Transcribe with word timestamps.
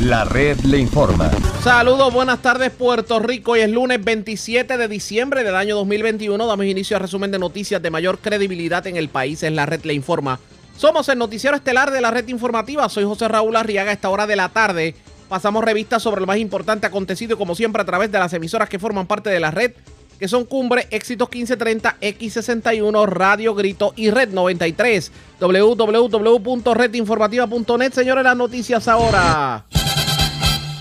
La 0.00 0.24
red 0.24 0.58
le 0.60 0.78
informa. 0.78 1.30
Saludos, 1.62 2.10
buenas 2.10 2.40
tardes 2.40 2.70
Puerto 2.70 3.18
Rico. 3.18 3.52
Hoy 3.52 3.60
es 3.60 3.70
lunes 3.70 4.02
27 4.02 4.78
de 4.78 4.88
diciembre 4.88 5.44
del 5.44 5.54
año 5.54 5.76
2021. 5.76 6.46
Damos 6.46 6.64
inicio 6.64 6.96
al 6.96 7.02
resumen 7.02 7.30
de 7.30 7.38
noticias 7.38 7.82
de 7.82 7.90
mayor 7.90 8.18
credibilidad 8.18 8.86
en 8.86 8.96
el 8.96 9.10
país. 9.10 9.42
Es 9.42 9.52
la 9.52 9.66
red 9.66 9.84
le 9.84 9.92
informa. 9.92 10.40
Somos 10.74 11.10
el 11.10 11.18
noticiero 11.18 11.54
estelar 11.54 11.90
de 11.90 12.00
la 12.00 12.10
red 12.10 12.26
informativa. 12.28 12.88
Soy 12.88 13.04
José 13.04 13.28
Raúl 13.28 13.56
Arriaga. 13.56 13.90
A 13.90 13.92
esta 13.92 14.08
hora 14.08 14.26
de 14.26 14.36
la 14.36 14.48
tarde 14.48 14.94
pasamos 15.28 15.62
revistas 15.62 16.02
sobre 16.02 16.22
lo 16.22 16.26
más 16.26 16.38
importante 16.38 16.86
acontecido 16.86 17.36
como 17.36 17.54
siempre 17.54 17.82
a 17.82 17.84
través 17.84 18.10
de 18.10 18.18
las 18.18 18.32
emisoras 18.32 18.70
que 18.70 18.78
forman 18.78 19.06
parte 19.06 19.28
de 19.28 19.40
la 19.40 19.50
red 19.50 19.72
que 20.18 20.28
son 20.28 20.44
Cumbre, 20.44 20.86
Éxitos 20.90 21.28
1530, 21.30 21.96
X61, 22.00 23.06
Radio 23.06 23.54
Grito 23.54 23.92
y 23.96 24.10
Red 24.10 24.30
93. 24.30 25.12
www.redinformativa.net. 25.40 27.92
Señores, 27.94 28.24
las 28.24 28.36
noticias 28.36 28.86
ahora. 28.86 29.64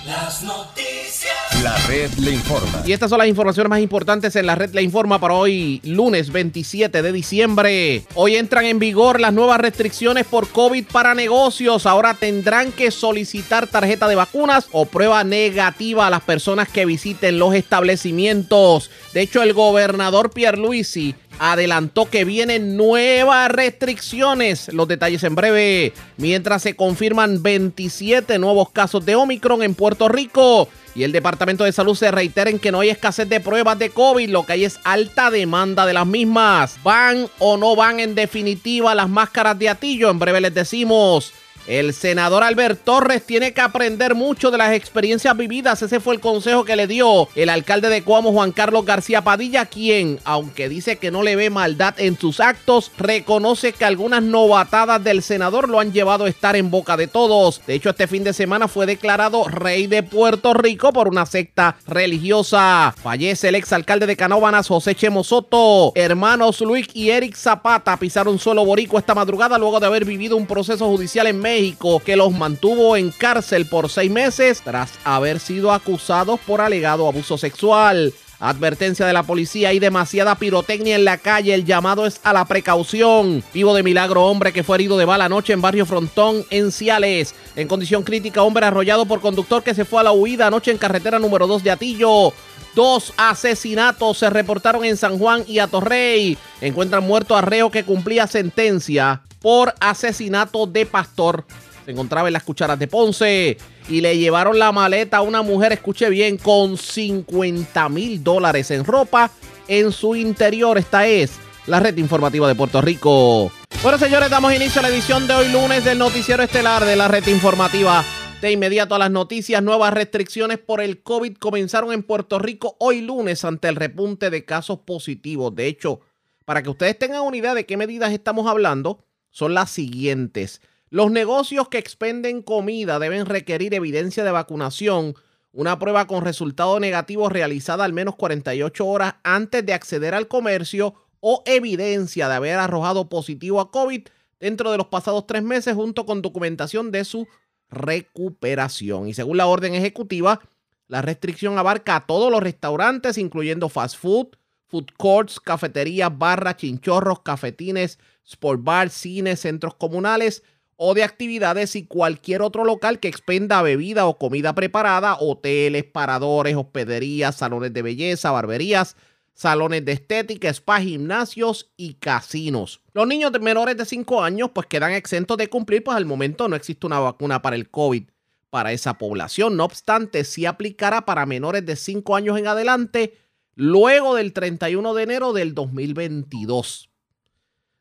Las 0.09 0.41
noticias. 0.41 1.35
La 1.61 1.77
red 1.85 2.09
le 2.13 2.31
informa. 2.31 2.81
Y 2.83 2.93
estas 2.93 3.11
son 3.11 3.19
las 3.19 3.27
informaciones 3.27 3.69
más 3.69 3.79
importantes 3.79 4.35
en 4.35 4.47
la 4.47 4.55
red 4.55 4.73
le 4.73 4.81
informa 4.81 5.19
para 5.19 5.35
hoy, 5.35 5.81
lunes 5.83 6.31
27 6.31 7.03
de 7.03 7.11
diciembre. 7.11 8.05
Hoy 8.15 8.35
entran 8.35 8.65
en 8.65 8.79
vigor 8.79 9.19
las 9.19 9.33
nuevas 9.33 9.61
restricciones 9.61 10.25
por 10.25 10.49
COVID 10.49 10.85
para 10.91 11.13
negocios. 11.13 11.85
Ahora 11.85 12.15
tendrán 12.15 12.71
que 12.71 12.89
solicitar 12.89 13.67
tarjeta 13.67 14.07
de 14.07 14.15
vacunas 14.15 14.67
o 14.71 14.87
prueba 14.87 15.23
negativa 15.23 16.07
a 16.07 16.09
las 16.09 16.21
personas 16.21 16.69
que 16.69 16.87
visiten 16.87 17.37
los 17.37 17.53
establecimientos. 17.53 18.89
De 19.13 19.21
hecho, 19.21 19.43
el 19.43 19.53
gobernador 19.53 20.31
Pierluisi 20.31 21.13
adelantó 21.39 22.09
que 22.09 22.25
vienen 22.25 22.77
nuevas 22.77 23.49
restricciones. 23.49 24.71
Los 24.73 24.87
detalles 24.87 25.23
en 25.23 25.35
breve. 25.35 25.93
Mientras 26.17 26.61
se 26.61 26.75
confirman 26.75 27.41
27 27.41 28.37
nuevos 28.37 28.69
casos 28.69 29.05
de 29.05 29.15
Omicron 29.15 29.63
en 29.63 29.73
Puerto 29.73 30.09
Rico. 30.09 30.69
Y 30.95 31.03
el 31.03 31.11
Departamento 31.11 31.63
de 31.63 31.71
Salud 31.71 31.95
se 31.95 32.11
reitera 32.11 32.49
en 32.49 32.59
que 32.59 32.71
no 32.71 32.81
hay 32.81 32.89
escasez 32.89 33.29
de 33.29 33.39
pruebas 33.39 33.79
de 33.79 33.89
COVID, 33.89 34.29
lo 34.29 34.45
que 34.45 34.53
hay 34.53 34.65
es 34.65 34.79
alta 34.83 35.31
demanda 35.31 35.85
de 35.85 35.93
las 35.93 36.05
mismas. 36.05 36.77
¿Van 36.83 37.27
o 37.39 37.57
no 37.57 37.75
van 37.75 37.99
en 37.99 38.15
definitiva 38.15 38.93
las 38.95 39.07
máscaras 39.07 39.57
de 39.57 39.69
atillo? 39.69 40.09
En 40.09 40.19
breve 40.19 40.41
les 40.41 40.53
decimos. 40.53 41.31
El 41.67 41.93
senador 41.93 42.43
Albert 42.43 42.83
Torres 42.83 43.23
tiene 43.23 43.53
que 43.53 43.61
aprender 43.61 44.15
mucho 44.15 44.49
de 44.49 44.57
las 44.57 44.73
experiencias 44.73 45.37
vividas. 45.37 45.81
Ese 45.81 45.99
fue 45.99 46.15
el 46.15 46.19
consejo 46.19 46.65
que 46.65 46.75
le 46.75 46.87
dio 46.87 47.29
el 47.35 47.49
alcalde 47.49 47.89
de 47.89 48.01
Cuamo, 48.01 48.31
Juan 48.31 48.51
Carlos 48.51 48.85
García 48.85 49.23
Padilla, 49.23 49.65
quien, 49.65 50.19
aunque 50.23 50.67
dice 50.67 50.97
que 50.97 51.11
no 51.11 51.21
le 51.21 51.35
ve 51.35 51.51
maldad 51.51 51.93
en 51.99 52.17
sus 52.17 52.39
actos, 52.39 52.91
reconoce 52.97 53.73
que 53.73 53.85
algunas 53.85 54.23
novatadas 54.23 55.03
del 55.03 55.21
senador 55.21 55.69
lo 55.69 55.79
han 55.79 55.93
llevado 55.93 56.25
a 56.25 56.29
estar 56.29 56.55
en 56.55 56.71
boca 56.71 56.97
de 56.97 57.07
todos. 57.07 57.61
De 57.67 57.75
hecho, 57.75 57.91
este 57.91 58.07
fin 58.07 58.23
de 58.23 58.33
semana 58.33 58.67
fue 58.67 58.87
declarado 58.87 59.43
rey 59.47 59.85
de 59.85 60.01
Puerto 60.01 60.55
Rico 60.55 60.91
por 60.91 61.07
una 61.07 61.27
secta 61.27 61.75
religiosa. 61.85 62.95
Fallece 63.01 63.49
el 63.49 63.55
exalcalde 63.55 64.07
de 64.07 64.17
Canóbanas, 64.17 64.67
José 64.67 64.95
Chemo 64.95 65.23
Soto. 65.23 65.91
Hermanos 65.93 66.61
Luis 66.61 66.87
y 66.93 67.11
Eric 67.11 67.35
Zapata 67.35 67.95
pisaron 67.97 68.39
suelo 68.39 68.65
borico 68.65 68.97
esta 68.97 69.13
madrugada 69.13 69.59
luego 69.59 69.79
de 69.79 69.85
haber 69.85 70.05
vivido 70.05 70.35
un 70.35 70.47
proceso 70.47 70.87
judicial 70.87 71.27
en 71.27 71.39
México 71.39 71.58
que 72.05 72.15
los 72.15 72.31
mantuvo 72.31 72.95
en 72.95 73.11
cárcel 73.11 73.65
por 73.65 73.89
seis 73.89 74.09
meses 74.09 74.61
tras 74.63 74.93
haber 75.03 75.41
sido 75.41 75.73
acusados 75.73 76.39
por 76.39 76.61
alegado 76.61 77.05
abuso 77.05 77.37
sexual. 77.37 78.13
Advertencia 78.39 79.05
de 79.05 79.11
la 79.11 79.23
policía, 79.23 79.69
hay 79.69 79.79
demasiada 79.79 80.35
pirotecnia 80.35 80.95
en 80.95 81.03
la 81.03 81.17
calle, 81.17 81.53
el 81.53 81.65
llamado 81.65 82.05
es 82.05 82.21
a 82.23 82.31
la 82.31 82.45
precaución. 82.45 83.43
Vivo 83.53 83.73
de 83.73 83.83
milagro, 83.83 84.23
hombre 84.23 84.53
que 84.53 84.63
fue 84.63 84.77
herido 84.77 84.97
de 84.97 85.03
bala 85.03 85.25
anoche 85.25 85.51
en 85.51 85.61
Barrio 85.61 85.85
Frontón, 85.85 86.45
en 86.49 86.71
Ciales. 86.71 87.35
En 87.57 87.67
condición 87.67 88.03
crítica, 88.03 88.43
hombre 88.43 88.65
arrollado 88.65 89.05
por 89.05 89.19
conductor 89.19 89.61
que 89.61 89.75
se 89.75 89.83
fue 89.83 89.99
a 89.99 90.03
la 90.03 90.13
huida 90.13 90.47
anoche 90.47 90.71
en 90.71 90.77
carretera 90.77 91.19
número 91.19 91.47
2 91.47 91.63
de 91.63 91.71
Atillo. 91.71 92.33
Dos 92.79 93.11
asesinatos 93.17 94.19
se 94.19 94.29
reportaron 94.29 94.85
en 94.85 94.95
San 94.95 95.19
Juan 95.19 95.43
y 95.45 95.59
Atorrey. 95.59 96.37
Encuentran 96.61 97.03
muerto 97.03 97.35
a 97.35 97.41
reo 97.41 97.69
que 97.69 97.83
cumplía 97.83 98.25
sentencia 98.25 99.21
por 99.41 99.75
asesinato 99.81 100.65
de 100.65 100.85
pastor. 100.85 101.43
Se 101.83 101.91
encontraba 101.91 102.29
en 102.29 102.33
las 102.35 102.43
cucharas 102.43 102.79
de 102.79 102.87
Ponce 102.87 103.57
y 103.89 103.99
le 103.99 104.17
llevaron 104.17 104.57
la 104.57 104.71
maleta 104.71 105.17
a 105.17 105.21
una 105.23 105.41
mujer, 105.41 105.73
escuche 105.73 106.09
bien, 106.09 106.37
con 106.37 106.77
50 106.77 107.89
mil 107.89 108.23
dólares 108.23 108.71
en 108.71 108.85
ropa 108.85 109.29
en 109.67 109.91
su 109.91 110.15
interior. 110.15 110.77
Esta 110.77 111.05
es 111.05 111.31
la 111.67 111.81
red 111.81 111.97
informativa 111.97 112.47
de 112.47 112.55
Puerto 112.55 112.79
Rico. 112.79 113.51
Bueno, 113.83 113.97
señores, 113.97 114.29
damos 114.29 114.53
inicio 114.53 114.79
a 114.79 114.83
la 114.83 114.87
edición 114.87 115.27
de 115.27 115.33
hoy 115.33 115.49
lunes 115.49 115.83
del 115.83 115.97
noticiero 115.97 116.43
estelar 116.43 116.85
de 116.85 116.95
la 116.95 117.09
red 117.09 117.27
informativa. 117.27 118.05
De 118.41 118.53
inmediato 118.53 118.95
a 118.95 118.99
las 118.99 119.11
noticias, 119.11 119.61
nuevas 119.61 119.93
restricciones 119.93 120.59
por 120.59 120.79
el 120.79 121.03
COVID 121.03 121.35
comenzaron 121.35 121.91
en 121.91 122.03
Puerto 122.03 122.39
Rico 122.39 122.77
hoy 122.79 123.01
lunes 123.01 123.43
ante 123.43 123.67
el 123.67 123.75
repunte 123.75 124.29
de 124.29 124.45
casos 124.45 124.79
positivos. 124.79 125.53
De 125.53 125.67
hecho, 125.67 125.99
para 126.45 126.63
que 126.63 126.69
ustedes 126.69 126.97
tengan 126.97 127.23
una 127.23 127.35
idea 127.35 127.53
de 127.53 127.65
qué 127.65 127.75
medidas 127.75 128.13
estamos 128.13 128.47
hablando, 128.47 129.03
son 129.29 129.53
las 129.53 129.71
siguientes. 129.71 130.61
Los 130.89 131.11
negocios 131.11 131.67
que 131.67 131.79
expenden 131.79 132.41
comida 132.41 132.97
deben 132.97 133.25
requerir 133.25 133.73
evidencia 133.73 134.23
de 134.23 134.31
vacunación, 134.31 135.15
una 135.51 135.77
prueba 135.77 136.07
con 136.07 136.23
resultado 136.23 136.79
negativo 136.79 137.27
realizada 137.27 137.83
al 137.83 137.91
menos 137.91 138.15
48 138.15 138.87
horas 138.87 139.15
antes 139.23 139.65
de 139.65 139.73
acceder 139.73 140.15
al 140.15 140.29
comercio 140.29 140.93
o 141.19 141.43
evidencia 141.45 142.29
de 142.29 142.35
haber 142.35 142.57
arrojado 142.57 143.09
positivo 143.09 143.59
a 143.59 143.69
COVID 143.69 144.07
dentro 144.39 144.71
de 144.71 144.77
los 144.77 144.87
pasados 144.87 145.27
tres 145.27 145.43
meses 145.43 145.75
junto 145.75 146.05
con 146.05 146.21
documentación 146.21 146.89
de 146.91 147.03
su 147.03 147.27
recuperación. 147.69 149.07
Y 149.07 149.13
según 149.13 149.37
la 149.37 149.47
orden 149.47 149.75
ejecutiva, 149.75 150.41
la 150.87 151.01
restricción 151.01 151.57
abarca 151.57 151.95
a 151.95 152.05
todos 152.05 152.31
los 152.31 152.41
restaurantes, 152.41 153.17
incluyendo 153.17 153.69
fast 153.69 153.97
food, 153.97 154.29
food 154.67 154.87
courts, 154.97 155.39
cafeterías, 155.39 156.15
barras, 156.17 156.57
chinchorros, 156.57 157.21
cafetines, 157.21 157.99
sport 158.25 158.63
bars, 158.63 158.93
cines, 158.93 159.39
centros 159.39 159.75
comunales 159.75 160.43
o 160.81 160.93
de 160.93 161.03
actividades 161.03 161.75
y 161.75 161.85
cualquier 161.85 162.41
otro 162.41 162.63
local 162.63 162.99
que 162.99 163.09
expenda 163.09 163.61
bebida 163.61 164.05
o 164.05 164.17
comida 164.17 164.55
preparada, 164.55 165.17
hoteles, 165.19 165.83
paradores, 165.83 166.55
hospederías, 166.55 167.35
salones 167.35 167.73
de 167.73 167.81
belleza, 167.81 168.31
barberías, 168.31 168.95
salones 169.39 169.85
de 169.85 169.93
estética, 169.93 170.49
spa, 170.49 170.81
gimnasios 170.81 171.71
y 171.77 171.93
casinos. 171.93 172.81
Los 172.93 173.07
niños 173.07 173.31
de 173.31 173.39
menores 173.39 173.77
de 173.77 173.85
5 173.85 174.21
años 174.21 174.49
pues 174.53 174.67
quedan 174.67 174.91
exentos 174.91 175.37
de 175.37 175.47
cumplir, 175.47 175.81
pues 175.81 175.95
al 175.95 176.05
momento 176.05 176.49
no 176.49 176.57
existe 176.57 176.85
una 176.85 176.99
vacuna 176.99 177.41
para 177.41 177.55
el 177.55 177.69
COVID 177.69 178.03
para 178.49 178.73
esa 178.73 178.97
población. 178.97 179.55
No 179.55 179.63
obstante, 179.63 180.25
sí 180.25 180.45
aplicará 180.45 181.05
para 181.05 181.25
menores 181.25 181.65
de 181.65 181.77
5 181.77 182.17
años 182.17 182.37
en 182.37 182.47
adelante 182.47 183.17
luego 183.55 184.13
del 184.15 184.33
31 184.33 184.93
de 184.93 185.03
enero 185.03 185.31
del 185.31 185.53
2022. 185.53 186.89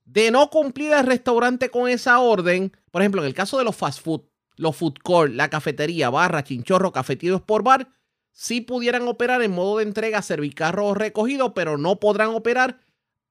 De 0.05 0.31
no 0.31 0.51
cumplir 0.51 0.93
el 0.93 1.07
restaurante 1.07 1.71
con 1.71 1.89
esa 1.89 2.21
orden, 2.21 2.71
por 2.93 3.03
ejemplo, 3.03 3.21
en 3.21 3.27
el 3.27 3.35
caso 3.35 3.59
de 3.59 3.65
los 3.65 3.75
fast 3.75 4.01
food, 4.01 4.21
los 4.55 4.77
food 4.77 4.95
court, 5.03 5.33
la 5.33 5.51
cafetería, 5.51 6.09
barra, 6.09 6.45
chinchorro, 6.45 6.93
cafeteros 6.93 7.43
por 7.43 7.65
bar, 7.65 7.89
sí 8.39 8.61
pudieran 8.61 9.09
operar 9.09 9.43
en 9.43 9.51
modo 9.51 9.79
de 9.79 9.83
entrega, 9.83 10.23
servicarro 10.23 10.87
o 10.87 10.95
recogido, 10.95 11.55
pero 11.55 11.77
no 11.77 11.99
podrán 11.99 12.29
operar 12.29 12.79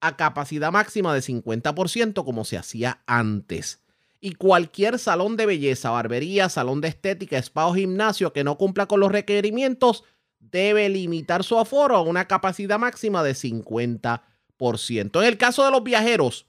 a 0.02 0.18
capacidad 0.18 0.70
máxima 0.70 1.14
de 1.14 1.22
50% 1.22 2.26
como 2.26 2.44
se 2.44 2.58
hacía 2.58 3.04
antes. 3.08 3.82
Y 4.20 4.34
cualquier 4.34 5.00
salón 5.00 5.38
de 5.38 5.46
belleza, 5.46 5.92
barbería, 5.92 6.50
salón 6.50 6.82
de 6.82 6.90
estética, 6.90 7.38
spa 7.38 7.68
o 7.68 7.74
gimnasio 7.74 8.34
que 8.34 8.44
no 8.44 8.58
cumpla 8.58 8.88
con 8.88 9.00
los 9.00 9.10
requerimientos 9.10 10.04
debe 10.40 10.90
limitar 10.90 11.46
su 11.46 11.58
aforo 11.58 11.96
a 11.96 12.02
una 12.02 12.28
capacidad 12.28 12.78
máxima 12.78 13.24
de 13.24 13.32
50%. 13.32 15.22
En 15.22 15.24
el 15.24 15.38
caso 15.38 15.64
de 15.64 15.72
los 15.72 15.86
viajeros, 15.86 16.48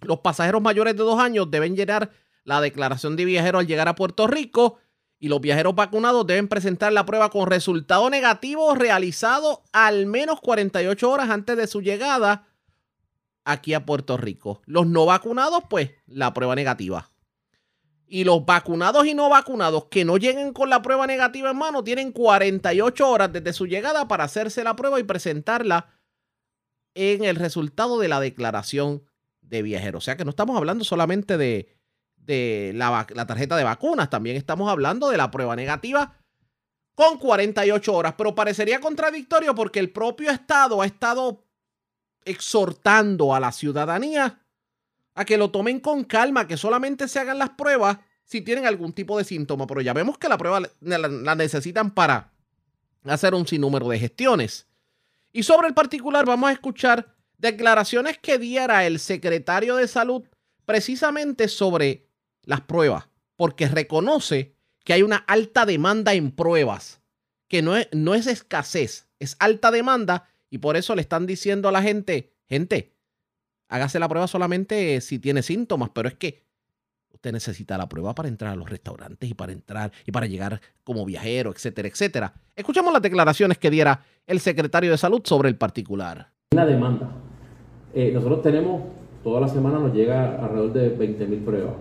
los 0.00 0.18
pasajeros 0.18 0.62
mayores 0.62 0.96
de 0.96 1.04
dos 1.04 1.20
años 1.20 1.48
deben 1.48 1.76
llenar 1.76 2.10
la 2.42 2.60
declaración 2.60 3.14
de 3.14 3.24
viajero 3.24 3.60
al 3.60 3.68
llegar 3.68 3.86
a 3.86 3.94
Puerto 3.94 4.26
Rico 4.26 4.80
y 5.20 5.28
los 5.28 5.40
viajeros 5.40 5.74
vacunados 5.74 6.26
deben 6.26 6.48
presentar 6.48 6.92
la 6.92 7.04
prueba 7.04 7.30
con 7.30 7.48
resultado 7.48 8.08
negativo 8.08 8.74
realizado 8.74 9.62
al 9.72 10.06
menos 10.06 10.40
48 10.40 11.10
horas 11.10 11.30
antes 11.30 11.56
de 11.56 11.66
su 11.66 11.80
llegada 11.80 12.46
aquí 13.44 13.74
a 13.74 13.84
Puerto 13.84 14.16
Rico. 14.16 14.62
Los 14.66 14.86
no 14.86 15.06
vacunados, 15.06 15.64
pues, 15.68 15.90
la 16.06 16.32
prueba 16.34 16.54
negativa. 16.54 17.10
Y 18.06 18.24
los 18.24 18.44
vacunados 18.46 19.06
y 19.06 19.14
no 19.14 19.28
vacunados 19.28 19.86
que 19.86 20.04
no 20.04 20.16
lleguen 20.16 20.52
con 20.52 20.70
la 20.70 20.82
prueba 20.82 21.06
negativa 21.06 21.50
en 21.50 21.58
mano 21.58 21.84
tienen 21.84 22.12
48 22.12 23.08
horas 23.08 23.32
desde 23.32 23.52
su 23.52 23.66
llegada 23.66 24.08
para 24.08 24.24
hacerse 24.24 24.64
la 24.64 24.76
prueba 24.76 25.00
y 25.00 25.02
presentarla 25.02 25.98
en 26.94 27.24
el 27.24 27.36
resultado 27.36 27.98
de 27.98 28.08
la 28.08 28.20
declaración 28.20 29.02
de 29.42 29.62
viajero. 29.62 29.98
O 29.98 30.00
sea 30.00 30.16
que 30.16 30.24
no 30.24 30.30
estamos 30.30 30.56
hablando 30.56 30.84
solamente 30.84 31.36
de, 31.36 31.77
la, 32.28 33.06
tarjeta 33.26 33.56
de 33.56 33.64
vacunas. 33.64 34.10
También 34.10 34.36
estamos 34.36 34.70
hablando 34.70 35.08
de 35.08 35.16
la 35.16 35.30
prueba 35.30 35.56
negativa 35.56 36.16
con 36.94 37.18
48 37.18 37.92
horas. 37.92 38.14
Pero 38.16 38.34
parecería 38.34 38.80
contradictorio 38.80 39.54
porque 39.54 39.80
el 39.80 39.90
propio 39.90 40.30
Estado 40.30 40.82
ha 40.82 40.86
estado 40.86 41.44
exhortando 42.24 43.34
a 43.34 43.40
la 43.40 43.52
ciudadanía 43.52 44.40
a 45.14 45.24
que 45.24 45.38
lo 45.38 45.50
tomen 45.50 45.80
con 45.80 46.04
calma, 46.04 46.46
que 46.46 46.56
solamente 46.56 47.08
se 47.08 47.18
hagan 47.18 47.38
las 47.38 47.50
pruebas 47.50 47.98
si 48.24 48.42
tienen 48.42 48.66
algún 48.66 48.92
tipo 48.92 49.16
de 49.16 49.24
síntoma, 49.24 49.66
pero 49.66 49.80
ya 49.80 49.94
vemos 49.94 50.18
que 50.18 50.28
la 50.28 50.36
prueba 50.36 50.60
la, 50.80 51.34
necesitan 51.34 51.92
para 51.92 52.30
hacer 53.04 53.34
un 53.34 53.46
sinnúmero 53.46 53.88
de 53.88 53.98
gestiones. 53.98 54.68
Y 55.32 55.44
sobre 55.44 55.68
el 55.68 55.74
particular 55.74 56.26
vamos 56.26 56.50
a 56.50 56.52
escuchar 56.52 57.14
declaraciones 57.38 58.18
que 58.18 58.38
diera 58.38 58.86
el 58.86 58.98
secretario 58.98 59.76
de 59.76 59.88
salud 59.88 60.24
precisamente 60.66 61.48
sobre 61.48 62.07
las 62.44 62.62
pruebas, 62.62 63.08
porque 63.36 63.68
reconoce 63.68 64.54
que 64.84 64.92
hay 64.92 65.02
una 65.02 65.16
alta 65.16 65.66
demanda 65.66 66.14
en 66.14 66.30
pruebas, 66.30 67.00
que 67.48 67.62
no 67.62 67.76
es, 67.76 67.88
no 67.92 68.14
es 68.14 68.26
escasez, 68.26 69.08
es 69.18 69.36
alta 69.38 69.70
demanda 69.70 70.28
y 70.50 70.58
por 70.58 70.76
eso 70.76 70.94
le 70.94 71.02
están 71.02 71.26
diciendo 71.26 71.68
a 71.68 71.72
la 71.72 71.82
gente, 71.82 72.32
gente, 72.46 72.94
hágase 73.68 73.98
la 73.98 74.08
prueba 74.08 74.26
solamente 74.26 75.00
si 75.00 75.18
tiene 75.18 75.42
síntomas, 75.42 75.90
pero 75.92 76.08
es 76.08 76.14
que 76.14 76.42
usted 77.12 77.32
necesita 77.32 77.76
la 77.76 77.88
prueba 77.88 78.14
para 78.14 78.28
entrar 78.28 78.52
a 78.52 78.56
los 78.56 78.70
restaurantes 78.70 79.28
y 79.28 79.34
para 79.34 79.52
entrar 79.52 79.92
y 80.06 80.12
para 80.12 80.26
llegar 80.26 80.60
como 80.84 81.04
viajero, 81.04 81.50
etcétera, 81.50 81.88
etcétera. 81.88 82.32
Escuchemos 82.54 82.92
las 82.92 83.02
declaraciones 83.02 83.58
que 83.58 83.70
diera 83.70 84.04
el 84.26 84.40
secretario 84.40 84.90
de 84.90 84.98
salud 84.98 85.22
sobre 85.24 85.48
el 85.48 85.56
particular. 85.56 86.30
La 86.52 86.64
demanda. 86.64 87.10
Eh, 87.94 88.12
nosotros 88.12 88.42
tenemos, 88.42 88.82
toda 89.24 89.40
la 89.40 89.48
semana 89.48 89.78
nos 89.78 89.92
llega 89.92 90.36
alrededor 90.36 90.72
de 90.72 90.88
20 90.90 91.26
mil 91.26 91.40
pruebas. 91.40 91.74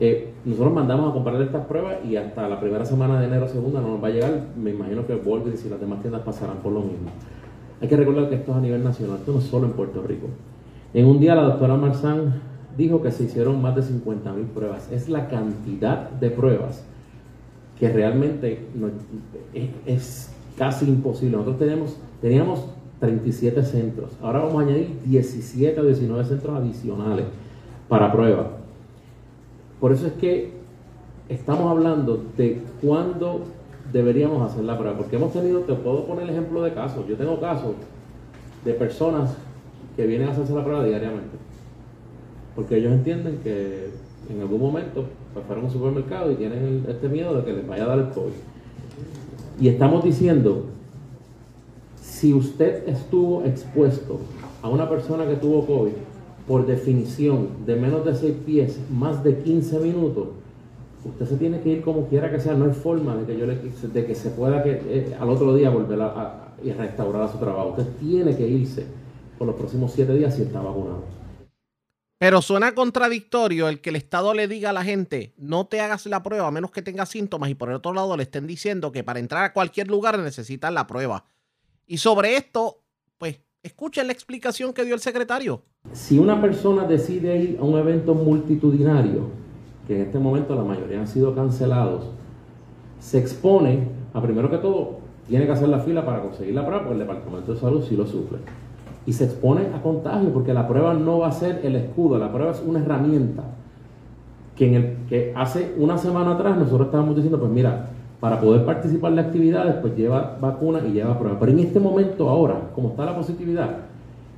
Eh, 0.00 0.32
nosotros 0.44 0.72
mandamos 0.72 1.10
a 1.10 1.12
comprar 1.12 1.40
estas 1.42 1.66
pruebas 1.66 1.96
y 2.08 2.16
hasta 2.16 2.48
la 2.48 2.60
primera 2.60 2.84
semana 2.84 3.20
de 3.20 3.26
enero 3.26 3.48
segunda 3.48 3.80
no 3.80 3.88
nos 3.88 4.02
va 4.02 4.08
a 4.08 4.10
llegar. 4.10 4.46
Me 4.56 4.70
imagino 4.70 5.06
que 5.06 5.14
Walgreens 5.14 5.64
y 5.64 5.68
las 5.68 5.80
demás 5.80 6.00
tiendas 6.00 6.22
pasarán 6.22 6.58
por 6.58 6.72
lo 6.72 6.80
mismo. 6.80 7.10
Hay 7.80 7.88
que 7.88 7.96
recordar 7.96 8.28
que 8.28 8.36
esto 8.36 8.52
es 8.52 8.56
a 8.56 8.60
nivel 8.60 8.82
nacional, 8.82 9.18
esto 9.18 9.32
no 9.32 9.38
es 9.38 9.44
solo 9.44 9.66
en 9.66 9.72
Puerto 9.72 10.02
Rico. 10.02 10.26
En 10.94 11.06
un 11.06 11.20
día 11.20 11.34
la 11.34 11.42
doctora 11.42 11.76
Marzán 11.76 12.40
dijo 12.76 13.02
que 13.02 13.10
se 13.10 13.24
hicieron 13.24 13.60
más 13.60 13.74
de 13.76 13.82
50 13.82 14.32
mil 14.32 14.46
pruebas. 14.46 14.90
Es 14.90 15.08
la 15.08 15.28
cantidad 15.28 16.10
de 16.10 16.30
pruebas 16.30 16.84
que 17.78 17.88
realmente 17.88 18.66
es, 19.86 20.32
casi 20.56 20.86
imposible. 20.86 21.36
Nosotros 21.36 21.58
tenemos, 21.58 21.96
teníamos 22.20 22.64
37 23.00 23.62
centros. 23.62 24.10
Ahora 24.22 24.40
vamos 24.40 24.56
a 24.56 24.66
añadir 24.66 24.98
17 25.04 25.80
o 25.80 25.84
19 25.84 26.24
centros 26.24 26.56
adicionales 26.56 27.26
para 27.88 28.10
pruebas. 28.10 28.57
Por 29.80 29.92
eso 29.92 30.06
es 30.06 30.12
que 30.14 30.52
estamos 31.28 31.70
hablando 31.70 32.24
de 32.36 32.62
cuándo 32.82 33.42
deberíamos 33.92 34.50
hacer 34.50 34.64
la 34.64 34.76
prueba. 34.78 34.96
Porque 34.96 35.16
hemos 35.16 35.32
tenido, 35.32 35.60
te 35.60 35.74
puedo 35.74 36.04
poner 36.04 36.24
el 36.24 36.30
ejemplo 36.30 36.62
de 36.62 36.72
casos. 36.72 37.06
Yo 37.06 37.16
tengo 37.16 37.40
casos 37.40 37.74
de 38.64 38.72
personas 38.74 39.34
que 39.96 40.06
vienen 40.06 40.28
a 40.28 40.32
hacerse 40.32 40.54
la 40.54 40.64
prueba 40.64 40.84
diariamente. 40.84 41.36
Porque 42.54 42.76
ellos 42.76 42.92
entienden 42.92 43.38
que 43.42 43.90
en 44.28 44.40
algún 44.40 44.60
momento 44.60 45.04
pues, 45.32 45.46
fueron 45.46 45.64
a 45.64 45.66
un 45.68 45.72
supermercado 45.72 46.32
y 46.32 46.34
tienen 46.34 46.84
este 46.88 47.08
miedo 47.08 47.34
de 47.34 47.44
que 47.44 47.52
les 47.52 47.66
vaya 47.66 47.84
a 47.84 47.88
dar 47.88 47.98
el 47.98 48.08
COVID. 48.10 48.32
Y 49.60 49.68
estamos 49.68 50.04
diciendo, 50.04 50.66
si 52.00 52.34
usted 52.34 52.88
estuvo 52.88 53.44
expuesto 53.44 54.18
a 54.62 54.68
una 54.68 54.88
persona 54.88 55.26
que 55.26 55.36
tuvo 55.36 55.66
COVID, 55.66 55.92
por 56.48 56.66
definición, 56.66 57.66
de 57.66 57.76
menos 57.76 58.06
de 58.06 58.14
6 58.14 58.34
pies, 58.46 58.80
más 58.90 59.22
de 59.22 59.38
15 59.42 59.78
minutos, 59.80 60.28
usted 61.04 61.26
se 61.26 61.36
tiene 61.36 61.60
que 61.60 61.68
ir 61.68 61.82
como 61.82 62.08
quiera 62.08 62.30
que 62.30 62.40
sea, 62.40 62.54
no 62.54 62.64
hay 62.64 62.72
forma 62.72 63.14
de 63.16 63.26
que 63.26 63.38
yo 63.38 63.46
le, 63.46 63.56
de 63.56 64.06
que 64.06 64.14
se 64.14 64.30
pueda 64.30 64.62
que 64.62 64.80
eh, 64.86 65.16
al 65.20 65.28
otro 65.28 65.54
día 65.54 65.68
volver 65.68 66.00
a, 66.00 66.54
restaurar 66.76 67.22
a 67.22 67.28
su 67.30 67.38
trabajo. 67.38 67.68
Usted 67.68 67.86
tiene 68.00 68.34
que 68.34 68.48
irse 68.48 68.86
por 69.36 69.46
los 69.46 69.56
próximos 69.56 69.92
siete 69.92 70.14
días 70.14 70.34
si 70.34 70.42
está 70.42 70.60
vacunado. 70.60 71.04
Pero 72.18 72.42
suena 72.42 72.74
contradictorio 72.74 73.68
el 73.68 73.80
que 73.80 73.90
el 73.90 73.96
Estado 73.96 74.34
le 74.34 74.48
diga 74.48 74.70
a 74.70 74.72
la 74.72 74.82
gente, 74.82 75.34
no 75.36 75.66
te 75.66 75.80
hagas 75.80 76.06
la 76.06 76.22
prueba 76.22 76.48
a 76.48 76.50
menos 76.50 76.72
que 76.72 76.82
tengas 76.82 77.10
síntomas 77.10 77.48
y 77.50 77.54
por 77.54 77.68
el 77.68 77.76
otro 77.76 77.92
lado 77.92 78.16
le 78.16 78.24
estén 78.24 78.46
diciendo 78.48 78.90
que 78.90 79.04
para 79.04 79.20
entrar 79.20 79.44
a 79.44 79.52
cualquier 79.52 79.86
lugar 79.86 80.18
necesitan 80.18 80.74
la 80.74 80.88
prueba. 80.88 81.26
Y 81.86 81.98
sobre 81.98 82.36
esto, 82.36 82.82
pues, 83.18 83.38
escuchen 83.62 84.06
la 84.06 84.12
explicación 84.12 84.72
que 84.72 84.84
dio 84.84 84.94
el 84.94 85.00
secretario. 85.00 85.62
Si 85.92 86.18
una 86.18 86.40
persona 86.40 86.84
decide 86.84 87.36
ir 87.36 87.58
a 87.60 87.64
un 87.64 87.78
evento 87.78 88.14
multitudinario, 88.14 89.30
que 89.86 89.96
en 89.96 90.02
este 90.02 90.18
momento 90.18 90.54
la 90.54 90.64
mayoría 90.64 91.00
han 91.00 91.08
sido 91.08 91.34
cancelados, 91.34 92.06
se 93.00 93.18
expone 93.18 93.88
a 94.12 94.20
primero 94.22 94.50
que 94.50 94.58
todo, 94.58 94.98
tiene 95.28 95.46
que 95.46 95.52
hacer 95.52 95.68
la 95.68 95.80
fila 95.80 96.04
para 96.04 96.22
conseguir 96.22 96.54
la 96.54 96.64
prueba, 96.64 96.84
porque 96.84 96.94
el 96.94 97.06
Departamento 97.06 97.54
de 97.54 97.60
Salud 97.60 97.84
sí 97.86 97.96
lo 97.96 98.06
sufre. 98.06 98.38
Y 99.06 99.12
se 99.12 99.24
expone 99.24 99.68
a 99.74 99.82
contagio, 99.82 100.32
porque 100.32 100.52
la 100.52 100.66
prueba 100.66 100.94
no 100.94 101.20
va 101.20 101.28
a 101.28 101.32
ser 101.32 101.60
el 101.64 101.76
escudo, 101.76 102.18
la 102.18 102.32
prueba 102.32 102.52
es 102.52 102.62
una 102.64 102.80
herramienta. 102.80 103.44
Que, 104.56 104.66
en 104.66 104.74
el, 104.74 104.96
que 105.08 105.32
hace 105.36 105.74
una 105.78 105.98
semana 105.98 106.32
atrás 106.32 106.56
nosotros 106.56 106.86
estábamos 106.86 107.14
diciendo, 107.14 107.38
pues 107.38 107.50
mira, 107.50 107.90
para 108.20 108.40
poder 108.40 108.64
participar 108.64 109.14
de 109.14 109.20
actividades, 109.20 109.76
pues 109.80 109.96
lleva 109.96 110.36
vacuna 110.40 110.80
y 110.86 110.92
lleva 110.92 111.18
prueba. 111.18 111.38
Pero 111.38 111.52
en 111.52 111.58
este 111.60 111.78
momento, 111.78 112.28
ahora, 112.28 112.70
como 112.74 112.90
está 112.90 113.04
la 113.04 113.14
positividad, 113.14 113.78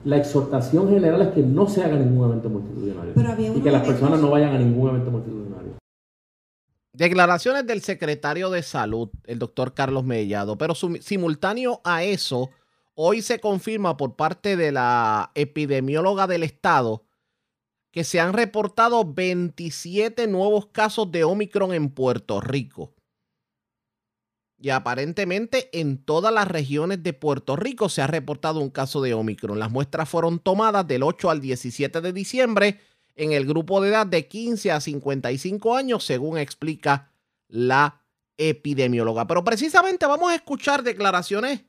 la 0.05 0.17
exhortación 0.17 0.89
general 0.91 1.23
es 1.23 1.29
que 1.29 1.43
no 1.43 1.67
se 1.67 1.83
haga 1.83 1.97
ningún 1.97 2.29
evento 2.29 2.49
multitudinario. 2.49 3.13
y 3.57 3.61
que 3.61 3.71
las 3.71 3.87
personas 3.87 4.21
no 4.21 4.31
vayan 4.31 4.55
a 4.55 4.59
ningún 4.59 4.91
evento 4.91 5.11
multitudinario. 5.11 5.73
Declaraciones 6.93 7.67
del 7.67 7.81
secretario 7.81 8.51
de 8.51 8.63
Salud, 8.63 9.09
el 9.25 9.39
doctor 9.39 9.73
Carlos 9.75 10.05
Mellado, 10.05 10.59
pero 10.59 10.75
simultáneo 10.75 11.81
a 11.85 12.03
eso, 12.03 12.51
hoy 12.95 13.23
se 13.23 13.39
confirma 13.41 13.97
por 13.97 14.17
parte 14.17 14.57
de 14.57 14.73
la 14.73 15.31
epidemióloga 15.35 16.27
del 16.27 16.43
estado 16.43 17.05
que 17.91 18.05
se 18.05 18.21
han 18.21 18.33
reportado 18.33 19.05
27 19.05 20.27
nuevos 20.29 20.67
casos 20.67 21.11
de 21.11 21.25
Omicron 21.25 21.73
en 21.73 21.91
Puerto 21.91 22.41
Rico. 22.41 22.95
Y 24.63 24.69
aparentemente 24.69 25.71
en 25.73 25.97
todas 25.97 26.35
las 26.35 26.47
regiones 26.47 27.03
de 27.03 27.15
Puerto 27.15 27.57
Rico 27.57 27.89
se 27.89 28.03
ha 28.03 28.07
reportado 28.07 28.61
un 28.61 28.69
caso 28.69 29.01
de 29.01 29.15
Omicron. 29.15 29.59
Las 29.59 29.71
muestras 29.71 30.07
fueron 30.07 30.39
tomadas 30.39 30.87
del 30.87 31.03
8 31.03 31.31
al 31.31 31.41
17 31.41 32.03
de 32.03 32.13
diciembre 32.13 32.79
en 33.17 33.33
el 33.33 33.47
grupo 33.47 33.81
de 33.81 33.89
edad 33.89 34.07
de 34.07 34.29
15 34.29 34.71
a 34.71 34.81
55 34.81 35.75
años, 35.75 36.05
según 36.05 36.37
explica 36.37 37.11
la 37.49 38.03
epidemióloga. 38.37 39.27
Pero 39.27 39.45
precisamente 39.45 40.05
vamos 40.05 40.31
a 40.31 40.35
escuchar 40.35 40.83
declaraciones 40.83 41.65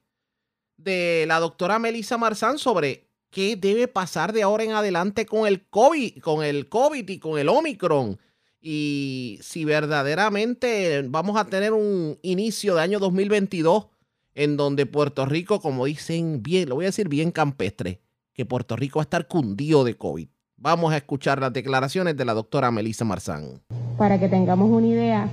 de 0.75 1.23
la 1.27 1.39
doctora 1.39 1.79
Melissa 1.79 2.17
Marzán 2.17 2.57
sobre 2.57 3.07
qué 3.29 3.55
debe 3.55 3.87
pasar 3.87 4.33
de 4.33 4.43
ahora 4.43 4.65
en 4.65 4.71
adelante 4.71 5.25
con 5.25 5.47
el 5.47 5.65
COVID, 5.69 6.19
con 6.19 6.43
el 6.43 6.67
COVID 6.67 7.09
y 7.09 7.19
con 7.19 7.39
el 7.39 7.47
Omicron 7.47 8.19
y 8.61 9.39
si 9.41 9.65
verdaderamente 9.65 11.03
vamos 11.09 11.37
a 11.37 11.45
tener 11.45 11.73
un 11.73 12.17
inicio 12.21 12.75
de 12.75 12.81
año 12.81 12.99
2022 12.99 13.87
en 14.35 14.55
donde 14.55 14.85
Puerto 14.85 15.25
Rico, 15.25 15.59
como 15.59 15.85
dicen 15.85 16.43
bien, 16.43 16.69
lo 16.69 16.75
voy 16.75 16.85
a 16.85 16.89
decir 16.89 17.09
bien 17.09 17.31
campestre, 17.31 18.01
que 18.33 18.45
Puerto 18.45 18.75
Rico 18.75 18.99
va 18.99 19.03
a 19.03 19.03
estar 19.03 19.27
cundido 19.27 19.83
de 19.83 19.95
COVID. 19.95 20.27
Vamos 20.57 20.93
a 20.93 20.97
escuchar 20.97 21.39
las 21.39 21.51
declaraciones 21.51 22.15
de 22.15 22.23
la 22.23 22.33
doctora 22.33 22.71
Melissa 22.71 23.03
Marzán. 23.03 23.61
Para 23.97 24.19
que 24.19 24.29
tengamos 24.29 24.69
una 24.69 24.87
idea, 24.87 25.27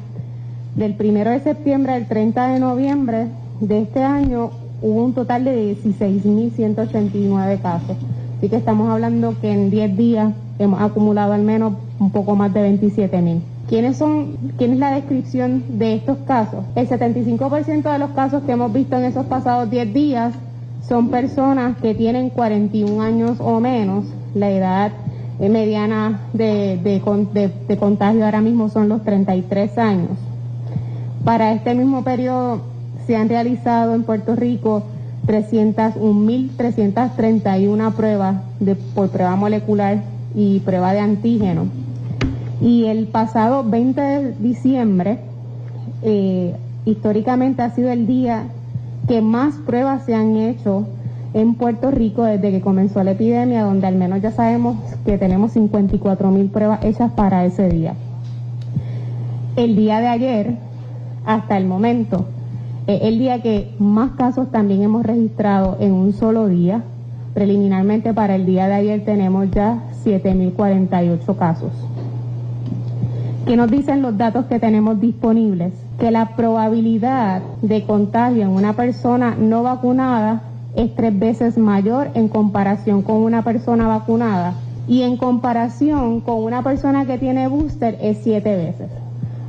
del 0.74 0.96
1 0.98 1.30
de 1.30 1.40
septiembre 1.40 1.92
al 1.92 2.08
30 2.08 2.48
de 2.54 2.60
noviembre 2.60 3.26
de 3.60 3.82
este 3.82 4.02
año 4.02 4.50
hubo 4.80 5.04
un 5.04 5.12
total 5.12 5.44
de 5.44 5.76
16.189 5.76 7.60
casos. 7.60 7.96
Así 8.38 8.48
que 8.48 8.56
estamos 8.56 8.88
hablando 8.88 9.34
que 9.40 9.50
en 9.50 9.70
10 9.70 9.96
días 9.96 10.32
hemos 10.58 10.80
acumulado 10.80 11.32
al 11.32 11.42
menos 11.42 11.74
un 11.98 12.10
poco 12.10 12.36
más 12.36 12.52
de 12.52 12.62
27 12.62 13.22
mil. 13.22 13.42
¿Quiénes 13.68 13.98
son, 13.98 14.36
¿Quién 14.56 14.72
es 14.72 14.78
la 14.78 14.92
descripción 14.92 15.62
de 15.78 15.94
estos 15.94 16.16
casos? 16.26 16.64
El 16.74 16.88
75% 16.88 17.92
de 17.92 17.98
los 17.98 18.10
casos 18.10 18.42
que 18.44 18.52
hemos 18.52 18.72
visto 18.72 18.96
en 18.96 19.04
esos 19.04 19.26
pasados 19.26 19.70
10 19.70 19.92
días 19.92 20.34
son 20.88 21.10
personas 21.10 21.76
que 21.78 21.94
tienen 21.94 22.30
41 22.30 23.02
años 23.02 23.36
o 23.40 23.60
menos. 23.60 24.06
La 24.34 24.50
edad 24.50 24.90
eh, 25.38 25.50
mediana 25.50 26.20
de, 26.32 26.80
de, 26.82 27.76
contagio 27.76 28.24
ahora 28.24 28.40
mismo 28.40 28.70
son 28.70 28.88
los 28.88 29.04
33 29.04 29.76
años. 29.76 30.12
Para 31.24 31.52
este 31.52 31.74
mismo 31.74 32.04
periodo 32.04 32.62
se 33.06 33.16
han 33.16 33.28
realizado 33.28 33.94
en 33.94 34.04
Puerto 34.04 34.34
Rico 34.34 34.84
301.331 35.26 37.92
pruebas 37.92 38.36
de, 38.60 38.76
por 38.76 39.10
prueba 39.10 39.36
molecular 39.36 39.98
y 40.34 40.60
prueba 40.60 40.92
de 40.92 41.00
antígeno. 41.00 41.66
Y 42.60 42.86
el 42.86 43.06
pasado 43.06 43.64
20 43.64 44.00
de 44.00 44.32
diciembre, 44.40 45.18
eh, 46.02 46.54
históricamente 46.84 47.62
ha 47.62 47.70
sido 47.70 47.90
el 47.90 48.06
día 48.06 48.44
que 49.06 49.22
más 49.22 49.54
pruebas 49.66 50.04
se 50.04 50.14
han 50.14 50.36
hecho 50.36 50.86
en 51.34 51.54
Puerto 51.54 51.90
Rico 51.90 52.24
desde 52.24 52.50
que 52.50 52.60
comenzó 52.60 53.02
la 53.04 53.12
epidemia, 53.12 53.62
donde 53.62 53.86
al 53.86 53.96
menos 53.96 54.20
ya 54.20 54.30
sabemos 54.32 54.76
que 55.04 55.18
tenemos 55.18 55.52
54 55.52 56.30
mil 56.30 56.46
pruebas 56.48 56.84
hechas 56.84 57.12
para 57.12 57.44
ese 57.44 57.68
día. 57.68 57.94
El 59.56 59.76
día 59.76 60.00
de 60.00 60.06
ayer, 60.06 60.56
hasta 61.24 61.56
el 61.56 61.66
momento, 61.66 62.26
el 62.86 63.18
día 63.18 63.42
que 63.42 63.70
más 63.78 64.12
casos 64.12 64.50
también 64.50 64.82
hemos 64.82 65.04
registrado 65.04 65.76
en 65.80 65.92
un 65.92 66.12
solo 66.12 66.48
día. 66.48 66.82
Preliminarmente 67.34 68.14
para 68.14 68.34
el 68.34 68.46
día 68.46 68.66
de 68.66 68.74
ayer 68.74 69.04
tenemos 69.04 69.50
ya 69.50 69.82
7.048 70.04 71.36
casos. 71.36 71.72
¿Qué 73.46 73.56
nos 73.56 73.70
dicen 73.70 74.02
los 74.02 74.18
datos 74.18 74.44
que 74.46 74.58
tenemos 74.58 75.00
disponibles? 75.00 75.72
Que 75.98 76.10
la 76.10 76.36
probabilidad 76.36 77.40
de 77.62 77.84
contagio 77.84 78.42
en 78.42 78.50
una 78.50 78.74
persona 78.74 79.36
no 79.38 79.62
vacunada 79.62 80.42
es 80.76 80.94
tres 80.94 81.18
veces 81.18 81.56
mayor 81.56 82.10
en 82.14 82.28
comparación 82.28 83.02
con 83.02 83.16
una 83.16 83.42
persona 83.42 83.88
vacunada 83.88 84.54
y 84.86 85.02
en 85.02 85.16
comparación 85.16 86.20
con 86.20 86.44
una 86.44 86.62
persona 86.62 87.06
que 87.06 87.18
tiene 87.18 87.48
booster 87.48 87.98
es 88.00 88.18
siete 88.22 88.54
veces. 88.54 88.90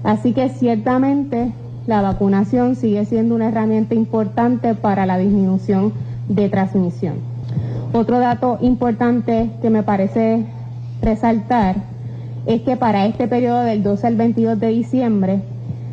Así 0.03 0.33
que 0.33 0.49
ciertamente 0.49 1.51
la 1.87 2.01
vacunación 2.01 2.75
sigue 2.75 3.05
siendo 3.05 3.35
una 3.35 3.49
herramienta 3.49 3.95
importante 3.95 4.75
para 4.75 5.05
la 5.05 5.17
disminución 5.17 5.93
de 6.27 6.49
transmisión. 6.49 7.15
Otro 7.91 8.19
dato 8.19 8.59
importante 8.61 9.49
que 9.61 9.69
me 9.69 9.83
parece 9.83 10.45
resaltar 11.01 11.75
es 12.45 12.61
que 12.61 12.77
para 12.77 13.05
este 13.05 13.27
periodo 13.27 13.61
del 13.61 13.81
12 13.81 14.07
al 14.07 14.15
22 14.15 14.59
de 14.59 14.67
diciembre, 14.67 15.41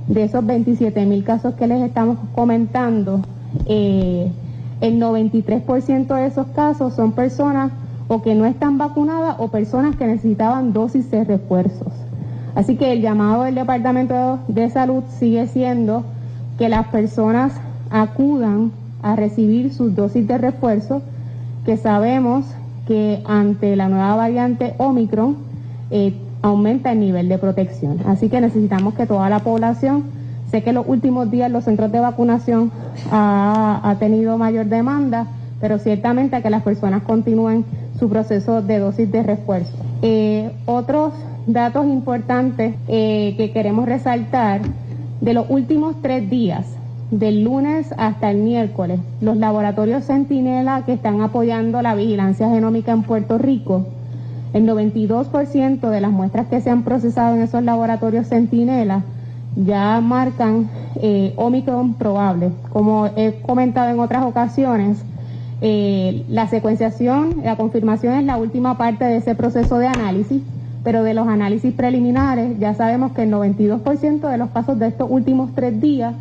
de 0.07 0.25
esos 0.25 0.45
27 0.45 1.07
mil 1.07 1.25
casos 1.25 1.55
que 1.55 1.67
les 1.67 1.83
estamos 1.83 2.19
comentando, 2.35 3.23
eh, 3.67 4.31
el 4.81 5.01
93% 5.01 6.15
de 6.15 6.27
esos 6.27 6.47
casos 6.49 6.95
son 6.95 7.13
personas 7.13 7.73
o 8.09 8.23
que 8.23 8.35
no 8.35 8.45
están 8.45 8.79
vacunadas 8.79 9.37
o 9.39 9.49
personas 9.49 9.97
que 9.97 10.07
necesitaban 10.07 10.73
dosis 10.73 11.11
de 11.11 11.25
refuerzos. 11.25 11.93
Así 12.55 12.77
que 12.77 12.93
el 12.93 13.01
llamado 13.01 13.45
del 13.45 13.55
Departamento 13.55 14.39
de 14.49 14.71
Salud 14.71 15.03
sigue 15.19 15.47
siendo 15.47 16.05
que 16.59 16.69
las 16.69 16.87
personas 16.89 17.53
acudan 17.91 18.73
a 19.03 19.17
recibir 19.17 19.73
sus 19.73 19.95
dosis 19.95 20.27
de 20.27 20.39
refuerzo, 20.39 21.03
que 21.67 21.77
sabemos 21.77 22.47
que 22.87 23.21
ante 23.27 23.75
la 23.75 23.89
nueva 23.89 24.15
variante 24.15 24.75
Omicron 24.79 25.37
eh, 25.91 26.15
aumenta 26.41 26.93
el 26.93 27.01
nivel 27.01 27.29
de 27.29 27.39
protección. 27.39 27.99
Así 28.07 28.29
que 28.29 28.41
necesitamos 28.41 28.95
que 28.95 29.07
toda 29.07 29.29
la 29.29 29.41
población, 29.41 30.05
sé 30.51 30.63
que 30.63 30.73
los 30.73 30.87
últimos 30.87 31.29
días 31.29 31.51
los 31.51 31.65
centros 31.65 31.91
de 31.91 31.99
vacunación 31.99 32.71
ha, 33.11 33.97
tenido 33.99 34.39
mayor 34.39 34.67
demanda, 34.67 35.27
pero 35.61 35.79
ciertamente 35.79 36.41
que 36.41 36.51
las 36.51 36.63
personas 36.63 37.03
continúen 37.03 37.65
su 37.99 38.09
proceso 38.09 38.63
de 38.63 38.79
dosis 38.79 39.11
de 39.11 39.25
refuerzo. 39.25 39.77
Eh, 40.03 40.53
otros 40.67 41.13
datos 41.49 41.85
importantes 41.87 42.77
eh, 42.87 43.35
que 43.37 43.51
queremos 43.51 43.87
resaltar, 43.87 44.61
de 45.21 45.33
los 45.33 45.47
últimos 45.49 45.97
tres 46.03 46.29
días, 46.29 46.67
del 47.11 47.45
lunes 47.45 47.95
hasta 47.99 48.31
el 48.31 48.39
miércoles, 48.39 49.01
los 49.21 49.37
laboratorios 49.37 50.07
Centinela 50.07 50.85
que 50.85 50.95
están 50.95 51.21
apoyando 51.21 51.81
la 51.83 51.95
vigilancia 51.95 52.49
genómica 52.49 52.93
en 52.93 53.03
Puerto 53.03 53.39
Rico 53.39 53.87
el 54.57 54.67
92% 54.67 55.91
de 55.91 56.01
las 56.01 56.11
muestras 56.11 56.47
que 56.47 56.61
se 56.61 56.71
han 56.71 56.83
procesado 56.83 57.37
en 57.37 57.43
esos 57.43 57.63
laboratorios 57.63 58.29
Centinela 58.29 59.03
ya 59.55 60.01
marcan 60.01 60.69
eh, 60.97 61.35
Omicron 61.37 61.95
probable. 61.95 62.51
Como 62.73 63.07
he 63.17 63.41
comentado 63.43 63.91
en 63.91 64.01
otras 64.01 64.25
ocasiones, 64.25 64.99
eh, 65.61 66.25
la 66.29 66.49
secuenciación, 66.49 67.43
la 67.45 67.57
confirmación 67.57 68.15
es 68.15 68.25
la 68.25 68.39
última 68.39 68.79
parte 68.79 69.05
de 69.05 69.19
ese 69.19 69.35
proceso 69.35 69.79
de 69.79 69.89
análisis, 69.89 70.43
pero 70.85 71.03
de 71.03 71.15
los 71.15 71.29
análisis 71.29 71.75
preliminares 71.75 72.59
ya 72.59 72.75
sabemos 72.75 73.13
que 73.13 73.25
el 73.25 73.33
92% 73.33 74.31
de 74.31 74.39
los 74.39 74.51
casos 74.51 74.79
de 74.79 74.89
estos 74.89 75.11
últimos 75.11 75.55
tres 75.55 75.81
días 75.81 76.15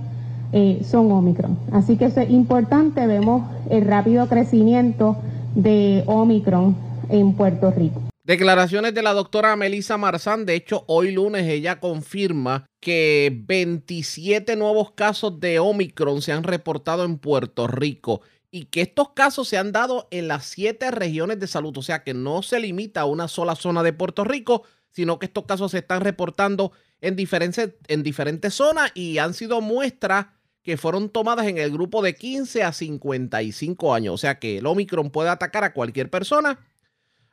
eh, 0.52 0.82
son 0.84 1.12
Omicron. 1.12 1.58
Así 1.72 1.98
que 1.98 2.06
eso 2.06 2.22
es 2.22 2.30
importante, 2.30 3.06
vemos 3.08 3.44
el 3.70 3.86
rápido 3.86 4.28
crecimiento 4.28 5.18
de 5.56 6.04
Omicron 6.06 6.76
en 7.10 7.34
Puerto 7.34 7.72
Rico. 7.72 8.02
Declaraciones 8.26 8.96
de 8.96 9.04
la 9.04 9.14
doctora 9.14 9.56
Melissa 9.56 9.98
Marzán. 9.98 10.48
De 10.48 10.56
hecho, 10.56 10.84
hoy 10.88 11.12
lunes 11.12 11.48
ella 11.48 11.80
confirma 11.80 12.66
que 12.80 13.32
27 13.46 14.56
nuevos 14.56 14.94
casos 14.94 15.40
de 15.40 15.60
Omicron 15.60 16.24
se 16.24 16.32
han 16.32 16.44
reportado 16.44 17.06
en 17.06 17.20
Puerto 17.20 17.68
Rico 17.68 18.22
y 18.50 18.66
que 18.66 18.82
estos 18.82 19.10
casos 19.10 19.48
se 19.48 19.58
han 19.58 19.72
dado 19.72 20.08
en 20.10 20.28
las 20.28 20.46
siete 20.46 20.90
regiones 20.90 21.40
de 21.40 21.46
salud. 21.46 21.78
O 21.78 21.84
sea 21.84 22.04
que 22.04 22.16
no 22.16 22.42
se 22.42 22.60
limita 22.60 23.02
a 23.02 23.06
una 23.06 23.28
sola 23.28 23.56
zona 23.56 23.84
de 23.84 23.94
Puerto 23.94 24.24
Rico, 24.24 24.64
sino 24.90 25.20
que 25.20 25.28
estos 25.28 25.46
casos 25.46 25.72
se 25.72 25.80
están 25.80 26.02
reportando 26.02 26.72
en 27.02 27.16
diferentes, 27.16 27.72
en 27.88 28.04
diferentes 28.04 28.54
zonas 28.54 28.92
y 28.94 29.18
han 29.18 29.34
sido 29.34 29.62
muestras 29.62 30.28
que 30.64 30.78
fueron 30.78 31.10
tomadas 31.10 31.48
en 31.48 31.58
el 31.58 31.72
grupo 31.72 32.02
de 32.02 32.16
15 32.16 32.64
a 32.64 32.74
55 32.74 33.94
años. 33.94 34.14
O 34.16 34.18
sea 34.18 34.40
que 34.40 34.58
el 34.58 34.66
Omicron 34.66 35.12
puede 35.12 35.30
atacar 35.30 35.64
a 35.64 35.74
cualquier 35.74 36.10
persona 36.10 36.60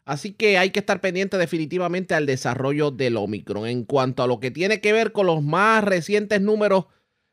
Así 0.04 0.32
que 0.32 0.58
hay 0.58 0.70
que 0.70 0.80
estar 0.80 1.00
pendiente 1.00 1.38
definitivamente 1.38 2.14
al 2.14 2.26
desarrollo 2.26 2.90
del 2.90 3.16
Omicron. 3.16 3.66
En 3.66 3.84
cuanto 3.84 4.22
a 4.22 4.26
lo 4.26 4.40
que 4.40 4.50
tiene 4.50 4.80
que 4.80 4.92
ver 4.92 5.12
con 5.12 5.26
los 5.26 5.42
más 5.42 5.84
recientes 5.84 6.40
números 6.40 6.86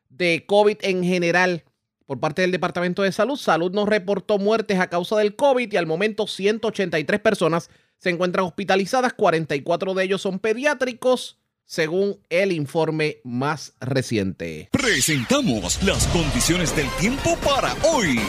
de 0.10 0.46
COVID 0.46 0.78
en 0.82 1.04
general 1.04 1.64
por 2.06 2.20
parte 2.20 2.42
del 2.42 2.52
Departamento 2.52 3.02
de 3.02 3.12
Salud, 3.12 3.38
Salud 3.38 3.72
nos 3.72 3.88
reportó 3.88 4.38
muertes 4.38 4.80
a 4.80 4.90
causa 4.90 5.18
del 5.18 5.36
COVID 5.36 5.72
y 5.72 5.78
al 5.78 5.86
momento 5.88 6.28
183 6.28 7.20
personas 7.20 7.70
se 7.98 8.10
encuentran 8.10 8.46
hospitalizadas, 8.46 9.14
44 9.14 9.94
de 9.94 10.04
ellos 10.04 10.22
son 10.22 10.40
pediátricos, 10.40 11.38
según 11.70 12.18
el 12.32 12.52
informe 12.52 13.18
más 13.24 13.74
reciente. 13.80 14.70
Presentamos 14.72 15.82
las 15.84 16.08
condiciones 16.08 16.76
del 16.76 16.88
tiempo 17.00 17.38
para 17.46 17.76
hoy. 17.84 18.20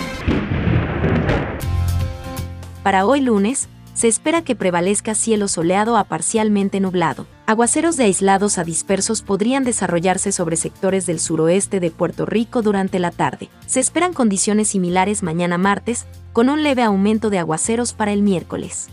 Para 2.83 3.07
hoy 3.07 3.23
lunes, 3.23 3.71
se 3.95 4.09
espera 4.09 4.43
que 4.43 4.57
prevalezca 4.57 5.15
cielo 5.15 5.49
soleado 5.49 5.97
a 5.97 6.05
parcialmente 6.05 6.81
nublado. 6.81 7.27
Aguaceros 7.47 7.97
de 7.97 8.05
aislados 8.05 8.59
a 8.59 8.65
dispersos 8.65 9.23
podrían 9.23 9.65
desarrollarse 9.65 10.33
sobre 10.33 10.57
sectores 10.57 11.07
del 11.07 11.19
suroeste 11.19 11.81
de 11.81 11.91
Puerto 11.91 12.27
Rico 12.27 12.61
durante 12.61 12.99
la 12.99 13.11
tarde. 13.11 13.49
Se 13.65 13.81
esperan 13.81 14.13
condiciones 14.13 14.69
similares 14.69 15.23
mañana 15.23 15.57
martes, 15.57 16.05
con 16.35 16.51
un 16.51 16.63
leve 16.63 16.83
aumento 16.83 17.31
de 17.31 17.39
aguaceros 17.39 17.95
para 17.95 18.13
el 18.13 18.21
miércoles. 18.21 18.91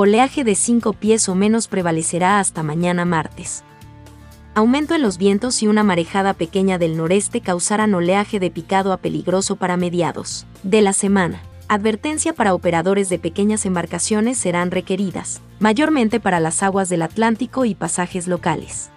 Oleaje 0.00 0.44
de 0.44 0.54
5 0.54 0.92
pies 0.92 1.28
o 1.28 1.34
menos 1.34 1.66
prevalecerá 1.66 2.38
hasta 2.38 2.62
mañana 2.62 3.04
martes. 3.04 3.64
Aumento 4.54 4.94
en 4.94 5.02
los 5.02 5.18
vientos 5.18 5.60
y 5.60 5.66
una 5.66 5.82
marejada 5.82 6.34
pequeña 6.34 6.78
del 6.78 6.96
noreste 6.96 7.40
causarán 7.40 7.92
oleaje 7.94 8.38
de 8.38 8.52
picado 8.52 8.92
a 8.92 8.98
peligroso 8.98 9.56
para 9.56 9.76
mediados 9.76 10.46
de 10.62 10.82
la 10.82 10.92
semana. 10.92 11.42
Advertencia 11.66 12.32
para 12.32 12.54
operadores 12.54 13.08
de 13.08 13.18
pequeñas 13.18 13.66
embarcaciones 13.66 14.38
serán 14.38 14.70
requeridas, 14.70 15.40
mayormente 15.58 16.20
para 16.20 16.38
las 16.38 16.62
aguas 16.62 16.88
del 16.88 17.02
Atlántico 17.02 17.64
y 17.64 17.74
pasajes 17.74 18.28
locales. 18.28 18.90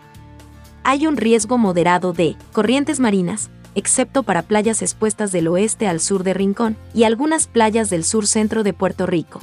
Hay 0.84 1.08
un 1.08 1.18
riesgo 1.18 1.58
moderado 1.58 2.14
de 2.14 2.36
corrientes 2.52 3.00
marinas, 3.00 3.50
excepto 3.74 4.22
para 4.22 4.44
playas 4.44 4.84
expuestas 4.84 5.32
del 5.32 5.48
oeste 5.48 5.88
al 5.88 6.00
sur 6.00 6.24
de 6.24 6.36
Rincón 6.36 6.78
y 6.94 7.06
algunas 7.06 7.48
playas 7.48 7.90
del 7.90 8.04
sur 8.04 8.28
centro 8.28 8.62
de 8.62 8.74
Puerto 8.74 9.08
Rico. 9.08 9.42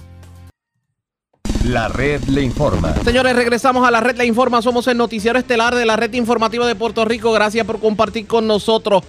La 1.64 1.88
red 1.88 2.22
le 2.24 2.42
informa. 2.42 2.94
Señores, 3.02 3.34
regresamos 3.34 3.86
a 3.86 3.90
la 3.90 4.00
red 4.00 4.16
le 4.16 4.24
informa. 4.24 4.62
Somos 4.62 4.86
el 4.86 4.96
noticiero 4.96 5.38
estelar 5.38 5.74
de 5.74 5.84
la 5.84 5.96
red 5.96 6.12
informativa 6.14 6.66
de 6.66 6.76
Puerto 6.76 7.04
Rico. 7.04 7.32
Gracias 7.32 7.66
por 7.66 7.80
compartir 7.80 8.26
con 8.26 8.46
nosotros. 8.46 9.02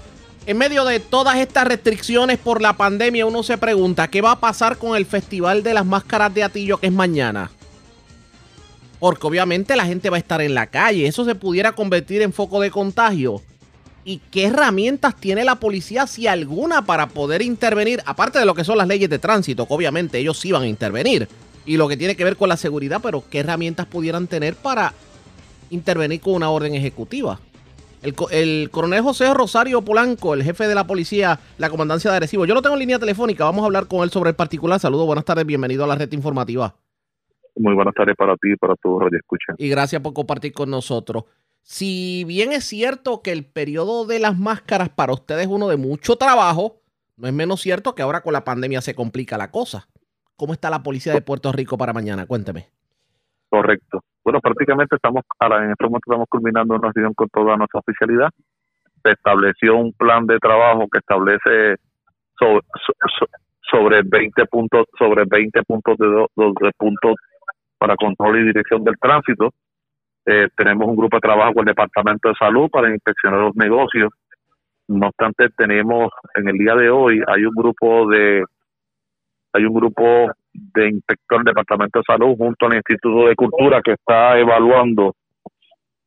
En 0.48 0.58
medio 0.58 0.84
de 0.84 1.00
todas 1.00 1.38
estas 1.38 1.68
restricciones 1.68 2.40
por 2.40 2.62
la 2.62 2.76
pandemia, 2.76 3.28
uno 3.28 3.44
se 3.44 3.58
pregunta, 3.60 4.08
¿qué 4.08 4.22
va 4.22 4.32
a 4.32 4.40
pasar 4.40 4.78
con 4.78 4.98
el 4.98 5.06
Festival 5.06 5.62
de 5.62 5.76
las 5.76 5.86
Máscaras 5.86 6.34
de 6.34 6.44
Atillo 6.44 6.80
que 6.80 6.88
es 6.88 6.94
mañana? 6.94 7.52
Porque 9.00 9.28
obviamente 9.28 9.76
la 9.76 9.86
gente 9.86 10.10
va 10.10 10.18
a 10.18 10.20
estar 10.20 10.42
en 10.42 10.56
la 10.56 10.68
calle, 10.68 11.06
eso 11.06 11.24
se 11.26 11.36
pudiera 11.36 11.74
convertir 11.74 12.24
en 12.24 12.34
foco 12.34 12.60
de 12.60 12.72
contagio. 12.72 13.42
¿Y 14.04 14.22
qué 14.32 14.46
herramientas 14.46 15.16
tiene 15.16 15.44
la 15.44 15.56
policía, 15.56 16.08
si 16.08 16.26
alguna, 16.26 16.84
para 16.84 17.08
poder 17.08 17.44
intervenir? 17.44 18.02
Aparte 18.06 18.40
de 18.40 18.46
lo 18.46 18.56
que 18.56 18.64
son 18.64 18.78
las 18.78 18.88
leyes 18.88 19.10
de 19.10 19.20
tránsito, 19.20 19.68
que 19.68 19.74
obviamente 19.74 20.18
ellos 20.18 20.40
sí 20.40 20.52
van 20.52 20.64
a 20.64 20.68
intervenir. 20.68 21.28
Y 21.70 21.78
lo 21.78 21.88
que 21.88 21.98
tiene 21.98 22.16
que 22.16 22.24
ver 22.24 22.36
con 22.36 22.50
la 22.50 22.58
seguridad, 22.58 23.00
pero 23.00 23.24
¿qué 23.30 23.42
herramientas 23.42 23.86
pudieran 23.86 24.26
tener 24.26 24.56
para 24.56 24.92
intervenir 25.70 26.20
con 26.20 26.34
una 26.34 26.50
orden 26.50 26.74
ejecutiva? 26.74 27.40
El, 28.02 28.72
coronel 28.72 29.04
José 29.04 29.32
Rosario 29.36 29.84
Polanco, 29.84 30.34
el 30.34 30.42
jefe 30.42 30.68
de 30.68 30.74
la 30.74 30.88
policía, 30.88 31.40
la 31.60 31.70
comandancia 31.70 32.10
de 32.10 32.18
Arecibo. 32.18 32.48
Yo 32.48 32.56
lo 32.56 32.64
tengo 32.64 32.74
en 32.74 32.80
línea 32.80 32.98
telefónica, 32.98 33.44
vamos 33.44 33.62
a 33.62 33.66
hablar 33.68 33.86
con 33.86 34.02
él 34.02 34.10
sobre 34.10 34.32
el 34.32 34.36
particular. 34.36 34.80
Saludos, 34.80 35.06
buenas 35.06 35.26
tardes, 35.26 35.46
bienvenido 35.46 35.84
a 35.84 35.88
la 35.88 35.94
red 35.94 36.12
informativa. 36.12 36.74
Muy 37.56 37.76
buenas 37.76 37.94
tardes 37.94 38.16
para 38.18 38.34
ti 38.38 38.52
y 38.52 38.56
para 38.56 38.74
todos 38.78 39.04
los 39.04 39.12
que 39.12 39.18
escuchan. 39.18 39.56
Y 39.60 39.70
gracias 39.70 40.02
por 40.02 40.16
compartir 40.16 40.54
con 40.54 40.72
nosotros. 40.72 41.26
Si 41.62 42.24
bien 42.24 42.52
es 42.52 42.66
cierto 42.66 43.22
que 43.22 43.32
el 43.32 43.46
periodo 43.46 44.08
de 44.08 44.18
las 44.18 44.40
máscaras 44.40 44.90
para 44.90 45.14
ustedes 45.14 45.44
es 45.44 45.48
uno 45.48 45.68
de 45.68 45.78
mucho 45.78 46.16
trabajo, 46.16 46.82
no 47.16 47.28
es 47.28 47.34
menos 47.36 47.62
cierto 47.62 47.94
que 47.94 48.02
ahora 48.02 48.22
con 48.22 48.34
la 48.34 48.44
pandemia 48.44 48.82
se 48.82 48.96
complica 48.96 49.38
la 49.38 49.52
cosa. 49.52 49.88
¿Cómo 50.40 50.54
está 50.54 50.70
la 50.70 50.82
policía 50.82 51.12
de 51.12 51.22
Puerto 51.22 51.52
Rico 51.52 51.78
para 51.78 51.92
mañana? 51.92 52.26
Cuénteme. 52.26 52.68
Correcto. 53.50 54.00
Bueno, 54.24 54.40
prácticamente 54.40 54.96
estamos, 54.96 55.26
ahora 55.38 55.66
en 55.66 55.72
este 55.72 55.84
momento 55.84 56.06
estamos 56.08 56.28
culminando 56.30 56.76
una 56.76 56.92
reunión 56.94 57.14
con 57.14 57.28
toda 57.28 57.58
nuestra 57.58 57.82
oficialidad. 57.82 58.30
Se 59.04 59.12
estableció 59.12 59.76
un 59.76 59.92
plan 59.92 60.26
de 60.28 60.40
trabajo 60.40 60.88
que 60.90 61.00
establece 61.00 61.76
sobre, 62.40 62.62
sobre 63.70 64.02
20 64.06 64.46
puntos, 64.46 64.86
sobre 64.98 65.26
20 65.28 65.62
puntos 65.64 65.98
de, 65.98 66.72
puntos 66.78 67.16
para 67.78 67.98
control 67.98 68.40
y 68.40 68.46
dirección 68.46 68.86
del 68.86 68.98
tránsito. 68.98 69.52
Eh, 70.26 70.48
tenemos 70.56 70.88
un 70.88 70.96
grupo 70.96 71.18
de 71.18 71.22
trabajo 71.22 71.56
con 71.56 71.68
el 71.68 71.74
Departamento 71.76 72.30
de 72.30 72.36
Salud 72.36 72.70
para 72.72 72.90
inspeccionar 72.90 73.42
los 73.42 73.56
negocios. 73.58 74.10
No 74.88 75.08
obstante, 75.08 75.50
tenemos 75.58 76.14
en 76.36 76.48
el 76.48 76.58
día 76.58 76.76
de 76.76 76.90
hoy 76.90 77.22
hay 77.28 77.44
un 77.44 77.56
grupo 77.56 78.08
de 78.08 78.46
hay 79.54 79.66
un 79.66 79.74
grupo 79.74 80.32
de 80.54 80.90
inspector 80.90 81.40
del 81.40 81.54
Departamento 81.54 82.00
de 82.00 82.04
Salud 82.06 82.36
junto 82.38 82.66
al 82.66 82.76
Instituto 82.76 83.28
de 83.28 83.36
Cultura 83.36 83.82
que 83.84 83.94
está 83.94 84.38
evaluando 84.38 85.16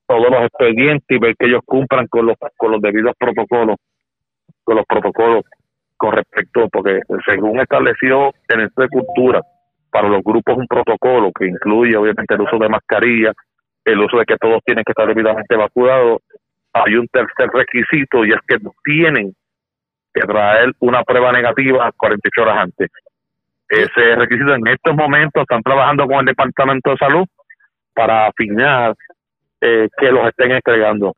todos 0.07 0.31
los 0.31 0.43
expedientes 0.43 1.07
y 1.09 1.19
ver 1.19 1.35
que 1.37 1.47
ellos 1.47 1.63
cumplan 1.65 2.07
con 2.09 2.27
los 2.27 2.37
con 2.57 2.73
los 2.73 2.81
debidos 2.81 3.15
protocolos 3.19 3.77
con 4.65 4.77
los 4.77 4.87
protocolos 4.87 5.45
con 5.97 6.13
respecto 6.13 6.69
porque 6.69 7.01
según 7.27 7.61
estableció 7.61 8.33
el 8.49 8.61
Instituto 8.61 8.83
de 8.83 8.89
Cultura 8.89 9.41
para 9.91 10.09
los 10.09 10.23
grupos 10.23 10.57
un 10.57 10.67
protocolo 10.67 11.31
que 11.33 11.47
incluye 11.47 11.97
obviamente 11.97 12.35
el 12.35 12.41
uso 12.41 12.59
de 12.59 12.69
mascarilla, 12.69 13.33
el 13.85 14.01
uso 14.01 14.19
de 14.19 14.25
que 14.25 14.37
todos 14.37 14.61
tienen 14.65 14.85
que 14.85 14.93
estar 14.93 15.07
debidamente 15.07 15.55
vacunados, 15.55 16.23
hay 16.73 16.95
un 16.95 17.07
tercer 17.09 17.49
requisito 17.53 18.25
y 18.25 18.33
es 18.33 18.41
que 18.49 18.57
tienen 18.85 19.35
que 20.15 20.23
traer 20.23 20.73
una 20.81 21.03
prueba 21.03 21.31
negativa 21.33 21.93
48 21.97 22.43
horas 22.43 22.57
antes. 22.59 22.91
Ese 23.73 24.17
requisito 24.17 24.55
en 24.55 24.67
estos 24.67 24.95
momentos 24.95 25.41
están 25.41 25.63
trabajando 25.63 26.07
con 26.07 26.19
el 26.19 26.27
Departamento 26.27 26.91
de 26.91 26.97
Salud 26.99 27.25
para 27.95 28.27
afinar 28.27 28.95
eh, 29.63 29.89
que 29.97 30.13
los 30.13 30.29
estén 30.29 30.53
entregando. 30.53 31.17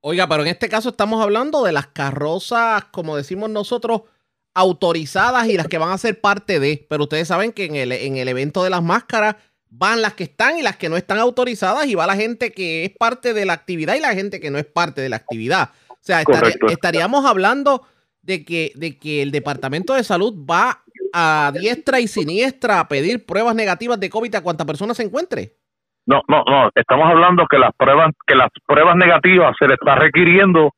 Oiga, 0.00 0.26
pero 0.26 0.44
en 0.44 0.48
este 0.48 0.70
caso 0.70 0.88
estamos 0.88 1.22
hablando 1.22 1.62
de 1.62 1.72
las 1.72 1.88
carrozas, 1.88 2.84
como 2.86 3.18
decimos 3.18 3.50
nosotros, 3.50 4.04
autorizadas 4.54 5.46
y 5.48 5.58
las 5.58 5.68
que 5.68 5.76
van 5.76 5.90
a 5.90 5.98
ser 5.98 6.18
parte 6.22 6.58
de. 6.58 6.86
Pero 6.88 7.02
ustedes 7.02 7.28
saben 7.28 7.52
que 7.52 7.66
en 7.66 7.76
el, 7.76 7.92
en 7.92 8.16
el 8.16 8.28
evento 8.28 8.64
de 8.64 8.70
las 8.70 8.82
máscaras 8.82 9.36
van 9.68 10.00
las 10.00 10.14
que 10.14 10.24
están 10.24 10.56
y 10.56 10.62
las 10.62 10.78
que 10.78 10.88
no 10.88 10.96
están 10.96 11.18
autorizadas 11.18 11.86
y 11.86 11.94
va 11.94 12.06
la 12.06 12.16
gente 12.16 12.50
que 12.50 12.86
es 12.86 12.92
parte 12.98 13.34
de 13.34 13.44
la 13.44 13.52
actividad 13.52 13.94
y 13.94 14.00
la 14.00 14.14
gente 14.14 14.40
que 14.40 14.50
no 14.50 14.56
es 14.56 14.64
parte 14.64 15.02
de 15.02 15.10
la 15.10 15.16
actividad. 15.16 15.72
O 15.90 15.98
sea, 16.00 16.24
estaríamos 16.70 17.26
hablando 17.26 17.86
de 18.22 18.44
que, 18.46 18.72
de 18.74 18.98
que 18.98 19.20
el 19.20 19.32
Departamento 19.32 19.92
de 19.92 20.04
Salud 20.04 20.34
va 20.48 20.84
a 21.12 21.52
diestra 21.54 22.00
y 22.00 22.08
siniestra 22.08 22.80
a 22.80 22.88
pedir 22.88 23.26
pruebas 23.26 23.54
negativas 23.54 23.98
de 24.00 24.10
COVID 24.10 24.34
a 24.34 24.42
cuanta 24.42 24.64
persona 24.64 24.94
se 24.94 25.04
encuentre. 25.04 25.52
No, 26.06 26.22
no, 26.26 26.42
no, 26.44 26.70
estamos 26.74 27.06
hablando 27.06 27.46
que 27.50 27.58
las 27.58 27.70
pruebas, 27.76 28.12
que 28.26 28.34
las 28.34 28.48
pruebas 28.66 28.96
negativas 28.96 29.54
se 29.58 29.68
le 29.68 29.74
está 29.74 29.94
requiriendo 29.94 30.72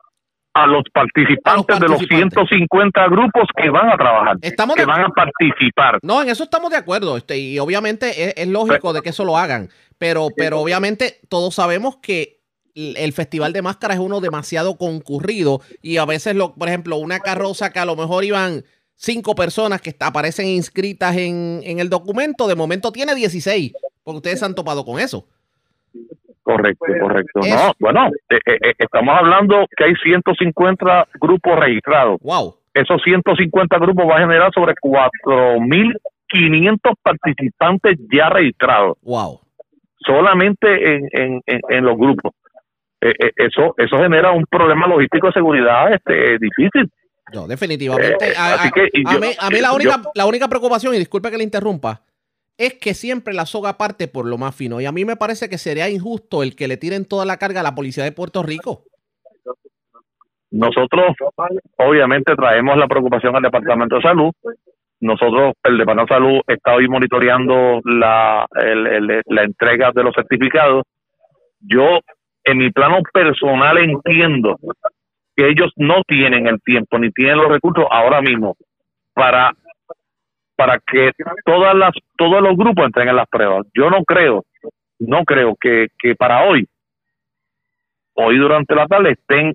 a 0.55 0.67
los 0.67 0.83
participantes, 0.93 1.79
de 1.79 1.89
los 1.89 2.01
150 2.01 3.07
grupos 3.09 3.45
que 3.57 3.71
van 3.71 3.91
a 3.91 3.97
trabajar, 3.97 4.37
que 4.41 4.85
van 4.85 5.05
a 5.05 5.09
participar. 5.11 5.99
No, 6.03 6.21
en 6.23 6.29
eso 6.29 6.43
estamos 6.43 6.71
de 6.71 6.79
acuerdo, 6.79 7.17
este, 7.17 7.39
y 7.39 7.59
obviamente 7.61 8.43
es, 8.43 8.49
lógico 8.49 8.93
de 8.93 9.03
que 9.03 9.11
eso 9.11 9.25
lo 9.25 9.39
hagan, 9.39 9.69
pero, 9.99 10.29
pero 10.37 10.59
obviamente 10.59 11.21
todos 11.29 11.55
sabemos 11.55 11.99
que 11.99 12.41
el 12.75 13.13
Festival 13.13 13.53
de 13.53 13.63
Máscaras 13.63 13.99
es 13.99 14.03
uno 14.03 14.21
demasiado 14.21 14.77
concurrido 14.77 15.61
y 15.83 15.99
a 15.99 16.05
veces, 16.07 16.35
lo, 16.35 16.55
por 16.55 16.69
ejemplo, 16.69 16.97
una 16.97 17.21
carroza 17.21 17.73
que 17.73 17.79
a 17.79 17.85
lo 17.85 17.95
mejor 17.95 18.25
iban 18.25 18.65
cinco 19.01 19.35
personas 19.35 19.81
que 19.81 19.97
aparecen 19.99 20.47
inscritas 20.47 21.17
en, 21.17 21.63
en 21.65 21.81
el 21.81 21.89
documento, 21.89 22.47
de 22.47 22.55
momento 22.55 22.93
tiene 22.93 23.15
16, 23.15 23.73
porque 24.05 24.19
ustedes 24.19 24.43
han 24.43 24.55
topado 24.55 24.85
con 24.85 25.01
eso. 25.01 25.27
Correcto, 26.43 26.85
correcto. 27.01 27.41
No, 27.41 27.73
bueno, 27.79 28.09
eh, 28.29 28.39
eh, 28.45 28.59
eh, 28.63 28.75
estamos 28.79 29.17
hablando 29.17 29.67
que 29.77 29.85
hay 29.85 29.95
150 29.95 31.09
grupos 31.21 31.59
registrados. 31.59 32.21
Wow. 32.23 32.57
Esos 32.75 33.01
150 33.03 33.79
grupos 33.79 34.07
van 34.07 34.19
a 34.19 34.27
generar 34.27 34.53
sobre 34.53 34.75
4.500 34.75 36.95
participantes 37.03 37.99
ya 38.13 38.29
registrados. 38.29 38.99
Wow. 39.03 39.41
Solamente 39.99 40.97
en, 40.97 41.09
en, 41.13 41.41
en, 41.47 41.85
los 41.85 41.97
grupos. 41.97 42.33
eso 43.01 43.75
eso 43.77 43.99
genera 43.99 44.33
un 44.33 44.47
problema 44.47 44.87
logístico 44.87 45.27
de 45.29 45.33
seguridad 45.35 45.93
este 45.93 46.39
difícil. 46.39 46.91
No, 47.33 47.47
definitivamente. 47.47 48.33
a, 48.37 48.71
mí, 49.51 49.61
la, 49.61 49.73
única, 49.73 50.03
la 50.15 50.27
única 50.27 50.49
preocupación, 50.49 50.95
y 50.95 50.99
disculpe 50.99 51.31
que 51.31 51.39
le 51.39 51.45
interrumpa, 51.45 52.03
es 52.59 52.75
que 52.75 52.95
siempre 52.95 53.33
la 53.33 53.47
soga 53.47 53.79
parte 53.79 54.09
por 54.09 54.27
lo 54.27 54.37
más 54.37 54.55
fino. 54.55 54.81
Y 54.81 54.87
a 54.87 54.93
mí 54.93 55.05
me 55.05 55.17
parece 55.17 55.49
que 55.49 55.59
sería 55.59 55.89
injusto 55.89 56.43
el 56.43 56.55
que 56.55 56.69
le 56.69 56.77
tiren 56.77 57.07
toda 57.07 57.25
la 57.25 57.39
carga 57.39 57.61
a 57.61 57.63
la 57.63 57.75
policía 57.75 58.05
de 58.05 58.13
Puerto 58.13 58.43
Rico. 58.43 58.85
Nosotros, 60.51 61.17
obviamente, 61.79 62.35
traemos 62.35 62.77
la 62.77 62.89
preocupación 62.89 63.37
al 63.37 63.43
Departamento 63.43 63.97
de 63.97 64.03
Salud. 64.03 64.33
Nosotros, 65.01 65.55
el 65.65 65.79
Departamento 65.79 66.15
de 66.15 66.21
Salud, 66.21 66.41
está 66.47 66.75
hoy 66.75 66.89
monitoreando 66.89 67.81
la, 67.85 68.47
la 68.53 69.43
entrega 69.43 69.93
de 69.95 70.03
los 70.03 70.15
certificados. 70.15 70.83
Yo, 71.61 72.01
en 72.45 72.59
mi 72.59 72.71
plano 72.71 72.99
personal, 73.13 73.79
entiendo 73.79 74.59
que 75.41 75.49
ellos 75.49 75.73
no 75.77 76.03
tienen 76.07 76.47
el 76.47 76.61
tiempo 76.61 76.99
ni 76.99 77.11
tienen 77.13 77.39
los 77.39 77.49
recursos 77.49 77.87
ahora 77.91 78.21
mismo 78.21 78.57
para 79.15 79.53
para 80.55 80.79
que 80.79 81.13
todas 81.47 81.75
las 81.75 81.93
todos 82.19 82.43
los 82.43 82.55
grupos 82.59 82.85
entreguen 82.85 83.17
las 83.17 83.27
pruebas. 83.27 83.67
Yo 83.75 83.89
no 83.89 84.05
creo, 84.05 84.45
no 84.99 85.25
creo 85.25 85.57
que, 85.59 85.87
que 85.99 86.15
para 86.15 86.45
hoy, 86.45 86.69
hoy 88.15 88.37
durante 88.37 88.75
la 88.75 88.87
tarde 88.87 89.13
estén 89.13 89.55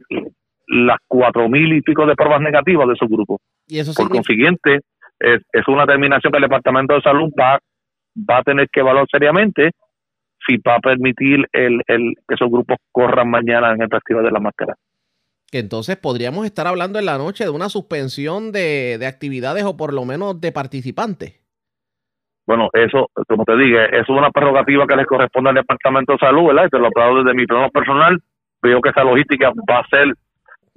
las 0.67 0.97
cuatro 1.07 1.47
mil 1.47 1.71
y 1.73 1.81
pico 1.81 2.07
de 2.07 2.15
pruebas 2.15 2.41
negativas 2.41 2.87
de 2.87 2.95
su 2.95 3.05
grupo. 3.05 3.39
¿Y 3.67 3.77
eso 3.77 3.93
Por 3.93 4.09
consiguiente, 4.09 4.79
es, 5.19 5.43
es 5.53 5.67
una 5.67 5.85
determinación 5.85 6.31
que 6.31 6.37
el 6.37 6.49
Departamento 6.49 6.95
de 6.95 7.01
Salud 7.01 7.29
va, 7.39 7.59
va 8.17 8.37
a 8.39 8.43
tener 8.43 8.67
que 8.71 8.79
evaluar 8.79 9.05
seriamente 9.11 9.69
si 10.47 10.57
va 10.57 10.77
a 10.77 10.79
permitir 10.79 11.45
el, 11.51 11.81
el, 11.85 12.15
que 12.27 12.33
esos 12.33 12.49
grupos 12.49 12.77
corran 12.91 13.29
mañana 13.29 13.73
en 13.73 13.83
el 13.83 13.89
Festival 13.89 14.23
de 14.23 14.31
la 14.31 14.39
Máscara 14.39 14.75
que 15.51 15.59
entonces 15.59 15.97
podríamos 15.97 16.45
estar 16.45 16.67
hablando 16.67 16.99
en 16.99 17.05
la 17.05 17.17
noche 17.17 17.43
de 17.43 17.49
una 17.49 17.69
suspensión 17.69 18.51
de, 18.51 18.99
actividades 19.07 19.63
o 19.63 19.77
por 19.77 19.93
lo 19.93 20.05
menos 20.05 20.39
de 20.41 20.51
participantes. 20.51 21.41
Bueno, 22.47 22.69
eso, 22.73 23.09
como 23.27 23.43
te 23.43 23.57
dije, 23.57 23.99
es 23.99 24.07
una 24.07 24.29
prerrogativa 24.29 24.85
que 24.85 24.95
les 24.95 25.07
corresponde 25.07 25.49
al 25.49 25.55
Departamento 25.55 26.13
de 26.13 26.19
Salud, 26.19 26.47
¿verdad? 26.47 26.65
Y 26.67 26.69
te 26.69 26.79
lo 26.79 26.87
aplaudo 26.87 27.23
desde 27.23 27.35
mi 27.35 27.45
plano 27.45 27.69
personal. 27.71 28.21
Veo 28.61 28.81
que 28.81 28.89
esa 28.89 29.03
logística 29.03 29.51
va 29.69 29.79
a 29.79 29.87
ser, 29.87 30.13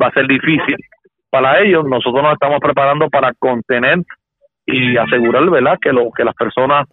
va 0.01 0.07
a 0.07 0.13
ser 0.13 0.27
difícil 0.27 0.77
para 1.29 1.61
ellos. 1.61 1.85
Nosotros 1.85 2.23
nos 2.23 2.33
estamos 2.33 2.61
preparando 2.61 3.11
para 3.11 3.35
contener 3.35 3.99
y 4.65 4.97
asegurar, 4.97 5.49
¿verdad? 5.51 5.79
Que 5.81 5.93
lo, 5.93 6.11
que 6.11 6.25
las 6.25 6.35
personas 6.35 6.87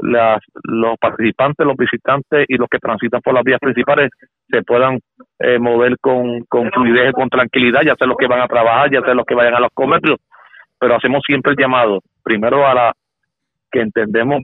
las, 0.00 0.40
los 0.64 0.96
participantes, 0.98 1.66
los 1.66 1.76
visitantes 1.76 2.46
y 2.48 2.56
los 2.56 2.68
que 2.68 2.78
transitan 2.78 3.20
por 3.20 3.34
las 3.34 3.44
vías 3.44 3.60
principales 3.60 4.10
se 4.48 4.62
puedan 4.62 4.98
eh, 5.40 5.58
mover 5.58 5.96
con, 6.00 6.44
con 6.48 6.70
fluidez 6.70 7.10
y 7.10 7.12
con 7.12 7.28
tranquilidad, 7.28 7.82
ya 7.84 7.94
sea 7.96 8.06
los 8.06 8.16
que 8.16 8.26
van 8.26 8.40
a 8.40 8.48
trabajar, 8.48 8.90
ya 8.90 9.00
sea 9.02 9.14
los 9.14 9.26
que 9.26 9.34
vayan 9.34 9.54
a 9.54 9.60
los 9.60 9.70
comercios, 9.74 10.18
pero 10.78 10.96
hacemos 10.96 11.22
siempre 11.26 11.52
el 11.52 11.58
llamado, 11.58 12.00
primero 12.22 12.66
a 12.66 12.74
la 12.74 12.92
que 13.70 13.80
entendemos 13.80 14.42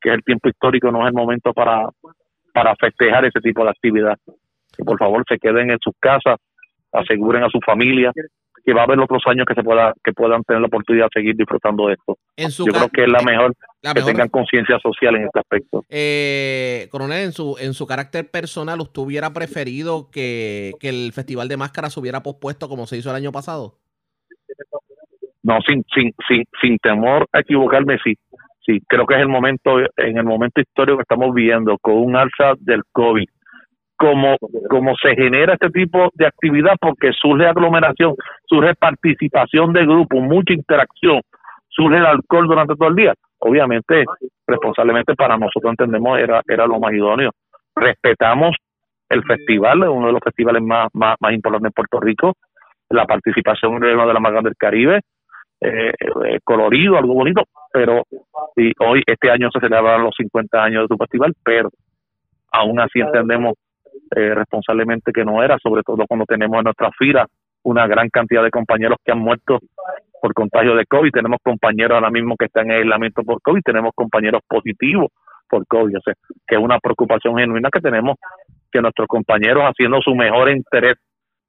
que 0.00 0.10
el 0.10 0.22
tiempo 0.22 0.48
histórico, 0.48 0.90
no 0.90 1.02
es 1.02 1.08
el 1.08 1.14
momento 1.14 1.52
para, 1.52 1.88
para 2.52 2.74
festejar 2.76 3.24
ese 3.24 3.40
tipo 3.40 3.62
de 3.62 3.70
actividad. 3.70 4.18
Que 4.76 4.84
por 4.84 4.98
favor 4.98 5.24
se 5.28 5.38
queden 5.38 5.70
en 5.70 5.78
sus 5.80 5.94
casas, 6.00 6.38
aseguren 6.92 7.44
a 7.44 7.48
su 7.48 7.60
familia, 7.60 8.12
que 8.64 8.72
va 8.72 8.82
a 8.82 8.84
haber 8.84 8.98
otros 9.00 9.22
años 9.26 9.46
que 9.46 9.54
se 9.54 9.62
pueda 9.62 9.92
que 10.04 10.12
puedan 10.12 10.42
tener 10.44 10.60
la 10.60 10.66
oportunidad 10.66 11.06
de 11.06 11.20
seguir 11.20 11.36
disfrutando 11.36 11.88
de 11.88 11.94
esto. 11.94 12.16
Yo 12.64 12.72
creo 12.72 12.88
que 12.88 13.02
es 13.02 13.08
la 13.08 13.22
mejor, 13.22 13.54
que 13.82 14.02
tengan 14.02 14.28
conciencia 14.28 14.78
social 14.78 15.16
en 15.16 15.24
este 15.24 15.40
aspecto. 15.40 15.84
Eh, 15.88 16.88
coronel, 16.90 17.24
en 17.24 17.32
su 17.32 17.56
en 17.60 17.74
su 17.74 17.86
carácter 17.86 18.30
personal, 18.30 18.80
¿usted 18.80 19.02
hubiera 19.02 19.32
preferido 19.32 20.10
que, 20.10 20.72
el 20.80 21.12
Festival 21.12 21.48
de 21.48 21.56
Máscaras 21.56 21.94
se 21.94 22.00
hubiera 22.00 22.22
pospuesto 22.22 22.68
como 22.68 22.86
se 22.86 22.96
hizo 22.96 23.10
el 23.10 23.16
año 23.16 23.32
pasado? 23.32 23.78
No, 25.42 25.58
sin, 25.66 25.84
sin, 25.92 26.12
sin, 26.28 26.44
sin 26.60 26.78
temor 26.78 27.26
a 27.32 27.40
equivocarme, 27.40 27.98
sí. 28.04 28.14
Sí, 28.64 28.80
creo 28.86 29.06
que 29.06 29.14
es 29.14 29.20
el 29.20 29.28
momento, 29.28 29.80
en 29.96 30.16
el 30.16 30.24
momento 30.24 30.60
histórico 30.60 30.98
que 30.98 31.02
estamos 31.02 31.34
viviendo, 31.34 31.78
con 31.78 31.94
un 31.94 32.14
alza 32.14 32.52
del 32.60 32.82
COVID, 32.92 33.26
como, 34.02 34.36
como 34.68 34.96
se 34.96 35.14
genera 35.14 35.54
este 35.54 35.70
tipo 35.70 36.10
de 36.14 36.26
actividad 36.26 36.74
porque 36.80 37.12
surge 37.12 37.46
aglomeración, 37.46 38.16
surge 38.46 38.74
participación 38.74 39.72
de 39.72 39.86
grupo, 39.86 40.20
mucha 40.20 40.52
interacción, 40.54 41.20
surge 41.68 41.98
el 41.98 42.06
alcohol 42.06 42.48
durante 42.48 42.74
todo 42.74 42.88
el 42.88 42.96
día. 42.96 43.14
Obviamente, 43.38 44.04
responsablemente 44.44 45.14
para 45.14 45.36
nosotros 45.36 45.70
entendemos 45.70 46.18
era, 46.18 46.42
era 46.48 46.66
lo 46.66 46.80
más 46.80 46.92
idóneo. 46.92 47.30
Respetamos 47.76 48.56
el 49.08 49.22
festival, 49.22 49.88
uno 49.88 50.08
de 50.08 50.12
los 50.14 50.22
festivales 50.24 50.62
más, 50.64 50.88
más, 50.94 51.14
más 51.20 51.32
importantes 51.32 51.70
de 51.70 51.74
Puerto 51.74 52.00
Rico, 52.00 52.32
la 52.90 53.06
participación 53.06 53.84
en 53.84 53.94
uno 53.94 54.08
de 54.08 54.14
la 54.14 54.18
más 54.18 54.32
grandes 54.32 54.50
del 54.50 54.56
Caribe, 54.56 55.00
eh, 55.60 55.92
eh, 56.24 56.38
colorido, 56.42 56.98
algo 56.98 57.14
bonito, 57.14 57.44
pero 57.72 58.02
y 58.56 58.72
hoy, 58.80 59.04
este 59.06 59.30
año 59.30 59.48
se 59.52 59.60
celebran 59.60 60.02
los 60.02 60.14
50 60.16 60.60
años 60.60 60.88
de 60.88 60.92
su 60.92 60.98
festival, 60.98 61.34
pero 61.44 61.68
aún 62.50 62.80
así 62.80 62.98
entendemos 62.98 63.54
eh, 64.14 64.34
responsablemente 64.34 65.12
que 65.12 65.24
no 65.24 65.42
era, 65.42 65.58
sobre 65.62 65.82
todo 65.82 66.04
cuando 66.06 66.26
tenemos 66.26 66.58
en 66.58 66.64
nuestra 66.64 66.90
fila 66.98 67.26
una 67.62 67.86
gran 67.86 68.08
cantidad 68.10 68.42
de 68.42 68.50
compañeros 68.50 68.98
que 69.04 69.12
han 69.12 69.20
muerto 69.20 69.58
por 70.20 70.34
contagio 70.34 70.74
de 70.76 70.86
COVID, 70.86 71.10
tenemos 71.10 71.38
compañeros 71.42 71.94
ahora 71.96 72.10
mismo 72.10 72.36
que 72.36 72.46
están 72.46 72.70
en 72.70 72.78
aislamiento 72.78 73.22
por 73.22 73.40
COVID, 73.42 73.62
tenemos 73.64 73.92
compañeros 73.94 74.42
positivos 74.46 75.10
por 75.48 75.66
COVID, 75.66 75.96
o 75.96 76.00
sea, 76.00 76.14
que 76.46 76.54
es 76.54 76.60
una 76.60 76.78
preocupación 76.78 77.36
genuina 77.36 77.70
que 77.72 77.80
tenemos 77.80 78.16
que 78.70 78.80
nuestros 78.80 79.08
compañeros 79.08 79.64
haciendo 79.64 80.00
su 80.00 80.14
mejor 80.14 80.50
interés 80.50 80.96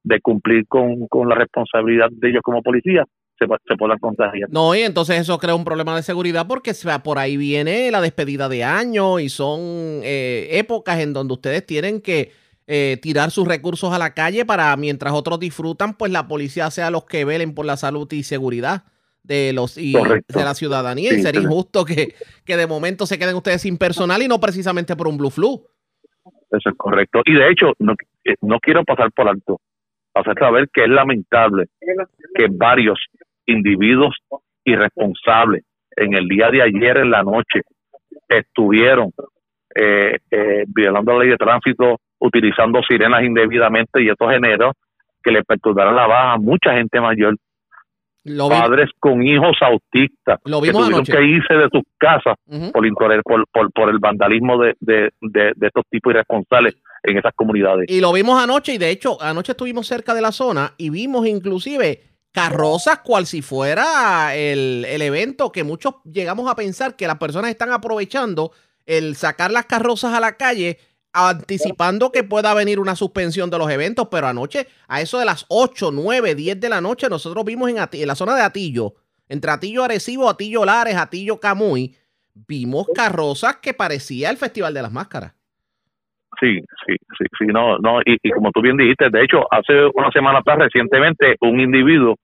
de 0.04 0.20
cumplir 0.22 0.68
con, 0.68 1.08
con 1.08 1.30
la 1.30 1.36
responsabilidad 1.36 2.10
de 2.12 2.30
ellos 2.30 2.42
como 2.44 2.62
policía 2.62 3.06
se, 3.40 3.46
se 3.68 3.76
puedan 3.78 3.98
contagiar. 4.00 4.50
No, 4.50 4.76
y 4.76 4.82
entonces 4.82 5.20
eso 5.20 5.38
crea 5.38 5.56
un 5.56 5.64
problema 5.64 5.96
de 5.96 6.04
seguridad 6.04 6.46
porque 6.48 6.74
por 7.04 7.18
ahí 7.18 7.38
viene 7.38 7.90
la 7.92 8.02
despedida 8.02 8.50
de 8.50 8.64
año 8.64 9.20
y 9.20 9.30
son 9.30 9.60
eh, 10.04 10.50
épocas 10.52 11.00
en 11.00 11.14
donde 11.14 11.34
ustedes 11.34 11.66
tienen 11.66 12.02
que 12.02 12.32
eh, 12.68 12.98
tirar 13.02 13.32
sus 13.32 13.48
recursos 13.48 13.94
a 13.94 14.00
la 14.00 14.14
calle 14.14 14.46
para 14.46 14.76
mientras 14.78 15.14
otros 15.14 15.40
disfrutan, 15.40 15.96
pues 15.96 16.12
la 16.12 16.28
policía 16.28 16.72
sea 16.72 16.92
los 16.92 17.06
que 17.06 17.26
velen 17.26 17.54
por 17.54 17.66
la 17.66 17.78
salud 17.78 18.12
y 18.12 18.24
seguridad 18.24 18.84
de 19.24 19.54
los 19.54 19.78
y 19.78 19.94
de 19.94 20.44
la 20.44 20.54
ciudadanía 20.54 21.14
y 21.14 21.22
sería 21.22 21.42
injusto 21.42 21.86
que, 21.86 22.14
que 22.46 22.58
de 22.58 22.68
momento 22.68 23.06
se 23.06 23.18
queden 23.18 23.36
ustedes 23.36 23.62
sin 23.62 23.78
personal 23.78 24.22
y 24.22 24.28
no 24.28 24.40
precisamente 24.40 24.96
por 24.96 25.08
un 25.08 25.18
blue 25.18 25.30
flu. 25.30 25.66
Eso 26.52 26.70
es 26.70 26.76
correcto. 26.78 27.22
Y 27.26 27.34
de 27.34 27.50
hecho, 27.50 27.74
no, 27.80 27.94
eh, 28.26 28.36
no 28.42 28.60
quiero 28.60 28.84
pasar 28.84 29.12
por 29.12 29.28
alto, 29.28 29.60
hacer 30.14 30.38
saber 30.38 30.70
que 30.72 30.84
es 30.84 30.90
lamentable 30.90 31.66
que 32.36 32.48
varios 32.52 33.00
individuos 33.46 34.16
irresponsables 34.64 35.64
en 35.96 36.14
el 36.14 36.28
día 36.28 36.50
de 36.50 36.62
ayer 36.62 36.98
en 36.98 37.12
la 37.12 37.24
noche 37.24 37.62
estuvieron 38.28 39.12
eh, 39.76 40.18
eh, 40.30 40.64
violando 40.68 41.14
la 41.14 41.20
ley 41.20 41.30
de 41.30 41.38
tránsito, 41.38 42.00
utilizando 42.24 42.82
sirenas 42.88 43.24
indebidamente 43.24 44.02
y 44.02 44.10
esto 44.10 44.30
generó 44.30 44.72
que 45.22 45.32
le 45.32 45.44
perturbaran 45.44 45.96
la 45.96 46.08
baja 46.08 46.34
a 46.34 46.38
mucha 46.38 46.74
gente 46.74 47.00
mayor. 47.00 47.36
Padres 48.26 48.90
con 49.02 49.22
hijos 49.22 49.58
autistas 49.60 50.40
lo 50.46 50.62
que 50.62 50.72
tuvieron 50.72 51.04
que 51.04 51.22
irse 51.22 51.56
de 51.56 51.68
sus 51.70 51.84
casas 51.98 52.38
por, 52.72 53.46
por, 53.52 53.74
por, 53.74 53.90
el 53.90 54.00
vandalismo 54.00 54.58
de, 54.58 54.76
de, 54.80 55.12
de, 55.20 55.68
estos 55.68 55.84
tipos 55.90 56.14
irresponsables 56.14 56.78
en 57.04 57.18
esas 57.18 57.34
comunidades. 57.36 57.90
Y 57.90 58.00
lo 58.00 58.14
vimos 58.14 58.42
anoche 58.42 58.76
y 58.76 58.78
de 58.78 58.92
hecho 58.92 59.22
anoche 59.22 59.52
estuvimos 59.52 59.88
cerca 59.88 60.14
de 60.14 60.22
la 60.22 60.32
zona 60.32 60.74
y 60.78 60.90
vimos 60.90 61.28
inclusive 61.28 62.00
carrozas 62.32 63.00
cual 63.00 63.26
si 63.26 63.42
fuera 63.42 64.34
el, 64.34 64.86
el 64.86 65.02
evento 65.02 65.52
que 65.52 65.66
muchos 65.66 65.96
llegamos 66.06 66.50
a 66.50 66.56
pensar 66.56 66.96
que 66.96 67.08
las 67.08 67.18
personas 67.18 67.52
están 67.52 67.74
aprovechando 67.74 68.54
el 68.86 69.18
sacar 69.18 69.52
las 69.52 69.66
carrozas 69.66 70.14
a 70.14 70.22
la 70.22 70.38
calle 70.38 70.78
anticipando 71.14 72.12
que 72.12 72.24
pueda 72.24 72.54
venir 72.54 72.80
una 72.80 72.96
suspensión 72.96 73.50
de 73.50 73.58
los 73.60 73.70
eventos, 73.70 74.08
pero 74.10 74.28
anoche, 74.28 74.68
a 74.88 75.02
eso 75.02 75.20
de 75.20 75.26
las 75.26 75.46
8, 75.50 75.92
9, 75.94 76.36
10 76.36 76.60
de 76.60 76.70
la 76.70 76.82
noche, 76.82 77.08
nosotros 77.10 77.46
vimos 77.46 77.70
en, 77.70 77.78
en 77.78 78.08
la 78.08 78.16
zona 78.16 78.36
de 78.36 78.42
Atillo, 78.42 78.96
entre 79.30 79.52
Atillo 79.52 79.84
Arecibo, 79.84 80.30
Atillo 80.30 80.66
Lares, 80.66 80.96
Atillo 80.96 81.40
Camuy, 81.40 81.96
vimos 82.34 82.88
carrozas 82.94 83.58
que 83.58 83.74
parecía 83.74 84.30
el 84.30 84.38
Festival 84.38 84.74
de 84.74 84.82
las 84.82 84.92
Máscaras. 84.92 85.34
Sí, 86.40 86.60
sí, 86.88 86.96
sí, 87.18 87.26
sí, 87.38 87.46
no, 87.46 87.78
no, 87.78 88.02
y, 88.02 88.18
y 88.22 88.32
como 88.32 88.52
tú 88.52 88.62
bien 88.62 88.76
dijiste, 88.76 89.10
de 89.12 89.24
hecho, 89.24 89.46
hace 89.52 89.86
una 89.94 90.10
semana 90.12 90.40
atrás, 90.40 90.58
recientemente, 90.58 91.36
un 91.42 91.60
individuo 91.60 92.18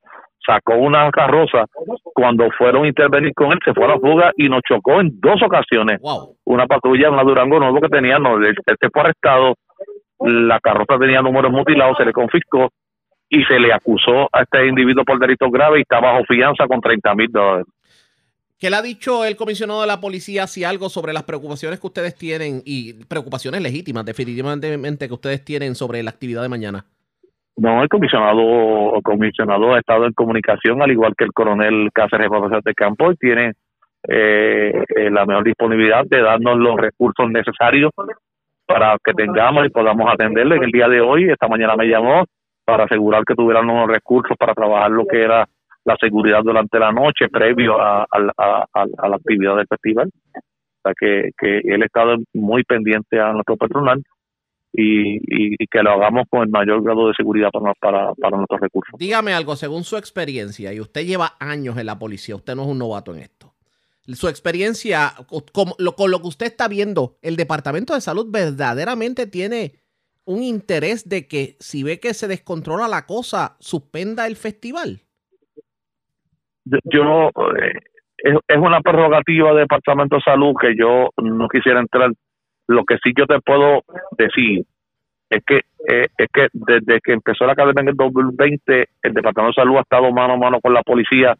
sacó 0.45 0.75
una 0.75 1.09
carroza 1.11 1.65
cuando 2.13 2.49
fueron 2.57 2.85
a 2.85 2.87
intervenir 2.87 3.33
con 3.33 3.51
él, 3.51 3.59
se 3.63 3.73
fue 3.73 3.85
a 3.85 3.89
la 3.89 3.99
fuga 3.99 4.31
y 4.37 4.49
nos 4.49 4.61
chocó 4.67 4.99
en 4.99 5.19
dos 5.19 5.41
ocasiones. 5.43 5.99
Una 6.45 6.67
patrulla, 6.67 7.09
una 7.09 7.23
Durango 7.23 7.59
Nuevo 7.59 7.81
que 7.81 7.89
tenía, 7.89 8.19
no, 8.19 8.37
él, 8.37 8.55
se 8.65 8.89
fue 8.89 9.01
arrestado, 9.01 9.55
la 10.19 10.59
carroza 10.59 10.97
tenía 10.99 11.21
números 11.21 11.51
mutilados, 11.51 11.97
se 11.97 12.05
le 12.05 12.13
confiscó 12.13 12.69
y 13.29 13.43
se 13.45 13.59
le 13.59 13.71
acusó 13.71 14.27
a 14.31 14.41
este 14.41 14.67
individuo 14.67 15.03
por 15.05 15.19
delitos 15.19 15.51
graves 15.51 15.79
y 15.79 15.81
está 15.81 15.99
bajo 15.99 16.23
fianza 16.25 16.67
con 16.67 16.81
30 16.81 17.15
mil 17.15 17.31
dólares. 17.31 17.67
¿Qué 18.57 18.69
le 18.69 18.75
ha 18.75 18.81
dicho 18.81 19.23
el 19.23 19.37
comisionado 19.37 19.81
de 19.81 19.87
la 19.87 20.01
policía 20.01 20.45
si 20.45 20.65
algo 20.65 20.89
sobre 20.89 21.13
las 21.13 21.23
preocupaciones 21.23 21.79
que 21.79 21.87
ustedes 21.87 22.15
tienen 22.15 22.61
y 22.65 23.05
preocupaciones 23.05 23.61
legítimas 23.61 24.03
definitivamente 24.03 25.07
que 25.07 25.13
ustedes 25.13 25.45
tienen 25.45 25.75
sobre 25.75 26.03
la 26.03 26.09
actividad 26.09 26.41
de 26.41 26.49
mañana? 26.49 26.85
No, 27.57 27.83
el 27.83 27.89
comisionado, 27.89 28.95
el 28.95 29.01
comisionado 29.03 29.73
ha 29.73 29.79
estado 29.79 30.05
en 30.05 30.13
comunicación, 30.13 30.81
al 30.81 30.91
igual 30.91 31.13
que 31.17 31.25
el 31.25 31.33
coronel 31.33 31.89
Cáceres 31.93 32.29
de 32.63 32.73
Campo, 32.73 33.11
y 33.11 33.15
tiene 33.15 33.53
eh, 34.07 34.71
eh, 34.95 35.09
la 35.11 35.25
mejor 35.25 35.43
disponibilidad 35.43 36.05
de 36.05 36.21
darnos 36.21 36.57
los 36.57 36.77
recursos 36.77 37.29
necesarios 37.29 37.91
para 38.65 38.95
que 39.03 39.13
tengamos 39.13 39.65
y 39.65 39.69
podamos 39.69 40.09
atenderle. 40.11 40.55
En 40.55 40.63
el 40.63 40.71
día 40.71 40.87
de 40.87 41.01
hoy, 41.01 41.29
esta 41.29 41.47
mañana 41.47 41.75
me 41.75 41.87
llamó 41.87 42.23
para 42.63 42.85
asegurar 42.85 43.25
que 43.25 43.35
tuvieran 43.35 43.67
los 43.67 43.87
recursos 43.87 44.37
para 44.37 44.53
trabajar 44.53 44.91
lo 44.91 45.05
que 45.05 45.21
era 45.21 45.45
la 45.83 45.97
seguridad 45.99 46.41
durante 46.43 46.79
la 46.79 46.91
noche 46.91 47.27
previo 47.29 47.81
a, 47.81 48.05
la 48.15 49.15
actividad 49.15 49.57
del 49.57 49.67
festival. 49.67 50.09
O 50.35 50.81
sea 50.83 50.93
que, 50.97 51.31
que 51.37 51.57
él 51.65 51.81
ha 51.81 51.85
estado 51.85 52.15
muy 52.33 52.63
pendiente 52.63 53.19
a 53.19 53.33
nuestro 53.33 53.57
personal 53.57 54.01
y, 54.73 55.55
que 55.67 55.83
lo 55.83 55.91
hagamos 55.91 56.25
con 56.29 56.43
el 56.43 56.49
mayor 56.49 56.83
grado 56.83 57.07
de 57.07 57.13
seguridad 57.15 57.49
para, 57.51 57.73
para, 57.75 58.13
para, 58.13 58.37
nuestros 58.37 58.59
recursos. 58.61 58.93
Dígame 58.97 59.33
algo, 59.33 59.55
según 59.55 59.83
su 59.83 59.97
experiencia, 59.97 60.73
y 60.73 60.79
usted 60.79 61.05
lleva 61.05 61.33
años 61.39 61.77
en 61.77 61.85
la 61.85 61.97
policía, 61.97 62.35
usted 62.35 62.55
no 62.55 62.63
es 62.63 62.67
un 62.69 62.79
novato 62.79 63.13
en 63.13 63.21
esto. 63.21 63.53
Su 64.13 64.27
experiencia, 64.27 65.11
con 65.53 65.67
lo, 65.77 65.95
con 65.95 66.09
lo 66.09 66.19
que 66.19 66.27
usted 66.27 66.47
está 66.47 66.67
viendo, 66.67 67.17
¿el 67.21 67.35
Departamento 67.35 67.93
de 67.93 68.01
Salud 68.01 68.27
verdaderamente 68.31 69.27
tiene 69.27 69.73
un 70.25 70.41
interés 70.41 71.07
de 71.07 71.27
que 71.27 71.55
si 71.59 71.83
ve 71.83 71.99
que 71.99 72.13
se 72.13 72.27
descontrola 72.27 72.87
la 72.87 73.05
cosa, 73.05 73.55
suspenda 73.59 74.25
el 74.25 74.35
festival? 74.35 75.01
Yo, 76.65 77.29
eh, 77.29 77.79
es, 78.17 78.35
es, 78.47 78.57
una 78.57 78.81
prerrogativa 78.81 79.49
del 79.49 79.61
Departamento 79.61 80.15
de 80.15 80.21
Salud 80.21 80.53
que 80.59 80.75
yo 80.75 81.09
no 81.17 81.47
quisiera 81.47 81.79
entrar 81.79 82.11
lo 82.69 82.83
que 82.85 82.97
sí 83.03 83.13
yo 83.17 83.25
te 83.25 83.39
puedo 83.41 83.81
decir 84.17 84.63
es 85.29 85.43
que 85.45 85.61
eh, 85.87 86.07
es 86.17 86.27
que 86.31 86.47
desde 86.53 86.99
que 87.01 87.13
empezó 87.13 87.45
la 87.45 87.53
academia 87.53 87.81
en 87.81 87.89
el 87.89 87.95
2020, 87.95 88.85
el 89.01 89.13
Departamento 89.13 89.59
de 89.59 89.63
Salud 89.63 89.77
ha 89.77 89.81
estado 89.81 90.11
mano 90.11 90.33
a 90.33 90.37
mano 90.37 90.59
con 90.61 90.73
la 90.73 90.83
policía. 90.83 91.35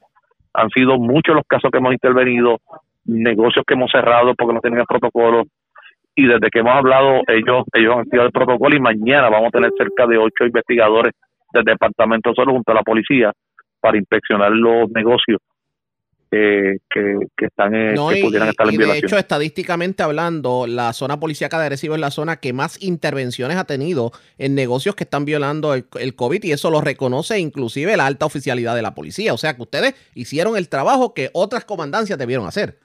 Han 0.53 0.69
sido 0.69 0.97
muchos 0.97 1.35
los 1.35 1.45
casos 1.47 1.69
que 1.71 1.77
hemos 1.77 1.93
intervenido, 1.93 2.57
negocios 3.05 3.63
que 3.67 3.75
hemos 3.75 3.91
cerrado 3.91 4.33
porque 4.35 4.53
no 4.53 4.59
tenían 4.59 4.85
protocolo. 4.85 5.43
Y 6.15 6.25
desde 6.25 6.49
que 6.49 6.59
hemos 6.59 6.73
hablado, 6.73 7.21
ellos 7.27 7.63
ellos 7.73 7.93
han 7.93 8.01
activado 8.01 8.27
el 8.27 8.33
protocolo 8.33 8.75
y 8.75 8.79
mañana 8.79 9.29
vamos 9.29 9.49
a 9.49 9.57
tener 9.57 9.71
cerca 9.77 10.07
de 10.07 10.17
ocho 10.17 10.45
investigadores 10.45 11.13
del 11.53 11.63
Departamento 11.63 12.29
de 12.31 12.35
Salud 12.35 12.53
junto 12.53 12.71
a 12.71 12.75
la 12.75 12.83
policía 12.83 13.31
para 13.79 13.97
inspeccionar 13.97 14.51
los 14.51 14.89
negocios 14.91 15.39
que, 16.29 16.77
están 17.37 17.73
eh, 17.73 17.95
que 17.95 18.21
pudieran 18.21 18.49
estar 18.49 18.67
en 18.67 18.77
De 18.77 18.97
hecho, 18.97 19.17
estadísticamente 19.17 20.03
hablando, 20.03 20.67
la 20.67 20.93
zona 20.93 21.19
policíaca 21.19 21.59
de 21.59 21.67
Arecibo 21.67 21.95
es 21.95 22.01
la 22.01 22.11
zona 22.11 22.37
que 22.37 22.53
más 22.53 22.81
intervenciones 22.83 23.57
ha 23.57 23.65
tenido 23.65 24.11
en 24.37 24.55
negocios 24.55 24.95
que 24.95 25.05
están 25.05 25.25
violando 25.25 25.73
el, 25.73 26.15
COVID 26.15 26.43
y 26.43 26.51
eso 26.51 26.69
lo 26.69 26.81
reconoce 26.81 27.39
inclusive 27.39 27.97
la 27.97 28.05
alta 28.05 28.25
oficialidad 28.25 28.75
de 28.75 28.81
la 28.81 28.93
policía. 28.93 29.33
O 29.33 29.37
sea 29.37 29.55
que 29.55 29.63
ustedes 29.63 30.11
hicieron 30.13 30.55
el 30.57 30.69
trabajo 30.69 31.13
que 31.13 31.29
otras 31.33 31.65
comandancias 31.65 32.19
debieron 32.19 32.45
hacer. 32.45 32.77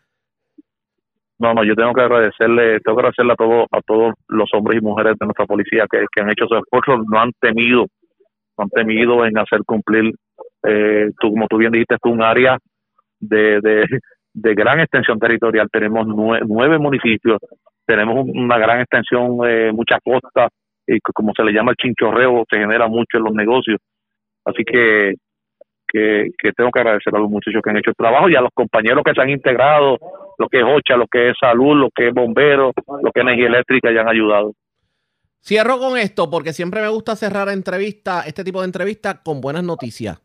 No, 1.38 1.52
no, 1.52 1.64
yo 1.64 1.74
tengo 1.74 1.92
que 1.92 2.00
agradecerle, 2.00 2.80
tengo 2.80 2.96
que 2.96 3.00
agradecerle 3.00 3.32
a 3.32 3.36
todos, 3.36 3.66
a 3.72 3.80
todos 3.82 4.14
los 4.28 4.48
hombres 4.54 4.80
y 4.80 4.84
mujeres 4.84 5.16
de 5.18 5.26
nuestra 5.26 5.46
policía 5.46 5.84
que, 5.90 6.20
han 6.20 6.30
hecho 6.30 6.46
su 6.46 6.56
esfuerzo, 6.56 7.02
no 7.10 7.20
han 7.20 7.32
temido, 7.40 7.86
no 8.56 8.64
han 8.64 8.70
temido 8.70 9.26
en 9.26 9.36
hacer 9.36 9.60
cumplir, 9.66 10.14
eh, 10.62 11.10
tú, 11.20 11.30
como 11.30 11.46
tú 11.48 11.58
bien 11.58 11.72
dijiste, 11.72 11.96
es 11.96 12.00
un 12.04 12.22
área 12.22 12.56
de, 13.28 13.86
de, 14.32 14.54
gran 14.54 14.80
extensión 14.80 15.18
territorial. 15.18 15.68
Tenemos 15.70 16.06
nueve, 16.06 16.78
municipios, 16.78 17.38
tenemos 17.86 18.26
una 18.28 18.58
gran 18.58 18.80
extensión, 18.80 19.38
eh, 19.46 19.72
mucha 19.72 19.98
costa, 20.00 20.48
y 20.86 20.98
como 21.00 21.32
se 21.36 21.44
le 21.44 21.52
llama 21.52 21.72
el 21.72 21.76
chinchorreo, 21.76 22.44
se 22.50 22.58
genera 22.58 22.88
mucho 22.88 23.18
en 23.18 23.24
los 23.24 23.32
negocios. 23.32 23.78
Así 24.44 24.62
que, 24.64 25.14
que, 25.88 26.52
tengo 26.56 26.70
que 26.70 26.80
agradecer 26.80 27.14
a 27.14 27.18
los 27.18 27.30
muchachos 27.30 27.62
que 27.62 27.70
han 27.70 27.78
hecho 27.78 27.90
el 27.90 27.96
trabajo 27.96 28.28
y 28.28 28.36
a 28.36 28.40
los 28.40 28.50
compañeros 28.52 29.02
que 29.04 29.14
se 29.14 29.22
han 29.22 29.30
integrado, 29.30 29.98
lo 30.38 30.48
que 30.48 30.58
es 30.58 30.64
OCHA, 30.64 30.96
lo 30.96 31.06
que 31.06 31.30
es 31.30 31.36
salud, 31.40 31.76
lo 31.76 31.88
que 31.94 32.08
es 32.08 32.14
bomberos, 32.14 32.72
lo 32.86 33.10
que 33.10 33.20
es 33.20 33.22
energía 33.22 33.46
eléctrica, 33.46 33.90
y 33.90 33.98
han 33.98 34.08
ayudado. 34.08 34.52
Cierro 35.40 35.78
con 35.78 35.98
esto 35.98 36.30
porque 36.30 36.54
siempre 36.54 36.80
me 36.80 36.88
gusta 36.88 37.16
cerrar 37.16 37.50
entrevista, 37.50 38.22
este 38.26 38.44
tipo 38.44 38.60
de 38.60 38.66
entrevistas 38.66 39.20
con 39.22 39.42
buenas 39.42 39.62
noticias. 39.62 40.23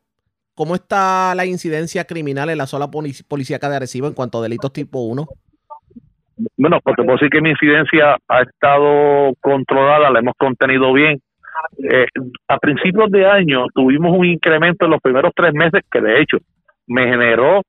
¿Cómo 0.60 0.76
está 0.76 1.34
la 1.36 1.45
incidencia 1.45 2.04
criminal 2.04 2.50
en 2.50 2.58
la 2.58 2.67
sola 2.67 2.88
policía 2.91 3.60
de 3.60 3.76
Arecibo 3.78 4.08
en 4.08 4.13
cuanto 4.13 4.39
a 4.39 4.41
delitos 4.41 4.74
tipo 4.74 5.00
1? 5.00 5.26
Bueno, 6.58 6.80
pues 6.84 6.98
te 6.98 7.04
puedo 7.04 7.15
decir 7.15 7.30
que 7.30 7.39
mi 7.39 7.52
incidencia 7.52 8.17
ha 8.28 8.41
estado 8.41 9.32
controlada, 9.39 10.10
la 10.10 10.19
hemos 10.19 10.34
contenido 10.38 10.91
bien. 10.91 11.22
Eh, 11.89 12.08
a 12.50 12.58
principios 12.58 13.10
de 13.10 13.26
año 13.26 13.67
tuvimos 13.74 14.12
un 14.12 14.26
incremento 14.26 14.84
en 14.84 14.91
los 14.91 15.02
primeros 15.02 15.32
tres 15.34 15.54
meses 15.54 15.82
que 15.89 16.02
de 16.02 16.22
hecho 16.22 16.39
me 16.88 17.08
generó 17.08 17.62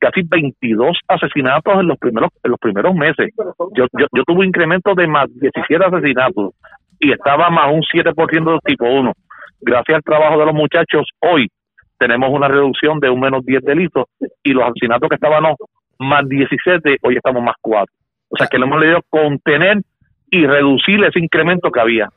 casi 0.00 0.22
22 0.22 0.96
asesinatos 1.08 1.74
en 1.74 1.88
los 1.88 1.98
primeros 1.98 2.30
en 2.42 2.50
los 2.52 2.58
primeros 2.58 2.94
meses. 2.94 3.34
Yo, 3.36 3.84
yo, 3.92 4.06
yo 4.16 4.22
tuve 4.26 4.38
un 4.38 4.46
incremento 4.46 4.94
de 4.94 5.06
más 5.06 5.28
17 5.38 5.84
asesinatos 5.84 6.54
y 7.00 7.12
estaba 7.12 7.50
más 7.50 7.70
un 7.70 7.82
7% 7.82 8.14
de 8.50 8.58
tipo 8.64 8.86
1. 8.86 9.12
Gracias 9.60 9.96
al 9.96 10.02
trabajo 10.02 10.38
de 10.38 10.46
los 10.46 10.54
muchachos, 10.54 11.06
hoy 11.20 11.48
tenemos 11.98 12.30
una 12.30 12.48
reducción 12.48 13.00
de 13.00 13.10
un 13.10 13.20
menos 13.20 13.44
10 13.44 13.62
delitos 13.62 14.06
y 14.42 14.52
los 14.52 14.64
asesinatos 14.64 15.08
que 15.08 15.16
estaban 15.16 15.44
más 15.98 16.28
17, 16.28 16.98
hoy 17.02 17.16
estamos 17.16 17.42
más 17.42 17.56
4. 17.60 17.92
O 18.30 18.36
sea 18.36 18.46
que 18.46 18.58
lo 18.58 18.66
hemos 18.66 18.80
leído 18.80 19.00
contener 19.08 19.78
y 20.30 20.46
reducir 20.46 21.02
ese 21.04 21.18
incremento 21.18 21.70
que 21.70 21.80
había. 21.80 22.08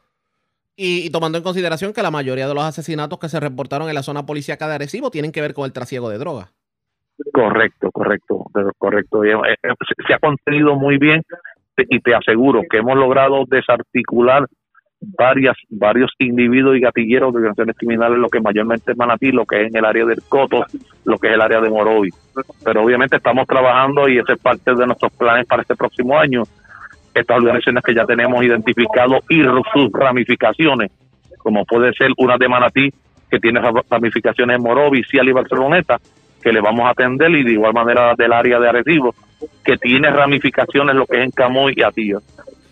Y, 0.75 1.11
tomando 1.11 1.37
en 1.37 1.43
consideración 1.43 1.93
que 1.93 2.01
la 2.01 2.11
mayoría 2.11 2.47
de 2.47 2.53
los 2.53 2.63
asesinatos 2.63 3.19
que 3.19 3.29
se 3.29 3.39
reportaron 3.39 3.89
en 3.89 3.95
la 3.95 4.03
zona 4.03 4.25
policíaca 4.25 4.67
de 4.67 4.75
Arecibo 4.75 5.11
tienen 5.11 5.31
que 5.31 5.41
ver 5.41 5.53
con 5.53 5.65
el 5.65 5.73
trasiego 5.73 6.09
de 6.09 6.17
drogas. 6.17 6.53
Correcto, 7.33 7.91
correcto, 7.91 8.45
correcto. 8.77 9.23
Eh, 9.23 9.33
eh, 9.63 9.73
se 10.07 10.13
ha 10.13 10.19
contenido 10.19 10.75
muy 10.75 10.97
bien 10.97 11.21
y 11.77 11.99
te 11.99 12.15
aseguro 12.15 12.61
que 12.69 12.77
hemos 12.77 12.97
logrado 12.97 13.43
desarticular 13.47 14.47
varias 15.01 15.55
varios 15.69 16.11
individuos 16.19 16.77
y 16.77 16.79
gatilleros 16.79 17.33
de 17.33 17.39
organizaciones 17.39 17.75
criminales, 17.75 18.19
lo 18.19 18.29
que 18.29 18.39
mayormente 18.39 18.91
es 18.91 18.97
Manatí, 18.97 19.31
lo 19.31 19.45
que 19.45 19.63
es 19.63 19.69
en 19.69 19.77
el 19.77 19.85
área 19.85 20.05
del 20.05 20.21
Coto, 20.29 20.65
lo 21.05 21.17
que 21.17 21.27
es 21.27 21.33
el 21.33 21.41
área 21.41 21.59
de 21.59 21.69
Morovi. 21.69 22.09
Pero 22.63 22.83
obviamente 22.83 23.17
estamos 23.17 23.47
trabajando 23.47 24.07
y 24.07 24.19
ese 24.19 24.33
es 24.33 24.39
parte 24.39 24.73
de 24.73 24.85
nuestros 24.85 25.11
planes 25.13 25.47
para 25.47 25.63
este 25.63 25.75
próximo 25.75 26.17
año. 26.17 26.43
Estas 27.13 27.37
organizaciones 27.37 27.83
que 27.83 27.95
ya 27.95 28.05
tenemos 28.05 28.43
identificado 28.43 29.19
y 29.27 29.43
sus 29.73 29.91
ramificaciones, 29.91 30.91
como 31.39 31.65
puede 31.65 31.91
ser 31.93 32.11
una 32.17 32.37
de 32.37 32.47
Manatí, 32.47 32.89
que 33.29 33.39
tiene 33.39 33.59
ramificaciones 33.89 34.57
en 34.57 34.63
Morovi, 34.63 35.03
Cial 35.03 35.27
y 35.27 35.31
Barceloneta, 35.31 35.97
que 36.41 36.51
le 36.51 36.61
vamos 36.61 36.85
a 36.85 36.91
atender, 36.91 37.31
y 37.31 37.43
de 37.43 37.51
igual 37.53 37.73
manera 37.73 38.13
del 38.15 38.33
área 38.33 38.59
de 38.59 38.69
Arecibo, 38.69 39.13
que 39.63 39.77
tiene 39.77 40.09
ramificaciones 40.09 40.95
lo 40.95 41.05
que 41.05 41.17
es 41.17 41.23
en 41.25 41.31
Camoy 41.31 41.73
y 41.75 41.83
Atillo 41.83 42.19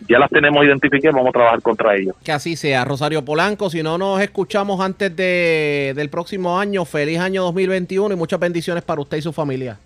ya 0.09 0.17
las 0.17 0.29
tenemos 0.31 0.65
identificadas, 0.65 1.15
vamos 1.15 1.29
a 1.29 1.33
trabajar 1.33 1.61
contra 1.61 1.95
ellos. 1.95 2.15
Que 2.23 2.31
así 2.31 2.55
sea, 2.55 2.83
Rosario 2.83 3.23
Polanco, 3.23 3.69
si 3.69 3.83
no 3.83 3.97
nos 3.99 4.19
escuchamos 4.21 4.81
antes 4.81 5.15
de, 5.15 5.93
del 5.95 6.09
próximo 6.09 6.59
año, 6.59 6.83
feliz 6.83 7.19
año 7.19 7.43
2021 7.43 8.15
y 8.15 8.17
muchas 8.17 8.39
bendiciones 8.39 8.83
para 8.83 9.01
usted 9.01 9.17
y 9.17 9.21
su 9.21 9.31
familia. 9.31 9.77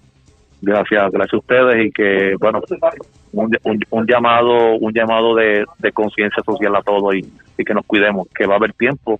Gracias, 0.62 1.12
gracias 1.12 1.34
a 1.34 1.38
ustedes 1.38 1.88
y 1.88 1.92
que, 1.92 2.36
bueno, 2.40 2.62
un, 3.34 4.08
llamado 4.08 4.76
un 4.78 4.94
llamado 4.94 5.36
de, 5.36 5.66
conciencia 5.94 6.42
social 6.46 6.74
a 6.78 6.82
todos 6.82 7.16
y, 7.16 7.30
que 7.66 7.74
nos 7.74 7.86
cuidemos, 7.86 8.28
que 8.34 8.46
va 8.46 8.54
a 8.54 8.58
haber 8.58 8.72
tiempo 8.74 9.20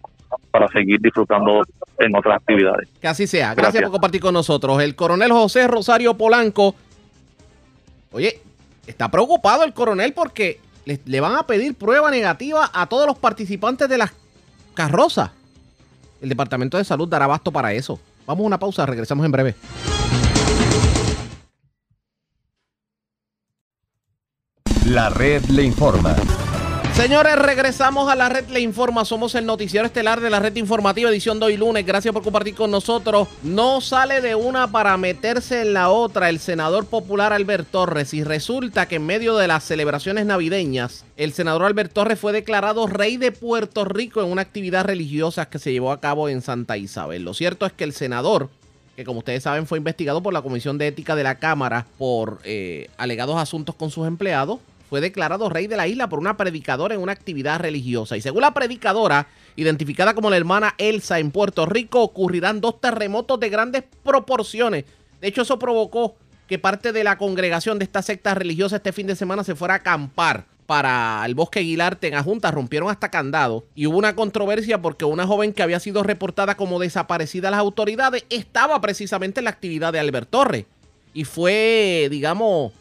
para 0.52 0.68
seguir 0.70 1.02
disfrutando 1.02 1.64
en 2.00 2.16
otras 2.16 2.38
actividades. 2.38 2.88
Que 3.02 3.08
así 3.08 3.28
sea. 3.28 3.48
Gracias, 3.48 3.64
Gracias 3.64 3.84
por 3.84 3.92
compartir 3.92 4.22
con 4.22 4.34
nosotros. 4.34 4.82
El 4.82 4.96
coronel 4.96 5.34
José 5.34 5.68
Rosario 5.68 6.14
Polanco. 6.14 6.76
Oye, 8.14 8.40
está 8.88 9.12
preocupado 9.12 9.64
el 9.66 9.74
coronel 9.74 10.14
porque 10.14 10.60
le, 10.86 11.20
van 11.20 11.36
a 11.36 11.44
pedir 11.44 11.76
prueba 11.76 12.12
negativa 12.12 12.70
a 12.74 12.88
todos 12.88 13.08
los 13.08 13.18
participantes 13.18 13.88
de 13.90 13.98
las 13.98 14.12
carrozas. 14.74 15.32
El 16.22 16.30
Departamento 16.30 16.78
de 16.78 16.84
Salud 16.84 17.08
dará 17.08 17.26
abasto 17.26 17.52
para 17.52 17.74
eso. 17.74 18.00
Vamos 18.26 18.44
a 18.44 18.48
una 18.48 18.60
pausa, 18.60 18.86
regresamos 18.86 19.26
en 19.26 19.32
breve. 19.32 19.56
La 24.86 25.10
red 25.10 25.44
le 25.46 25.64
informa. 25.64 26.16
Señores, 26.96 27.36
regresamos 27.38 28.08
a 28.08 28.16
la 28.16 28.30
red 28.30 28.48
Le 28.50 28.60
Informa. 28.60 29.04
Somos 29.04 29.34
el 29.34 29.48
noticiero 29.48 29.88
estelar 29.88 30.22
de 30.22 30.30
la 30.30 30.40
red 30.40 30.56
informativa 30.56 31.10
edición 31.10 31.40
de 31.40 31.48
hoy 31.48 31.58
lunes. 31.58 31.86
Gracias 31.86 32.14
por 32.14 32.24
compartir 32.24 32.54
con 32.54 32.70
nosotros. 32.70 33.28
No 33.42 33.82
sale 33.82 34.22
de 34.22 34.36
una 34.36 34.72
para 34.72 34.96
meterse 34.96 35.62
en 35.62 35.74
la 35.74 35.90
otra 35.90 36.30
el 36.30 36.40
senador 36.40 36.86
popular 36.86 37.34
Albert 37.34 37.68
Torres. 37.72 38.14
Y 38.14 38.24
resulta 38.24 38.88
que 38.88 38.98
en 38.98 39.08
medio 39.08 39.36
de 39.36 39.48
las 39.48 39.64
celebraciones 39.64 40.28
navideñas, 40.28 41.04
el 41.18 41.34
senador 41.34 41.66
Albert 41.66 41.94
Torres 41.94 42.20
fue 42.20 42.32
declarado 42.32 42.86
rey 42.86 43.18
de 43.18 43.32
Puerto 43.32 43.86
Rico 43.86 44.22
en 44.22 44.32
una 44.32 44.44
actividad 44.44 44.86
religiosa 44.86 45.50
que 45.50 45.60
se 45.60 45.74
llevó 45.74 45.92
a 45.92 46.00
cabo 46.00 46.30
en 46.30 46.44
Santa 46.44 46.78
Isabel. 46.78 47.24
Lo 47.24 47.34
cierto 47.34 47.66
es 47.66 47.74
que 47.74 47.86
el 47.86 47.94
senador 47.94 48.50
que 48.96 49.06
como 49.06 49.20
ustedes 49.20 49.44
saben 49.44 49.66
fue 49.66 49.80
investigado 49.80 50.22
por 50.22 50.34
la 50.34 50.42
Comisión 50.42 50.78
de 50.78 50.88
Ética 50.88 51.16
de 51.16 51.24
la 51.24 51.40
Cámara 51.40 51.88
por 51.98 52.40
eh, 52.44 52.90
alegados 52.98 53.38
asuntos 53.38 53.76
con 53.76 53.90
sus 53.90 54.08
empleados, 54.08 54.60
fue 54.90 55.02
declarado 55.02 55.50
rey 55.50 55.68
de 55.68 55.78
la 55.78 55.88
isla 55.88 56.10
por 56.10 56.20
una 56.20 56.38
predicadora 56.38 56.94
en 56.94 57.02
una 57.02 57.12
actividad 57.12 57.60
religiosa. 57.60 58.18
Y 58.18 58.22
según 58.22 58.42
la 58.42 58.54
predicadora, 58.54 59.28
identificada 59.56 60.14
como 60.14 60.30
la 60.30 60.38
hermana 60.38 60.76
Elsa 60.78 61.20
en 61.20 61.32
Puerto 61.32 61.66
Rico, 61.66 62.02
ocurrirán 62.02 62.62
dos 62.62 62.80
terremotos 62.80 63.40
de 63.40 63.50
grandes 63.50 63.84
proporciones. 64.04 64.86
De 65.22 65.28
hecho, 65.28 65.44
eso 65.44 65.58
provocó 65.58 66.16
que 66.48 66.60
parte 66.60 66.92
de 66.92 67.04
la 67.04 67.18
congregación 67.18 67.80
de 67.80 67.86
esta 67.86 68.02
secta 68.02 68.36
religiosa 68.36 68.78
este 68.78 68.92
fin 68.92 69.08
de 69.08 69.16
semana 69.16 69.44
se 69.44 69.56
fuera 69.56 69.76
a 69.76 69.78
acampar 69.78 70.46
para 70.66 71.24
el 71.26 71.36
bosque 71.36 71.60
Aguilarte 71.60 72.08
en 72.08 72.16
Ajunta, 72.16 72.52
rompieron 72.52 72.90
hasta 72.90 73.12
candado 73.12 73.66
y 73.76 73.88
hubo 73.88 73.98
una 73.98 74.16
controversia 74.16 74.82
porque 74.82 75.06
una 75.06 75.28
joven 75.28 75.54
que 75.54 75.64
había 75.64 75.80
sido 75.80 76.04
reportada 76.04 76.56
como 76.56 76.80
desaparecida 76.80 77.50
a 77.50 77.52
las 77.52 77.60
autoridades 77.60 78.26
estaba 78.30 78.80
precisamente 78.82 79.40
en 79.40 79.46
la 79.46 79.52
actividad 79.52 79.94
de 79.94 80.00
Albert 80.00 80.30
Torres 80.30 80.66
y 81.14 81.26
fue, 81.26 82.08
digamos, 82.10 82.72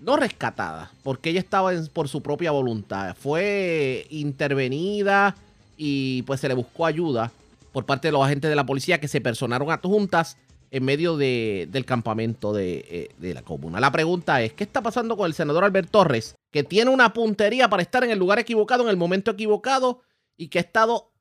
no 0.00 0.16
rescatada, 0.16 0.90
porque 1.02 1.30
ella 1.30 1.40
estaba 1.40 1.72
por 1.92 2.08
su 2.08 2.22
propia 2.22 2.50
voluntad. 2.50 3.16
Fue 3.16 4.06
intervenida 4.10 5.36
y 5.76 6.22
pues 6.22 6.40
se 6.40 6.48
le 6.48 6.54
buscó 6.54 6.86
ayuda 6.86 7.30
por 7.72 7.86
parte 7.86 8.08
de 8.08 8.12
los 8.12 8.24
agentes 8.24 8.50
de 8.50 8.56
la 8.56 8.66
policía 8.66 9.00
que 9.00 9.08
se 9.08 9.20
personaron 9.20 9.70
a 9.70 9.78
juntas 9.78 10.36
en 10.70 10.84
medio 10.84 11.16
del 11.16 11.84
campamento 11.84 12.52
de, 12.52 12.84
eh, 12.88 13.10
de, 13.18 13.34
la 13.34 13.42
comuna. 13.42 13.80
La 13.80 13.90
pregunta 13.90 14.40
es, 14.42 14.52
¿qué 14.52 14.64
está 14.64 14.82
pasando 14.82 15.16
con 15.16 15.26
el 15.26 15.34
senador 15.34 15.64
Albert 15.64 15.90
Torres, 15.90 16.36
que 16.52 16.62
tiene 16.62 16.90
una 16.90 17.12
puntería 17.12 17.68
para 17.68 17.82
estar 17.82 18.04
en 18.04 18.10
el 18.10 18.18
lugar 18.18 18.38
equivocado, 18.38 18.84
en 18.84 18.90
el 18.90 18.96
momento 18.96 19.32
equivocado, 19.32 20.02
y 20.36 20.48
que 20.48 20.58
ha 20.58 20.62
estado 20.62 21.12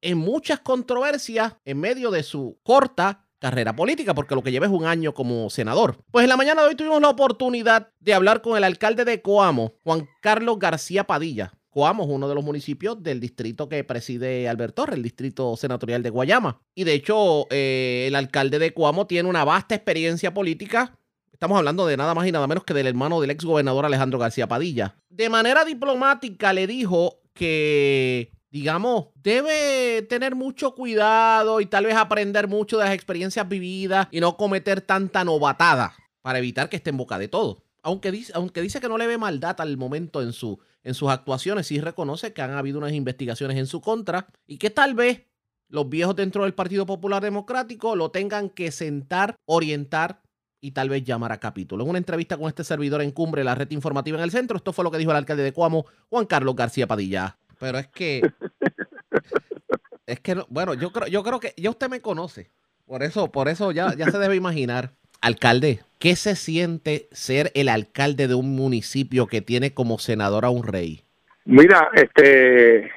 en 0.00 0.18
muchas 0.18 0.60
controversias 0.60 1.54
en 1.64 1.80
medio 1.80 2.10
de 2.10 2.22
su 2.22 2.58
corta 2.62 3.26
carrera 3.42 3.74
política, 3.74 4.14
porque 4.14 4.36
lo 4.36 4.42
que 4.42 4.52
lleva 4.52 4.66
es 4.66 4.72
un 4.72 4.86
año 4.86 5.12
como 5.12 5.50
senador. 5.50 5.96
Pues 6.12 6.22
en 6.22 6.28
la 6.28 6.36
mañana 6.36 6.62
de 6.62 6.68
hoy 6.68 6.76
tuvimos 6.76 7.02
la 7.02 7.08
oportunidad 7.08 7.88
de 7.98 8.14
hablar 8.14 8.40
con 8.40 8.56
el 8.56 8.62
alcalde 8.62 9.04
de 9.04 9.20
Coamo, 9.20 9.74
Juan 9.82 10.08
Carlos 10.20 10.60
García 10.60 11.04
Padilla. 11.04 11.52
Coamo 11.68 12.04
es 12.04 12.08
uno 12.08 12.28
de 12.28 12.36
los 12.36 12.44
municipios 12.44 13.02
del 13.02 13.18
distrito 13.18 13.68
que 13.68 13.82
preside 13.82 14.48
Albert 14.48 14.76
Torres, 14.76 14.96
el 14.96 15.02
distrito 15.02 15.56
senatorial 15.56 16.04
de 16.04 16.10
Guayama. 16.10 16.62
Y 16.76 16.84
de 16.84 16.94
hecho, 16.94 17.48
eh, 17.50 18.04
el 18.06 18.14
alcalde 18.14 18.60
de 18.60 18.72
Coamo 18.72 19.08
tiene 19.08 19.28
una 19.28 19.44
vasta 19.44 19.74
experiencia 19.74 20.32
política. 20.32 20.96
Estamos 21.32 21.58
hablando 21.58 21.84
de 21.84 21.96
nada 21.96 22.14
más 22.14 22.28
y 22.28 22.30
nada 22.30 22.46
menos 22.46 22.62
que 22.62 22.74
del 22.74 22.86
hermano 22.86 23.20
del 23.20 23.30
ex 23.30 23.44
gobernador 23.44 23.84
Alejandro 23.84 24.20
García 24.20 24.46
Padilla. 24.46 24.94
De 25.08 25.28
manera 25.28 25.64
diplomática 25.64 26.52
le 26.52 26.68
dijo 26.68 27.18
que 27.34 28.30
digamos, 28.52 29.06
debe 29.14 30.02
tener 30.02 30.36
mucho 30.36 30.74
cuidado 30.74 31.62
y 31.62 31.66
tal 31.66 31.86
vez 31.86 31.96
aprender 31.96 32.48
mucho 32.48 32.76
de 32.76 32.84
las 32.84 32.94
experiencias 32.94 33.48
vividas 33.48 34.08
y 34.10 34.20
no 34.20 34.36
cometer 34.36 34.82
tanta 34.82 35.24
novatada 35.24 35.94
para 36.20 36.38
evitar 36.38 36.68
que 36.68 36.76
esté 36.76 36.90
en 36.90 36.98
boca 36.98 37.18
de 37.18 37.28
todo. 37.28 37.64
Aunque 37.82 38.12
dice, 38.12 38.30
aunque 38.36 38.60
dice 38.60 38.78
que 38.78 38.90
no 38.90 38.98
le 38.98 39.06
ve 39.06 39.16
maldad 39.16 39.58
al 39.60 39.78
momento 39.78 40.20
en, 40.20 40.34
su, 40.34 40.60
en 40.84 40.92
sus 40.92 41.08
actuaciones, 41.08 41.66
sí 41.66 41.80
reconoce 41.80 42.34
que 42.34 42.42
han 42.42 42.52
habido 42.52 42.78
unas 42.78 42.92
investigaciones 42.92 43.56
en 43.56 43.66
su 43.66 43.80
contra 43.80 44.28
y 44.46 44.58
que 44.58 44.68
tal 44.68 44.92
vez 44.94 45.22
los 45.68 45.88
viejos 45.88 46.14
dentro 46.14 46.44
del 46.44 46.52
Partido 46.52 46.84
Popular 46.84 47.22
Democrático 47.22 47.96
lo 47.96 48.10
tengan 48.10 48.50
que 48.50 48.70
sentar, 48.70 49.36
orientar 49.46 50.20
y 50.60 50.72
tal 50.72 50.90
vez 50.90 51.04
llamar 51.04 51.32
a 51.32 51.40
capítulo. 51.40 51.84
En 51.84 51.90
una 51.90 51.98
entrevista 51.98 52.36
con 52.36 52.48
este 52.48 52.64
servidor 52.64 53.00
en 53.00 53.10
Cumbre, 53.12 53.42
la 53.42 53.54
red 53.54 53.70
informativa 53.70 54.18
en 54.18 54.24
el 54.24 54.30
centro, 54.30 54.58
esto 54.58 54.74
fue 54.74 54.84
lo 54.84 54.90
que 54.90 54.98
dijo 54.98 55.10
el 55.10 55.16
alcalde 55.16 55.42
de 55.42 55.52
Cuamo, 55.52 55.86
Juan 56.10 56.26
Carlos 56.26 56.54
García 56.54 56.86
Padilla. 56.86 57.38
Pero 57.62 57.78
es 57.78 57.86
que. 57.86 58.22
es 60.06 60.18
que, 60.18 60.34
bueno, 60.48 60.74
yo 60.74 60.90
creo, 60.90 61.06
yo 61.06 61.22
creo 61.22 61.38
que 61.38 61.54
ya 61.56 61.70
usted 61.70 61.88
me 61.88 62.00
conoce. 62.00 62.50
Por 62.86 63.04
eso, 63.04 63.30
por 63.30 63.46
eso 63.46 63.70
ya, 63.70 63.94
ya 63.94 64.10
se 64.10 64.18
debe 64.18 64.34
imaginar. 64.34 64.90
Alcalde, 65.20 65.78
¿qué 66.00 66.16
se 66.16 66.34
siente 66.34 67.06
ser 67.12 67.52
el 67.54 67.68
alcalde 67.68 68.26
de 68.26 68.34
un 68.34 68.56
municipio 68.56 69.28
que 69.28 69.42
tiene 69.42 69.72
como 69.72 70.00
senador 70.00 70.44
a 70.44 70.50
un 70.50 70.66
rey? 70.66 71.04
Mira, 71.44 71.88
este, 71.94 72.90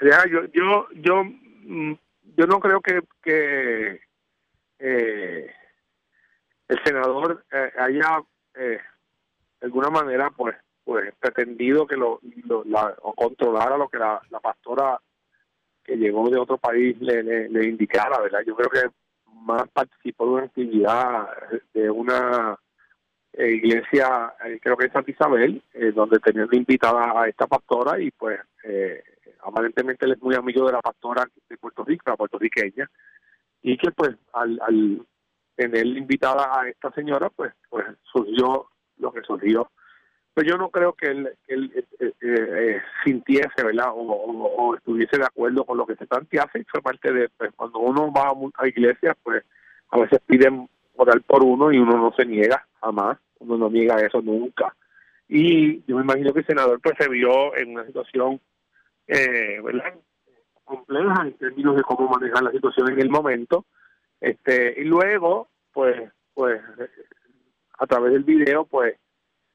yo, 0.00 0.44
yo, 0.54 0.86
yo, 0.94 1.24
mm, 1.24 1.94
yo 2.36 2.46
no 2.46 2.60
creo 2.60 2.80
que, 2.80 3.00
que 3.24 4.00
eh, 4.78 5.50
el 6.68 6.84
senador 6.84 7.44
eh, 7.50 7.72
haya 7.76 8.22
eh, 8.54 8.78
de 9.60 9.66
alguna 9.66 9.90
manera, 9.90 10.30
pues, 10.30 10.54
pues 10.84 11.14
pretendido 11.18 11.86
que 11.86 11.96
lo, 11.96 12.20
la, 12.64 12.94
controlara 13.16 13.76
lo 13.76 13.88
que 13.88 13.98
la, 13.98 14.20
pastora 14.42 15.00
que 15.84 15.96
llegó 15.96 16.28
de 16.28 16.38
otro 16.38 16.58
país 16.58 16.96
le, 17.00 17.64
indicara, 17.64 18.20
¿verdad? 18.20 18.40
Yo 18.46 18.54
creo 18.56 18.70
que 18.70 18.90
más 19.32 19.68
participó 19.70 20.26
de 20.26 20.32
una 20.32 20.44
actividad 20.44 21.28
de 21.74 21.90
una 21.90 22.58
eh, 23.32 23.50
iglesia, 23.52 24.34
eh, 24.44 24.58
creo 24.60 24.76
que 24.76 24.86
es 24.86 24.92
Santa 24.92 25.10
Isabel, 25.10 25.62
eh, 25.72 25.92
donde 25.92 26.18
tenían 26.18 26.48
invitada 26.52 27.20
a 27.20 27.28
esta 27.28 27.46
pastora 27.46 27.98
y 28.00 28.10
pues 28.10 28.38
aparentemente 29.40 30.06
él 30.06 30.12
es 30.12 30.22
muy 30.22 30.34
amigo 30.36 30.66
de 30.66 30.72
la 30.72 30.80
pastora 30.80 31.26
de 31.48 31.56
Puerto 31.56 31.84
Rico, 31.84 32.04
la 32.06 32.16
puertorriqueña, 32.16 32.88
y 33.62 33.76
que 33.76 33.90
pues 33.90 34.14
al, 34.32 34.60
al 34.60 35.06
tener 35.56 35.86
invitada 35.86 36.60
a 36.60 36.68
esta 36.68 36.92
señora, 36.92 37.28
pues, 37.30 37.52
pues 37.68 37.86
surgió 38.02 38.68
lo 38.98 39.12
que 39.12 39.22
surgió 39.22 39.68
pues 40.34 40.46
yo 40.46 40.56
no 40.56 40.70
creo 40.70 40.94
que 40.94 41.08
él, 41.08 41.30
él 41.46 41.72
eh, 41.74 41.84
eh, 42.00 42.12
eh, 42.20 42.82
sintiese, 43.04 43.62
¿verdad? 43.62 43.88
O, 43.94 44.74
estuviese 44.74 45.18
de 45.18 45.26
acuerdo 45.26 45.64
con 45.64 45.76
lo 45.76 45.86
que 45.86 45.96
se 45.96 46.06
plantease 46.06 46.64
fue 46.70 46.80
parte 46.80 47.12
de, 47.12 47.28
pues, 47.28 47.52
cuando 47.54 47.80
uno 47.80 48.10
va 48.12 48.32
a, 48.54 48.68
iglesias, 48.68 49.16
pues 49.22 49.44
a 49.90 49.98
veces 49.98 50.20
piden 50.26 50.68
orar 50.96 51.20
por 51.22 51.42
uno 51.42 51.70
y 51.70 51.78
uno 51.78 51.96
no 51.98 52.12
se 52.16 52.24
niega 52.24 52.66
jamás, 52.80 53.18
uno 53.40 53.58
no 53.58 53.68
niega 53.68 53.96
eso 53.96 54.22
nunca. 54.22 54.74
y 55.28 55.84
yo 55.84 55.96
me 55.96 56.02
imagino 56.02 56.32
que 56.32 56.40
el 56.40 56.46
senador 56.46 56.80
pues 56.80 56.94
se 56.98 57.08
vio 57.08 57.54
en 57.56 57.72
una 57.72 57.86
situación 57.86 58.40
eh, 59.06 59.60
¿verdad? 59.62 59.94
compleja 60.64 61.22
en 61.22 61.32
términos 61.34 61.76
de 61.76 61.82
cómo 61.82 62.08
manejar 62.08 62.42
la 62.42 62.50
situación 62.52 62.92
en 62.92 63.00
el 63.00 63.10
momento 63.10 63.64
este 64.20 64.80
y 64.80 64.84
luego 64.84 65.48
pues 65.72 66.10
pues 66.34 66.60
a 67.78 67.86
través 67.86 68.12
del 68.12 68.24
video 68.24 68.64
pues 68.64 68.94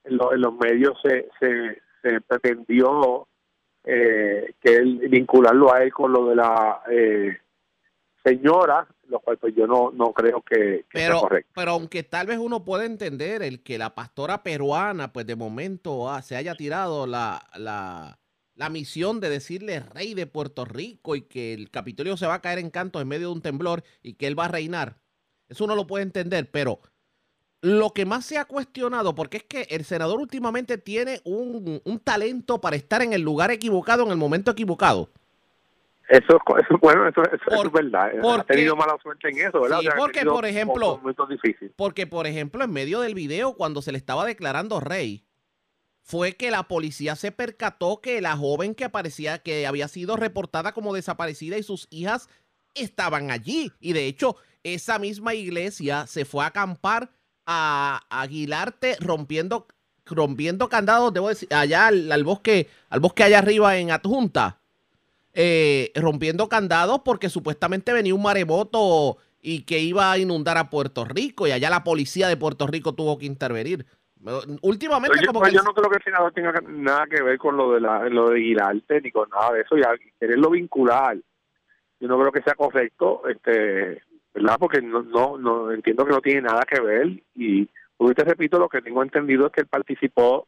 en, 0.09 0.41
los 0.41 0.53
medios 0.55 0.97
se, 1.03 1.29
se, 1.39 1.81
se 2.01 2.21
pretendió 2.21 3.27
eh, 3.83 4.53
que 4.61 4.75
él 4.75 4.99
vincularlo 5.09 5.73
a 5.73 5.83
él 5.83 5.93
con 5.93 6.11
lo 6.11 6.27
de 6.27 6.35
la 6.35 6.81
eh, 6.91 7.37
señora, 8.23 8.87
lo 9.07 9.19
cual 9.19 9.37
pues 9.37 9.55
yo 9.55 9.65
no, 9.65 9.91
no 9.91 10.11
creo 10.11 10.41
que, 10.41 10.85
pero, 10.91 11.13
sea 11.13 11.21
correcto. 11.21 11.51
Pero 11.55 11.71
aunque 11.71 12.03
tal 12.03 12.27
vez 12.27 12.37
uno 12.37 12.65
pueda 12.65 12.85
entender 12.85 13.41
el 13.41 13.63
que 13.63 13.77
la 13.77 13.95
pastora 13.95 14.43
peruana 14.43 15.13
pues 15.13 15.25
de 15.25 15.35
momento 15.35 16.09
ah, 16.09 16.21
se 16.21 16.35
haya 16.35 16.55
tirado 16.55 17.07
la, 17.07 17.41
la, 17.55 18.19
la 18.55 18.69
misión 18.69 19.19
de 19.19 19.29
decirle 19.29 19.79
rey 19.79 20.13
de 20.13 20.27
Puerto 20.27 20.65
Rico 20.65 21.15
y 21.15 21.21
que 21.21 21.53
el 21.53 21.69
Capitolio 21.69 22.17
se 22.17 22.27
va 22.27 22.35
a 22.35 22.41
caer 22.41 22.59
en 22.59 22.71
canto 22.71 22.99
en 22.99 23.07
medio 23.07 23.27
de 23.27 23.33
un 23.33 23.41
temblor 23.41 23.83
y 24.03 24.15
que 24.15 24.27
él 24.27 24.37
va 24.37 24.45
a 24.45 24.49
reinar. 24.49 24.97
Eso 25.47 25.63
uno 25.63 25.75
lo 25.75 25.87
puede 25.87 26.03
entender, 26.03 26.51
pero 26.51 26.81
lo 27.61 27.91
que 27.91 28.05
más 28.05 28.25
se 28.25 28.37
ha 28.37 28.45
cuestionado, 28.45 29.15
porque 29.15 29.37
es 29.37 29.43
que 29.43 29.67
el 29.69 29.83
senador 29.83 30.19
últimamente 30.19 30.77
tiene 30.77 31.21
un, 31.23 31.81
un 31.83 31.99
talento 31.99 32.61
para 32.61 32.75
estar 32.75 33.01
en 33.01 33.13
el 33.13 33.21
lugar 33.21 33.51
equivocado 33.51 34.03
en 34.03 34.11
el 34.11 34.17
momento 34.17 34.51
equivocado. 34.51 35.09
Eso, 36.07 36.39
eso 36.57 36.77
bueno, 36.81 37.05
eso, 37.07 37.21
es 37.21 37.71
verdad. 37.71 38.11
ha 38.39 38.43
tenido 38.45 38.77
mala 38.77 38.97
suerte 39.03 39.29
en 39.29 39.39
eso, 39.45 39.59
¿verdad? 39.59 39.79
Sí, 39.81 39.89
porque, 39.97 40.23
por 40.23 40.45
ejemplo, 40.45 41.01
porque, 41.75 42.07
por 42.07 42.27
ejemplo, 42.27 42.63
en 42.63 42.71
medio 42.71 43.01
del 43.01 43.13
video, 43.13 43.55
cuando 43.55 43.81
se 43.81 43.91
le 43.91 43.97
estaba 43.97 44.25
declarando 44.25 44.79
rey, 44.79 45.25
fue 46.03 46.37
que 46.37 46.49
la 46.49 46.63
policía 46.63 47.17
se 47.17 47.33
percató 47.33 47.99
que 47.99 48.21
la 48.21 48.37
joven 48.37 48.73
que 48.73 48.85
aparecía, 48.85 49.39
que 49.39 49.67
había 49.67 49.89
sido 49.89 50.15
reportada 50.15 50.71
como 50.71 50.93
desaparecida 50.93 51.57
y 51.57 51.63
sus 51.63 51.87
hijas 51.89 52.29
estaban 52.73 53.29
allí. 53.29 53.73
Y 53.81 53.91
de 53.91 54.05
hecho, 54.05 54.37
esa 54.63 54.99
misma 54.99 55.33
iglesia 55.33 56.07
se 56.07 56.23
fue 56.23 56.45
a 56.45 56.47
acampar 56.47 57.09
a 57.47 58.01
Aguilarte 58.09 58.97
rompiendo, 58.99 59.65
rompiendo 60.05 60.69
candados, 60.69 61.11
debo 61.13 61.29
decir, 61.29 61.51
allá 61.51 61.87
al 61.87 62.23
bosque, 62.23 62.67
al 62.89 62.99
bosque 62.99 63.23
allá 63.23 63.39
arriba 63.39 63.77
en 63.77 63.89
Adjunta 63.89 64.59
eh, 65.39 65.91
rompiendo 65.93 66.49
candados 66.49 67.01
porque 67.05 67.29
supuestamente 67.29 67.93
venía 67.93 68.15
un 68.15 68.23
maremoto 68.23 69.17
y 69.39 69.65
que 69.65 69.77
iba 69.77 70.11
a 70.11 70.17
inundar 70.17 70.57
a 70.57 70.71
Puerto 70.71 71.05
Rico 71.05 71.45
y 71.45 71.51
allá 71.51 71.69
la 71.69 71.83
policía 71.83 72.27
de 72.27 72.37
Puerto 72.37 72.65
Rico 72.65 72.95
tuvo 72.95 73.19
que 73.19 73.27
intervenir. 73.27 73.85
Últimamente 74.63 75.19
yo, 75.21 75.27
como 75.27 75.41
pues 75.41 75.53
yo 75.53 75.61
no 75.61 75.75
creo 75.75 75.91
que 75.91 75.97
el 75.97 76.03
senador 76.03 76.33
tenga 76.33 76.53
nada 76.67 77.05
que 77.05 77.21
ver 77.21 77.37
con 77.37 77.55
lo 77.55 77.73
de 77.73 77.81
la, 77.81 78.09
lo 78.09 78.31
de 78.31 78.39
Girarte 78.39 78.99
ni 78.99 79.11
con 79.11 79.29
nada 79.29 79.53
de 79.53 79.61
eso, 79.61 79.77
ya 79.77 79.91
quererlo 80.19 80.49
vincular. 80.49 81.17
Yo 81.99 82.07
no 82.07 82.17
creo 82.17 82.31
que 82.31 82.41
sea 82.41 82.55
correcto, 82.55 83.21
este, 83.29 84.01
¿verdad? 84.37 84.57
Porque 84.59 84.81
no, 84.81 85.03
no, 85.03 85.37
no 85.37 85.71
entiendo 85.71 86.05
que 86.05 86.11
no 86.11 86.21
tiene 86.21 86.41
nada 86.41 86.63
que 86.63 86.79
ver 86.79 87.07
y 87.35 87.67
pues, 87.97 88.15
te 88.15 88.23
repito, 88.23 88.59
lo 88.59 88.69
que 88.69 88.81
tengo 88.81 89.01
entendido 89.01 89.47
es 89.47 89.51
que 89.51 89.61
él 89.61 89.67
participó 89.67 90.47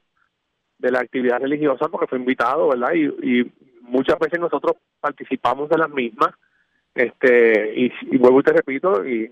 de 0.77 0.91
la 0.91 0.99
actividad 0.99 1.39
religiosa 1.39 1.89
porque 1.89 2.07
fue 2.07 2.19
invitado, 2.19 2.69
¿verdad? 2.69 2.93
Y, 2.93 3.51
muchas 3.81 4.19
veces 4.19 4.39
nosotros 4.39 4.73
participamos 4.99 5.67
de 5.67 5.79
las 5.79 5.89
mismas 5.89 6.29
este 6.93 7.73
y, 7.75 8.17
vuelvo 8.19 8.39
y 8.39 8.43
te 8.43 8.53
repito 8.53 9.03
y 9.03 9.31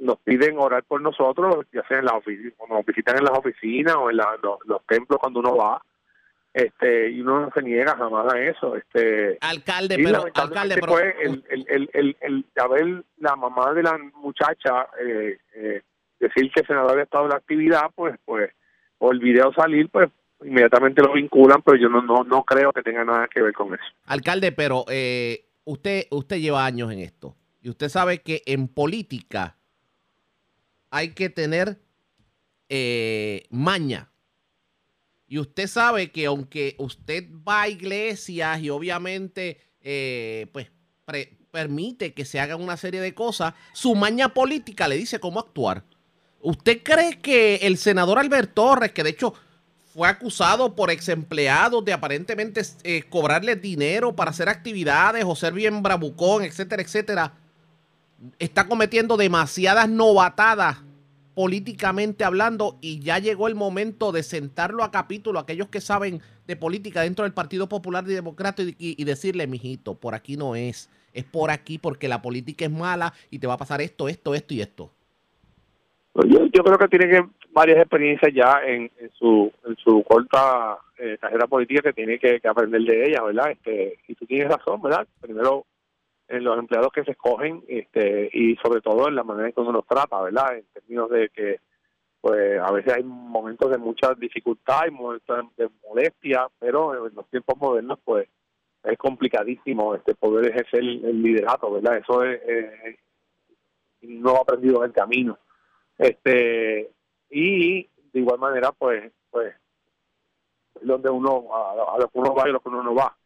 nos 0.00 0.18
piden 0.24 0.58
orar 0.58 0.82
por 0.82 1.00
nosotros 1.00 1.66
ya 1.72 1.86
sea 1.86 2.00
en 2.00 2.06
la 2.06 2.16
oficina 2.16 2.50
nos 2.68 2.84
visitan 2.84 3.18
en 3.18 3.24
las 3.26 3.38
oficinas 3.38 3.94
o 3.94 4.10
en 4.10 4.16
los, 4.16 4.84
templos 4.88 5.20
cuando 5.20 5.38
uno 5.38 5.54
va 5.54 5.80
este 6.52 7.10
y 7.10 7.20
uno 7.20 7.40
no 7.40 7.50
se 7.52 7.62
niega 7.62 7.96
jamás 7.96 8.32
a 8.32 8.40
eso 8.40 8.74
este 8.74 9.38
alcalde 9.40 9.96
pero 10.02 10.24
alcalde 10.34 10.74
pero 10.74 10.92
fue 10.92 11.14
el, 11.22 11.44
el, 11.48 11.90
el, 11.92 12.16
el, 12.20 12.44
ver 12.68 13.04
la 13.18 13.36
mamá 13.36 13.72
de 13.72 13.82
la 13.84 13.96
muchacha 14.16 14.88
eh, 15.00 15.38
eh, 15.54 15.82
decir 16.18 16.50
que 16.52 16.60
el 16.60 16.66
senador 16.66 16.92
había 16.92 17.04
estado 17.04 17.24
en 17.24 17.30
la 17.30 17.36
actividad 17.36 17.90
pues 17.94 18.18
pues 18.24 18.50
o 18.98 19.12
el 19.12 19.20
video 19.20 19.52
salir 19.52 19.88
pues 19.90 20.10
inmediatamente 20.44 21.02
lo 21.02 21.12
vinculan, 21.12 21.62
pero 21.62 21.76
yo 21.76 21.88
no, 21.88 22.02
no, 22.02 22.24
no 22.24 22.44
creo 22.44 22.72
que 22.72 22.82
tenga 22.82 23.04
nada 23.04 23.28
que 23.28 23.42
ver 23.42 23.52
con 23.52 23.74
eso. 23.74 23.82
Alcalde, 24.06 24.52
pero 24.52 24.84
eh, 24.88 25.46
usted, 25.64 26.06
usted 26.10 26.38
lleva 26.38 26.64
años 26.64 26.90
en 26.92 27.00
esto 27.00 27.36
y 27.60 27.68
usted 27.68 27.88
sabe 27.88 28.22
que 28.22 28.42
en 28.46 28.68
política 28.68 29.56
hay 30.90 31.14
que 31.14 31.28
tener 31.30 31.78
eh, 32.68 33.44
maña. 33.50 34.08
Y 35.30 35.38
usted 35.38 35.68
sabe 35.68 36.10
que 36.10 36.26
aunque 36.26 36.74
usted 36.78 37.24
va 37.48 37.62
a 37.62 37.68
iglesias 37.68 38.60
y 38.60 38.68
obviamente 38.68 39.60
eh, 39.80 40.48
pues 40.52 40.66
permite 41.52 42.12
que 42.12 42.24
se 42.24 42.40
hagan 42.40 42.60
una 42.60 42.76
serie 42.76 43.00
de 43.00 43.14
cosas, 43.14 43.54
su 43.72 43.94
maña 43.94 44.34
política 44.34 44.88
le 44.88 44.96
dice 44.96 45.20
cómo 45.20 45.38
actuar. 45.38 45.84
¿Usted 46.40 46.82
cree 46.82 47.20
que 47.20 47.60
el 47.62 47.78
senador 47.78 48.18
Albert 48.18 48.54
Torres, 48.54 48.90
que 48.90 49.04
de 49.04 49.10
hecho 49.10 49.32
fue 49.94 50.08
acusado 50.08 50.74
por 50.74 50.90
ex 50.90 51.08
empleados 51.08 51.84
de 51.84 51.92
aparentemente 51.92 52.62
eh, 52.82 53.04
cobrarle 53.08 53.54
dinero 53.54 54.16
para 54.16 54.32
hacer 54.32 54.48
actividades 54.48 55.24
o 55.24 55.36
ser 55.36 55.52
bien 55.52 55.80
bravucón, 55.80 56.42
etcétera, 56.42 56.82
etcétera, 56.82 57.34
está 58.40 58.66
cometiendo 58.66 59.16
demasiadas 59.16 59.88
novatadas 59.88 60.78
políticamente 61.40 62.22
hablando 62.22 62.76
y 62.82 63.00
ya 63.00 63.18
llegó 63.18 63.48
el 63.48 63.54
momento 63.54 64.12
de 64.12 64.22
sentarlo 64.22 64.84
a 64.84 64.90
capítulo 64.90 65.38
aquellos 65.38 65.68
que 65.68 65.80
saben 65.80 66.20
de 66.46 66.54
política 66.54 67.00
dentro 67.00 67.22
del 67.22 67.32
Partido 67.32 67.66
Popular 67.66 68.04
y 68.06 68.12
Democrático 68.12 68.76
y, 68.78 69.02
decirle, 69.04 69.46
mijito, 69.46 69.94
por 69.94 70.14
aquí 70.14 70.36
no 70.36 70.54
es, 70.54 70.90
es 71.14 71.24
por 71.24 71.50
aquí 71.50 71.78
porque 71.78 72.08
la 72.08 72.20
política 72.20 72.66
es 72.66 72.70
mala 72.70 73.14
y 73.30 73.38
te 73.38 73.46
va 73.46 73.54
a 73.54 73.56
pasar 73.56 73.80
esto, 73.80 74.06
esto, 74.06 74.34
esto 74.34 74.52
y 74.52 74.60
esto. 74.60 74.90
Yo, 76.26 76.44
yo 76.52 76.62
creo 76.62 76.76
que 76.76 76.88
tiene 76.88 77.08
que 77.08 77.26
varias 77.54 77.78
experiencias 77.78 78.34
ya 78.34 78.60
en, 78.62 78.90
su 79.18 79.50
en 79.66 79.76
su 79.76 80.02
corta 80.02 80.76
eh, 80.98 81.16
carrera 81.18 81.46
política 81.46 81.80
que 81.80 81.94
tiene 81.94 82.18
que, 82.18 82.38
aprender 82.46 82.82
de 82.82 83.06
ella, 83.06 83.22
¿verdad? 83.22 83.52
Este, 83.52 83.96
y 84.08 84.14
tú 84.14 84.26
tienes 84.26 84.48
razón, 84.48 84.82
¿verdad? 84.82 85.08
Primero 85.22 85.64
en 86.30 86.44
los 86.44 86.58
empleados 86.58 86.92
que 86.92 87.04
se 87.04 87.10
escogen 87.10 87.64
este 87.66 88.30
y 88.32 88.54
sobre 88.56 88.80
todo 88.80 89.08
en 89.08 89.16
la 89.16 89.24
manera 89.24 89.48
en 89.48 89.52
que 89.52 89.60
uno 89.60 89.72
los 89.72 89.86
trata, 89.86 90.22
¿verdad? 90.22 90.56
En 90.56 90.64
términos 90.72 91.10
de 91.10 91.28
que 91.28 91.60
pues 92.20 92.60
a 92.60 92.70
veces 92.70 92.94
hay 92.94 93.02
momentos 93.02 93.70
de 93.70 93.78
mucha 93.78 94.14
dificultad 94.14 94.86
y 94.86 94.90
momentos 94.92 95.44
de, 95.56 95.68
molestia, 95.88 96.46
pero 96.58 97.08
en 97.08 97.14
los 97.14 97.28
tiempos 97.28 97.56
modernos 97.58 97.98
pues 98.04 98.28
es 98.84 98.96
complicadísimo 98.96 99.94
este 99.94 100.14
poder 100.14 100.50
ejercer 100.50 100.80
el, 100.80 101.20
liderato, 101.20 101.72
¿verdad? 101.72 101.96
Eso 101.96 102.22
es, 102.22 102.40
no 104.02 104.36
ha 104.36 104.40
aprendido 104.40 104.84
en 104.84 104.90
el 104.90 104.92
camino. 104.92 105.38
Este 105.98 106.92
y 107.28 107.82
de 108.12 108.20
igual 108.20 108.38
manera 108.38 108.70
pues 108.70 109.12
pues 109.30 109.52
donde 110.82 111.10
uno 111.10 111.48
a, 111.52 111.98
lo 111.98 112.08
que 112.08 112.18
uno 112.18 112.34
va 112.34 112.46
y 112.46 112.50
a 112.50 112.52
lo 112.52 112.60
que 112.60 112.68
uno 112.68 112.84
no 112.84 112.94
va 112.94 113.16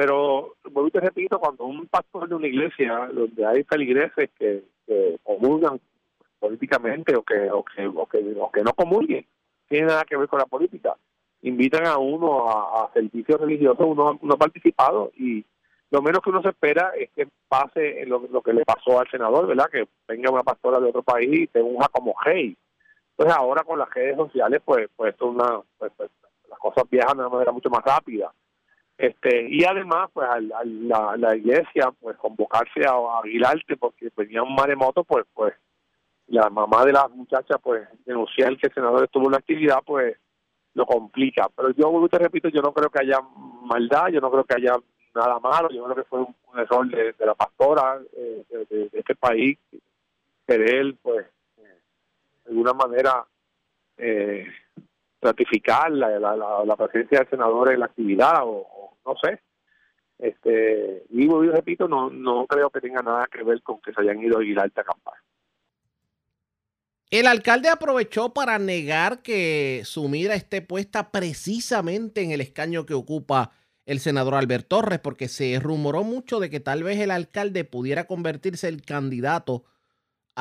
pero 0.00 0.54
vuelvo 0.70 0.88
y 0.88 0.92
te 0.92 1.00
repito 1.00 1.38
cuando 1.38 1.64
un 1.64 1.86
pastor 1.86 2.26
de 2.26 2.34
una 2.34 2.46
iglesia 2.46 3.10
donde 3.12 3.44
hay 3.44 3.64
feligreses 3.64 4.30
que, 4.38 4.64
que 4.86 5.18
comulgan 5.22 5.78
políticamente 6.38 7.14
o 7.14 7.22
que 7.22 7.50
o 7.50 7.62
que, 7.62 7.86
o 7.86 8.06
que 8.06 8.34
o 8.40 8.50
que 8.50 8.62
no 8.62 8.72
comulguen 8.72 9.26
tiene 9.68 9.88
nada 9.88 10.06
que 10.06 10.16
ver 10.16 10.26
con 10.26 10.38
la 10.38 10.46
política 10.46 10.96
invitan 11.42 11.86
a 11.86 11.98
uno 11.98 12.48
a, 12.48 12.90
servicios 12.94 13.38
religiosos 13.38 13.84
uno 13.86 14.18
no 14.22 14.34
ha 14.34 14.38
participado 14.38 15.12
y 15.18 15.44
lo 15.90 16.00
menos 16.00 16.22
que 16.22 16.30
uno 16.30 16.40
se 16.40 16.48
espera 16.48 16.92
es 16.96 17.10
que 17.10 17.28
pase 17.46 18.06
lo, 18.06 18.26
lo 18.32 18.40
que 18.40 18.54
le 18.54 18.64
pasó 18.64 19.00
al 19.00 19.10
senador, 19.10 19.48
¿verdad? 19.48 19.68
Que 19.70 19.86
venga 20.08 20.30
una 20.30 20.44
pastora 20.44 20.80
de 20.80 20.88
otro 20.88 21.02
país 21.02 21.28
y 21.30 21.46
te 21.48 21.60
unja 21.60 21.88
como 21.88 22.14
hey 22.24 22.56
entonces 23.10 23.36
ahora 23.36 23.64
con 23.64 23.78
las 23.78 23.90
redes 23.90 24.16
sociales, 24.16 24.62
pues, 24.64 24.88
pues, 24.96 25.14
una, 25.20 25.60
pues, 25.76 25.92
pues, 25.94 26.10
las 26.48 26.58
cosas 26.58 26.84
viajan 26.88 27.18
de 27.18 27.24
una 27.24 27.28
manera 27.28 27.52
mucho 27.52 27.68
más 27.68 27.84
rápida. 27.84 28.32
Este, 29.00 29.48
y 29.48 29.64
además, 29.64 30.10
pues 30.12 30.28
la, 30.42 31.16
la, 31.16 31.34
iglesia, 31.34 31.90
pues 31.98 32.18
convocarse 32.18 32.84
a, 32.86 32.90
a 32.90 33.20
Aguilarte 33.20 33.78
porque 33.78 34.10
venía 34.14 34.42
un 34.42 34.54
maremoto, 34.54 35.04
pues, 35.04 35.24
pues 35.32 35.54
la 36.26 36.50
mamá 36.50 36.84
de 36.84 36.92
la 36.92 37.08
muchacha, 37.08 37.56
pues 37.56 37.88
denunciar 38.04 38.58
que 38.58 38.66
el 38.66 38.74
senador 38.74 39.04
estuvo 39.04 39.24
en 39.24 39.32
la 39.32 39.38
actividad, 39.38 39.78
pues 39.86 40.18
lo 40.74 40.84
complica. 40.84 41.48
Pero 41.56 41.70
yo 41.70 42.08
te 42.10 42.18
repito, 42.18 42.50
yo 42.50 42.60
no 42.60 42.74
creo 42.74 42.90
que 42.90 43.00
haya 43.00 43.20
maldad, 43.62 44.08
yo 44.08 44.20
no 44.20 44.30
creo 44.30 44.44
que 44.44 44.56
haya 44.56 44.76
nada 45.14 45.38
malo, 45.38 45.70
yo 45.70 45.82
creo 45.84 45.96
que 45.96 46.04
fue 46.04 46.20
un, 46.20 46.34
error 46.58 46.86
de, 46.88 47.14
la 47.24 47.34
pastora 47.34 48.02
eh, 48.12 48.44
de, 48.68 48.90
este 48.92 49.14
país, 49.14 49.58
que 50.46 50.58
de 50.58 50.78
él, 50.78 50.98
pues, 51.00 51.24
de 51.56 52.50
alguna 52.50 52.74
manera 52.74 53.24
eh, 53.96 54.46
ratificar 55.20 55.90
la, 55.90 56.18
la, 56.18 56.76
presencia 56.76 57.18
del 57.18 57.28
senador 57.28 57.72
en 57.72 57.80
la 57.80 57.86
actividad 57.86 58.42
o, 58.44 58.96
no 59.04 59.14
sé. 59.22 59.40
Este, 60.18 61.04
y 61.10 61.26
yo 61.26 61.40
repito, 61.40 61.88
no, 61.88 62.10
no 62.10 62.46
creo 62.46 62.70
que 62.70 62.80
tenga 62.80 63.02
nada 63.02 63.26
que 63.30 63.42
ver 63.42 63.62
con 63.62 63.80
que 63.80 63.92
se 63.92 64.00
hayan 64.00 64.22
ido 64.22 64.36
a 64.36 64.40
Aguilar 64.40 64.70
a 64.74 64.80
acampar. 64.80 65.14
El 67.10 67.26
alcalde 67.26 67.68
aprovechó 67.68 68.32
para 68.32 68.58
negar 68.58 69.20
que 69.22 69.82
su 69.84 70.08
mira 70.08 70.34
esté 70.34 70.62
puesta 70.62 71.10
precisamente 71.10 72.22
en 72.22 72.30
el 72.30 72.40
escaño 72.40 72.86
que 72.86 72.94
ocupa 72.94 73.50
el 73.84 73.98
senador 73.98 74.34
Albert 74.34 74.68
Torres, 74.68 75.00
porque 75.00 75.26
se 75.26 75.58
rumoró 75.58 76.04
mucho 76.04 76.38
de 76.38 76.50
que 76.50 76.60
tal 76.60 76.84
vez 76.84 77.00
el 77.00 77.10
alcalde 77.10 77.64
pudiera 77.64 78.04
convertirse 78.04 78.68
el 78.68 78.82
candidato 78.82 79.64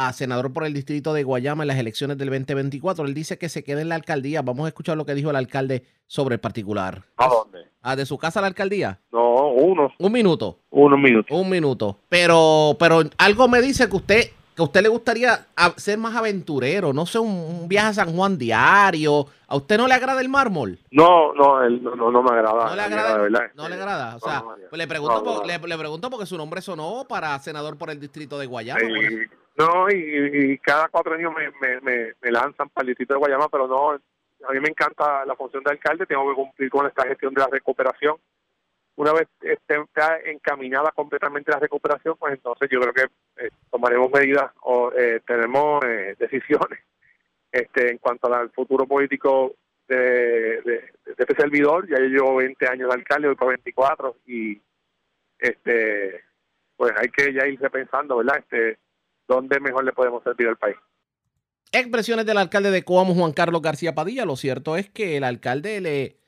a 0.07 0.13
senador 0.13 0.53
por 0.53 0.63
el 0.63 0.73
distrito 0.73 1.13
de 1.13 1.23
Guayama 1.23 1.63
en 1.63 1.67
las 1.67 1.77
elecciones 1.77 2.17
del 2.17 2.29
2024. 2.29 3.05
Él 3.05 3.13
dice 3.13 3.37
que 3.37 3.49
se 3.49 3.65
quede 3.65 3.81
en 3.81 3.89
la 3.89 3.95
alcaldía. 3.95 4.41
Vamos 4.41 4.65
a 4.65 4.69
escuchar 4.69 4.95
lo 4.95 5.05
que 5.05 5.13
dijo 5.13 5.29
el 5.29 5.35
alcalde 5.35 5.83
sobre 6.07 6.35
el 6.35 6.39
particular. 6.39 7.03
¿A 7.17 7.27
dónde? 7.27 7.65
¿A 7.81 7.97
de 7.97 8.05
su 8.05 8.17
casa 8.17 8.39
a 8.39 8.41
la 8.41 8.47
alcaldía? 8.47 8.99
No, 9.11 9.49
uno. 9.49 9.91
Un 9.97 10.11
minuto. 10.11 10.59
Unos 10.69 10.99
minutos. 10.99 11.37
Un 11.37 11.49
minuto. 11.49 11.99
Pero, 12.07 12.77
pero 12.79 13.01
algo 13.17 13.47
me 13.49 13.61
dice 13.61 13.89
que 13.89 13.95
usted 13.95 14.29
que 14.59 14.63
a 14.63 14.65
usted 14.65 14.81
le 14.81 14.89
gustaría 14.89 15.47
ser 15.77 15.97
más 15.97 16.13
aventurero, 16.17 16.91
no 16.91 17.05
sé, 17.05 17.17
un, 17.17 17.65
viaje 17.69 17.87
a 17.87 17.93
San 17.93 18.13
Juan 18.13 18.37
diario. 18.37 19.25
¿A 19.47 19.55
usted 19.55 19.77
no 19.77 19.87
le 19.87 19.93
agrada 19.93 20.19
el 20.19 20.27
mármol? 20.27 20.77
No, 20.91 21.33
no, 21.33 21.69
no, 21.69 21.95
no, 21.95 22.11
no 22.11 22.21
me 22.21 22.31
agrada. 22.31 22.65
No 22.65 22.75
le 22.75 22.81
agrada, 22.81 23.17
no 23.55 23.69
le 23.69 23.75
agrada. 23.75 24.17
O 24.17 24.19
sea, 24.19 24.43
pues 24.69 24.77
le, 24.77 24.85
pregunto 24.85 25.43
le, 25.45 25.59
pregunto 25.59 26.09
porque 26.09 26.25
su 26.25 26.37
nombre 26.37 26.61
sonó 26.61 27.05
para 27.07 27.39
senador 27.39 27.77
por 27.77 27.89
el 27.89 28.01
distrito 28.01 28.37
de 28.37 28.47
Guayama. 28.47 28.81
No, 29.59 29.89
y, 29.89 30.57
cada 30.59 30.87
cuatro 30.87 31.13
años 31.13 31.33
me, 31.33 31.79
me, 31.81 32.13
me, 32.19 32.31
lanzan 32.31 32.69
para 32.69 32.83
el 32.83 32.87
distrito 32.87 33.13
de 33.13 33.19
Guayama, 33.19 33.49
pero 33.49 33.67
no, 33.67 33.91
a 33.91 34.53
mí 34.53 34.59
me 34.59 34.69
encanta 34.69 35.25
la 35.25 35.35
función 35.35 35.63
de 35.63 35.71
alcalde, 35.71 36.05
tengo 36.05 36.27
que 36.29 36.35
cumplir 36.35 36.69
con 36.69 36.87
esta 36.87 37.07
gestión 37.07 37.33
de 37.33 37.41
la 37.41 37.47
recuperación 37.47 38.15
una 38.99 39.13
vez 39.13 39.29
esté 39.39 39.75
encaminada 40.25 40.91
completamente 40.91 41.53
la 41.53 41.59
recuperación, 41.59 42.17
pues 42.19 42.33
entonces 42.33 42.69
yo 42.69 42.81
creo 42.81 42.93
que 42.93 43.45
eh, 43.45 43.49
tomaremos 43.71 44.11
medidas 44.11 44.51
o 44.63 44.91
eh, 44.91 45.21
tenemos 45.25 45.81
eh, 45.85 46.17
decisiones 46.19 46.79
este 47.51 47.91
en 47.91 47.97
cuanto 47.99 48.31
al 48.33 48.49
futuro 48.49 48.85
político 48.85 49.55
de, 49.87 50.91
este 51.05 51.33
servidor. 51.33 51.87
Ya 51.87 51.97
yo 51.97 52.07
llevo 52.07 52.35
20 52.35 52.67
años 52.67 52.89
de 52.89 52.95
alcalde, 52.95 53.27
voy 53.27 53.37
por 53.37 53.47
24 53.47 54.17
y 54.27 54.61
este 55.37 56.25
pues 56.75 56.91
hay 56.97 57.07
que 57.07 57.31
ya 57.31 57.47
irse 57.47 57.69
pensando, 57.69 58.17
¿verdad? 58.17 58.39
Este, 58.39 58.79
¿Dónde 59.29 59.61
mejor 59.61 59.85
le 59.85 59.93
podemos 59.93 60.21
servir 60.23 60.49
al 60.49 60.57
país? 60.57 60.75
Expresiones 61.71 62.25
del 62.25 62.37
alcalde 62.37 62.71
de 62.71 62.83
Coamo, 62.83 63.15
Juan 63.15 63.31
Carlos 63.31 63.61
García 63.61 63.95
Padilla. 63.95 64.25
Lo 64.25 64.35
cierto 64.35 64.75
es 64.75 64.89
que 64.89 65.15
el 65.15 65.23
alcalde 65.23 65.79
le 65.79 66.19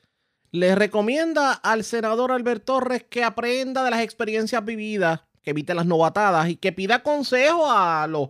le 0.52 0.74
recomienda 0.74 1.52
al 1.54 1.82
senador 1.82 2.30
Albert 2.30 2.64
Torres 2.66 3.04
que 3.08 3.24
aprenda 3.24 3.82
de 3.84 3.90
las 3.90 4.02
experiencias 4.02 4.62
vividas, 4.62 5.22
que 5.42 5.50
evite 5.50 5.74
las 5.74 5.86
novatadas 5.86 6.50
y 6.50 6.56
que 6.56 6.72
pida 6.72 7.02
consejo 7.02 7.70
a 7.70 8.06
los, 8.06 8.28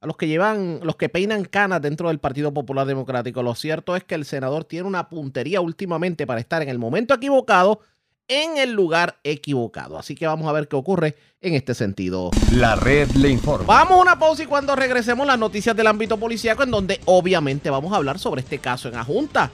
a 0.00 0.06
los 0.08 0.16
que 0.16 0.26
llevan, 0.26 0.80
los 0.82 0.96
que 0.96 1.08
peinan 1.08 1.44
canas 1.44 1.80
dentro 1.80 2.08
del 2.08 2.18
Partido 2.18 2.52
Popular 2.52 2.88
Democrático. 2.88 3.44
Lo 3.44 3.54
cierto 3.54 3.94
es 3.94 4.02
que 4.02 4.16
el 4.16 4.24
senador 4.24 4.64
tiene 4.64 4.88
una 4.88 5.08
puntería 5.08 5.60
últimamente 5.60 6.26
para 6.26 6.40
estar 6.40 6.60
en 6.60 6.68
el 6.68 6.80
momento 6.80 7.14
equivocado 7.14 7.82
en 8.30 8.56
el 8.56 8.72
lugar 8.72 9.18
equivocado. 9.24 9.98
Así 9.98 10.14
que 10.14 10.26
vamos 10.26 10.48
a 10.48 10.52
ver 10.52 10.68
qué 10.68 10.76
ocurre 10.76 11.16
en 11.42 11.54
este 11.54 11.74
sentido. 11.74 12.30
La 12.52 12.76
red 12.76 13.10
le 13.10 13.28
informa. 13.28 13.66
Vamos 13.66 13.98
a 13.98 14.00
una 14.00 14.18
pausa 14.18 14.44
y 14.44 14.46
cuando 14.46 14.76
regresemos 14.76 15.26
las 15.26 15.38
noticias 15.38 15.76
del 15.76 15.88
ámbito 15.88 16.16
policíaco 16.16 16.62
en 16.62 16.70
donde 16.70 17.00
obviamente 17.06 17.70
vamos 17.70 17.92
a 17.92 17.96
hablar 17.96 18.20
sobre 18.20 18.42
este 18.42 18.58
caso 18.58 18.88
en 18.88 18.94
la 18.94 19.04
Junta 19.04 19.50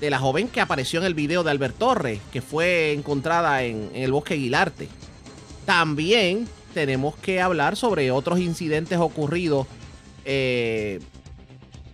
de 0.00 0.10
la 0.10 0.18
joven 0.18 0.48
que 0.48 0.60
apareció 0.60 1.00
en 1.00 1.06
el 1.06 1.14
video 1.14 1.42
de 1.42 1.50
Albert 1.50 1.76
Torres, 1.76 2.20
que 2.32 2.40
fue 2.40 2.92
encontrada 2.92 3.62
en, 3.64 3.90
el 3.94 4.12
bosque 4.12 4.34
Aguilarte. 4.34 4.88
También 5.64 6.46
tenemos 6.72 7.16
que 7.16 7.40
hablar 7.40 7.76
sobre 7.76 8.10
otros 8.10 8.38
incidentes 8.38 8.98
ocurridos 8.98 9.66
eh, 10.24 11.00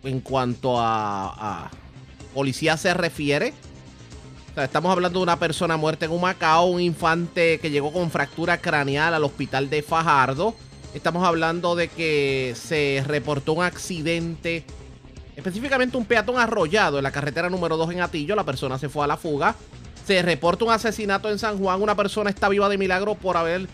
en 0.05 0.21
cuanto 0.21 0.77
a, 0.79 1.71
policía 2.35 2.77
se 2.77 2.93
refiere. 2.95 3.55
Estamos 4.57 4.93
hablando 4.93 5.19
de 5.19 5.23
una 5.23 5.39
persona 5.39 5.77
muerta 5.77 6.07
en 6.07 6.13
un 6.13 6.21
Macao, 6.21 6.67
un 6.67 6.81
infante 6.81 7.59
que 7.59 7.71
llegó 7.71 7.93
con 7.93 8.11
fractura 8.11 8.59
craneal 8.59 9.15
al 9.15 9.25
hospital 9.25 9.71
de 9.71 9.83
Fajardo. 9.83 10.55
Estamos 10.95 11.27
hablando 11.27 11.77
de 11.77 11.89
que 11.89 12.55
se 12.57 13.05
reportó 13.07 13.53
un 13.53 13.65
accidente 13.65 14.65
específicamente 15.37 15.97
un 15.97 16.05
peatón 16.05 16.39
arrollado 16.39 16.99
en 16.99 17.05
la 17.05 17.11
carretera 17.11 17.49
número 17.49 17.77
2 17.77 17.93
en 17.93 18.01
Atillo. 18.03 18.37
La 18.37 18.45
persona 18.45 18.79
se 18.79 18.89
fue 18.89 19.05
a 19.05 19.09
la 19.09 19.17
fuga. 19.17 19.55
Se 20.07 20.23
reporta 20.23 20.65
un 20.65 20.73
asesinato 20.73 21.31
en 21.31 21.39
San 21.39 21.59
Juan. 21.59 21.83
Una 21.83 21.95
persona 21.95 22.31
está 22.31 22.49
viva 22.49 22.69
de 22.69 22.79
milagro 22.79 23.15
por 23.15 23.37
haber, 23.37 23.69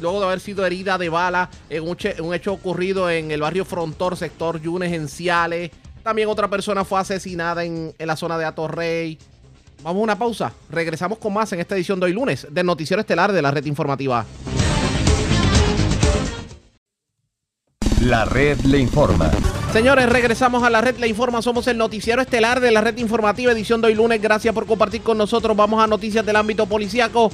luego 0.00 0.20
de 0.20 0.26
haber 0.26 0.40
sido 0.40 0.64
herida 0.64 0.98
de 0.98 1.08
bala 1.08 1.50
en 1.68 1.84
un, 1.86 2.34
hecho 2.34 2.52
ocurrido 2.52 3.10
en 3.10 3.30
el 3.30 3.40
barrio 3.40 3.64
Frontor, 3.64 4.16
sector 4.16 4.60
Yunes, 4.60 4.92
en. 4.92 5.70
También 6.02 6.28
otra 6.28 6.48
persona 6.48 6.84
fue 6.84 7.00
asesinada 7.00 7.64
en, 7.64 7.94
en 7.98 8.06
la 8.06 8.16
zona 8.16 8.38
de 8.38 8.44
Atorrey. 8.44 9.18
Vamos 9.82 10.00
a 10.00 10.04
una 10.04 10.18
pausa. 10.18 10.52
Regresamos 10.70 11.18
con 11.18 11.32
más 11.32 11.52
en 11.52 11.60
esta 11.60 11.74
edición 11.74 11.98
de 12.00 12.06
hoy 12.06 12.12
lunes 12.12 12.46
del 12.50 12.66
Noticiero 12.66 13.00
Estelar 13.00 13.32
de 13.32 13.40
la 13.40 13.50
Red 13.50 13.64
Informativa. 13.64 14.26
La 18.02 18.24
red 18.24 18.58
le 18.60 18.78
informa. 18.78 19.30
Señores, 19.72 20.08
regresamos 20.08 20.62
a 20.62 20.70
la 20.70 20.80
red 20.80 20.96
le 20.96 21.06
informa. 21.06 21.42
Somos 21.42 21.66
el 21.66 21.76
noticiero 21.76 22.22
estelar 22.22 22.58
de 22.58 22.70
la 22.70 22.80
red 22.80 22.96
informativa, 22.96 23.52
edición 23.52 23.80
de 23.80 23.88
hoy 23.88 23.94
lunes. 23.94 24.20
Gracias 24.22 24.54
por 24.54 24.66
compartir 24.66 25.02
con 25.02 25.18
nosotros. 25.18 25.56
Vamos 25.56 25.82
a 25.82 25.86
noticias 25.86 26.24
del 26.24 26.36
ámbito 26.36 26.66
policiaco. 26.66 27.30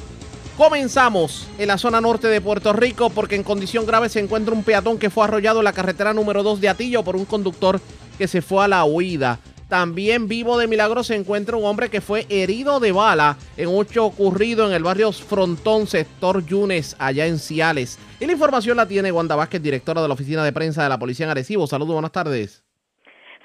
Comenzamos 0.57 1.47
en 1.59 1.69
la 1.69 1.79
zona 1.79 2.01
norte 2.01 2.27
de 2.29 2.41
Puerto 2.41 2.73
Rico 2.73 3.11
porque 3.11 3.37
en 3.37 3.45
condición 3.45 3.87
grave 3.87 4.09
se 4.09 4.21
encuentra 4.21 4.55
un 4.55 4.65
peatón 4.65 4.99
que 4.99 5.11
fue 5.11 5.25
arrollado 5.25 5.61
en 5.61 5.65
la 5.65 5.73
carretera 5.73 6.13
número 6.13 6.43
2 6.43 6.61
de 6.61 6.69
Atillo 6.69 7.05
por 7.05 7.15
un 7.15 7.27
conductor 7.27 7.81
que 8.19 8.27
se 8.27 8.43
fue 8.43 8.65
a 8.65 8.69
la 8.69 8.85
huida. 8.85 9.39
También 9.69 10.29
vivo 10.29 10.59
de 10.59 10.69
milagro 10.69 11.03
se 11.03 11.17
encuentra 11.17 11.57
un 11.57 11.65
hombre 11.65 11.89
que 11.89 12.01
fue 12.01 12.25
herido 12.29 12.79
de 12.79 12.93
bala 12.93 13.37
en 13.57 13.69
un 13.69 13.85
hecho 13.85 14.05
ocurrido 14.05 14.67
en 14.67 14.73
el 14.73 14.85
barrio 14.85 15.11
Frontón, 15.11 15.89
sector 15.89 16.47
Yunes, 16.47 16.95
allá 17.01 17.27
en 17.27 17.39
Ciales. 17.39 17.99
Y 18.21 18.27
la 18.27 18.33
información 18.33 18.77
la 18.77 18.87
tiene 18.87 19.11
Wanda 19.11 19.35
Vázquez, 19.35 19.61
directora 19.61 20.03
de 20.03 20.09
la 20.09 20.15
oficina 20.15 20.45
de 20.45 20.53
prensa 20.53 20.85
de 20.85 20.89
la 20.89 20.99
Policía 20.99 21.27
en 21.27 21.31
Arecibo. 21.31 21.67
Saludos, 21.67 21.95
buenas 21.95 22.13
tardes. 22.13 22.63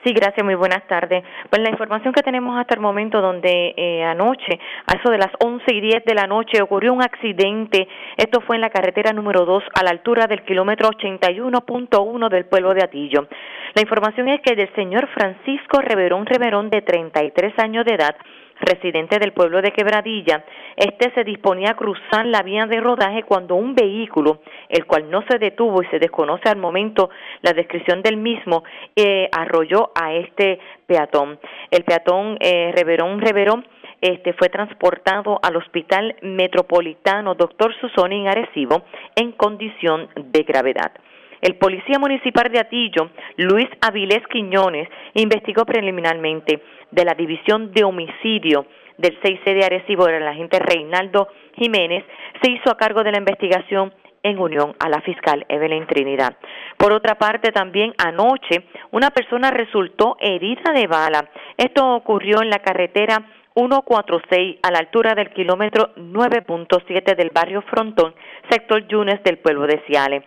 Sí, 0.03 0.13
gracias, 0.13 0.43
muy 0.43 0.55
buenas 0.55 0.88
tardes. 0.88 1.24
Pues 1.49 1.61
la 1.61 1.69
información 1.69 2.11
que 2.11 2.24
tenemos 2.24 2.59
hasta 2.59 2.74
el 2.74 2.82
momento, 2.82 3.22
donde 3.22 3.76
eh, 3.78 4.03
anoche, 4.03 4.59
a 4.88 4.97
eso 4.97 5.11
de 5.11 5.19
las 5.19 5.30
11 5.39 5.63
y 5.76 5.80
10 5.80 6.05
de 6.05 6.15
la 6.15 6.26
noche, 6.26 6.59
ocurrió 6.59 6.91
un 6.91 7.03
accidente. 7.03 7.88
Esto 8.17 8.41
fue 8.41 8.55
en 8.55 8.61
la 8.61 8.72
carretera 8.72 9.13
número 9.13 9.45
2, 9.45 9.63
a 9.76 9.84
la 9.84 9.91
altura 9.91 10.26
del 10.26 10.43
kilómetro 10.43 10.89
81.1 10.89 12.30
del 12.30 12.45
pueblo 12.45 12.74
de 12.74 12.84
Atillo. 12.84 13.28
La 13.74 13.82
información 13.82 14.28
es 14.28 14.41
que 14.41 14.55
del 14.55 14.74
señor 14.76 15.07
Francisco 15.13 15.80
Reverón 15.80 16.26
Reverón, 16.26 16.69
de 16.69 16.82
33 16.82 17.57
años 17.59 17.86
de 17.86 17.95
edad, 17.95 18.15
residente 18.59 19.17
del 19.17 19.32
pueblo 19.32 19.61
de 19.61 19.72
Quebradilla, 19.72 20.43
este 20.76 21.11
se 21.13 21.24
disponía 21.24 21.72
a 21.72 21.76
cruzar 21.76 22.26
la 22.26 22.43
vía 22.43 22.65
de 22.65 22.82
rodaje 22.82 23.24
cuando 23.24 23.55
un 23.55 23.74
vehículo, 23.74 24.41
el 24.67 24.86
cual 24.86 25.09
no 25.09 25.24
se 25.30 25.39
detuvo 25.39 25.82
y 25.82 25.88
se 25.88 25.99
desconoce 25.99 26.49
al 26.49 26.57
momento 26.57 27.09
la 27.41 27.53
descripción 27.53 28.01
del 28.01 28.17
mismo, 28.17 28.63
eh, 28.95 29.30
arrolló 29.32 29.91
a 29.95 30.13
este 30.13 30.59
peatón. 30.86 31.39
El 31.72 31.84
peatón 31.84 32.38
eh, 32.41 32.74
Reverón 32.76 33.22
Reverón 33.22 33.65
este, 34.01 34.34
fue 34.34 34.49
transportado 34.49 35.39
al 35.41 35.55
Hospital 35.55 36.15
Metropolitano 36.22 37.36
Doctor 37.36 37.74
Susoni 37.80 38.22
en 38.22 38.28
Arecibo 38.28 38.84
en 39.15 39.32
condición 39.32 40.09
de 40.15 40.43
gravedad. 40.43 40.91
El 41.42 41.56
policía 41.56 41.98
municipal 41.98 42.52
de 42.52 42.60
Atillo, 42.60 43.10
Luis 43.38 43.68
Avilés 43.82 44.22
Quiñones, 44.28 44.88
investigó 45.16 45.66
preliminarmente 45.66 46.62
de 46.92 47.06
la 47.06 47.16
División 47.16 47.72
de 47.74 47.84
Homicidio 47.84 48.68
del 49.00 49.20
6C 49.22 49.56
de 49.56 49.66
Arecibo, 49.66 50.08
el 50.08 50.28
agente 50.28 50.60
Reinaldo 50.60 51.30
Jiménez, 51.56 52.06
se 52.44 52.52
hizo 52.52 52.70
a 52.70 52.78
cargo 52.78 53.04
de 53.04 53.12
la 53.12 53.18
investigación 53.18 53.92
en 54.22 54.38
unión 54.38 54.76
a 54.78 54.88
la 54.88 55.02
fiscal 55.02 55.44
Evelyn 55.50 55.88
Trinidad. 55.88 56.38
Por 56.78 56.94
otra 56.94 57.16
parte, 57.16 57.52
también 57.52 57.96
anoche 57.98 58.66
una 58.92 59.10
persona 59.10 59.50
resultó 59.50 60.18
herida 60.20 60.72
de 60.74 60.86
bala. 60.86 61.28
Esto 61.58 61.96
ocurrió 61.96 62.44
en 62.44 62.52
la 62.52 62.60
carretera 62.60 63.18
146 63.56 64.60
a 64.62 64.70
la 64.70 64.78
altura 64.78 65.16
del 65.16 65.32
kilómetro 65.32 65.96
9.7 65.96 67.16
del 67.16 67.32
barrio 67.34 67.64
Frontón, 67.64 68.14
sector 68.48 68.88
Yunes 68.88 69.24
del 69.24 69.39
pueblo 69.39 69.66
de 69.66 69.82
Ciales 69.88 70.24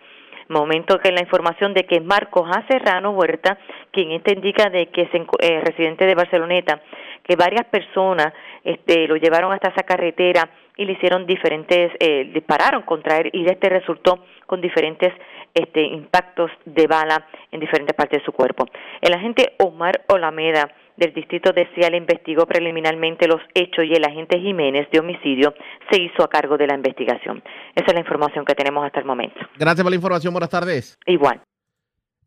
momento 0.49 0.99
que 0.99 1.11
la 1.11 1.21
información 1.21 1.73
de 1.73 1.85
que 1.85 1.99
Marcos 2.01 2.49
A. 2.51 2.65
Serrano 2.67 3.11
Huerta, 3.11 3.57
quien 3.91 4.11
este 4.11 4.33
indica 4.33 4.69
de 4.69 4.87
que 4.87 5.03
es 5.03 5.09
eh, 5.13 5.61
residente 5.61 6.05
de 6.05 6.15
Barceloneta, 6.15 6.81
que 7.23 7.35
varias 7.35 7.65
personas 7.65 8.33
este, 8.63 9.07
lo 9.07 9.15
llevaron 9.15 9.51
hasta 9.51 9.69
esa 9.69 9.83
carretera 9.83 10.49
y 10.77 10.85
le 10.85 10.93
hicieron 10.93 11.25
diferentes, 11.25 11.91
eh, 11.99 12.29
dispararon 12.33 12.83
contra 12.83 13.17
él 13.17 13.29
y 13.33 13.45
este 13.45 13.69
resultó 13.69 14.25
con 14.45 14.61
diferentes 14.61 15.13
este, 15.53 15.81
impactos 15.81 16.51
de 16.65 16.85
bala 16.85 17.25
en 17.51 17.59
diferentes 17.59 17.95
partes 17.95 18.19
de 18.19 18.25
su 18.25 18.31
cuerpo. 18.31 18.65
El 19.01 19.13
agente 19.13 19.53
Omar 19.59 20.01
Olameda 20.07 20.69
del 20.97 21.13
distrito 21.13 21.51
de 21.51 21.67
Cial 21.75 21.95
investigó 21.95 22.45
preliminarmente 22.45 23.27
los 23.27 23.41
hechos 23.53 23.85
y 23.85 23.93
el 23.93 24.03
agente 24.05 24.39
Jiménez 24.39 24.87
de 24.91 24.99
homicidio 24.99 25.53
se 25.89 26.01
hizo 26.01 26.23
a 26.23 26.29
cargo 26.29 26.57
de 26.57 26.67
la 26.67 26.75
investigación. 26.75 27.43
Esa 27.75 27.87
es 27.87 27.93
la 27.93 27.99
información 27.99 28.45
que 28.45 28.55
tenemos 28.55 28.85
hasta 28.85 28.99
el 28.99 29.05
momento. 29.05 29.39
Gracias 29.57 29.83
por 29.83 29.91
la 29.91 29.95
información. 29.95 30.33
Buenas 30.33 30.49
tardes. 30.49 30.97
Igual. 31.05 31.41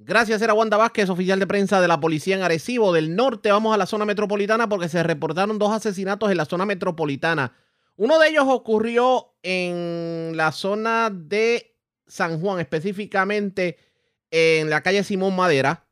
Gracias, 0.01 0.41
era 0.43 0.55
Wanda 0.55 0.77
Vázquez, 0.77 1.11
oficial 1.11 1.41
de 1.41 1.47
prensa 1.49 1.81
de 1.81 1.89
la 1.89 1.99
policía 1.99 2.37
en 2.37 2.43
Arecibo. 2.43 2.93
Del 2.93 3.17
norte 3.17 3.51
vamos 3.51 3.75
a 3.75 3.79
la 3.79 3.87
zona 3.87 4.05
metropolitana 4.05 4.69
porque 4.69 4.89
se 4.89 5.03
reportaron 5.03 5.59
dos 5.59 5.73
asesinatos 5.73 6.31
en 6.31 6.37
la 6.37 6.45
zona 6.45 6.65
metropolitana. 6.65 7.53
Uno 7.97 8.21
de 8.21 8.29
ellos 8.29 8.45
ocurrió 8.47 9.35
en 9.43 10.37
la 10.37 10.53
zona 10.53 11.11
de 11.11 11.75
San 12.07 12.41
Juan, 12.41 12.61
específicamente 12.61 13.77
en 14.31 14.71
la 14.71 14.83
calle 14.83 15.03
Simón 15.03 15.35
Madera. 15.35 15.85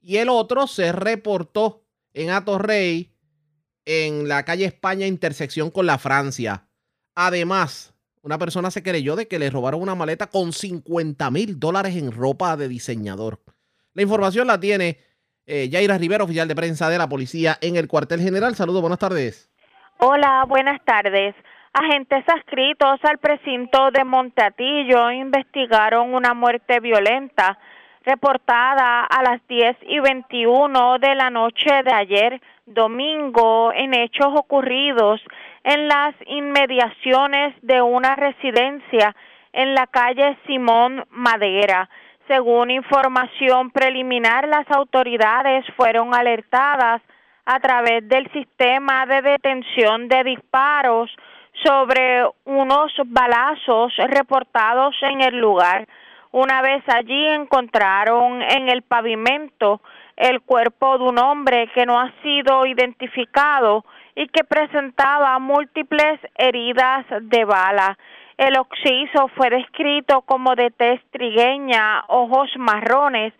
Y 0.00 0.18
el 0.18 0.28
otro 0.28 0.68
se 0.68 0.92
reportó 0.92 1.82
en 2.18 2.30
Atorrey, 2.30 3.12
en 3.84 4.26
la 4.26 4.44
calle 4.44 4.64
España, 4.64 5.06
intersección 5.06 5.70
con 5.70 5.86
la 5.86 5.98
Francia. 5.98 6.64
Además, 7.14 7.94
una 8.22 8.38
persona 8.38 8.72
se 8.72 8.82
creyó 8.82 9.14
de 9.14 9.28
que 9.28 9.38
le 9.38 9.50
robaron 9.50 9.80
una 9.80 9.94
maleta 9.94 10.26
con 10.26 10.52
50 10.52 11.30
mil 11.30 11.60
dólares 11.60 11.94
en 11.94 12.10
ropa 12.10 12.56
de 12.56 12.66
diseñador. 12.66 13.38
La 13.94 14.02
información 14.02 14.48
la 14.48 14.58
tiene 14.58 14.98
eh, 15.46 15.68
Yaira 15.68 15.96
Rivera, 15.96 16.24
oficial 16.24 16.48
de 16.48 16.56
prensa 16.56 16.90
de 16.90 16.98
la 16.98 17.08
policía 17.08 17.56
en 17.60 17.76
el 17.76 17.86
cuartel 17.86 18.20
general. 18.20 18.56
Saludos, 18.56 18.80
buenas 18.80 18.98
tardes. 18.98 19.48
Hola, 19.98 20.44
buenas 20.48 20.84
tardes. 20.84 21.36
Agentes 21.72 22.24
adscritos 22.28 22.98
al 23.04 23.18
precinto 23.18 23.92
de 23.92 24.02
Monteatillo 24.02 25.12
investigaron 25.12 26.14
una 26.14 26.34
muerte 26.34 26.80
violenta 26.80 27.58
reportada 28.08 29.04
a 29.04 29.22
las 29.22 29.46
10 29.48 29.76
y 29.82 30.00
21 30.00 30.98
de 30.98 31.14
la 31.14 31.28
noche 31.28 31.82
de 31.84 31.92
ayer 31.92 32.40
domingo 32.64 33.70
en 33.74 33.92
hechos 33.92 34.28
ocurridos 34.34 35.20
en 35.62 35.88
las 35.88 36.14
inmediaciones 36.26 37.54
de 37.60 37.82
una 37.82 38.16
residencia 38.16 39.14
en 39.52 39.74
la 39.74 39.86
calle 39.86 40.38
Simón 40.46 41.04
Madera. 41.10 41.90
Según 42.28 42.70
información 42.70 43.70
preliminar, 43.70 44.48
las 44.48 44.70
autoridades 44.70 45.66
fueron 45.76 46.14
alertadas 46.14 47.02
a 47.44 47.60
través 47.60 48.08
del 48.08 48.30
sistema 48.32 49.04
de 49.04 49.20
detención 49.20 50.08
de 50.08 50.24
disparos 50.24 51.10
sobre 51.62 52.24
unos 52.46 52.90
balazos 53.04 53.92
reportados 53.96 54.94
en 55.02 55.20
el 55.20 55.38
lugar. 55.38 55.86
Una 56.30 56.60
vez 56.60 56.82
allí 56.88 57.26
encontraron 57.26 58.42
en 58.42 58.68
el 58.68 58.82
pavimento 58.82 59.80
el 60.16 60.40
cuerpo 60.42 60.98
de 60.98 61.04
un 61.04 61.18
hombre 61.18 61.70
que 61.74 61.86
no 61.86 61.98
ha 61.98 62.12
sido 62.22 62.66
identificado 62.66 63.84
y 64.14 64.26
que 64.28 64.44
presentaba 64.44 65.38
múltiples 65.38 66.20
heridas 66.36 67.06
de 67.22 67.44
bala. 67.44 67.96
El 68.36 68.58
occiso 68.58 69.28
fue 69.36 69.48
descrito 69.48 70.22
como 70.22 70.54
de 70.54 70.70
tez 70.70 71.00
trigueña, 71.10 72.04
ojos 72.08 72.50
marrones, 72.56 73.32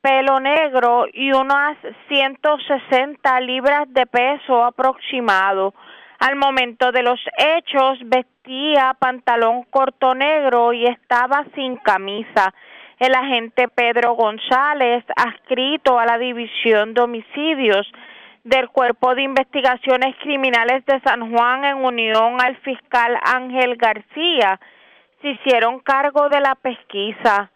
pelo 0.00 0.38
negro 0.38 1.06
y 1.12 1.32
unas 1.32 1.76
160 2.08 3.40
libras 3.40 3.86
de 3.88 4.06
peso 4.06 4.64
aproximado. 4.64 5.74
Al 6.20 6.36
momento 6.36 6.92
de 6.92 7.02
los 7.02 7.20
hechos 7.36 7.98
vestía 8.48 8.94
pantalón 8.98 9.64
corto 9.64 10.14
negro 10.14 10.72
y 10.72 10.86
estaba 10.86 11.44
sin 11.54 11.76
camisa. 11.76 12.54
El 12.98 13.14
agente 13.14 13.68
Pedro 13.68 14.14
González, 14.14 15.04
adscrito 15.16 15.98
a 15.98 16.06
la 16.06 16.18
División 16.18 16.94
de 16.94 17.02
Homicidios, 17.02 17.86
del 18.44 18.70
Cuerpo 18.70 19.14
de 19.14 19.22
Investigaciones 19.22 20.16
Criminales 20.22 20.84
de 20.86 20.98
San 21.00 21.30
Juan 21.30 21.64
en 21.64 21.84
unión 21.84 22.40
al 22.40 22.56
fiscal 22.58 23.18
Ángel 23.22 23.76
García 23.76 24.58
se 25.20 25.28
hicieron 25.28 25.80
cargo 25.80 26.28
de 26.30 26.40
la 26.40 26.54
pesquisa. 26.54 27.50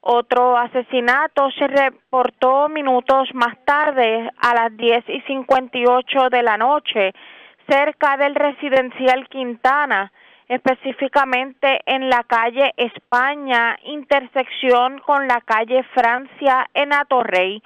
Otro 0.00 0.56
asesinato 0.56 1.50
se 1.58 1.66
reportó 1.66 2.68
minutos 2.68 3.28
más 3.34 3.54
tarde, 3.66 4.30
a 4.40 4.54
las 4.54 4.76
10 4.76 5.04
y 5.08 5.20
58 5.22 6.30
de 6.30 6.42
la 6.42 6.56
noche, 6.56 7.12
cerca 7.68 8.16
del 8.16 8.34
residencial 8.34 9.28
Quintana, 9.28 10.10
específicamente 10.48 11.80
en 11.86 12.08
la 12.08 12.24
calle 12.24 12.72
España, 12.76 13.78
intersección 13.84 14.98
con 15.00 15.28
la 15.28 15.40
calle 15.42 15.82
Francia 15.94 16.68
en 16.74 16.92
Atorrey. 16.92 17.62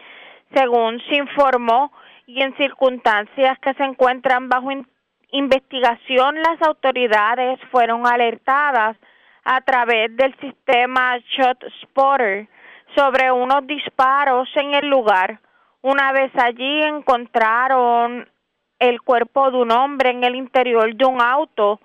Según 0.54 1.00
se 1.08 1.16
informó, 1.16 1.92
y 2.26 2.42
en 2.42 2.56
circunstancias 2.56 3.58
que 3.58 3.74
se 3.74 3.84
encuentran 3.84 4.48
bajo 4.48 4.70
investigación, 5.30 6.36
las 6.36 6.60
autoridades 6.62 7.58
fueron 7.70 8.06
alertadas 8.06 8.96
a 9.44 9.60
través 9.62 10.14
del 10.16 10.34
sistema 10.38 11.18
Shot 11.18 11.64
Spotter 11.82 12.48
sobre 12.94 13.30
unos 13.32 13.66
disparos 13.66 14.48
en 14.54 14.74
el 14.74 14.88
lugar. 14.88 15.40
Una 15.82 16.12
vez 16.12 16.30
allí 16.36 16.82
encontraron 16.82 18.28
el 18.78 19.02
cuerpo 19.02 19.50
de 19.50 19.56
un 19.58 19.72
hombre 19.72 20.10
en 20.10 20.24
el 20.24 20.36
interior 20.36 20.94
de 20.94 21.04
un 21.04 21.20
auto 21.20 21.80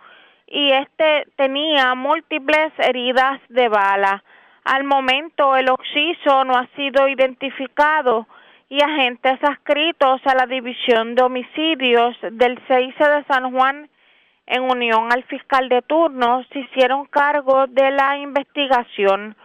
y 0.48 0.72
este 0.72 1.28
tenía 1.36 1.94
múltiples 1.96 2.72
heridas 2.80 3.40
de 3.50 3.68
bala. 3.68 4.24
Al 4.64 4.84
momento 4.84 5.56
el 5.56 5.70
occiso 5.70 6.44
no 6.44 6.58
ha 6.58 6.68
sido 6.76 7.08
identificado 7.08 8.28
y 8.70 8.82
agentes 8.82 9.42
adscritos 9.44 10.22
a 10.26 10.36
la 10.36 10.46
División 10.46 11.16
de 11.16 11.24
Homicidios 11.24 12.18
del 12.32 12.60
CIC 12.68 12.98
de 12.98 13.24
San 13.28 13.52
Juan 13.52 13.90
en 14.48 14.64
unión 14.64 15.12
al 15.12 15.24
fiscal 15.24 15.68
de 15.68 15.82
turno 15.82 16.44
se 16.52 16.60
hicieron 16.60 17.06
cargo 17.06 17.68
de 17.68 17.92
la 17.92 18.18
investigación. 18.18 19.36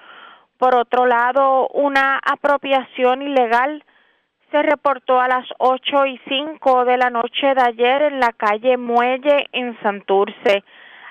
Por 0.58 0.76
otro 0.76 1.06
lado, 1.06 1.66
una 1.68 2.20
apropiación 2.24 3.22
ilegal 3.22 3.84
se 4.52 4.62
reportó 4.62 5.20
a 5.20 5.26
las 5.26 5.44
ocho 5.58 6.06
y 6.06 6.20
cinco 6.28 6.84
de 6.84 6.98
la 6.98 7.10
noche 7.10 7.52
de 7.52 7.62
ayer 7.62 8.02
en 8.02 8.20
la 8.20 8.32
calle 8.32 8.76
Muelle 8.76 9.48
en 9.50 9.76
Santurce. 9.82 10.62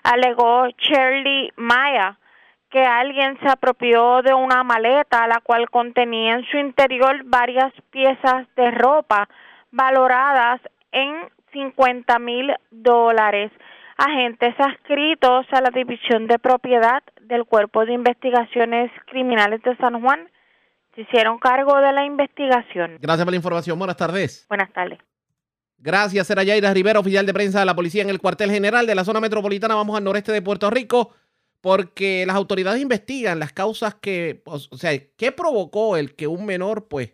Alegó 0.04 0.68
Shirley 0.78 1.52
Maya, 1.56 2.18
que 2.70 2.84
alguien 2.84 3.38
se 3.40 3.50
apropió 3.50 4.22
de 4.22 4.34
una 4.34 4.64
maleta 4.64 5.28
la 5.28 5.42
cual 5.42 5.70
contenía 5.70 6.36
en 6.36 6.46
su 6.46 6.58
interior 6.58 7.22
varias 7.26 7.74
piezas 7.92 8.48
de 8.56 8.72
ropa 8.72 9.28
valoradas 9.72 10.62
en 10.92 11.30
50 11.52 12.20
mil 12.20 12.54
dólares. 12.72 13.52
Agentes 13.98 14.56
adscritos 14.58 15.46
a 15.52 15.62
la 15.62 15.70
División 15.70 16.28
de 16.28 16.40
Propiedad 16.40 17.04
del 17.22 17.46
Cuerpo 17.46 17.86
de 17.86 17.94
Investigaciones 17.94 18.92
Criminales 19.06 19.62
de 19.64 19.76
San 19.78 20.02
Juan 20.02 20.28
se 20.96 21.02
hicieron 21.02 21.40
cargo 21.40 21.78
de 21.78 21.94
la 21.94 22.04
investigación. 22.06 22.98
Gracias 23.00 23.26
por 23.26 23.32
la 23.32 23.38
información. 23.38 23.78
Buenas 23.78 23.98
tardes. 23.98 24.46
Buenas 24.50 24.72
tardes. 24.74 25.00
Gracias, 25.84 26.30
era 26.30 26.44
Yaira 26.44 26.72
Rivera, 26.76 27.00
oficial 27.00 27.26
de 27.26 27.34
prensa 27.34 27.60
de 27.60 27.66
la 27.66 27.76
policía 27.76 28.04
en 28.04 28.10
el 28.12 28.20
cuartel 28.20 28.52
general 28.52 28.86
de 28.86 28.94
la 28.94 29.04
zona 29.04 29.20
metropolitana. 29.20 29.74
Vamos 29.74 29.98
al 29.98 30.04
noreste 30.04 30.32
de 30.32 30.44
Puerto 30.44 30.70
Rico 30.70 31.10
porque 31.60 32.24
las 32.28 32.36
autoridades 32.36 32.80
investigan 32.80 33.40
las 33.40 33.52
causas 33.52 33.96
que, 33.96 34.44
o 34.46 34.60
sea, 34.60 34.92
¿qué 35.16 35.32
provocó 35.32 35.98
el 35.98 36.16
que 36.16 36.28
un 36.28 36.46
menor, 36.46 36.88
pues, 36.88 37.14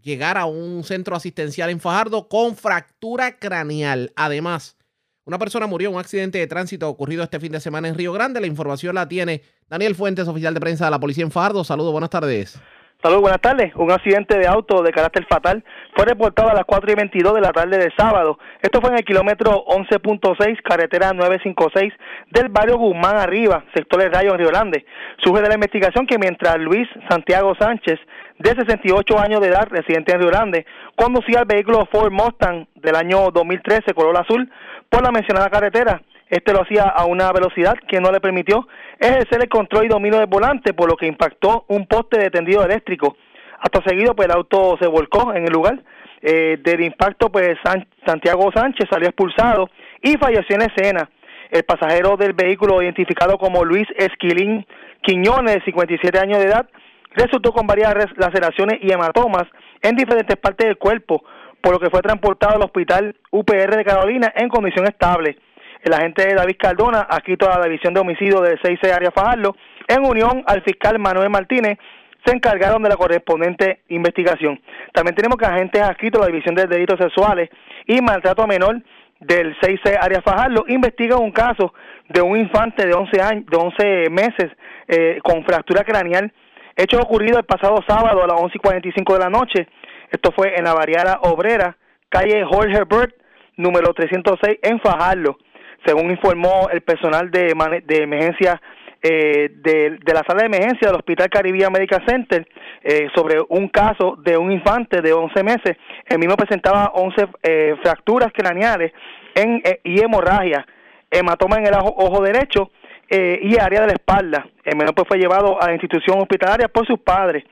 llegara 0.00 0.42
a 0.42 0.46
un 0.46 0.82
centro 0.82 1.14
asistencial 1.14 1.68
en 1.68 1.78
Fajardo 1.78 2.28
con 2.28 2.56
fractura 2.56 3.38
craneal? 3.38 4.12
Además, 4.16 4.78
una 5.26 5.38
persona 5.38 5.66
murió 5.66 5.90
en 5.90 5.96
un 5.96 6.00
accidente 6.00 6.38
de 6.38 6.46
tránsito 6.46 6.88
ocurrido 6.88 7.22
este 7.22 7.38
fin 7.38 7.52
de 7.52 7.60
semana 7.60 7.88
en 7.88 7.96
Río 7.96 8.14
Grande. 8.14 8.40
La 8.40 8.46
información 8.46 8.94
la 8.94 9.06
tiene 9.06 9.42
Daniel 9.68 9.94
Fuentes, 9.94 10.26
oficial 10.26 10.54
de 10.54 10.60
prensa 10.60 10.86
de 10.86 10.90
la 10.90 11.00
policía 11.00 11.24
en 11.24 11.30
Fajardo. 11.30 11.64
Saludos, 11.64 11.92
buenas 11.92 12.08
tardes. 12.08 12.58
Saludos, 13.00 13.22
buenas 13.22 13.40
tardes. 13.40 13.72
Un 13.76 13.92
accidente 13.92 14.36
de 14.36 14.48
auto 14.48 14.82
de 14.82 14.90
carácter 14.90 15.24
fatal 15.30 15.62
fue 15.94 16.04
reportado 16.04 16.50
a 16.50 16.54
las 16.54 16.64
4 16.64 16.90
y 16.90 16.94
22 16.96 17.34
de 17.34 17.40
la 17.40 17.52
tarde 17.52 17.78
de 17.78 17.92
sábado. 17.96 18.40
Esto 18.60 18.80
fue 18.80 18.90
en 18.90 18.96
el 18.96 19.04
kilómetro 19.04 19.64
11.6, 19.66 20.60
carretera 20.64 21.12
956 21.12 21.92
del 22.32 22.48
barrio 22.48 22.76
Guzmán 22.76 23.16
Arriba, 23.16 23.64
sector 23.72 24.02
de 24.02 24.08
Rayo 24.08 24.32
en 24.32 24.38
Río 24.38 24.48
Grande. 24.48 24.84
Surge 25.22 25.42
de 25.42 25.48
la 25.48 25.54
investigación 25.54 26.08
que 26.08 26.18
mientras 26.18 26.58
Luis 26.58 26.88
Santiago 27.08 27.54
Sánchez, 27.54 28.00
de 28.40 28.50
68 28.50 29.16
años 29.16 29.40
de 29.42 29.46
edad, 29.46 29.68
residente 29.70 30.12
en 30.12 30.18
Río 30.18 30.30
Grande, 30.30 30.66
conducía 30.96 31.42
el 31.42 31.46
vehículo 31.46 31.86
Ford 31.92 32.10
Mustang 32.10 32.66
del 32.74 32.96
año 32.96 33.30
2013, 33.30 33.94
color 33.94 34.18
azul, 34.18 34.50
por 34.88 35.04
la 35.04 35.12
mencionada 35.12 35.48
carretera, 35.50 36.02
este 36.30 36.52
lo 36.52 36.62
hacía 36.62 36.84
a 36.84 37.06
una 37.06 37.32
velocidad 37.32 37.74
que 37.88 38.00
no 38.00 38.10
le 38.10 38.20
permitió 38.20 38.68
ejercer 38.98 39.42
el 39.42 39.48
control 39.48 39.86
y 39.86 39.88
dominio 39.88 40.18
del 40.18 40.28
volante, 40.28 40.74
por 40.74 40.88
lo 40.88 40.96
que 40.96 41.06
impactó 41.06 41.64
un 41.68 41.86
poste 41.86 42.18
de 42.18 42.30
tendido 42.30 42.64
eléctrico. 42.64 43.16
Hasta 43.60 43.82
seguido, 43.82 44.14
pues 44.14 44.28
el 44.28 44.34
auto 44.34 44.76
se 44.80 44.86
volcó 44.86 45.34
en 45.34 45.44
el 45.44 45.52
lugar. 45.52 45.82
Eh, 46.20 46.58
del 46.62 46.82
impacto, 46.82 47.30
pues 47.30 47.56
Santiago 48.04 48.50
Sánchez 48.52 48.88
salió 48.90 49.08
expulsado 49.08 49.70
y 50.02 50.16
falleció 50.16 50.56
en 50.56 50.62
escena. 50.62 51.08
El 51.50 51.62
pasajero 51.62 52.16
del 52.16 52.34
vehículo, 52.34 52.82
identificado 52.82 53.38
como 53.38 53.64
Luis 53.64 53.86
Esquilín 53.96 54.66
Quiñones, 55.02 55.54
de 55.54 55.62
57 55.62 56.18
años 56.18 56.38
de 56.38 56.44
edad, 56.44 56.68
resultó 57.14 57.52
con 57.52 57.66
varias 57.66 57.94
laceraciones 58.16 58.80
y 58.82 58.92
hematomas 58.92 59.44
en 59.80 59.96
diferentes 59.96 60.36
partes 60.36 60.66
del 60.66 60.76
cuerpo, 60.76 61.22
por 61.62 61.72
lo 61.72 61.78
que 61.78 61.88
fue 61.88 62.02
transportado 62.02 62.56
al 62.56 62.64
hospital 62.64 63.16
UPR 63.30 63.76
de 63.76 63.84
Carolina 63.84 64.32
en 64.36 64.48
condición 64.48 64.86
estable 64.86 65.38
el 65.82 65.92
agente 65.92 66.34
David 66.34 66.56
Cardona, 66.58 67.06
aquí 67.08 67.36
toda 67.36 67.58
la 67.58 67.64
división 67.64 67.94
de 67.94 68.00
homicidio 68.00 68.40
del 68.40 68.58
6 68.62 68.78
Área 68.92 69.10
Fajardo, 69.10 69.56
en 69.86 70.04
unión 70.04 70.42
al 70.46 70.62
fiscal 70.62 70.98
Manuel 70.98 71.30
Martínez, 71.30 71.78
se 72.24 72.34
encargaron 72.34 72.82
de 72.82 72.88
la 72.88 72.96
correspondiente 72.96 73.80
investigación. 73.88 74.60
También 74.92 75.14
tenemos 75.14 75.38
que 75.38 75.46
agentes 75.46 75.80
adscritos 75.80 76.20
a 76.20 76.24
la 76.24 76.30
División 76.30 76.54
de 76.54 76.66
Delitos 76.66 76.98
Sexuales 76.98 77.48
y 77.86 78.00
Maltrato 78.00 78.42
a 78.42 78.46
Menor 78.46 78.82
del 79.20 79.56
6C 79.58 79.98
Área 80.00 80.20
Fajardo 80.22 80.64
investigan 80.68 81.20
un 81.20 81.32
caso 81.32 81.72
de 82.08 82.20
un 82.20 82.38
infante 82.38 82.86
de 82.86 82.94
11, 82.94 83.20
años, 83.20 83.46
de 83.46 83.56
11 83.56 84.10
meses 84.10 84.52
eh, 84.86 85.18
con 85.22 85.44
fractura 85.44 85.84
craneal, 85.84 86.32
hecho 86.76 86.98
ocurrido 87.00 87.38
el 87.38 87.44
pasado 87.44 87.82
sábado 87.86 88.22
a 88.22 88.26
las 88.26 88.40
11 88.40 88.56
y 88.56 88.60
45 88.60 89.12
de 89.14 89.18
la 89.18 89.30
noche. 89.30 89.68
Esto 90.10 90.32
fue 90.32 90.56
en 90.56 90.64
la 90.64 90.74
Variada 90.74 91.20
Obrera, 91.22 91.76
calle 92.08 92.44
Jorge 92.44 92.82
Burt, 92.84 93.14
número 93.56 93.92
306 93.92 94.58
en 94.62 94.80
Fajardo. 94.80 95.38
Según 95.84 96.10
informó 96.10 96.68
el 96.70 96.82
personal 96.82 97.30
de, 97.30 97.54
de 97.86 98.02
emergencia 98.02 98.60
eh, 99.00 99.50
de, 99.62 100.00
la 100.12 100.24
sala 100.26 100.40
de 100.40 100.46
emergencia 100.46 100.88
del 100.88 100.96
Hospital 100.96 101.30
Caribbean 101.30 101.72
Medical 101.72 102.04
Center 102.04 102.48
eh, 102.82 103.08
sobre 103.14 103.36
un 103.48 103.68
caso 103.68 104.16
de 104.16 104.36
un 104.36 104.50
infante 104.50 105.00
de 105.00 105.12
11 105.12 105.42
meses. 105.44 105.76
El 106.04 106.18
mismo 106.18 106.36
presentaba 106.36 106.90
11 106.94 107.28
eh, 107.42 107.76
fracturas 107.80 108.32
craneales 108.32 108.92
en, 109.36 109.62
y 109.84 110.00
hemorragia, 110.00 110.66
hematoma 111.12 111.58
en 111.58 111.66
el 111.68 111.74
ojo, 111.74 112.22
derecho 112.22 112.70
y 113.10 113.58
área 113.58 113.82
de 113.82 113.86
la 113.86 113.92
espalda. 113.94 114.46
El 114.64 114.76
menor 114.76 114.94
pues, 114.94 115.08
fue 115.08 115.16
llevado 115.16 115.62
a 115.62 115.68
la 115.68 115.72
institución 115.72 116.18
hospitalaria 116.18 116.68
por 116.68 116.86
sus 116.86 116.98
padres. 116.98 117.42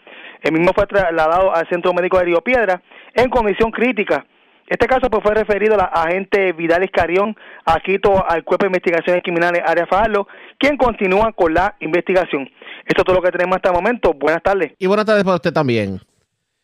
El 0.42 0.52
mismo 0.52 0.72
fue 0.74 0.86
trasladado 0.86 1.54
al 1.54 1.66
Centro 1.68 1.94
Médico 1.94 2.18
de 2.18 2.24
Río 2.24 2.42
Piedra 2.42 2.82
en 3.14 3.30
condición 3.30 3.70
crítica. 3.70 4.26
Este 4.66 4.86
caso 4.86 5.08
pues, 5.08 5.22
fue 5.22 5.34
referido 5.34 5.74
a 5.74 5.76
la 5.76 5.84
agente 5.84 6.52
Vidal 6.52 6.84
Iscarión, 6.84 7.36
Quito 7.84 8.28
al 8.28 8.42
Cuerpo 8.42 8.64
de 8.64 8.68
Investigaciones 8.68 9.22
Criminales 9.22 9.62
Área 9.64 9.86
Fajardo, 9.86 10.26
quien 10.58 10.76
continúa 10.76 11.32
con 11.32 11.54
la 11.54 11.76
investigación. 11.80 12.50
Esto 12.84 13.02
es 13.02 13.04
todo 13.04 13.16
lo 13.16 13.22
que 13.22 13.30
tenemos 13.30 13.56
hasta 13.56 13.68
el 13.68 13.74
momento. 13.74 14.12
Buenas 14.12 14.42
tardes. 14.42 14.72
Y 14.78 14.86
buenas 14.86 15.06
tardes 15.06 15.22
para 15.22 15.36
usted 15.36 15.52
también. 15.52 16.00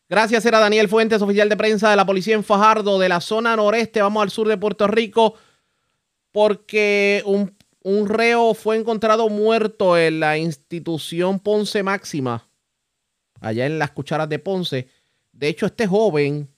Gracias, 0.09 0.44
era 0.44 0.59
Daniel 0.59 0.88
Fuentes, 0.88 1.22
oficial 1.22 1.48
de 1.48 1.57
prensa 1.57 1.90
de 1.90 1.96
la 1.96 2.05
policía 2.05 2.34
en 2.34 2.44
Fajardo, 2.44 2.98
de 2.98 3.09
la 3.09 3.20
zona 3.20 3.57
noreste. 3.57 4.03
Vamos 4.03 4.22
al 4.22 4.30
sur 4.30 4.48
de 4.48 4.59
Puerto 4.59 4.86
Rico, 4.88 5.36
porque 6.32 7.22
un, 7.24 7.57
un 7.82 8.09
reo 8.09 8.53
fue 8.53 8.76
encontrado 8.76 9.28
muerto 9.28 9.96
en 9.96 10.20
la 10.20 10.36
institución 10.36 11.38
Ponce 11.38 11.82
Máxima, 11.82 12.46
allá 13.40 13.64
en 13.64 13.78
las 13.78 13.92
cucharas 13.92 14.28
de 14.28 14.38
Ponce. 14.38 14.88
De 15.32 15.48
hecho, 15.48 15.66
este 15.66 15.86
joven 15.86 16.51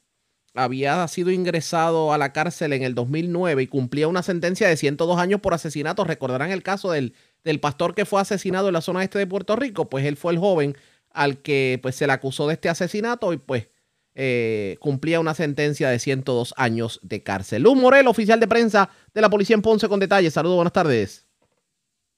había 0.54 1.06
sido 1.08 1.30
ingresado 1.30 2.12
a 2.12 2.18
la 2.18 2.32
cárcel 2.32 2.72
en 2.72 2.82
el 2.82 2.94
2009 2.94 3.62
y 3.62 3.66
cumplía 3.66 4.08
una 4.08 4.22
sentencia 4.22 4.68
de 4.68 4.76
102 4.76 5.18
años 5.18 5.40
por 5.40 5.52
asesinato. 5.52 6.04
Recordarán 6.04 6.52
el 6.52 6.62
caso 6.62 6.92
del, 6.92 7.14
del 7.42 7.60
pastor 7.60 7.94
que 7.94 8.04
fue 8.04 8.20
asesinado 8.20 8.68
en 8.68 8.74
la 8.74 8.80
zona 8.80 9.02
este 9.02 9.18
de 9.18 9.26
Puerto 9.26 9.56
Rico. 9.56 9.90
Pues 9.90 10.04
él 10.04 10.16
fue 10.16 10.32
el 10.32 10.38
joven 10.38 10.76
al 11.10 11.38
que 11.38 11.78
pues, 11.82 11.96
se 11.96 12.06
le 12.06 12.12
acusó 12.12 12.46
de 12.46 12.54
este 12.54 12.68
asesinato 12.68 13.32
y 13.32 13.38
pues 13.38 13.68
eh, 14.14 14.76
cumplía 14.78 15.18
una 15.18 15.34
sentencia 15.34 15.88
de 15.88 15.98
102 15.98 16.54
años 16.56 17.00
de 17.02 17.22
cárcel. 17.22 17.62
Luz 17.62 17.76
Morel, 17.76 18.06
oficial 18.06 18.38
de 18.38 18.46
prensa 18.46 18.90
de 19.12 19.20
la 19.20 19.30
policía 19.30 19.54
en 19.54 19.62
Ponce 19.62 19.88
con 19.88 19.98
detalles. 19.98 20.34
Saludos, 20.34 20.56
buenas 20.56 20.72
tardes. 20.72 21.28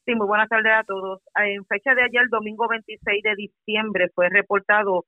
Sí, 0.04 0.14
muy 0.14 0.26
buenas 0.26 0.48
tardes 0.48 0.72
a 0.72 0.84
todos. 0.84 1.22
En 1.36 1.64
fecha 1.64 1.94
de 1.94 2.02
ayer, 2.02 2.22
el 2.22 2.28
domingo 2.28 2.68
26 2.68 3.22
de 3.22 3.34
diciembre, 3.34 4.10
fue 4.14 4.28
reportado 4.28 5.06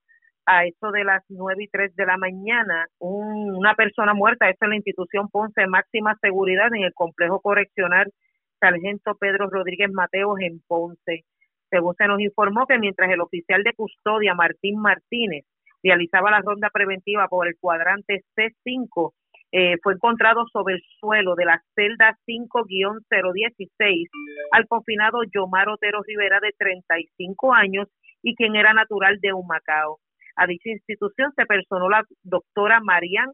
a 0.49 0.65
eso 0.65 0.91
de 0.91 1.05
las 1.05 1.23
nueve 1.29 1.65
y 1.65 1.69
tres 1.69 1.95
de 1.95 2.07
la 2.07 2.17
mañana, 2.17 2.87
una 2.99 3.75
persona 3.75 4.15
muerta, 4.15 4.49
esto 4.49 4.65
en 4.65 4.71
la 4.71 4.77
institución 4.77 5.29
Ponce 5.29 5.67
Máxima 5.67 6.17
Seguridad 6.23 6.75
en 6.75 6.85
el 6.85 6.95
complejo 6.95 7.41
correccional 7.41 8.11
Sargento 8.59 9.15
Pedro 9.21 9.51
Rodríguez 9.51 9.93
Mateos 9.93 10.41
en 10.41 10.61
Ponce. 10.67 11.25
Según 11.69 11.95
se 11.97 12.07
nos 12.07 12.21
informó 12.21 12.67
que 12.67 12.79
mientras 12.79 13.11
el 13.11 13.21
oficial 13.21 13.63
de 13.63 13.75
custodia 13.75 14.33
Martín 14.35 14.81
Martínez 14.81 15.45
realizaba 15.83 16.31
la 16.31 16.41
ronda 16.41 16.71
preventiva 16.71 17.29
por 17.29 17.47
el 17.47 17.57
cuadrante 17.61 18.25
C5, 18.35 19.13
eh, 19.53 19.77
fue 19.83 19.95
encontrado 19.95 20.47
sobre 20.51 20.77
el 20.77 20.83
suelo 20.99 21.35
de 21.35 21.45
la 21.45 21.63
celda 21.75 22.17
5-016 22.27 24.09
al 24.53 24.67
confinado 24.67 25.21
Yomar 25.25 25.69
Otero 25.69 26.03
Rivera 26.07 26.41
de 26.41 26.53
35 26.57 27.53
años 27.53 27.89
y 28.23 28.35
quien 28.35 28.57
era 28.57 28.73
natural 28.73 29.19
de 29.21 29.35
Humacao. 29.35 29.99
A 30.39 30.47
dicha 30.47 30.71
institución 30.71 31.33
se 31.35 31.47
personó 31.47 31.89
la 31.89 32.05
doctora 32.23 32.79
Marian 32.81 33.33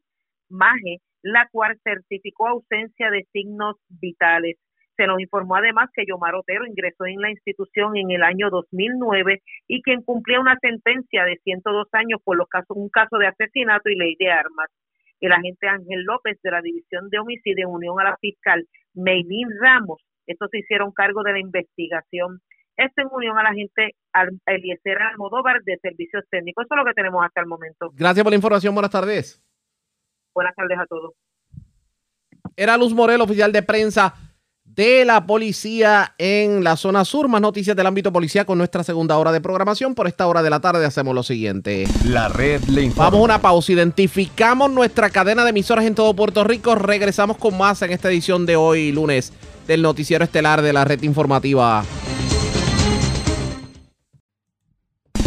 Maje, 0.48 0.98
la 1.22 1.46
cual 1.52 1.78
certificó 1.84 2.48
ausencia 2.48 3.10
de 3.10 3.26
signos 3.30 3.76
vitales. 3.88 4.56
Se 4.96 5.06
nos 5.06 5.20
informó 5.20 5.56
además 5.56 5.90
que 5.92 6.06
Yomar 6.06 6.34
Otero 6.34 6.64
ingresó 6.66 7.04
en 7.04 7.20
la 7.20 7.30
institución 7.30 7.96
en 7.96 8.10
el 8.10 8.22
año 8.22 8.48
2009 8.48 9.42
y 9.68 9.82
quien 9.82 10.02
cumplía 10.02 10.40
una 10.40 10.56
sentencia 10.62 11.24
de 11.24 11.36
102 11.44 11.88
años 11.92 12.20
por 12.24 12.38
los 12.38 12.48
casos, 12.48 12.74
un 12.74 12.88
caso 12.88 13.18
de 13.18 13.26
asesinato 13.26 13.90
y 13.90 13.96
ley 13.96 14.16
de 14.18 14.30
armas. 14.30 14.70
El 15.20 15.32
agente 15.32 15.68
Ángel 15.68 16.04
López 16.04 16.38
de 16.42 16.50
la 16.50 16.62
División 16.62 17.10
de 17.10 17.18
Homicidio 17.18 17.68
en 17.68 17.74
unión 17.74 18.00
a 18.00 18.04
la 18.04 18.16
fiscal 18.16 18.64
Meilín 18.94 19.48
Ramos, 19.60 20.00
estos 20.26 20.48
se 20.50 20.58
hicieron 20.60 20.92
cargo 20.92 21.22
de 21.22 21.32
la 21.32 21.38
investigación. 21.38 22.40
Esto 22.76 23.02
en 23.02 23.08
unión 23.12 23.38
a 23.38 23.42
la 23.42 23.54
gente 23.54 23.94
Eliezer 24.46 24.98
Almodóvar 25.00 25.62
de 25.64 25.78
Servicios 25.78 26.24
Técnicos. 26.30 26.64
Eso 26.64 26.74
es 26.74 26.78
lo 26.78 26.84
que 26.84 26.94
tenemos 26.94 27.24
hasta 27.24 27.40
el 27.40 27.46
momento. 27.46 27.90
Gracias 27.94 28.22
por 28.24 28.32
la 28.32 28.36
información. 28.36 28.74
Buenas 28.74 28.90
tardes. 28.90 29.42
Buenas 30.34 30.54
tardes 30.54 30.78
a 30.78 30.86
todos. 30.86 31.12
Era 32.56 32.76
Luz 32.76 32.92
Morel, 32.92 33.20
oficial 33.20 33.52
de 33.52 33.62
prensa 33.62 34.14
de 34.64 35.04
la 35.04 35.24
policía 35.24 36.14
en 36.18 36.64
la 36.64 36.76
zona 36.76 37.04
sur. 37.04 37.28
Más 37.28 37.40
noticias 37.40 37.76
del 37.76 37.86
ámbito 37.86 38.12
policial 38.12 38.44
con 38.44 38.58
nuestra 38.58 38.82
segunda 38.82 39.16
hora 39.18 39.30
de 39.30 39.40
programación. 39.40 39.94
Por 39.94 40.08
esta 40.08 40.26
hora 40.26 40.42
de 40.42 40.50
la 40.50 40.60
tarde 40.60 40.84
hacemos 40.84 41.14
lo 41.14 41.22
siguiente. 41.22 41.86
La 42.04 42.28
red 42.28 42.62
le 42.64 42.82
informa. 42.82 43.10
Vamos 43.10 43.20
a 43.20 43.24
una 43.24 43.40
pausa. 43.40 43.72
Identificamos 43.72 44.70
nuestra 44.70 45.10
cadena 45.10 45.44
de 45.44 45.50
emisoras 45.50 45.84
en 45.84 45.94
todo 45.94 46.14
Puerto 46.14 46.42
Rico. 46.42 46.74
Regresamos 46.74 47.36
con 47.36 47.56
más 47.56 47.82
en 47.82 47.92
esta 47.92 48.08
edición 48.08 48.46
de 48.46 48.56
hoy, 48.56 48.90
lunes, 48.90 49.32
del 49.68 49.82
noticiero 49.82 50.24
estelar 50.24 50.62
de 50.62 50.72
la 50.72 50.84
red 50.84 51.02
informativa. 51.02 51.84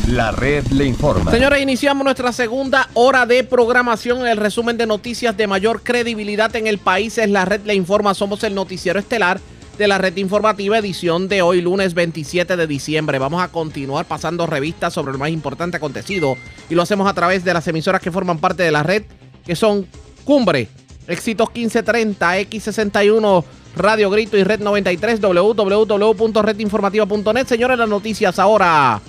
La 0.08 0.32
red 0.32 0.66
le 0.68 0.86
informa. 0.86 1.32
Señores, 1.32 1.62
iniciamos 1.62 2.06
nuestra 2.06 2.32
segunda 2.32 2.88
hora 2.94 3.26
de 3.26 3.44
programación. 3.44 4.26
El 4.26 4.38
resumen 4.38 4.78
de 4.78 4.88
noticias 4.88 5.36
de 5.36 5.48
mayor 5.48 5.84
credibilidad 5.84 6.56
en 6.56 6.66
el 6.66 6.78
país 6.78 7.18
es 7.18 7.30
La 7.30 7.44
red 7.44 7.66
le 7.66 7.76
informa. 7.76 8.14
Somos 8.14 8.42
el 8.46 8.56
noticiero 8.56 9.00
estelar 9.00 9.42
de 9.78 9.86
la 9.86 9.98
red 9.98 10.16
informativa 10.16 10.78
edición 10.78 11.28
de 11.28 11.42
hoy, 11.42 11.60
lunes 11.60 11.94
27 11.94 12.56
de 12.56 12.68
diciembre. 12.68 13.20
Vamos 13.20 13.44
a 13.44 13.50
continuar 13.50 14.06
pasando 14.06 14.48
revistas 14.48 14.94
sobre 14.94 15.12
lo 15.12 15.18
más 15.18 15.30
importante 15.30 15.76
acontecido 15.76 16.38
y 16.70 16.76
lo 16.76 16.84
hacemos 16.84 17.10
a 17.10 17.14
través 17.14 17.44
de 17.44 17.54
las 17.54 17.68
emisoras 17.68 18.00
que 18.00 18.10
forman 18.10 18.40
parte 18.40 18.64
de 18.64 18.72
la 18.72 18.84
red, 18.84 19.04
que 19.46 19.58
son 19.58 19.86
Cumbre, 20.24 20.70
Éxitos 21.06 21.50
1530, 21.54 22.40
X61, 22.40 23.44
Radio 23.76 24.10
Grito 24.10 24.38
y 24.38 24.46
Red 24.46 24.62
93, 24.62 25.20
www.redinformativa.net. 25.20 27.46
Señores, 27.46 27.78
las 27.78 27.90
noticias 27.90 28.40
ahora. 28.40 29.02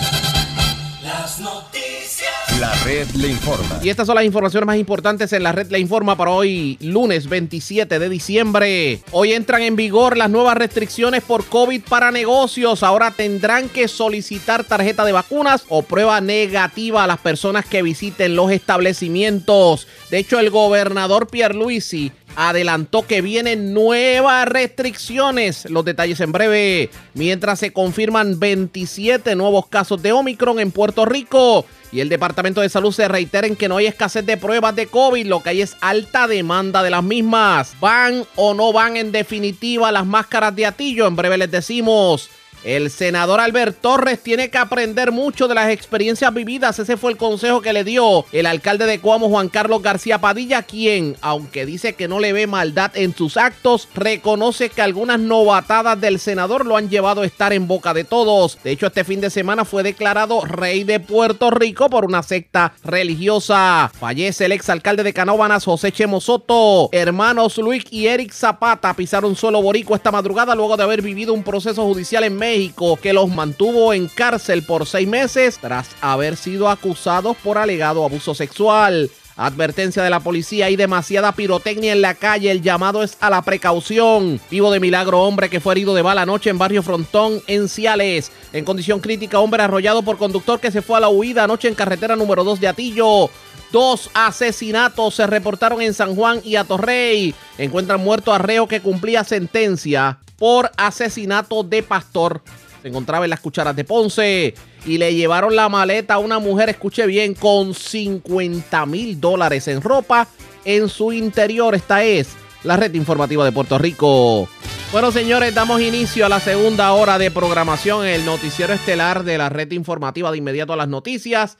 Las 1.09 1.41
noticias. 1.41 2.61
La 2.61 2.71
red 2.85 3.09
le 3.13 3.29
informa. 3.29 3.81
Y 3.83 3.89
estas 3.89 4.07
son 4.07 4.17
las 4.17 4.27
informaciones 4.27 4.67
más 4.67 4.77
importantes 4.77 5.33
en 5.33 5.43
la 5.43 5.53
red 5.53 5.71
le 5.71 5.79
informa 5.79 6.19
para 6.19 6.33
hoy, 6.33 6.77
lunes 6.83 7.31
27 7.31 7.99
de 7.99 8.09
diciembre. 8.11 9.01
Hoy 9.13 9.33
entran 9.33 9.63
en 9.63 9.75
vigor 9.75 10.19
las 10.19 10.29
nuevas 10.29 10.59
restricciones 10.59 11.23
por 11.23 11.47
COVID 11.47 11.81
para 11.89 12.11
negocios. 12.11 12.83
Ahora 12.83 13.11
tendrán 13.11 13.71
que 13.71 13.89
solicitar 13.89 14.65
tarjeta 14.65 15.07
de 15.07 15.13
vacunas 15.13 15.65
o 15.71 15.81
prueba 15.81 16.21
negativa 16.21 17.05
a 17.05 17.07
las 17.07 17.21
personas 17.21 17.65
que 17.65 17.81
visiten 17.81 18.37
los 18.37 18.51
establecimientos. 18.51 19.87
De 20.11 20.19
hecho, 20.19 20.39
el 20.39 20.51
gobernador 20.51 21.29
Pierluisi 21.29 22.13
adelantó 22.37 23.07
que 23.07 23.21
vienen 23.21 23.75
nuevas 23.75 24.47
restricciones. 24.47 25.69
Los 25.71 25.85
detalles 25.85 26.21
en 26.21 26.33
breve. 26.33 26.91
Mientras 27.15 27.59
se 27.59 27.73
confirman 27.73 28.39
27 28.39 29.35
nuevos 29.37 29.67
casos 29.67 30.03
de 30.03 30.13
Omicron 30.13 30.61
en 30.61 30.71
Puerto 30.71 31.05
Rico. 31.05 31.65
Y 31.91 32.01
el 32.01 32.09
Departamento 32.09 32.61
de 32.61 32.69
Salud 32.69 32.93
se 32.93 33.09
reitera 33.09 33.47
en 33.47 33.57
que 33.57 33.69
no 33.69 33.79
hay 33.79 33.87
escasez 33.87 34.25
de 34.27 34.37
pruebas 34.37 34.77
de 34.77 34.87
COVID, 34.87 35.27
lo 35.27 35.43
que 35.43 35.51
hay 35.51 35.63
es 35.63 35.77
alta 35.81 36.27
demanda 36.27 36.83
de 36.83 36.91
las 36.91 37.03
mismas. 37.03 37.75
¿Van 37.81 38.25
o 38.37 38.53
no 38.53 38.73
van 38.73 38.97
en 38.97 39.11
definitiva 39.11 39.91
las 39.91 40.05
máscaras 40.05 40.55
de 40.55 40.67
atillo? 40.67 41.07
En 41.07 41.17
breve 41.17 41.39
les 41.39 41.51
decimos. 41.51 42.29
El 42.65 42.91
senador 42.91 43.41
Albert 43.41 43.81
Torres 43.81 44.21
tiene 44.21 44.51
que 44.51 44.59
aprender 44.59 45.13
mucho 45.13 45.47
de 45.47 45.55
las 45.55 45.71
experiencias 45.71 46.35
vividas. 46.35 46.79
Ese 46.79 46.97
fue 46.97 47.13
el 47.13 47.17
consejo 47.17 47.63
que 47.63 47.73
le 47.73 47.85
dio 47.85 48.25
el 48.33 48.47
alcalde 48.47 48.85
de 48.87 48.99
Cuamo, 48.99 49.29
Juan 49.29 49.49
Carlos 49.49 49.81
García 49.81 50.21
Padilla, 50.21 50.63
quien, 50.63 51.17
aunque 51.21 51.67
dice 51.67 51.93
que 51.93 52.09
no 52.09 52.19
le 52.19 52.33
ve 52.33 52.49
maldad 52.49 52.91
en 52.97 53.15
sus 53.15 53.37
actos, 53.37 53.89
reconoce 53.95 54.71
que 54.71 54.83
algunas 54.83 55.21
novatadas 55.21 56.01
del 56.01 56.19
senador 56.19 56.67
lo 56.67 56.77
han 56.77 56.91
llevado 56.91 57.23
a 57.23 57.27
estar 57.27 57.53
en 57.53 57.69
boca 57.69 57.95
de 57.95 58.03
todos. 58.03 58.59
De 58.65 58.73
hecho, 58.73 58.87
este 58.87 59.05
fin 59.05 59.21
de 59.21 59.31
semana 59.31 59.65
fue 59.65 59.85
declarado 59.85 60.45
rey 60.45 60.83
de 60.83 60.99
Puerto 60.99 61.51
Rico 61.51 61.89
por 61.89 62.05
una 62.05 62.25
secta 62.25 62.73
religiosa. 62.83 63.91
Fallece 63.99 64.47
el 64.47 64.53
exalcalde 64.53 65.05
de 65.05 65.13
Canóbanas, 65.13 65.65
José 65.65 65.93
Chemo 65.93 66.21
Soto. 66.21 66.89
Hermanos 66.91 67.57
Luis 67.59 67.85
y 67.91 68.09
Eric 68.09 68.33
Zapata 68.33 68.95
pisaron 68.95 69.37
suelo 69.37 69.63
borico 69.63 69.95
esta 69.95 70.11
madrugada 70.11 70.57
luego 70.57 70.77
de 70.77 70.83
haber 70.83 71.03
vivido 71.03 71.33
un 71.33 71.45
proceso 71.45 71.85
judicial 71.85 72.25
en 72.25 72.35
México 72.35 72.48
México, 72.49 72.97
que 72.97 73.13
los 73.13 73.29
mantuvo 73.29 73.93
en 73.93 74.09
cárcel 74.09 74.63
por 74.63 74.87
seis 74.87 75.07
meses 75.07 75.59
tras 75.61 75.91
haber 76.01 76.35
sido 76.35 76.71
acusados 76.71 77.37
por 77.37 77.59
alegado 77.59 78.07
abuso 78.07 78.35
sexual. 78.35 79.11
Advertencia 79.37 80.03
de 80.03 80.09
la 80.09 80.21
policía, 80.21 80.65
hay 80.65 80.75
demasiada 80.75 81.33
pirotecnia 81.33 81.93
en 81.93 82.01
la 82.01 82.15
calle, 82.15 82.51
el 82.51 82.63
llamado 82.63 83.03
es 83.03 83.19
a 83.21 83.29
la 83.29 83.43
precaución. 83.43 84.41
Vivo 84.51 84.71
de 84.71 84.81
milagro, 84.81 85.21
hombre 85.21 85.51
que 85.51 85.61
fue 85.61 85.75
herido 85.75 85.95
de 85.95 86.01
bala 86.01 86.23
anoche 86.23 86.49
en 86.49 86.57
Barrio 86.57 86.83
Frontón, 86.83 87.43
en 87.47 87.69
Ciales. 87.69 88.33
En 88.55 88.65
condición 88.65 89.01
crítica, 89.01 89.41
hombre 89.41 89.63
arrollado 89.63 90.03
por 90.03 90.17
conductor 90.17 90.59
que 90.59 90.71
se 90.71 90.81
fue 90.81 90.97
a 90.97 91.01
la 91.01 91.11
huida 91.11 91.45
anoche 91.45 91.69
en 91.69 91.75
carretera 91.75 92.17
número 92.17 92.45
2 92.45 92.61
de 92.61 92.69
Atillo. 92.69 93.29
Dos 93.71 94.09
asesinatos 94.15 95.17
se 95.17 95.27
reportaron 95.27 95.83
en 95.83 95.93
San 95.93 96.17
Juan 96.17 96.41
y 96.43 96.57
Atorrey. 96.57 97.35
Encuentran 97.59 98.03
muerto 98.03 98.33
a 98.33 98.39
reo 98.39 98.67
que 98.67 98.81
cumplía 98.81 99.23
sentencia 99.23 100.19
por 100.39 100.71
asesinato 100.77 101.63
de 101.63 101.83
pastor. 101.83 102.43
Se 102.81 102.89
encontraba 102.89 103.27
en 103.27 103.31
las 103.31 103.41
cucharas 103.41 103.75
de 103.75 103.85
Ponce 103.85 104.55
y 104.87 104.99
le 104.99 105.15
llevaron 105.15 105.55
la 105.57 105.69
maleta 105.69 106.15
a 106.15 106.19
una 106.19 106.39
mujer, 106.39 106.69
escuche 106.69 107.07
bien, 107.07 107.35
con 107.35 107.75
50 107.75 108.87
mil 108.87 109.21
dólares 109.21 109.69
en 109.69 109.83
ropa 109.83 110.29
en 110.65 110.89
su 110.89 111.13
interior. 111.13 111.75
Esta 111.75 112.05
es 112.05 112.37
la 112.63 112.77
red 112.77 112.95
informativa 112.95 113.45
de 113.45 113.53
Puerto 113.53 113.79
Rico. 113.79 114.49
Bueno, 114.93 115.13
señores, 115.13 115.55
damos 115.55 115.81
inicio 115.83 116.25
a 116.25 116.29
la 116.29 116.41
segunda 116.41 116.93
hora 116.93 117.19
de 117.19 117.31
programación 117.31 118.07
en 118.07 118.15
el 118.15 118.25
noticiero 118.25 118.73
estelar 118.73 119.25
de 119.25 119.37
la 119.37 119.49
red 119.49 119.71
informativa 119.73 120.31
de 120.31 120.39
inmediato 120.39 120.73
a 120.73 120.77
las 120.77 120.89
noticias. 120.89 121.59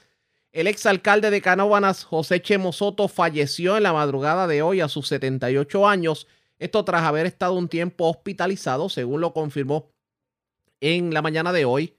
El 0.51 0.65
exalcalde 0.65 1.29
de 1.29 1.41
Canóvanas, 1.41 2.03
José 2.05 2.41
Chemo 2.41 2.73
Soto, 2.73 3.07
falleció 3.07 3.77
en 3.77 3.83
la 3.83 3.93
madrugada 3.93 4.47
de 4.47 4.63
hoy 4.63 4.81
a 4.81 4.87
sus 4.87 5.07
78 5.09 5.87
años. 5.87 6.25
Esto 6.59 6.85
tras 6.85 7.03
haber 7.03 7.25
estado 7.25 7.53
un 7.53 7.69
tiempo 7.69 8.09
hospitalizado, 8.09 8.89
según 8.89 9.21
lo 9.21 9.33
confirmó 9.33 9.91
en 10.81 11.13
la 11.13 11.21
mañana 11.21 11.51
de 11.51 11.65
hoy 11.65 11.95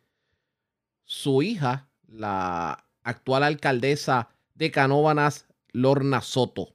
su 1.05 1.43
hija, 1.43 1.89
la 2.07 2.87
actual 3.03 3.43
alcaldesa 3.43 4.29
de 4.55 4.71
Canóvanas, 4.71 5.49
Lorna 5.73 6.21
Soto. 6.21 6.75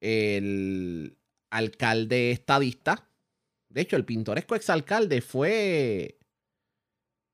El 0.00 1.16
alcalde 1.50 2.30
estadista, 2.30 3.10
de 3.70 3.80
hecho, 3.80 3.96
el 3.96 4.04
pintoresco 4.04 4.54
exalcalde 4.54 5.20
fue 5.20 6.18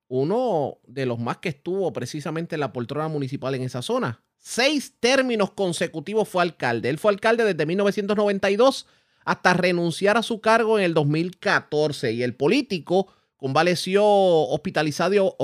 uno 0.09 0.79
de 0.87 1.07
los 1.07 1.19
más 1.19 1.39
que 1.39 1.49
estuvo 1.49 1.93
precisamente 1.93 2.57
en 2.57 2.61
la 2.61 2.73
poltrona 2.73 3.09
municipal 3.09 3.55
en 3.55 3.63
esa 3.63 3.83
zona. 3.83 4.23
Seis 4.49 4.95
términos 5.01 5.51
consecutivos 5.51 6.29
fue 6.29 6.41
alcalde. 6.41 6.89
Él 6.89 6.99
fue 6.99 7.11
alcalde 7.11 7.43
desde 7.43 7.67
1992 7.67 8.87
hasta 9.25 9.55
renunciar 9.55 10.17
a 10.17 10.23
su 10.23 10.41
cargo 10.41 10.79
en 10.79 10.85
el 10.85 10.95
2014 10.95 12.13
y 12.13 12.23
el 12.23 12.37
político 12.37 13.13
convaleció 13.39 14.07
hospitalizado, 14.07 15.37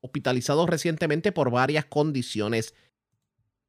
hospitalizado 0.00 0.66
recientemente 0.66 1.30
por 1.30 1.52
varias 1.52 1.84
condiciones 1.84 2.74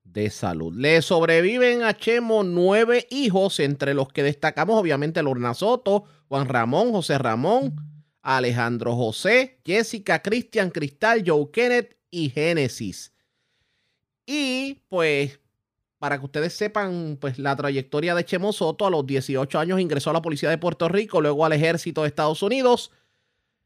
de 0.04 0.32
salud. 0.32 0.74
Le 0.76 1.04
sobreviven 1.04 1.84
a 1.84 1.96
Chemo 1.96 2.42
nueve 2.44 3.06
hijos, 3.12 3.60
entre 3.60 3.94
los 3.94 4.08
que 4.08 4.24
destacamos 4.24 4.76
obviamente 4.76 5.22
Lorna 5.22 5.54
Soto, 5.54 6.06
Juan 6.30 6.48
Ramón, 6.48 6.94
José 6.94 7.20
Ramón, 7.20 7.76
Alejandro 8.24 8.96
José, 8.96 9.62
Jessica, 9.64 10.24
Cristian, 10.24 10.72
Cristal, 10.72 11.24
Joe 11.24 11.52
Kenneth 11.54 11.96
y 12.10 12.32
Génesis. 12.32 13.14
Y 14.32 14.84
pues, 14.90 15.40
para 15.98 16.20
que 16.20 16.26
ustedes 16.26 16.54
sepan, 16.54 17.18
pues 17.20 17.40
la 17.40 17.56
trayectoria 17.56 18.14
de 18.14 18.24
Chemo 18.24 18.54
Soto, 18.54 18.86
a 18.86 18.92
los 18.92 19.04
18 19.08 19.58
años 19.58 19.80
ingresó 19.80 20.12
a 20.12 20.14
la 20.14 20.22
Policía 20.22 20.52
de 20.52 20.60
Puerto 20.60 20.88
Rico, 20.88 21.20
luego 21.20 21.46
al 21.46 21.54
Ejército 21.54 22.04
de 22.04 22.10
Estados 22.10 22.44
Unidos 22.44 22.92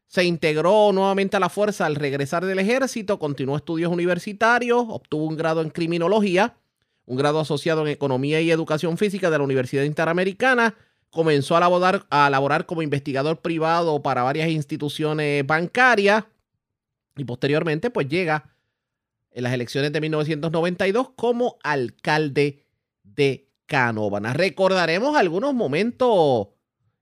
se 0.06 0.24
integró 0.24 0.90
nuevamente 0.94 1.36
a 1.36 1.40
la 1.40 1.50
fuerza 1.50 1.84
al 1.84 1.96
regresar 1.96 2.46
del 2.46 2.60
ejército, 2.60 3.18
continuó 3.18 3.56
estudios 3.56 3.92
universitarios, 3.92 4.86
obtuvo 4.88 5.26
un 5.26 5.36
grado 5.36 5.60
en 5.60 5.68
criminología, 5.68 6.56
un 7.04 7.18
grado 7.18 7.40
asociado 7.40 7.82
en 7.82 7.88
economía 7.88 8.40
y 8.40 8.50
educación 8.50 8.96
física 8.96 9.28
de 9.28 9.36
la 9.36 9.44
Universidad 9.44 9.82
Interamericana, 9.82 10.76
comenzó 11.10 11.58
a 11.58 11.60
laborar, 11.60 12.06
a 12.08 12.30
laborar 12.30 12.64
como 12.64 12.80
investigador 12.80 13.42
privado 13.42 14.02
para 14.02 14.22
varias 14.22 14.48
instituciones 14.48 15.46
bancarias 15.46 16.24
y 17.18 17.24
posteriormente 17.24 17.90
pues 17.90 18.08
llega 18.08 18.53
en 19.34 19.42
las 19.42 19.52
elecciones 19.52 19.92
de 19.92 20.00
1992 20.00 21.10
como 21.16 21.58
alcalde 21.62 22.64
de 23.02 23.50
Canóvanas. 23.66 24.36
Recordaremos 24.36 25.16
algunos 25.16 25.52
momentos 25.52 26.48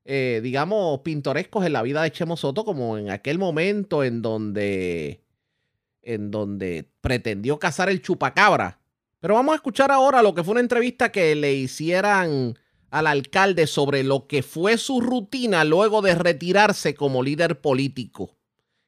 eh, 0.05 0.41
digamos, 0.43 0.99
pintorescos 0.99 1.65
en 1.65 1.73
la 1.73 1.81
vida 1.81 2.03
de 2.03 2.11
Chemo 2.11 2.35
Soto, 2.35 2.65
como 2.65 2.97
en 2.97 3.09
aquel 3.09 3.39
momento 3.39 4.03
en 4.03 4.21
donde, 4.21 5.23
en 6.01 6.29
donde 6.29 6.89
pretendió 6.99 7.57
cazar 7.57 7.89
el 7.89 8.01
chupacabra. 8.01 8.81
Pero 9.21 9.35
vamos 9.35 9.53
a 9.53 9.55
escuchar 9.55 9.91
ahora 9.91 10.21
lo 10.21 10.35
que 10.35 10.43
fue 10.43 10.53
una 10.53 10.59
entrevista 10.59 11.09
que 11.09 11.35
le 11.35 11.53
hicieran 11.53 12.59
al 12.89 13.07
alcalde 13.07 13.65
sobre 13.65 14.03
lo 14.03 14.27
que 14.27 14.43
fue 14.43 14.77
su 14.77 14.99
rutina 14.99 15.63
luego 15.63 16.01
de 16.01 16.15
retirarse 16.15 16.95
como 16.95 17.23
líder 17.23 17.61
político. 17.61 18.35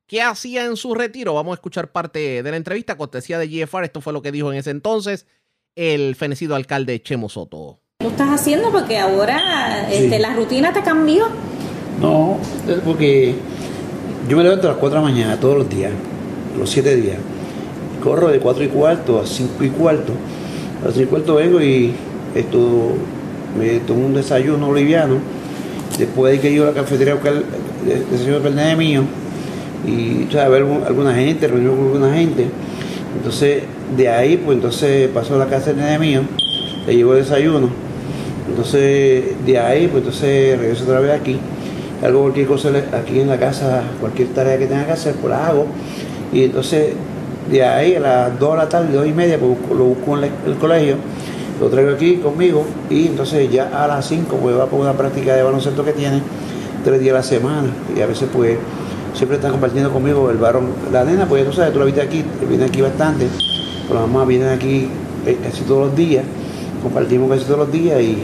¿Qué 0.07 0.21
hacía 0.21 0.65
en 0.65 0.77
su 0.77 0.93
retiro? 0.93 1.33
Vamos 1.33 1.51
a 1.51 1.55
escuchar 1.55 1.91
parte 1.91 2.43
de 2.43 2.51
la 2.51 2.57
entrevista, 2.57 2.95
cortesía 2.95 3.39
de 3.39 3.47
GFR. 3.47 3.85
Esto 3.85 4.01
fue 4.01 4.13
lo 4.13 4.21
que 4.21 4.31
dijo 4.31 4.51
en 4.51 4.59
ese 4.59 4.69
entonces 4.69 5.25
el 5.75 6.15
fenecido 6.15 6.55
alcalde 6.55 7.01
Chemo 7.01 7.27
Soto 7.27 7.79
tú 8.05 8.11
estás 8.11 8.29
haciendo 8.29 8.71
porque 8.71 8.99
ahora 8.99 9.89
este, 9.91 10.19
la 10.19 10.35
rutina 10.35 10.71
te 10.71 10.83
cambió. 10.83 11.25
No, 11.99 12.37
porque 12.85 13.33
yo 14.29 14.37
me 14.37 14.43
levanto 14.43 14.67
a 14.67 14.71
las 14.71 14.79
4 14.79 14.99
de 14.99 15.03
la 15.03 15.11
mañana 15.11 15.39
todos 15.39 15.57
los 15.57 15.69
días, 15.69 15.91
los 16.55 16.69
7 16.69 16.95
días. 16.97 17.17
Corro 18.03 18.27
de 18.27 18.39
4 18.39 18.63
y 18.63 18.67
cuarto 18.67 19.19
a 19.19 19.25
5 19.25 19.63
y 19.63 19.69
cuarto. 19.69 20.13
A 20.83 20.85
las 20.85 20.93
5 20.93 21.03
y 21.03 21.09
cuarto 21.09 21.35
vengo 21.35 21.59
y 21.59 21.93
esto, 22.35 22.91
me 23.57 23.79
tomo 23.79 24.05
un 24.05 24.13
desayuno 24.13 24.71
liviano. 24.71 25.17
Después 25.97 26.33
hay 26.33 26.39
que 26.39 26.51
ir 26.51 26.61
a 26.61 26.65
la 26.65 26.73
cafetería 26.73 27.13
a 27.13 27.15
buscar 27.15 27.33
el 27.33 28.09
desayuno 28.11 28.39
del 28.41 28.77
mío 28.77 29.03
y 29.85 30.27
o 30.35 30.39
a 30.39 30.47
ver 30.47 30.65
alguna 30.85 31.13
gente, 31.13 31.47
reunirme 31.47 31.75
con 31.75 31.85
alguna 31.85 32.13
gente. 32.15 32.47
Entonces, 33.17 33.63
de 33.95 34.09
ahí, 34.09 34.37
pues 34.37 34.55
entonces 34.55 35.09
paso 35.09 35.35
a 35.35 35.37
la 35.37 35.45
casa 35.45 35.73
del 35.73 35.77
nene 35.77 35.99
mío, 35.99 36.21
le 36.85 36.95
llevo 36.95 37.13
el 37.13 37.19
desayuno 37.19 37.85
entonces, 38.47 39.45
de 39.45 39.59
ahí, 39.59 39.87
pues 39.87 40.03
entonces 40.03 40.59
regreso 40.59 40.83
otra 40.83 40.99
vez 40.99 41.19
aquí. 41.19 41.39
Hago 42.03 42.21
cualquier 42.21 42.47
cosa 42.47 42.69
aquí 42.93 43.19
en 43.19 43.27
la 43.27 43.39
casa, 43.39 43.83
cualquier 43.99 44.29
tarea 44.29 44.57
que 44.57 44.67
tenga 44.67 44.85
que 44.85 44.91
hacer, 44.91 45.15
pues 45.15 45.31
la 45.31 45.47
hago. 45.47 45.65
Y 46.31 46.43
entonces, 46.43 46.93
de 47.49 47.63
ahí 47.63 47.95
a 47.95 47.99
las 47.99 48.39
2 48.39 48.51
de 48.51 48.57
la 48.57 48.69
tarde, 48.69 48.93
2 48.93 49.07
y 49.07 49.13
media, 49.13 49.39
pues 49.39 49.57
lo 49.75 49.85
busco 49.85 50.17
en 50.17 50.31
el 50.45 50.55
colegio, 50.55 50.97
lo 51.59 51.67
traigo 51.69 51.91
aquí 51.91 52.17
conmigo 52.17 52.65
y 52.89 53.07
entonces 53.07 53.49
ya 53.51 53.69
a 53.73 53.87
las 53.87 54.05
5 54.07 54.35
pues 54.41 54.57
va 54.57 54.65
por 54.65 54.79
una 54.79 54.93
práctica 54.93 55.35
de 55.35 55.43
baloncesto 55.43 55.85
que 55.85 55.93
tiene 55.93 56.21
tres 56.83 56.99
días 56.99 57.13
a 57.13 57.17
la 57.19 57.23
semana 57.23 57.69
y 57.95 58.01
a 58.01 58.07
veces 58.07 58.27
pues 58.33 58.57
siempre 59.15 59.37
están 59.37 59.51
compartiendo 59.51 59.91
conmigo 59.91 60.29
el 60.29 60.37
varón, 60.37 60.69
la 60.91 61.03
nena 61.03 61.25
pues 61.25 61.45
tú 61.45 61.53
sabes, 61.53 61.73
tú 61.73 61.79
la 61.79 61.85
viste 61.85 62.01
aquí, 62.01 62.23
viene 62.47 62.65
aquí 62.65 62.81
bastante, 62.81 63.27
pues 63.87 63.99
la 63.99 64.05
mamá 64.05 64.25
viene 64.25 64.49
aquí 64.49 64.89
eh, 65.25 65.37
casi 65.43 65.63
todos 65.63 65.87
los 65.87 65.95
días 65.95 66.23
compartimos 66.85 67.29
casi 67.31 67.45
todos 67.45 67.59
los 67.59 67.71
días 67.71 67.99
y 67.99 68.17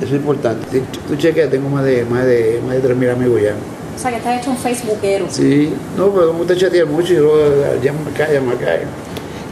eso 0.00 0.14
es 0.14 0.20
importante. 0.20 0.82
Tú 1.08 1.16
chequeas, 1.16 1.50
tengo 1.50 1.68
más 1.68 1.84
de, 1.84 2.04
más 2.04 2.24
de, 2.24 2.60
más 2.64 2.80
de 2.80 2.94
3.000 2.94 3.12
amigos 3.12 3.42
ya. 3.42 3.54
O 3.94 3.98
sea, 3.98 4.10
que 4.10 4.16
estás 4.18 4.40
hecho 4.40 4.50
un 4.50 4.56
facebookero. 4.56 5.26
Sí, 5.28 5.72
no, 5.96 6.10
pero 6.12 6.28
como 6.28 6.40
usted 6.42 6.56
chatea 6.56 6.86
mucho 6.86 7.12
y 7.12 7.16
luego 7.16 7.36
llama 7.82 7.98
acá, 8.14 8.32
llama 8.32 8.52
acá. 8.52 8.78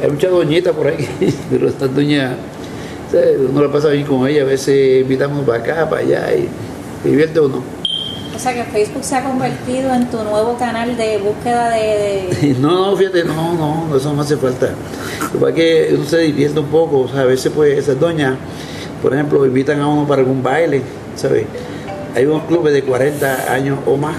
Hay 0.03 0.11
muchas 0.11 0.31
doñitas 0.31 0.75
por 0.75 0.87
ahí, 0.87 1.09
pero 1.51 1.69
estas 1.69 1.95
doñas, 1.95 2.37
uno 3.51 3.63
la 3.63 3.73
pasa 3.73 3.89
bien 3.89 4.07
con 4.07 4.27
ella, 4.27 4.43
a 4.43 4.47
veces 4.47 5.03
invitamos 5.03 5.45
para 5.45 5.59
acá, 5.59 5.91
para 5.91 6.03
allá 6.03 6.33
y 6.35 6.49
divierte 7.09 7.41
uno. 7.41 7.80
O 8.41 8.43
sea 8.43 8.55
que 8.55 8.65
Facebook 8.71 9.05
se 9.05 9.17
ha 9.17 9.23
convertido 9.23 9.93
en 9.93 10.09
tu 10.09 10.17
nuevo 10.25 10.57
canal 10.57 10.97
de 10.97 11.19
búsqueda 11.19 11.69
de... 11.69 12.57
no, 12.59 12.91
no, 12.91 12.97
fíjate, 12.97 13.23
no, 13.23 13.53
no, 13.53 13.95
eso 13.95 14.15
no 14.15 14.23
hace 14.23 14.39
falta. 14.39 14.71
Lo 15.39 15.47
que 15.49 15.53
que 15.53 15.91
uno 15.95 16.07
se 16.07 16.21
divierte 16.21 16.59
un 16.59 16.69
poco, 16.69 17.01
o 17.01 17.09
sea, 17.09 17.21
a 17.21 17.25
veces 17.27 17.53
pues 17.55 17.77
esas 17.77 18.01
doñas, 18.01 18.39
por 19.03 19.13
ejemplo, 19.13 19.45
invitan 19.45 19.79
a 19.81 19.89
uno 19.89 20.09
para 20.09 20.23
algún 20.23 20.43
baile, 20.43 20.81
¿sabes? 21.17 21.45
Hay 22.17 22.25
unos 22.25 22.45
clubes 22.45 22.73
de 22.73 22.83
40 22.83 23.53
años 23.53 23.79
o 23.85 23.99
más, 23.99 24.17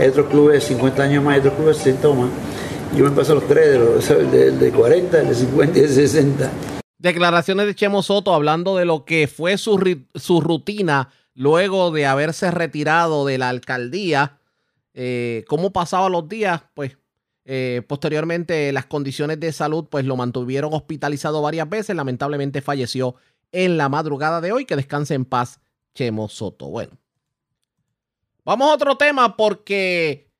hay 0.00 0.08
otros 0.08 0.26
clubes 0.26 0.54
de 0.54 0.74
50 0.74 1.00
años 1.00 1.22
más, 1.22 1.34
hay 1.34 1.38
otros 1.38 1.54
clubes 1.54 1.78
de 1.78 1.84
60 1.84 2.08
o 2.08 2.14
más. 2.14 2.30
Yo 2.96 3.04
me 3.04 3.12
paso 3.12 3.36
los 3.36 3.46
tres, 3.46 3.68
de, 3.70 3.78
los, 3.78 4.58
de, 4.58 4.72
40, 4.72 5.16
de 5.16 5.34
50 5.36 5.78
y 5.78 5.82
de 5.82 5.88
60. 5.88 6.50
Declaraciones 6.98 7.66
de 7.66 7.76
Chemo 7.76 8.02
Soto 8.02 8.34
hablando 8.34 8.74
de 8.74 8.84
lo 8.84 9.04
que 9.04 9.28
fue 9.28 9.56
su, 9.58 9.78
su 10.16 10.40
rutina 10.40 11.10
luego 11.38 11.92
de 11.92 12.04
haberse 12.04 12.50
retirado 12.50 13.24
de 13.24 13.38
la 13.38 13.48
alcaldía. 13.48 14.40
Eh, 14.92 15.44
¿Cómo 15.46 15.72
pasaba 15.72 16.08
los 16.08 16.28
días? 16.28 16.62
Pues 16.74 16.98
eh, 17.44 17.82
posteriormente 17.86 18.72
las 18.72 18.86
condiciones 18.86 19.38
de 19.38 19.52
salud 19.52 19.86
pues 19.88 20.04
lo 20.04 20.16
mantuvieron 20.16 20.74
hospitalizado 20.74 21.40
varias 21.40 21.68
veces. 21.68 21.94
Lamentablemente 21.94 22.60
falleció 22.60 23.14
en 23.52 23.76
la 23.76 23.88
madrugada 23.88 24.40
de 24.40 24.50
hoy. 24.50 24.64
Que 24.64 24.74
descanse 24.74 25.14
en 25.14 25.24
paz 25.24 25.60
Chemo 25.94 26.28
Soto. 26.28 26.70
Bueno. 26.70 26.98
Vamos 28.44 28.68
a 28.68 28.74
otro 28.74 28.96
tema 28.96 29.36
porque 29.36 30.32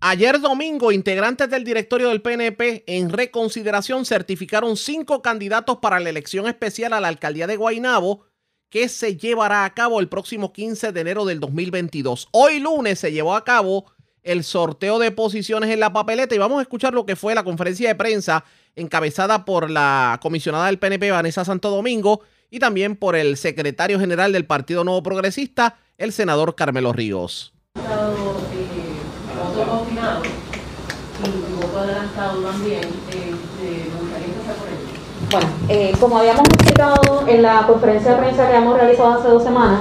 ayer 0.00 0.40
domingo 0.40 0.90
integrantes 0.90 1.50
del 1.50 1.64
directorio 1.64 2.08
del 2.08 2.22
PNP 2.22 2.84
en 2.86 3.10
reconsideración 3.10 4.06
certificaron 4.06 4.78
cinco 4.78 5.20
candidatos 5.20 5.78
para 5.82 6.00
la 6.00 6.08
elección 6.08 6.46
especial 6.46 6.94
a 6.94 7.00
la 7.00 7.08
alcaldía 7.08 7.46
de 7.46 7.56
Guaynabo 7.56 8.27
que 8.70 8.88
se 8.88 9.16
llevará 9.16 9.64
a 9.64 9.74
cabo 9.74 10.00
el 10.00 10.08
próximo 10.08 10.52
15 10.52 10.92
de 10.92 11.00
enero 11.00 11.24
del 11.24 11.40
2022. 11.40 12.28
Hoy 12.32 12.60
lunes 12.60 12.98
se 12.98 13.12
llevó 13.12 13.34
a 13.34 13.44
cabo 13.44 13.86
el 14.22 14.44
sorteo 14.44 14.98
de 14.98 15.10
posiciones 15.10 15.70
en 15.70 15.80
la 15.80 15.92
papeleta 15.92 16.34
y 16.34 16.38
vamos 16.38 16.58
a 16.58 16.62
escuchar 16.62 16.92
lo 16.92 17.06
que 17.06 17.16
fue 17.16 17.34
la 17.34 17.44
conferencia 17.44 17.88
de 17.88 17.94
prensa 17.94 18.44
encabezada 18.76 19.44
por 19.44 19.70
la 19.70 20.18
comisionada 20.22 20.66
del 20.66 20.78
PNP 20.78 21.10
Vanessa 21.10 21.44
Santo 21.44 21.70
Domingo 21.70 22.20
y 22.50 22.58
también 22.58 22.96
por 22.96 23.16
el 23.16 23.36
secretario 23.36 23.98
general 23.98 24.32
del 24.32 24.46
Partido 24.46 24.84
Nuevo 24.84 25.02
Progresista, 25.02 25.78
el 25.96 26.12
senador 26.12 26.54
Carmelo 26.54 26.92
Ríos. 26.92 27.52
Bueno, 35.30 35.46
eh, 35.68 35.92
como 36.00 36.18
habíamos 36.18 36.48
explicado 36.48 37.24
en 37.26 37.42
la 37.42 37.66
conferencia 37.66 38.12
de 38.12 38.16
prensa 38.16 38.48
que 38.48 38.56
hemos 38.56 38.78
realizado 38.78 39.12
hace 39.12 39.28
dos 39.28 39.42
semanas, 39.42 39.80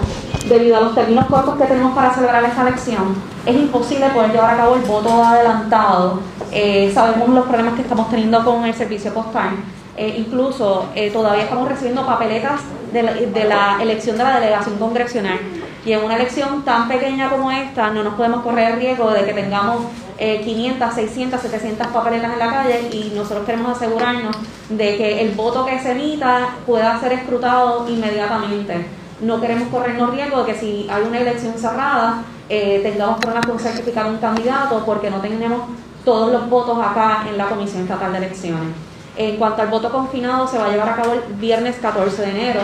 debido 0.50 0.76
a 0.76 0.82
los 0.82 0.94
términos 0.94 1.26
cortos 1.28 1.56
que 1.56 1.64
tenemos 1.64 1.96
para 1.96 2.14
celebrar 2.14 2.44
esta 2.44 2.68
elección, 2.68 3.16
es 3.46 3.56
imposible 3.56 4.10
poder 4.10 4.32
llevar 4.32 4.56
a 4.56 4.58
cabo 4.58 4.76
el 4.76 4.82
voto 4.82 5.24
adelantado. 5.24 6.20
Eh, 6.52 6.92
sabemos 6.94 7.30
los 7.30 7.46
problemas 7.46 7.76
que 7.76 7.82
estamos 7.84 8.10
teniendo 8.10 8.44
con 8.44 8.66
el 8.66 8.74
servicio 8.74 9.14
postal. 9.14 9.52
Eh, 9.98 10.16
incluso 10.20 10.86
todavía 11.12 11.44
estamos 11.44 11.68
recibiendo 11.68 12.06
papeletas 12.06 12.62
de 12.94 13.04
la, 13.04 13.14
de 13.14 13.44
la, 13.46 13.78
elección 13.82 14.18
de 14.18 14.24
la 14.24 14.40
delegación 14.40 14.78
congresional. 14.78 15.40
Y 15.86 15.92
en 15.94 16.04
una 16.04 16.16
elección 16.16 16.64
tan 16.64 16.88
pequeña 16.88 17.30
como 17.30 17.50
esta, 17.52 17.90
no 17.90 18.04
nos 18.04 18.14
podemos 18.14 18.44
correr 18.44 18.74
el 18.74 18.80
riesgo 18.80 19.10
de 19.12 19.26
que 19.26 19.34
tengamos 19.34 19.86
500, 20.18 20.94
600, 20.94 21.42
700 21.42 21.88
papeletas 21.88 22.34
en 22.34 22.40
la 22.40 22.50
calle 22.50 22.90
y 22.92 23.14
nosotros 23.16 23.46
queremos 23.46 23.78
asegurarnos 23.78 24.36
de 24.70 24.98
que 24.98 25.22
el 25.22 25.32
voto 25.32 25.66
que 25.66 25.80
se 25.80 25.92
emita 25.92 26.56
pueda 26.66 27.00
ser 27.00 27.14
escrutado 27.14 27.88
inmediatamente. 27.88 28.86
No 29.22 29.40
queremos 29.40 29.70
corrernos 29.70 30.12
riesgo 30.12 30.44
de 30.44 30.52
que 30.52 30.60
si 30.60 30.88
hay 30.90 31.04
una 31.04 31.20
elección 31.20 31.58
cerrada 31.58 32.24
eh, 32.50 32.80
tengamos 32.82 33.20
problemas 33.20 33.46
con 33.46 33.60
certificar 33.60 34.06
un 34.08 34.18
candidato 34.18 34.84
porque 34.86 35.10
no 35.10 35.20
tenemos 35.20 35.64
todos 36.06 36.32
los 36.32 36.50
votos 36.50 36.78
acá 36.80 37.26
en 37.30 37.38
la 37.38 37.48
Comisión 37.48 37.84
Estatal 37.84 38.12
de 38.12 38.20
Elecciones. 38.20 38.87
En 39.18 39.38
cuanto 39.38 39.62
al 39.62 39.70
voto 39.70 39.92
confinado, 39.92 40.48
se 40.48 40.58
va 40.58 40.68
a 40.68 40.70
llevar 40.70 40.90
a 40.90 40.96
cabo 40.96 41.14
el 41.14 41.34
viernes 41.36 41.78
14 41.78 42.22
de 42.22 42.30
enero. 42.30 42.62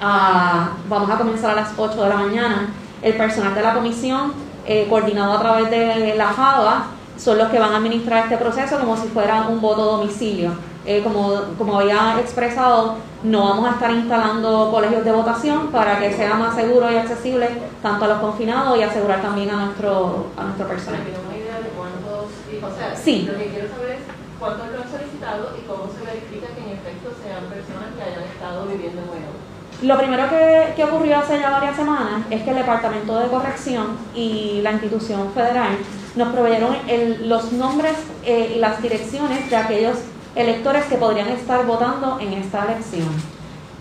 Ah, 0.00 0.70
vamos 0.88 1.08
a 1.10 1.16
comenzar 1.16 1.52
a 1.52 1.54
las 1.54 1.72
8 1.76 2.02
de 2.02 2.08
la 2.08 2.16
mañana. 2.16 2.68
El 3.02 3.16
personal 3.16 3.54
de 3.54 3.62
la 3.62 3.74
comisión 3.74 4.32
eh, 4.66 4.86
coordinado 4.88 5.34
a 5.34 5.40
través 5.40 5.70
de 5.70 6.14
la 6.16 6.32
JAVA, 6.32 6.86
son 7.18 7.36
los 7.36 7.48
que 7.48 7.58
van 7.58 7.72
a 7.72 7.76
administrar 7.76 8.24
este 8.24 8.38
proceso 8.38 8.78
como 8.78 8.96
si 8.96 9.08
fuera 9.08 9.46
un 9.48 9.60
voto 9.60 9.84
domicilio. 9.84 10.52
Eh, 10.86 11.02
como, 11.02 11.40
como 11.56 11.80
había 11.80 12.18
expresado, 12.18 12.96
no 13.22 13.48
vamos 13.48 13.68
a 13.68 13.72
estar 13.72 13.90
instalando 13.90 14.70
colegios 14.70 15.04
de 15.04 15.12
votación 15.12 15.68
para 15.68 15.98
que 15.98 16.12
sea 16.12 16.34
más 16.34 16.54
seguro 16.54 16.90
y 16.90 16.96
accesible 16.96 17.48
tanto 17.82 18.04
a 18.06 18.08
los 18.08 18.18
confinados 18.18 18.78
y 18.78 18.82
asegurar 18.82 19.20
también 19.22 19.50
a 19.50 19.66
nuestro, 19.66 20.26
a 20.36 20.44
nuestro 20.44 20.66
personal. 20.66 21.00
una 21.00 21.36
idea 21.36 21.58
de 21.60 21.68
cuántos, 21.76 22.98
sí. 23.02 23.28
lo 23.30 23.38
que 23.38 23.48
quiero 23.48 23.68
saber 23.68 23.90
es 23.92 24.13
cuántos 24.44 24.68
lo 24.68 24.82
han 24.82 24.90
solicitado 24.90 25.56
y 25.56 25.64
cómo 25.64 25.88
se 25.88 26.04
verifica 26.04 26.52
que 26.52 26.60
en 26.60 26.76
efecto 26.76 27.08
sean 27.24 27.48
personas 27.48 27.96
que 27.96 28.02
hayan 28.04 28.24
estado 28.28 28.66
viviendo 28.66 29.00
en 29.00 29.06
Guaynabo. 29.08 29.40
Lo 29.82 29.98
primero 29.98 30.28
que, 30.28 30.84
ocurrió 30.84 31.18
hace 31.18 31.40
ya 31.40 31.50
varias 31.50 31.76
semanas 31.76 32.22
es 32.30 32.42
que 32.42 32.50
el 32.50 32.56
Departamento 32.56 33.18
de 33.18 33.28
Corrección 33.28 33.96
y 34.14 34.60
la 34.62 34.72
institución 34.72 35.32
federal 35.32 35.78
nos 36.14 36.28
proveyeron 36.32 36.76
los 37.22 37.52
nombres 37.52 37.94
eh, 38.24 38.54
y 38.56 38.58
las 38.60 38.80
direcciones 38.80 39.50
de 39.50 39.56
aquellos 39.56 39.98
electores 40.36 40.84
que 40.84 40.96
podrían 40.96 41.28
estar 41.28 41.64
votando 41.66 42.18
en 42.20 42.34
esta 42.34 42.64
elección. 42.64 43.08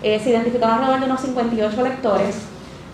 Eh, 0.02 0.20
se 0.20 0.32
identificaron 0.32 0.78
alrededor 0.78 1.00
de 1.02 1.06
unos 1.06 1.22
58 1.22 1.82
electores. 1.82 2.36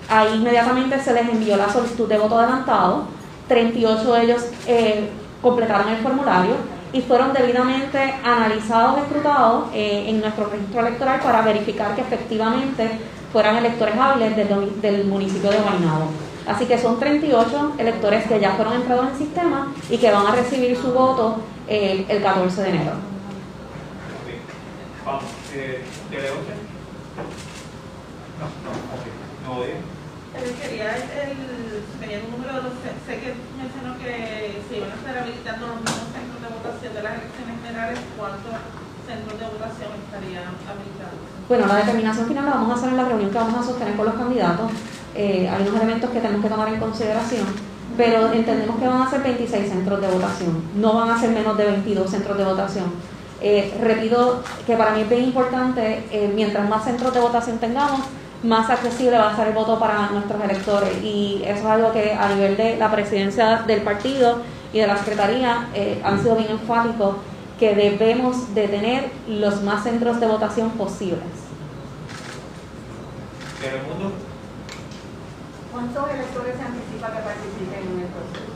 Ahí 0.10 0.36
inmediatamente 0.36 1.00
se 1.00 1.14
les 1.14 1.30
envió 1.30 1.56
la 1.56 1.70
solicitud 1.70 2.08
de 2.10 2.18
voto 2.18 2.38
adelantado. 2.38 3.06
38 3.48 4.14
de 4.14 4.24
ellos 4.24 4.46
eh, 4.68 5.10
completaron 5.42 5.90
el 5.90 5.98
formulario 5.98 6.56
y 6.92 7.02
fueron 7.02 7.34
debidamente 7.34 8.00
analizados 8.24 8.98
y 8.98 9.02
escrutados 9.02 9.66
eh, 9.74 10.06
en 10.08 10.22
nuestro 10.22 10.50
registro 10.50 10.82
electoral 10.82 11.20
para 11.20 11.42
verificar 11.42 11.96
que 11.96 12.02
efectivamente 12.02 12.90
fueran 13.32 13.58
electores 13.58 13.96
hábiles 13.96 14.36
del, 14.82 15.06
municipio 15.06 15.52
de 15.52 15.58
Guaynabo. 15.58 16.10
Así 16.48 16.66
que 16.66 16.80
son 16.80 17.00
38 17.00 17.74
electores 17.78 18.28
que 18.28 18.40
ya 18.40 18.54
fueron 18.54 18.74
entrados 18.74 19.06
en 19.06 19.12
el 19.12 19.18
sistema 19.18 19.74
y 19.90 19.98
que 19.98 20.10
van 20.10 20.26
a 20.26 20.32
recibir 20.32 20.76
su 20.76 20.92
voto 20.92 21.38
eh, 21.68 22.06
el 22.10 22.24
14 22.24 22.62
de 22.64 22.70
enero. 22.70 22.92
Vamos, 25.06 25.24
eh, 25.54 25.84
No, 28.40 28.46
no, 28.46 28.72
ok. 28.96 29.06
No 29.46 29.90
Quería 30.62 30.96
el, 30.96 31.36
tenía 32.00 32.20
un 32.24 32.32
número 32.32 32.62
de 32.62 32.70
sé 33.06 33.20
que 33.20 33.34
mencionó 33.58 33.98
que 34.00 34.62
se 34.70 34.78
iban 34.78 34.92
a 34.92 34.96
estar 34.96 35.18
habilitando 35.18 35.68
los 35.68 36.09
votación 36.80 36.94
de 36.96 37.04
las 37.04 37.14
elecciones 37.20 37.56
generales, 37.66 38.00
¿cuántos 38.16 38.56
centros 39.04 39.40
de 39.40 39.46
votación 39.52 39.92
estarían 40.00 40.48
habilitados? 40.64 41.20
Bueno, 41.50 41.68
la 41.68 41.76
determinación 41.76 42.28
final 42.28 42.46
la 42.46 42.52
vamos 42.52 42.72
a 42.72 42.76
hacer 42.76 42.90
en 42.90 42.98
la 42.98 43.06
reunión 43.06 43.32
que 43.32 43.38
vamos 43.38 43.60
a 43.60 43.64
sostener 43.64 43.96
con 43.96 44.06
los 44.06 44.16
candidatos. 44.16 44.72
Eh, 45.16 45.50
hay 45.50 45.62
unos 45.68 45.76
elementos 45.76 46.10
que 46.10 46.20
tenemos 46.22 46.42
que 46.42 46.50
tomar 46.50 46.70
en 46.70 46.80
consideración, 46.80 47.46
pero 47.98 48.32
entendemos 48.32 48.80
que 48.80 48.88
van 48.88 49.02
a 49.02 49.10
ser 49.10 49.22
26 49.22 49.70
centros 49.70 50.00
de 50.00 50.08
votación, 50.08 50.64
no 50.76 50.94
van 50.94 51.10
a 51.10 51.20
ser 51.20 51.32
menos 51.32 51.58
de 51.58 51.66
22 51.66 52.10
centros 52.10 52.38
de 52.38 52.46
votación. 52.46 52.86
Eh, 53.42 53.74
repito 53.82 54.42
que 54.66 54.78
para 54.78 54.92
mí 54.92 55.02
es 55.02 55.10
bien 55.10 55.24
importante, 55.24 56.06
eh, 56.12 56.32
mientras 56.34 56.70
más 56.70 56.86
centros 56.86 57.14
de 57.14 57.20
votación 57.20 57.58
tengamos, 57.58 58.02
más 58.44 58.70
accesible 58.70 59.18
va 59.18 59.32
a 59.32 59.36
ser 59.36 59.50
el 59.50 59.54
voto 59.54 59.78
para 59.80 60.12
nuestros 60.12 60.42
electores. 60.42 61.04
Y 61.04 61.42
eso 61.44 61.60
es 61.60 61.66
algo 61.66 61.92
que 61.92 62.14
a 62.14 62.30
nivel 62.30 62.56
de 62.56 62.78
la 62.78 62.90
presidencia 62.90 63.64
del 63.68 63.82
partido 63.82 64.38
y 64.74 64.80
de 64.80 64.88
la 64.88 64.98
Secretaría 64.98 65.70
eh, 65.74 66.02
han 66.04 66.22
sido 66.22 66.36
bien 66.36 66.52
enfáticos 66.52 67.16
que 67.60 67.76
debemos 67.76 68.54
de 68.56 68.68
tener 68.68 69.10
los 69.28 69.62
más 69.64 69.84
centros 69.84 70.20
de 70.20 70.28
votación 70.28 70.70
posibles. 70.72 71.24
¿Cuántos 75.72 76.10
electores 76.12 76.56
se 76.56 76.64
anticipa 76.64 77.08
que 77.12 77.20
participen 77.20 77.94
en 77.94 78.00
el 78.00 78.08
proceso? 78.08 78.50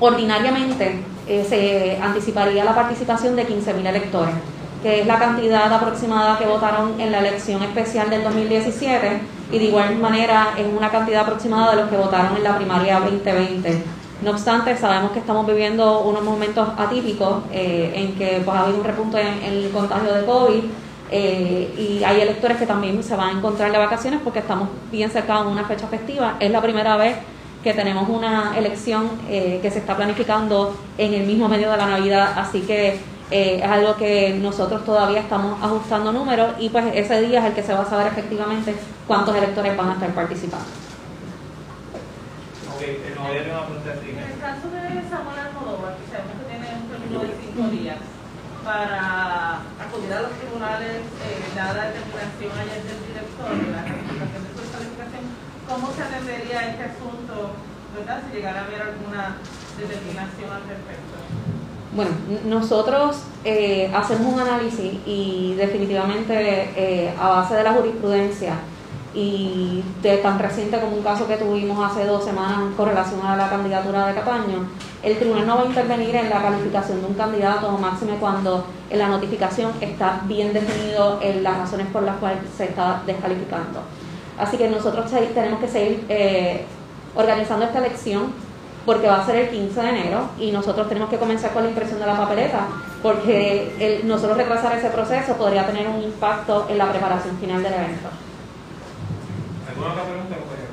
Ordinariamente 0.00 1.04
eh, 1.26 1.46
se 1.46 2.02
anticiparía 2.02 2.64
la 2.64 2.74
participación 2.74 3.36
de 3.36 3.46
15.000 3.46 3.86
electores 3.86 4.34
que 4.82 5.00
es 5.00 5.06
la 5.06 5.18
cantidad 5.18 5.72
aproximada 5.72 6.38
que 6.38 6.46
votaron 6.46 6.98
en 7.00 7.12
la 7.12 7.18
elección 7.18 7.62
especial 7.62 8.08
del 8.08 8.24
2017 8.24 9.20
y 9.52 9.58
de 9.58 9.64
igual 9.64 9.96
manera 9.98 10.54
es 10.56 10.66
una 10.66 10.90
cantidad 10.90 11.22
aproximada 11.22 11.72
de 11.72 11.82
los 11.82 11.90
que 11.90 11.96
votaron 11.96 12.36
en 12.36 12.42
la 12.42 12.56
primaria 12.56 13.00
2020. 13.00 13.99
No 14.22 14.32
obstante, 14.32 14.76
sabemos 14.76 15.12
que 15.12 15.20
estamos 15.20 15.46
viviendo 15.46 16.00
unos 16.00 16.22
momentos 16.22 16.68
atípicos 16.76 17.42
eh, 17.52 17.92
en 17.94 18.14
que 18.16 18.42
pues, 18.44 18.56
ha 18.56 18.64
habido 18.64 18.78
un 18.78 18.84
repunte 18.84 19.20
en, 19.20 19.42
el 19.42 19.70
contagio 19.70 20.12
de 20.12 20.24
COVID 20.26 20.64
eh, 21.10 21.74
y 21.76 22.04
hay 22.04 22.20
electores 22.20 22.58
que 22.58 22.66
también 22.66 23.02
se 23.02 23.16
van 23.16 23.28
a 23.30 23.38
encontrar 23.38 23.72
de 23.72 23.78
vacaciones 23.78 24.20
porque 24.22 24.40
estamos 24.40 24.68
bien 24.92 25.10
cerca 25.10 25.42
de 25.42 25.48
una 25.48 25.64
fecha 25.64 25.86
festiva. 25.86 26.36
Es 26.38 26.50
la 26.50 26.60
primera 26.60 26.96
vez 26.96 27.16
que 27.62 27.74
tenemos 27.74 28.08
una 28.08 28.56
elección 28.56 29.10
eh, 29.28 29.58
que 29.62 29.70
se 29.70 29.78
está 29.80 29.96
planificando 29.96 30.74
en 30.98 31.14
el 31.14 31.26
mismo 31.26 31.48
medio 31.48 31.70
de 31.70 31.76
la 31.76 31.86
Navidad, 31.86 32.32
así 32.36 32.60
que 32.60 32.98
eh, 33.30 33.60
es 33.62 33.70
algo 33.70 33.96
que 33.96 34.38
nosotros 34.40 34.84
todavía 34.84 35.20
estamos 35.20 35.62
ajustando 35.62 36.12
números 36.12 36.54
y 36.58 36.68
pues 36.68 36.84
ese 36.94 37.20
día 37.22 37.40
es 37.40 37.46
el 37.46 37.52
que 37.52 37.62
se 37.62 37.72
va 37.72 37.82
a 37.82 37.88
saber 37.88 38.08
efectivamente 38.08 38.74
cuántos 39.06 39.36
electores 39.36 39.76
van 39.76 39.90
a 39.90 39.92
estar 39.94 40.10
participando. 40.10 40.79
Okay, 42.80 43.12
no, 43.12 43.28
una 43.28 43.68
pregunta 43.68 43.92
En 43.92 44.24
el 44.24 44.40
caso 44.40 44.72
de 44.72 45.04
Samuel 45.12 45.36
Almodóvar, 45.36 46.00
que 46.00 46.08
sabemos 46.08 46.32
que 46.40 46.48
tiene 46.48 46.80
un 46.80 46.88
término 46.88 47.20
de 47.28 47.36
cinco 47.36 47.68
días 47.68 48.00
para 48.64 49.60
acudir 49.76 50.08
a 50.16 50.24
los 50.24 50.32
tribunales, 50.40 51.04
eh, 51.20 51.44
dada 51.52 51.76
la 51.76 51.84
determinación 51.92 52.56
ayer 52.56 52.80
del 52.80 53.00
director 53.04 53.52
de 53.52 53.68
la 53.68 53.84
representación 53.84 54.40
de 54.48 54.52
su 54.56 54.72
calificación, 54.72 55.24
¿cómo 55.68 55.92
se 55.92 56.00
atendería 56.08 56.72
este 56.72 56.84
asunto, 56.96 57.52
verdad, 57.92 58.24
si 58.24 58.40
llegara 58.40 58.60
a 58.60 58.64
haber 58.64 58.80
alguna 58.80 59.36
determinación 59.76 60.48
al 60.48 60.64
respecto? 60.64 61.20
Bueno, 61.92 62.16
nosotros 62.48 63.28
eh, 63.44 63.92
hacemos 63.92 64.32
un 64.32 64.40
análisis 64.40 65.04
y 65.04 65.52
definitivamente 65.52 66.32
eh, 66.32 67.12
a 67.20 67.44
base 67.44 67.60
de 67.60 67.62
la 67.62 67.76
jurisprudencia 67.76 68.56
y 69.14 69.82
de 70.02 70.18
tan 70.18 70.38
reciente 70.38 70.78
como 70.78 70.96
un 70.96 71.02
caso 71.02 71.26
que 71.26 71.36
tuvimos 71.36 71.90
hace 71.90 72.06
dos 72.06 72.24
semanas 72.24 72.74
con 72.76 72.88
relación 72.88 73.24
a 73.26 73.36
la 73.36 73.48
candidatura 73.48 74.06
de 74.06 74.14
Cataño, 74.14 74.68
el 75.02 75.18
tribunal 75.18 75.46
no 75.46 75.56
va 75.56 75.62
a 75.62 75.66
intervenir 75.66 76.14
en 76.14 76.30
la 76.30 76.42
calificación 76.42 77.00
de 77.00 77.06
un 77.06 77.14
candidato, 77.14 77.70
máxime 77.78 78.16
cuando 78.20 78.66
en 78.88 78.98
la 78.98 79.08
notificación 79.08 79.72
está 79.80 80.20
bien 80.24 80.52
definido 80.52 81.18
en 81.22 81.42
las 81.42 81.58
razones 81.58 81.86
por 81.88 82.02
las 82.02 82.16
cuales 82.18 82.38
se 82.56 82.64
está 82.64 83.02
descalificando. 83.06 83.80
Así 84.38 84.56
que 84.56 84.68
nosotros 84.68 85.10
tenemos 85.10 85.60
que 85.60 85.68
seguir 85.68 86.04
eh, 86.08 86.64
organizando 87.14 87.64
esta 87.64 87.78
elección 87.78 88.32
porque 88.86 89.06
va 89.06 89.20
a 89.20 89.26
ser 89.26 89.36
el 89.36 89.48
15 89.50 89.80
de 89.80 89.88
enero 89.88 90.30
y 90.38 90.52
nosotros 90.52 90.88
tenemos 90.88 91.10
que 91.10 91.18
comenzar 91.18 91.52
con 91.52 91.64
la 91.64 91.68
impresión 91.68 92.00
de 92.00 92.06
la 92.06 92.16
papeleta 92.16 92.66
porque 93.02 93.74
el, 93.78 94.08
nosotros 94.08 94.36
retrasar 94.36 94.76
ese 94.76 94.88
proceso 94.88 95.34
podría 95.34 95.66
tener 95.66 95.88
un 95.88 96.02
impacto 96.02 96.66
en 96.68 96.78
la 96.78 96.90
preparación 96.90 97.36
final 97.38 97.62
del 97.62 97.74
evento. 97.74 98.08
¿Alguna 99.80 99.96
otra 99.96 100.12
pregunta, 100.12 100.36
compañero? 100.36 100.72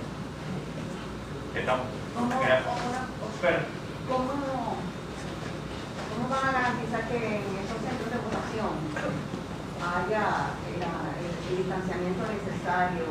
Estamos. 1.56 1.88
Espera. 3.40 3.60
¿Cómo, 4.04 4.28
¿Cómo 6.12 6.26
van 6.28 6.44
a 6.44 6.52
garantizar 6.52 7.08
que 7.08 7.16
en 7.40 7.48
esos 7.64 7.80
centros 7.88 8.10
de 8.12 8.20
votación 8.20 8.72
haya 9.80 10.52
la- 10.76 11.16
el, 11.24 11.32
el 11.40 11.56
distanciamiento 11.56 12.24
necesario? 12.28 13.08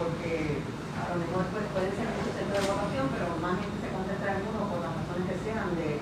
Porque 0.00 0.64
a 0.64 1.12
lo 1.12 1.16
mejor 1.20 1.44
pues, 1.52 1.64
puede 1.76 1.92
ser 1.92 2.08
en 2.08 2.16
esos 2.24 2.32
centros 2.32 2.56
de 2.64 2.68
votación, 2.72 3.04
pero 3.12 3.36
más 3.44 3.60
gente 3.60 3.76
se 3.84 3.92
concentra 3.92 4.28
en 4.32 4.48
uno 4.48 4.60
por 4.72 4.80
las 4.80 4.96
razones 4.96 5.24
que 5.28 5.36
sean 5.44 5.68
de, 5.76 6.00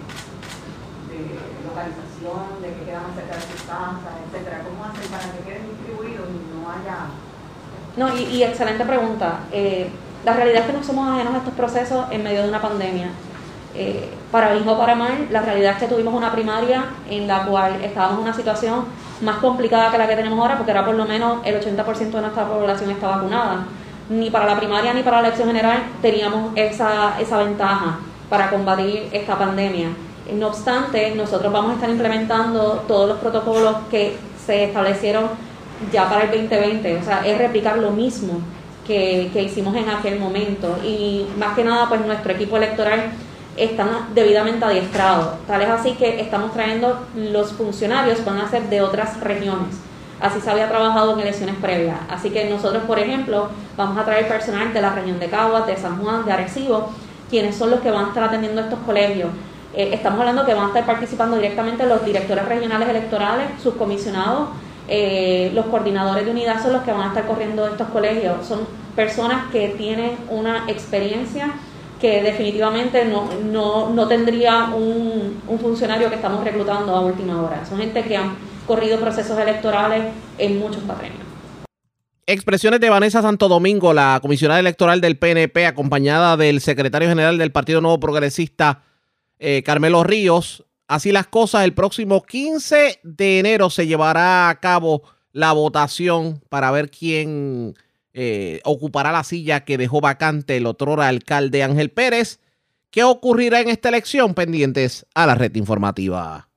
de 1.10 1.18
localización, 1.66 2.62
de 2.62 2.68
que 2.78 2.82
queda 2.86 3.10
más 3.10 3.18
cerca 3.18 3.42
de 3.42 3.46
sus 3.50 3.62
casas, 3.66 4.14
etcétera. 4.30 4.62
¿Cómo 4.62 4.86
hacen 4.86 5.10
para 5.10 5.26
que 5.34 5.42
queden 5.50 5.66
distribuidos 5.66 6.30
y 6.30 6.38
no 6.54 6.62
haya 6.70 7.10
No, 7.96 8.16
y, 8.16 8.22
y 8.22 8.42
excelente 8.42 8.84
pregunta. 8.84 9.40
Eh, 9.52 9.88
la 10.24 10.34
realidad 10.34 10.62
es 10.62 10.66
que 10.66 10.72
no 10.72 10.84
somos 10.84 11.08
ajenos 11.08 11.34
a 11.34 11.38
estos 11.38 11.54
procesos 11.54 12.06
en 12.10 12.22
medio 12.22 12.42
de 12.42 12.48
una 12.48 12.60
pandemia. 12.60 13.10
Eh, 13.74 14.08
para 14.30 14.52
bien 14.52 14.68
o 14.68 14.78
para 14.78 14.94
mal, 14.94 15.28
la 15.30 15.42
realidad 15.42 15.72
es 15.72 15.78
que 15.78 15.86
tuvimos 15.86 16.14
una 16.14 16.30
primaria 16.30 16.84
en 17.08 17.26
la 17.26 17.44
cual 17.44 17.82
estábamos 17.82 18.18
en 18.18 18.24
una 18.24 18.34
situación 18.34 18.84
más 19.22 19.36
complicada 19.36 19.90
que 19.90 19.98
la 19.98 20.06
que 20.06 20.16
tenemos 20.16 20.38
ahora, 20.38 20.56
porque 20.56 20.70
era 20.70 20.84
por 20.84 20.94
lo 20.94 21.04
menos 21.06 21.38
el 21.44 21.60
80% 21.60 22.10
de 22.10 22.20
nuestra 22.20 22.46
población 22.46 22.90
está 22.90 23.08
vacunada. 23.08 23.66
Ni 24.10 24.30
para 24.30 24.46
la 24.46 24.56
primaria 24.56 24.92
ni 24.92 25.02
para 25.02 25.20
la 25.22 25.28
elección 25.28 25.48
general 25.48 25.84
teníamos 26.02 26.52
esa, 26.56 27.20
esa 27.20 27.38
ventaja 27.38 27.98
para 28.28 28.50
combatir 28.50 29.08
esta 29.12 29.38
pandemia. 29.38 29.88
No 30.34 30.48
obstante, 30.48 31.14
nosotros 31.14 31.52
vamos 31.52 31.72
a 31.72 31.74
estar 31.74 31.90
implementando 31.90 32.84
todos 32.86 33.08
los 33.08 33.18
protocolos 33.18 33.76
que 33.90 34.16
se 34.44 34.64
establecieron 34.64 35.24
ya 35.90 36.08
para 36.08 36.24
el 36.24 36.30
2020, 36.30 36.96
o 36.96 37.02
sea, 37.02 37.26
es 37.26 37.38
replicar 37.38 37.78
lo 37.78 37.90
mismo 37.90 38.40
que, 38.86 39.30
que 39.32 39.42
hicimos 39.42 39.74
en 39.76 39.88
aquel 39.88 40.18
momento. 40.18 40.78
Y 40.84 41.26
más 41.38 41.54
que 41.54 41.64
nada 41.64 41.88
pues 41.88 42.04
nuestro 42.04 42.32
equipo 42.32 42.56
electoral 42.56 43.12
está 43.56 44.06
debidamente 44.14 44.64
adiestrado, 44.64 45.36
tal 45.46 45.60
es 45.60 45.68
así 45.68 45.92
que 45.92 46.20
estamos 46.20 46.52
trayendo 46.52 47.06
los 47.14 47.52
funcionarios 47.52 48.24
van 48.24 48.38
a 48.38 48.48
ser 48.48 48.62
de 48.70 48.80
otras 48.80 49.20
regiones, 49.20 49.76
así 50.20 50.40
se 50.40 50.50
había 50.50 50.68
trabajado 50.68 51.12
en 51.12 51.20
elecciones 51.20 51.56
previas, 51.56 51.98
así 52.08 52.30
que 52.30 52.48
nosotros 52.48 52.84
por 52.84 52.98
ejemplo 52.98 53.48
vamos 53.76 53.98
a 53.98 54.04
traer 54.04 54.26
personal 54.26 54.72
de 54.72 54.80
la 54.80 54.94
región 54.94 55.20
de 55.20 55.28
Caguas, 55.28 55.66
de 55.66 55.76
San 55.76 55.98
Juan, 55.98 56.24
de 56.24 56.32
Arecibo, 56.32 56.92
quienes 57.28 57.54
son 57.54 57.70
los 57.70 57.80
que 57.80 57.90
van 57.90 58.06
a 58.06 58.08
estar 58.08 58.24
atendiendo 58.24 58.60
estos 58.62 58.78
colegios. 58.80 59.28
Eh, 59.74 59.90
estamos 59.92 60.20
hablando 60.20 60.44
que 60.44 60.52
van 60.54 60.64
a 60.64 60.68
estar 60.68 60.84
participando 60.84 61.36
directamente 61.36 61.86
los 61.86 62.04
directores 62.04 62.44
regionales 62.46 62.88
electorales, 62.88 63.48
sus 63.62 63.74
comisionados, 63.74 64.48
eh, 64.94 65.50
los 65.54 65.64
coordinadores 65.66 66.26
de 66.26 66.30
unidad 66.30 66.62
son 66.62 66.74
los 66.74 66.82
que 66.82 66.92
van 66.92 67.00
a 67.00 67.06
estar 67.08 67.26
corriendo 67.26 67.66
estos 67.66 67.88
colegios. 67.88 68.46
Son 68.46 68.60
personas 68.94 69.50
que 69.50 69.68
tienen 69.68 70.18
una 70.28 70.66
experiencia 70.68 71.50
que 71.98 72.22
definitivamente 72.22 73.06
no, 73.06 73.26
no, 73.42 73.88
no 73.88 74.06
tendría 74.06 74.66
un, 74.66 75.40
un 75.48 75.58
funcionario 75.58 76.10
que 76.10 76.16
estamos 76.16 76.44
reclutando 76.44 76.94
a 76.94 77.00
última 77.00 77.40
hora. 77.40 77.64
Son 77.64 77.78
gente 77.78 78.02
que 78.02 78.18
han 78.18 78.36
corrido 78.66 79.00
procesos 79.00 79.38
electorales 79.38 80.12
en 80.36 80.58
muchos 80.58 80.82
patrenios. 80.82 81.22
Expresiones 82.26 82.78
de 82.78 82.90
Vanessa 82.90 83.22
Santo 83.22 83.48
Domingo, 83.48 83.94
la 83.94 84.18
comisionada 84.20 84.60
electoral 84.60 85.00
del 85.00 85.16
PNP, 85.16 85.64
acompañada 85.64 86.36
del 86.36 86.60
secretario 86.60 87.08
general 87.08 87.38
del 87.38 87.50
Partido 87.50 87.80
Nuevo 87.80 87.98
Progresista, 87.98 88.82
eh, 89.38 89.62
Carmelo 89.64 90.04
Ríos. 90.04 90.66
Así 90.92 91.10
las 91.10 91.26
cosas, 91.26 91.64
el 91.64 91.72
próximo 91.72 92.22
15 92.22 93.00
de 93.02 93.38
enero 93.38 93.70
se 93.70 93.86
llevará 93.86 94.50
a 94.50 94.60
cabo 94.60 95.02
la 95.32 95.52
votación 95.52 96.42
para 96.50 96.70
ver 96.70 96.90
quién 96.90 97.74
eh, 98.12 98.60
ocupará 98.64 99.10
la 99.10 99.24
silla 99.24 99.64
que 99.64 99.78
dejó 99.78 100.02
vacante 100.02 100.58
el 100.58 100.66
otrora 100.66 101.08
alcalde 101.08 101.62
Ángel 101.62 101.90
Pérez. 101.90 102.40
¿Qué 102.90 103.04
ocurrirá 103.04 103.60
en 103.60 103.70
esta 103.70 103.88
elección? 103.88 104.34
Pendientes 104.34 105.06
a 105.14 105.24
la 105.24 105.34
red 105.34 105.54
informativa. 105.54 106.50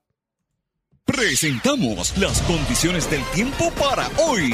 Presentamos 1.06 2.18
las 2.18 2.42
condiciones 2.42 3.10
del 3.10 3.24
tiempo 3.34 3.72
para 3.80 4.10
hoy. 4.28 4.54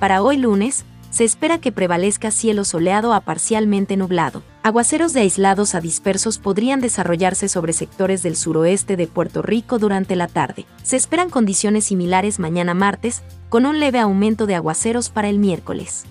Para 0.00 0.22
hoy 0.22 0.38
lunes, 0.38 0.86
se 1.10 1.24
espera 1.24 1.58
que 1.58 1.72
prevalezca 1.72 2.30
cielo 2.30 2.64
soleado 2.64 3.12
a 3.12 3.20
parcialmente 3.20 3.96
nublado. 3.96 4.42
Aguaceros 4.62 5.12
de 5.12 5.20
aislados 5.20 5.74
a 5.74 5.80
dispersos 5.80 6.38
podrían 6.38 6.80
desarrollarse 6.80 7.48
sobre 7.48 7.72
sectores 7.72 8.22
del 8.22 8.36
suroeste 8.36 8.96
de 8.96 9.06
Puerto 9.06 9.42
Rico 9.42 9.78
durante 9.78 10.16
la 10.16 10.28
tarde. 10.28 10.66
Se 10.82 10.96
esperan 10.96 11.30
condiciones 11.30 11.86
similares 11.86 12.38
mañana 12.38 12.74
martes, 12.74 13.22
con 13.48 13.64
un 13.64 13.80
leve 13.80 13.98
aumento 13.98 14.46
de 14.46 14.54
aguaceros 14.54 15.08
para 15.08 15.28
el 15.28 15.38
miércoles. 15.38 16.04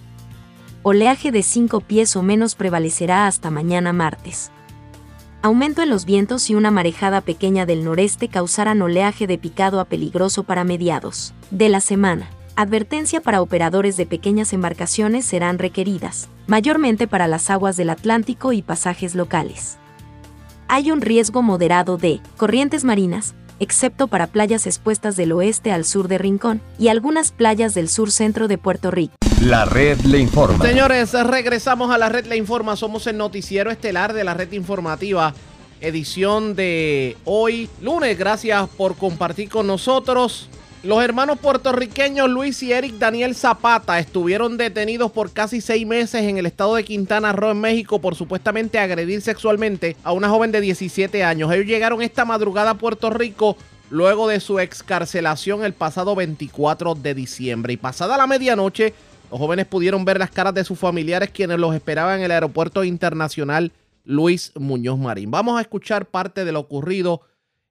Oleaje 0.84 1.32
de 1.32 1.44
5 1.44 1.82
pies 1.82 2.16
o 2.16 2.24
menos 2.24 2.56
prevalecerá 2.56 3.28
hasta 3.28 3.52
mañana 3.52 3.94
martes. 3.94 4.52
Aumento 5.42 5.84
en 5.84 5.90
los 5.90 6.06
vientos 6.06 6.50
y 6.50 6.56
una 6.56 6.72
marejada 6.72 7.22
pequeña 7.22 7.66
del 7.66 7.84
noreste 7.84 8.28
causarán 8.28 8.82
oleaje 8.82 9.28
de 9.28 9.38
picado 9.38 9.80
a 9.80 9.86
peligroso 9.86 10.44
para 10.44 10.64
mediados 10.64 11.34
de 11.52 11.70
la 11.70 11.80
semana. 11.80 12.30
Advertencia 12.60 13.22
para 13.22 13.44
operadores 13.44 13.98
de 13.98 14.08
pequeñas 14.08 14.52
embarcaciones 14.52 15.26
serán 15.26 15.60
requeridas, 15.60 16.28
mayormente 16.48 17.08
para 17.08 17.28
las 17.28 17.52
aguas 17.52 17.78
del 17.78 17.92
Atlántico 17.92 18.52
y 18.52 18.64
pasajes 18.64 19.14
locales. 19.14 19.78
Hay 20.68 20.90
un 20.90 21.02
riesgo 21.02 21.44
moderado 21.44 21.98
de 21.98 22.20
corrientes 22.36 22.84
marinas, 22.84 23.36
excepto 23.60 24.08
para 24.08 24.26
playas 24.26 24.66
expuestas 24.66 25.16
del 25.16 25.34
oeste 25.34 25.72
al 25.72 25.86
sur 25.86 26.08
de 26.08 26.18
Rincón 26.18 26.60
y 26.80 26.88
algunas 26.88 27.32
playas 27.32 27.76
del 27.76 27.90
sur 27.90 28.10
centro 28.10 28.48
de 28.48 28.58
Puerto 28.58 28.90
Rico. 28.90 29.14
La 29.44 29.66
red 29.66 30.00
le 30.00 30.18
informa. 30.18 30.66
Señores, 30.66 31.14
regresamos 31.14 31.92
a 31.92 32.00
la 32.00 32.10
red 32.10 32.26
Le 32.26 32.38
Informa. 32.38 32.76
Somos 32.76 33.06
el 33.06 33.18
noticiero 33.18 33.70
estelar 33.70 34.14
de 34.14 34.24
la 34.24 34.34
red 34.34 34.52
informativa, 34.54 35.36
edición 35.80 36.56
de 36.56 37.18
hoy, 37.24 37.70
lunes. 37.84 38.18
Gracias 38.18 38.68
por 38.70 38.96
compartir 38.96 39.48
con 39.48 39.68
nosotros. 39.68 40.50
Los 40.84 41.04
hermanos 41.04 41.40
puertorriqueños 41.40 42.30
Luis 42.30 42.62
y 42.62 42.72
Eric 42.72 42.94
Daniel 42.94 43.34
Zapata 43.34 43.98
estuvieron 43.98 44.58
detenidos 44.58 45.12
por 45.12 45.32
casi 45.34 45.60
seis 45.60 45.88
meses 45.88 46.22
en 46.22 46.38
el 46.38 46.46
estado 46.46 46.76
de 46.76 46.84
Quintana 46.84 47.34
Roo, 47.34 47.50
en 47.50 47.60
México, 47.60 48.00
por 48.00 48.14
supuestamente 48.14 48.78
agredir 48.78 49.22
sexualmente 49.22 49.98
a 50.04 50.12
una 50.12 50.30
joven 50.30 50.52
de 50.52 50.62
17 50.62 51.24
años. 51.24 51.52
Ellos 51.52 51.66
llegaron 51.66 52.04
esta 52.04 52.26
madrugada 52.26 52.72
a 52.72 52.78
Puerto 52.78 53.10
Rico 53.10 53.58
luego 53.90 54.28
de 54.28 54.40
su 54.40 54.60
excarcelación 54.60 55.66
el 55.66 55.74
pasado 55.74 56.16
24 56.16 56.94
de 56.94 57.16
diciembre. 57.16 57.74
Y 57.74 57.78
pasada 57.78 58.16
la 58.16 58.28
medianoche, 58.28 58.94
los 59.32 59.40
jóvenes 59.40 59.66
pudieron 59.66 60.06
ver 60.06 60.20
las 60.20 60.30
caras 60.30 60.54
de 60.54 60.64
sus 60.64 60.78
familiares 60.78 61.32
quienes 61.32 61.58
los 61.58 61.74
esperaban 61.74 62.20
en 62.20 62.26
el 62.26 62.32
aeropuerto 62.32 62.84
internacional 62.84 63.72
Luis 64.04 64.52
Muñoz 64.56 65.00
Marín. 65.00 65.32
Vamos 65.32 65.58
a 65.58 65.62
escuchar 65.62 66.06
parte 66.06 66.46
de 66.46 66.52
lo 66.52 66.60
ocurrido 66.60 67.22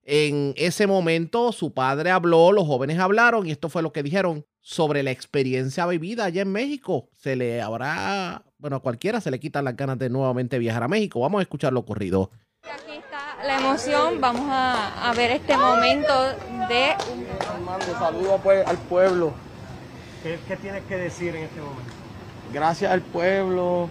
en 0.06 0.54
ese 0.56 0.86
momento. 0.86 1.52
Su 1.52 1.74
padre 1.74 2.10
habló, 2.10 2.52
los 2.52 2.66
jóvenes 2.66 2.98
hablaron 2.98 3.46
y 3.46 3.50
esto 3.50 3.68
fue 3.68 3.82
lo 3.82 3.92
que 3.92 4.02
dijeron 4.02 4.46
sobre 4.60 5.02
la 5.02 5.10
experiencia 5.10 5.86
vivida 5.86 6.24
allá 6.24 6.42
en 6.42 6.52
México. 6.52 7.10
Se 7.16 7.36
le 7.36 7.60
habrá, 7.60 8.42
bueno, 8.58 8.76
a 8.76 8.80
cualquiera 8.80 9.20
se 9.20 9.30
le 9.30 9.38
quitan 9.38 9.64
las 9.64 9.76
ganas 9.76 9.98
de 9.98 10.08
nuevamente 10.08 10.58
viajar 10.58 10.82
a 10.84 10.88
México. 10.88 11.20
Vamos 11.20 11.40
a 11.40 11.42
escuchar 11.42 11.72
lo 11.72 11.80
ocurrido. 11.80 12.30
la 13.44 13.58
emoción, 13.58 14.20
vamos 14.20 14.48
a, 14.48 15.10
a 15.10 15.14
ver 15.14 15.32
este 15.32 15.56
momento 15.56 16.12
de... 16.68 16.94
Armando, 17.48 17.86
saludo 17.98 18.40
pues 18.42 18.66
al 18.66 18.78
pueblo. 18.78 19.34
¿Qué, 20.22 20.38
qué 20.48 20.56
tienes 20.56 20.82
que 20.84 20.96
decir 20.96 21.36
en 21.36 21.44
este 21.44 21.60
momento? 21.60 21.92
Gracias 22.52 22.90
al 22.90 23.02
pueblo, 23.02 23.88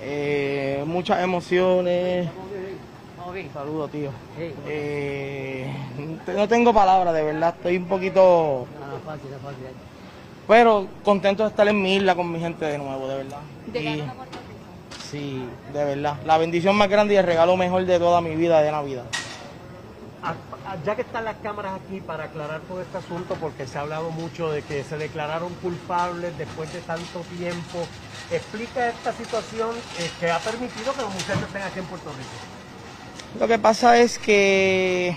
eh, 0.00 0.82
muchas 0.86 1.22
emociones. 1.22 2.28
Saludos, 3.52 3.90
tío. 3.90 4.10
Eh, 4.66 5.66
no 6.36 6.46
tengo 6.48 6.72
palabras, 6.72 7.12
de 7.14 7.22
verdad, 7.24 7.54
estoy 7.56 7.76
un 7.78 7.86
poquito... 7.86 8.66
Pero 10.46 10.86
contento 11.02 11.42
de 11.42 11.48
estar 11.48 11.66
en 11.66 11.80
mi 11.82 11.96
isla 11.96 12.14
con 12.14 12.30
mi 12.30 12.38
gente 12.38 12.64
de 12.64 12.78
nuevo, 12.78 13.08
de 13.08 13.16
verdad. 13.16 13.40
Y- 13.80 13.98
sí, 15.10 15.44
de 15.72 15.84
verdad. 15.84 16.16
La 16.26 16.38
bendición 16.38 16.76
más 16.76 16.88
grande 16.88 17.14
y 17.14 17.16
el 17.16 17.24
regalo 17.24 17.56
mejor 17.56 17.84
de 17.86 17.98
toda 17.98 18.20
mi 18.20 18.36
vida 18.36 18.60
de 18.60 18.70
Navidad. 18.70 19.04
A- 20.22 20.30
a- 20.70 20.76
Ya 20.84 20.94
que 20.96 21.02
están 21.02 21.24
las 21.24 21.36
cámaras 21.36 21.80
aquí 21.80 22.00
para 22.00 22.24
aclarar 22.24 22.60
todo 22.62 22.80
este 22.82 22.98
asunto, 22.98 23.34
porque 23.40 23.66
se 23.66 23.78
ha 23.78 23.82
hablado 23.82 24.10
mucho 24.10 24.50
de 24.50 24.62
que 24.62 24.84
se 24.84 24.96
declararon 24.98 25.52
culpables 25.54 26.36
después 26.38 26.72
de 26.72 26.80
tanto 26.82 27.20
tiempo, 27.36 27.78
explica 28.30 28.88
esta 28.90 29.12
situación 29.12 29.70
eh, 29.98 30.10
que 30.20 30.30
ha 30.30 30.38
permitido 30.40 30.92
que 30.94 31.02
los 31.02 31.12
muchachos 31.12 31.42
estén 31.42 31.62
aquí 31.62 31.78
en 31.80 31.86
Puerto 31.86 32.10
Rico. 32.10 32.63
Lo 33.38 33.48
que 33.48 33.58
pasa 33.58 33.98
es 33.98 34.18
que 34.18 35.16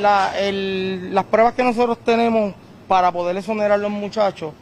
las 0.00 1.24
pruebas 1.30 1.54
que 1.54 1.64
nosotros 1.64 1.98
tenemos 2.04 2.54
para 2.86 3.10
poder 3.10 3.36
exonerar 3.36 3.72
a 3.72 3.76
los 3.76 3.90
muchachos 3.90 4.52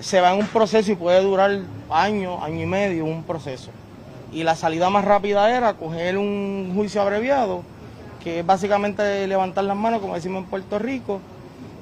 se 0.00 0.20
va 0.20 0.32
en 0.32 0.40
un 0.40 0.46
proceso 0.46 0.92
y 0.92 0.94
puede 0.94 1.20
durar 1.20 1.60
año, 1.90 2.42
año 2.42 2.62
y 2.62 2.66
medio, 2.66 3.04
un 3.04 3.22
proceso. 3.22 3.70
Y 4.32 4.44
la 4.44 4.56
salida 4.56 4.88
más 4.88 5.04
rápida 5.04 5.54
era 5.54 5.74
coger 5.74 6.16
un 6.16 6.72
juicio 6.74 7.02
abreviado, 7.02 7.62
que 8.22 8.40
es 8.40 8.46
básicamente 8.46 9.26
levantar 9.26 9.64
las 9.64 9.76
manos, 9.76 10.00
como 10.00 10.14
decimos 10.14 10.44
en 10.44 10.50
Puerto 10.50 10.78
Rico, 10.78 11.20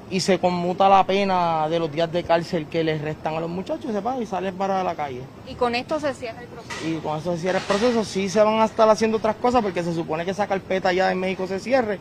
y 0.09 0.19
se 0.21 0.39
conmuta 0.39 0.87
la 0.87 1.03
pena 1.05 1.67
de 1.69 1.79
los 1.79 1.91
días 1.91 2.11
de 2.11 2.23
cárcel 2.23 2.67
que 2.67 2.83
les 2.83 3.01
restan 3.01 3.35
a 3.35 3.39
los 3.39 3.49
muchachos, 3.49 3.91
se 3.91 3.99
va 3.99 4.17
y 4.19 4.25
salen 4.25 4.55
para 4.55 4.83
la 4.83 4.95
calle. 4.95 5.21
Y 5.47 5.55
con 5.55 5.75
esto 5.75 5.99
se 5.99 6.13
cierra 6.13 6.41
el 6.41 6.47
proceso. 6.47 6.87
Y 6.87 6.95
con 6.97 7.17
eso 7.17 7.33
se 7.33 7.39
cierra 7.39 7.59
el 7.59 7.65
proceso, 7.65 8.05
sí 8.05 8.29
se 8.29 8.41
van 8.41 8.59
a 8.61 8.65
estar 8.65 8.87
haciendo 8.89 9.17
otras 9.17 9.35
cosas 9.35 9.61
porque 9.61 9.83
se 9.83 9.93
supone 9.93 10.23
que 10.23 10.31
esa 10.31 10.47
carpeta 10.47 10.93
ya 10.93 11.11
en 11.11 11.19
México 11.19 11.45
se 11.47 11.59
cierre, 11.59 11.99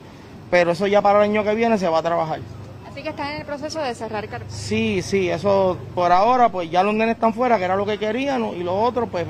pero 0.51 0.71
eso 0.71 0.87
ya 0.87 1.03
para 1.03 1.19
el 1.25 1.31
año 1.31 1.43
que 1.43 1.55
viene 1.55 1.79
se 1.79 1.89
va 1.89 1.99
a 1.99 2.03
trabajar. 2.03 2.41
Así 2.89 3.03
que 3.03 3.09
están 3.11 3.33
en 3.33 3.41
el 3.41 3.45
proceso 3.47 3.81
de 3.81 3.95
cerrar 3.95 4.27
carpeta. 4.29 4.55
Sí, 4.55 5.03
sí, 5.03 5.29
eso 5.29 5.77
por 5.95 6.13
ahora, 6.13 6.49
pues 6.51 6.71
ya 6.71 6.83
los 6.83 6.95
nenes 6.95 7.17
están 7.17 7.35
fuera, 7.35 7.59
que 7.59 7.65
era 7.65 7.77
lo 7.77 7.85
que 7.85 7.99
querían, 7.99 8.45
y 8.55 8.63
los 8.63 8.75
otros, 8.75 9.09
pues, 9.11 9.27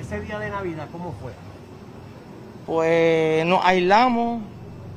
Ese 0.00 0.20
día 0.20 0.38
de 0.38 0.50
Navidad, 0.50 0.88
¿cómo 0.92 1.14
fue? 1.20 1.32
pues 2.68 3.46
nos 3.46 3.64
aislamos, 3.64 4.42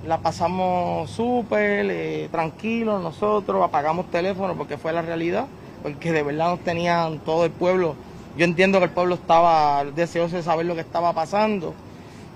la 0.06 0.18
pasamos 0.18 1.10
súper 1.10 1.88
eh, 1.90 2.30
tranquilos 2.32 3.02
nosotros, 3.02 3.64
apagamos 3.64 4.10
teléfono 4.10 4.56
porque 4.56 4.78
fue 4.78 4.94
la 4.94 5.02
realidad, 5.02 5.46
porque 5.84 6.12
de 6.12 6.24
verdad 6.24 6.50
nos 6.50 6.60
tenían 6.60 7.20
todo 7.20 7.46
el 7.46 7.52
pueblo. 7.52 7.96
Yo 8.38 8.46
entiendo 8.46 8.80
que 8.80 8.86
el 8.86 8.92
pueblo 8.92 9.16
estaba 9.16 9.84
deseoso 9.84 10.38
de 10.38 10.44
saber 10.44 10.66
lo 10.66 10.76
que 10.76 10.82
estaba 10.82 11.14
pasando. 11.14 11.74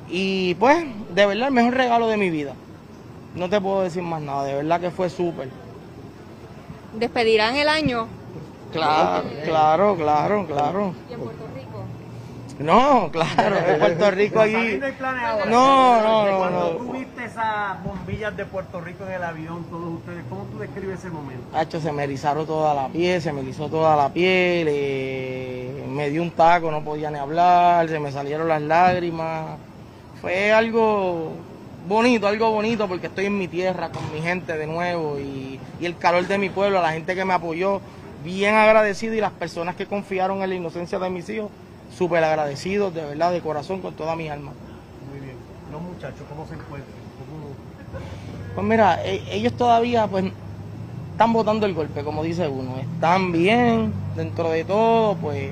Y 0.09 0.55
pues, 0.55 0.85
de 1.13 1.25
verdad, 1.25 1.47
el 1.47 1.53
mejor 1.53 1.73
regalo 1.73 2.07
de 2.07 2.17
mi 2.17 2.29
vida. 2.29 2.53
No 3.33 3.49
te 3.49 3.59
puedo 3.59 3.81
decir 3.81 4.03
más 4.03 4.21
nada, 4.21 4.43
de 4.45 4.55
verdad 4.55 4.79
que 4.79 4.91
fue 4.91 5.09
súper. 5.09 5.49
Despedirán 6.93 7.55
el 7.55 7.67
año. 7.67 8.07
Claro, 8.71 9.25
claro, 9.43 9.95
claro, 9.95 10.45
claro. 10.45 10.93
¿Y 11.09 11.13
en 11.13 11.19
Puerto 11.19 11.43
Rico? 11.53 11.54
No, 12.59 13.09
claro, 13.11 13.57
en 13.67 13.79
Puerto 13.79 14.11
Rico 14.11 14.39
allí. 14.39 14.79
No. 14.79 15.45
No, 15.49 16.01
no, 16.01 16.31
no, 16.31 16.37
Cuando 16.37 16.59
no. 16.59 16.69
tú 16.77 16.93
viste 16.93 17.25
esas 17.25 17.83
bombillas 17.83 18.35
de 18.37 18.45
Puerto 18.45 18.79
Rico 18.79 19.03
en 19.05 19.11
el 19.13 19.23
avión, 19.23 19.65
todos 19.65 19.93
ustedes, 19.95 20.23
¿cómo 20.29 20.43
tú 20.45 20.59
describes 20.59 20.99
ese 20.99 21.09
momento? 21.09 21.43
Hacho, 21.53 21.81
se 21.81 21.91
me 21.91 22.03
erizaron 22.05 22.45
toda 22.45 22.73
la 22.73 22.87
piel, 22.87 23.21
se 23.21 23.33
me 23.33 23.41
erizó 23.41 23.67
toda 23.67 23.95
la 23.97 24.09
piel, 24.13 24.67
eh, 24.69 25.85
me 25.89 26.09
dio 26.09 26.21
un 26.21 26.31
taco, 26.31 26.71
no 26.71 26.81
podía 26.81 27.11
ni 27.11 27.17
hablar, 27.17 27.89
se 27.89 27.99
me 27.99 28.11
salieron 28.11 28.47
las 28.47 28.61
lágrimas. 28.61 29.57
Fue 30.21 30.53
algo 30.53 31.33
bonito, 31.87 32.25
algo 32.27 32.51
bonito 32.51 32.87
porque 32.87 33.07
estoy 33.07 33.25
en 33.25 33.37
mi 33.37 33.49
tierra 33.49 33.89
con 33.89 34.01
mi 34.13 34.21
gente 34.21 34.57
de 34.57 34.65
nuevo 34.65 35.19
y, 35.19 35.59
y 35.79 35.85
el 35.85 35.97
calor 35.97 36.25
de 36.25 36.37
mi 36.37 36.49
pueblo, 36.49 36.81
la 36.81 36.93
gente 36.93 37.15
que 37.15 37.25
me 37.25 37.33
apoyó, 37.33 37.81
bien 38.23 38.55
agradecido 38.55 39.13
y 39.13 39.19
las 39.19 39.31
personas 39.33 39.75
que 39.75 39.85
confiaron 39.85 40.41
en 40.41 40.49
la 40.49 40.55
inocencia 40.55 40.97
de 40.99 41.09
mis 41.09 41.29
hijos, 41.29 41.51
súper 41.93 42.23
agradecidos, 42.23 42.93
de 42.93 43.03
verdad, 43.05 43.31
de 43.31 43.41
corazón, 43.41 43.81
con 43.81 43.93
toda 43.93 44.15
mi 44.15 44.29
alma. 44.29 44.51
Muy 45.11 45.19
bien. 45.19 45.35
Los 45.71 45.81
muchachos, 45.81 46.21
¿cómo 46.29 46.45
se 46.47 46.53
encuentran? 46.55 46.93
¿Cómo- 47.19 47.55
Pues 48.55 48.67
mira, 48.67 49.03
e- 49.05 49.23
ellos 49.31 49.53
todavía 49.53 50.07
pues 50.07 50.25
están 51.11 51.33
botando 51.33 51.65
el 51.65 51.73
golpe, 51.73 52.03
como 52.03 52.23
dice 52.23 52.47
uno. 52.47 52.77
Están 52.79 53.31
bien 53.31 53.93
dentro 54.15 54.49
de 54.49 54.63
todo, 54.63 55.15
pues 55.15 55.51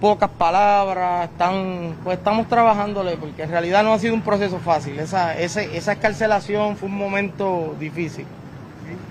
pocas 0.00 0.30
palabras, 0.30 1.28
están, 1.30 1.94
pues 2.02 2.16
estamos 2.18 2.48
trabajándole, 2.48 3.16
porque 3.16 3.42
en 3.42 3.50
realidad 3.50 3.84
no 3.84 3.92
ha 3.92 3.98
sido 3.98 4.14
un 4.14 4.22
proceso 4.22 4.58
fácil. 4.58 4.98
Esa, 4.98 5.38
ese- 5.38 5.76
esa 5.76 5.92
escarcelación 5.92 6.76
fue 6.76 6.88
un 6.88 6.96
momento 6.96 7.74
difícil, 7.78 8.24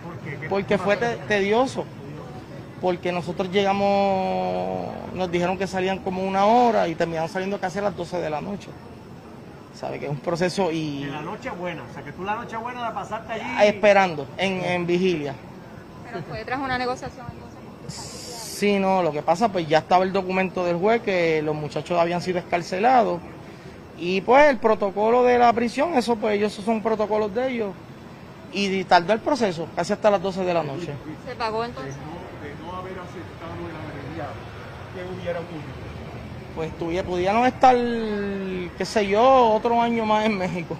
¿Por 0.03 0.17
qué? 0.23 0.37
¿Qué 0.39 0.49
porque 0.49 0.77
fue 0.77 0.97
te- 0.97 1.15
tedioso. 1.27 1.85
Porque 2.81 3.11
nosotros 3.11 3.49
llegamos, 3.51 4.87
nos 5.13 5.29
dijeron 5.31 5.57
que 5.57 5.67
salían 5.67 5.99
como 5.99 6.23
una 6.23 6.45
hora 6.45 6.87
y 6.87 6.95
terminaron 6.95 7.29
saliendo 7.29 7.59
casi 7.59 7.79
a 7.79 7.83
las 7.83 7.95
12 7.97 8.19
de 8.19 8.29
la 8.29 8.41
noche. 8.41 8.69
¿Sabe? 9.75 9.99
Que 9.99 10.05
es 10.05 10.11
un 10.11 10.19
proceso 10.19 10.71
y 10.71 11.03
En 11.03 11.11
la 11.11 11.21
noche 11.21 11.49
buena, 11.51 11.83
o 11.89 11.93
sea 11.93 12.03
que 12.03 12.11
tú 12.11 12.23
la 12.23 12.35
noche 12.35 12.57
buena 12.57 12.81
la 12.81 12.93
pasaste 12.93 13.33
allí. 13.33 13.67
esperando 13.67 14.27
en, 14.37 14.63
en 14.63 14.85
vigilia. 14.87 15.33
Pero 16.05 16.23
fue 16.23 16.43
tras 16.43 16.59
una 16.59 16.77
negociación. 16.77 17.25
Sí, 17.87 18.77
no, 18.77 19.01
lo 19.01 19.11
que 19.13 19.21
pasa, 19.21 19.47
pues 19.49 19.67
ya 19.69 19.77
estaba 19.77 20.03
el 20.03 20.11
documento 20.11 20.65
del 20.65 20.75
juez 20.77 21.01
que 21.01 21.41
los 21.41 21.55
muchachos 21.55 21.97
habían 21.97 22.21
sido 22.21 22.39
escarcelados. 22.39 23.21
Y 23.97 24.21
pues 24.21 24.49
el 24.49 24.57
protocolo 24.57 25.23
de 25.23 25.37
la 25.37 25.51
prisión, 25.53 25.93
eso 25.93 26.15
pues 26.17 26.35
ellos 26.35 26.53
son 26.53 26.81
protocolos 26.81 27.33
de 27.33 27.49
ellos. 27.51 27.73
Y 28.51 28.83
tardó 28.83 29.13
el 29.13 29.19
proceso, 29.19 29.67
casi 29.75 29.93
hasta 29.93 30.09
las 30.09 30.21
12 30.21 30.43
de 30.43 30.53
la 30.53 30.63
noche. 30.63 30.93
¿Se 31.25 31.35
pagó 31.35 31.63
entonces? 31.63 31.95
De 31.95 32.65
no 32.65 32.75
haber 32.75 32.93
aceptado 32.93 33.55
la 33.71 33.79
medida, 33.93 34.27
¿qué 35.33 35.39
hubiera 35.39 35.39
ocurrido? 35.39 35.79
Pues 36.55 36.77
tuviera, 36.77 37.07
pudieron 37.07 37.45
estar, 37.45 37.75
qué 37.75 38.85
sé 38.85 39.07
yo, 39.07 39.51
otro 39.51 39.81
año 39.81 40.05
más 40.05 40.25
en 40.25 40.37
México. 40.37 40.75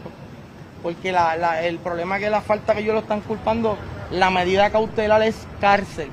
Porque 0.84 1.12
la, 1.12 1.36
la- 1.36 1.62
el 1.64 1.78
problema 1.80 2.18
es 2.18 2.24
que 2.24 2.30
la 2.30 2.42
falta 2.42 2.74
que 2.74 2.82
ellos 2.82 2.94
lo 2.94 3.02
están 3.02 3.22
culpando, 3.22 3.78
la 4.12 4.30
medida 4.30 4.70
cautelar 4.70 5.22
es 5.24 5.46
cárcel. 5.62 6.10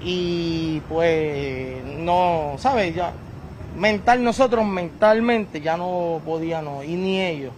Y 0.00 0.80
pues 0.88 1.84
no, 1.84 2.54
¿sabes? 2.58 2.94
Ya, 2.94 3.12
mental, 3.76 4.22
nosotros 4.24 4.64
mentalmente 4.66 5.60
ya 5.60 5.76
no 5.76 6.20
podíamos, 6.24 6.84
y 6.84 6.96
ni 6.96 7.20
ellos. 7.20 7.52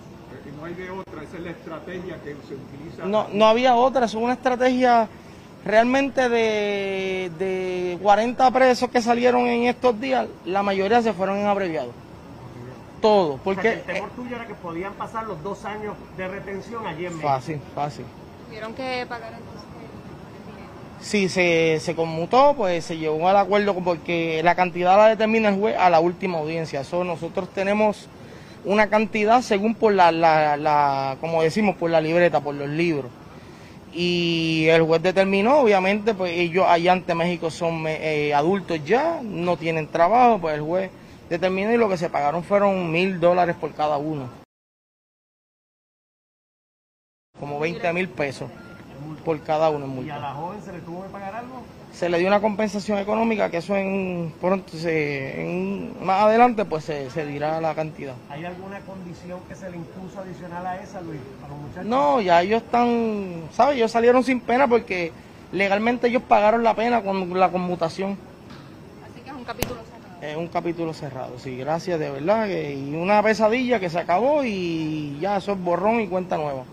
Y 0.46 0.60
no 0.60 0.66
hay 0.66 0.74
de 0.74 0.90
otra, 0.90 1.22
esa 1.22 1.36
es 1.38 1.42
la 1.42 1.50
estrategia 1.50 2.16
que 2.22 2.30
se 2.46 2.54
utiliza. 2.54 3.06
No, 3.06 3.28
no 3.32 3.46
había 3.46 3.74
otra, 3.76 4.04
es 4.04 4.14
una 4.14 4.34
estrategia 4.34 5.08
realmente 5.64 6.28
de, 6.28 7.30
de 7.38 7.98
40 8.02 8.50
presos 8.50 8.90
que 8.90 9.00
salieron 9.02 9.46
en 9.46 9.64
estos 9.64 9.98
días, 10.00 10.26
la 10.44 10.62
mayoría 10.62 11.00
se 11.02 11.12
fueron 11.12 11.38
en 11.38 11.46
abreviado. 11.46 11.90
Todo, 13.00 13.34
O 13.34 13.36
sea, 13.36 13.38
que 13.38 13.42
porque 13.54 13.72
el 13.72 13.82
temor 13.82 14.10
tuyo 14.10 14.36
era 14.36 14.46
que 14.46 14.54
podían 14.54 14.92
pasar 14.94 15.24
los 15.26 15.42
dos 15.42 15.64
años 15.64 15.94
de 16.16 16.26
retención 16.28 16.86
allí 16.86 17.04
en 17.06 17.12
México. 17.12 17.28
fácil, 17.28 17.60
fácil. 17.74 18.04
Tuvieron 18.46 18.72
que 18.74 19.04
pagar 19.08 19.32
entonces. 19.34 19.62
Si 21.00 21.28
se, 21.28 21.80
se 21.80 21.94
conmutó, 21.94 22.54
pues 22.56 22.82
se 22.84 22.96
llegó 22.96 23.28
al 23.28 23.36
acuerdo 23.36 23.74
porque 23.74 24.40
la 24.42 24.54
cantidad 24.54 24.96
la 24.96 25.08
determina 25.08 25.50
el 25.50 25.60
juez 25.60 25.76
a 25.78 25.90
la 25.90 26.00
última 26.00 26.38
audiencia. 26.38 26.80
Eso 26.80 27.04
nosotros 27.04 27.50
tenemos 27.50 28.06
una 28.64 28.88
cantidad 28.88 29.42
según 29.42 29.74
por 29.74 29.92
la, 29.92 30.10
la, 30.10 30.56
la- 30.56 31.18
como 31.20 31.42
decimos, 31.42 31.76
por 31.76 31.90
la 31.90 32.00
libreta, 32.00 32.40
por 32.40 32.54
los 32.54 32.70
libros. 32.70 33.10
Y 33.94 34.66
el 34.70 34.82
juez 34.82 35.02
determinó, 35.02 35.58
obviamente, 35.58 36.14
pues 36.14 36.32
ellos 36.32 36.66
allá 36.68 36.92
ante 36.92 37.14
México 37.14 37.48
son 37.48 37.84
eh, 37.86 38.34
adultos 38.34 38.84
ya, 38.84 39.20
no 39.22 39.56
tienen 39.56 39.86
trabajo, 39.86 40.40
pues 40.40 40.56
el 40.56 40.62
juez 40.62 40.90
determinó 41.28 41.72
y 41.72 41.76
lo 41.76 41.88
que 41.88 41.96
se 41.96 42.10
pagaron 42.10 42.42
fueron 42.42 42.90
mil 42.90 43.20
dólares 43.20 43.54
por 43.54 43.72
cada 43.72 43.96
uno. 43.96 44.28
Como 47.38 47.60
20 47.60 47.92
mil 47.92 48.08
pesos 48.08 48.50
por 49.24 49.40
cada 49.42 49.70
uno 49.70 50.02
¿Y 50.02 50.10
a 50.10 50.18
la 50.18 50.34
joven 50.34 50.62
se 50.62 50.72
le 50.72 50.80
tuvo 50.80 51.02
que 51.02 51.08
pagar 51.08 51.34
algo? 51.34 51.62
Se 51.94 52.08
le 52.08 52.18
dio 52.18 52.26
una 52.26 52.40
compensación 52.40 52.98
económica 52.98 53.50
que 53.50 53.58
eso 53.58 53.76
en 53.76 54.32
pronto 54.40 54.76
se, 54.76 55.40
en- 55.42 56.04
más 56.04 56.22
adelante 56.24 56.64
pues 56.64 56.84
se, 56.84 57.08
se 57.10 57.24
dirá 57.24 57.60
la 57.60 57.74
cantidad 57.74 58.14
¿Hay 58.30 58.44
alguna 58.44 58.80
condición 58.80 59.38
que 59.48 59.54
se 59.54 59.70
le 59.70 59.76
impuso 59.76 60.20
adicional 60.20 60.66
a 60.66 60.82
esa, 60.82 61.00
Luis, 61.00 61.20
a 61.44 61.48
los 61.48 61.56
muchachos? 61.58 61.84
no 61.86 62.20
ya 62.20 62.42
ellos 62.42 62.62
están 62.62 63.44
sabes 63.52 63.76
ellos 63.76 63.92
salieron 63.92 64.24
sin 64.24 64.40
pena 64.40 64.66
porque 64.66 65.12
legalmente 65.52 66.08
ellos 66.08 66.22
pagaron 66.28 66.62
la 66.64 66.74
pena 66.74 67.00
con 67.02 67.38
la 67.38 67.50
conmutación 67.50 68.18
Así 69.04 69.20
que 69.22 69.30
es 69.30 69.36
un 69.36 69.44
capítulo 69.44 69.80
cerrado. 69.84 70.22
es 70.32 70.36
un 70.36 70.48
capítulo 70.48 70.94
cerrado 70.94 71.38
sí 71.38 71.56
gracias 71.56 72.00
de 72.00 72.10
verdad 72.10 72.46
que- 72.46 72.74
y 72.74 72.94
una 72.96 73.22
pesadilla 73.22 73.78
que 73.78 73.88
se 73.88 74.00
acabó 74.00 74.42
y 74.42 75.16
ya 75.20 75.36
eso 75.36 75.52
es 75.52 75.58
borrón 75.62 76.00
y 76.00 76.08
cuenta 76.08 76.36
nueva 76.36 76.64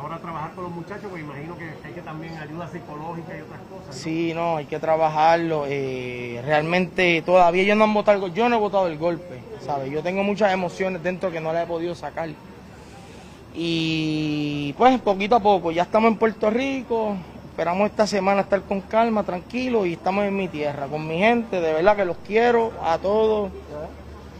Ahora 0.00 0.18
trabajar 0.18 0.52
con 0.54 0.64
los 0.64 0.72
muchachos, 0.72 1.06
pues 1.10 1.22
imagino 1.22 1.56
que 1.58 1.64
hay 1.84 1.92
que 1.92 2.02
también 2.02 2.36
ayuda 2.38 2.68
psicológica 2.68 3.36
y 3.36 3.40
otras 3.40 3.60
cosas. 3.68 3.86
¿no? 3.88 3.92
Sí, 3.92 4.32
no, 4.32 4.56
hay 4.58 4.66
que 4.66 4.78
trabajarlo. 4.78 5.64
eh, 5.66 6.40
realmente 6.44 7.20
todavía 7.22 7.62
ellos 7.62 7.76
no 7.76 7.84
han 7.84 7.94
votado. 7.94 8.28
Yo 8.28 8.48
no 8.48 8.56
he 8.56 8.58
votado 8.60 8.86
el 8.86 8.96
golpe, 8.96 9.40
¿sabes? 9.60 9.90
Yo 9.90 10.00
tengo 10.02 10.22
muchas 10.22 10.52
emociones 10.52 11.02
dentro 11.02 11.32
que 11.32 11.40
no 11.40 11.52
las 11.52 11.64
he 11.64 11.66
podido 11.66 11.96
sacar. 11.96 12.28
Y 13.54 14.72
pues 14.78 15.00
poquito 15.00 15.34
a 15.34 15.40
poco, 15.40 15.72
ya 15.72 15.82
estamos 15.82 16.12
en 16.12 16.16
Puerto 16.18 16.48
Rico. 16.48 17.16
Esperamos 17.50 17.90
esta 17.90 18.06
semana 18.06 18.42
estar 18.42 18.62
con 18.62 18.80
calma, 18.82 19.24
tranquilo 19.24 19.84
y 19.84 19.94
estamos 19.94 20.24
en 20.24 20.36
mi 20.36 20.46
tierra, 20.46 20.86
con 20.86 21.08
mi 21.08 21.18
gente. 21.18 21.60
De 21.60 21.72
verdad 21.72 21.96
que 21.96 22.04
los 22.04 22.16
quiero 22.18 22.70
a 22.84 22.98
todos. 22.98 23.50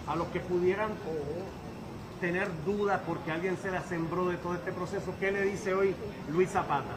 A 0.06 0.14
los 0.14 0.28
que 0.28 0.38
pudieran 0.38 0.90
tener 2.20 2.48
dudas 2.64 3.00
porque 3.06 3.30
alguien 3.30 3.56
se 3.62 3.70
la 3.70 3.82
sembró 3.82 4.28
de 4.28 4.36
todo 4.36 4.54
este 4.54 4.72
proceso, 4.72 5.14
¿qué 5.20 5.32
le 5.32 5.42
dice 5.42 5.74
hoy 5.74 5.94
Luis 6.32 6.50
Zapata? 6.50 6.94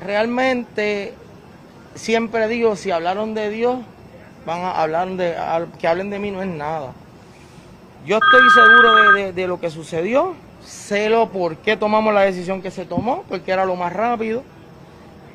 realmente 0.00 1.14
siempre 1.94 2.48
digo, 2.48 2.76
si 2.76 2.90
hablaron 2.90 3.34
de 3.34 3.50
Dios, 3.50 3.78
van 4.46 4.60
a 4.60 4.82
hablar 4.82 5.08
de, 5.10 5.34
que 5.78 5.88
hablen 5.88 6.10
de 6.10 6.18
mí 6.18 6.30
no 6.30 6.42
es 6.42 6.48
nada. 6.48 6.92
Yo 8.06 8.18
estoy 8.18 8.50
seguro 8.54 9.32
de 9.32 9.46
lo 9.46 9.60
que 9.60 9.70
sucedió, 9.70 10.34
sé 10.64 11.08
lo 11.08 11.28
por 11.28 11.56
qué 11.56 11.76
tomamos 11.76 12.14
la 12.14 12.22
decisión 12.22 12.62
que 12.62 12.70
se 12.70 12.84
tomó, 12.84 13.24
porque 13.28 13.52
era 13.52 13.64
lo 13.64 13.76
más 13.76 13.92
rápido. 13.92 14.42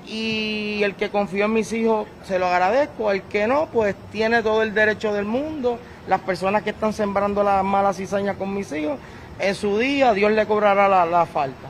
y 0.06 0.82
el 0.84 0.96
que 0.96 1.10
confió 1.10 1.46
en 1.46 1.54
mis 1.54 1.72
hijos 1.72 2.08
se 2.26 2.38
lo 2.38 2.48
agradezco, 2.48 3.12
el 3.12 3.22
que 3.24 3.48
no, 3.48 3.68
pues 3.72 3.96
tiene 4.12 4.44
todo 4.44 4.62
el 4.62 4.74
derecho 4.74 5.14
del 5.14 5.26
mundo. 5.26 5.80
Las 6.08 6.22
personas 6.22 6.64
que 6.64 6.72
están 6.72 6.94
sembrando 6.94 7.44
las 7.44 7.64
malas 7.64 7.98
cizañas 7.98 8.38
con 8.38 8.54
mis 8.54 8.72
hijos, 8.72 9.00
en 9.40 9.56
su 9.56 9.78
día 9.78 10.14
Dios 10.14 10.32
le 10.32 10.46
cobrará 10.46 10.88
la, 10.88 11.06
la 11.06 11.26
falta. 11.26 11.68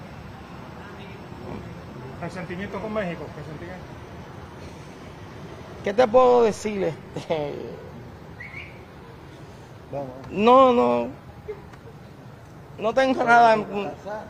¿Resentimiento 2.22 2.80
con 2.80 2.94
México? 2.94 3.24
¿Resentimiento? 3.36 3.84
¿Qué 5.84 5.94
te 5.94 6.08
puedo 6.08 6.44
decir? 6.44 6.94
Este, 7.16 7.54
No, 10.32 10.74
no. 10.74 11.08
No 12.80 12.94
tengo 12.94 13.24
nada. 13.24 13.58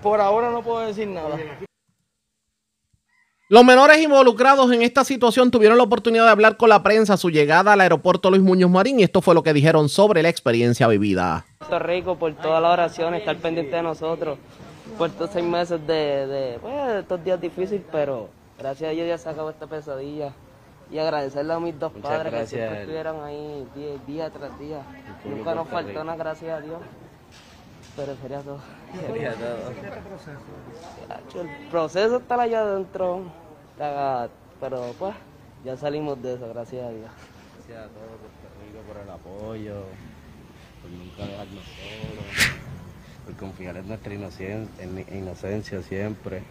Por 0.02 0.20
ahora 0.20 0.52
no 0.52 0.62
puedo 0.62 0.82
decir 0.86 1.08
nada. 1.08 1.38
Los 3.50 3.66
menores 3.66 3.98
involucrados 4.00 4.72
en 4.72 4.84
esta 4.84 5.04
situación 5.04 5.52
tuvieron 5.52 5.78
la 5.78 5.84
oportunidad 5.84 6.24
de 6.24 6.32
hablar 6.32 6.56
con 6.56 6.70
la 6.70 6.82
prensa 6.82 7.16
a 7.16 7.18
su 7.18 7.30
llegada 7.30 7.74
al 7.74 7.82
aeropuerto 7.82 8.30
Luis 8.30 8.42
Muñoz 8.42 8.72
Marín 8.72 9.02
y 9.02 9.04
esto 9.04 9.22
fue 9.22 9.36
lo 9.36 9.44
que 9.44 9.52
dijeron 9.52 9.90
sobre 9.90 10.24
la 10.24 10.30
experiencia 10.30 10.88
vivida. 10.88 11.46
Puerto 11.58 11.80
Rico 11.80 12.16
por 12.18 12.34
toda 12.36 12.62
la 12.62 12.70
oración, 12.72 13.16
estar 13.16 13.36
pendiente 13.36 13.76
de 13.76 13.84
nosotros 13.84 14.38
por 14.98 15.10
estos 15.10 15.30
seis 15.32 15.44
meses 15.46 15.86
de, 15.86 16.26
de, 16.26 16.60
pues, 16.60 16.74
de 16.74 17.00
estos 17.02 17.24
días 17.26 17.42
difíciles, 17.42 17.84
pero 17.92 18.30
gracias 18.58 18.90
a 18.90 18.94
Dios 18.94 19.10
ya 19.10 19.18
se 19.18 19.28
acabó 19.28 19.50
esta 19.50 19.68
pesadilla. 19.68 20.32
Y 20.90 21.00
agradecerle 21.00 21.54
a 21.54 21.60
mis 21.60 21.78
dos 21.78 21.94
Muchas 21.94 22.12
padres 22.12 22.34
que 22.34 22.48
siempre 22.48 22.82
estuvieron 22.82 23.24
ahí 23.24 23.68
día, 23.76 23.96
día 24.06 24.30
tras 24.30 24.58
día. 24.60 24.84
Nunca 25.26 25.56
nos 25.56 25.68
faltó 25.68 26.04
nada, 26.04 26.18
gracias 26.18 26.58
a 26.58 26.62
Dios. 26.62 26.78
Pero 27.96 28.16
sería 28.18 28.42
todo. 28.42 28.60
Sería 29.06 29.34
todo. 29.36 29.72
Chacho, 31.08 31.42
El 31.42 31.50
proceso 31.70 32.18
está 32.18 32.42
allá 32.42 32.62
adentro, 32.62 33.22
pero 34.60 34.94
pues 34.98 35.14
ya 35.64 35.78
salimos 35.78 36.22
de 36.22 36.36
eso, 36.36 36.48
gracias 36.50 36.86
a 36.86 36.90
Dios. 36.90 37.12
Gracias 37.56 37.78
a 37.78 37.88
todo 37.90 38.04
Puerto 38.18 38.48
Rico 38.66 38.80
por 38.88 38.98
el 39.04 39.10
apoyo, 39.10 39.84
por 40.82 40.92
nunca 40.92 41.26
dejarnos 41.32 41.64
solos, 41.66 42.26
por 43.26 43.36
confiar 43.36 43.78
en 43.78 43.88
nuestra 43.88 44.14
inocen- 44.14 44.68
en- 44.80 45.06
inocencia 45.18 45.82
siempre. 45.84 46.42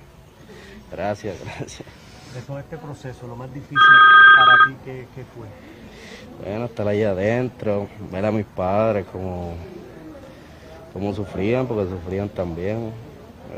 Gracias, 0.91 1.37
gracias. 1.45 1.89
De 2.35 2.41
todo 2.43 2.59
este 2.59 2.77
proceso, 2.79 3.27
lo 3.27 3.37
más 3.37 3.53
difícil 3.53 3.77
para 4.37 4.57
ti, 4.65 4.77
¿qué, 4.85 5.07
qué 5.15 5.25
fue? 5.25 5.47
Bueno, 6.45 6.65
estar 6.67 6.87
allá 6.89 7.11
adentro, 7.11 7.89
ver 8.11 8.25
a 8.25 8.31
mis 8.33 8.47
padres 8.47 9.07
como, 9.13 9.55
como 10.93 11.13
sufrían, 11.15 11.67
porque 11.67 11.91
sufrían 11.91 12.29
también. 12.29 12.93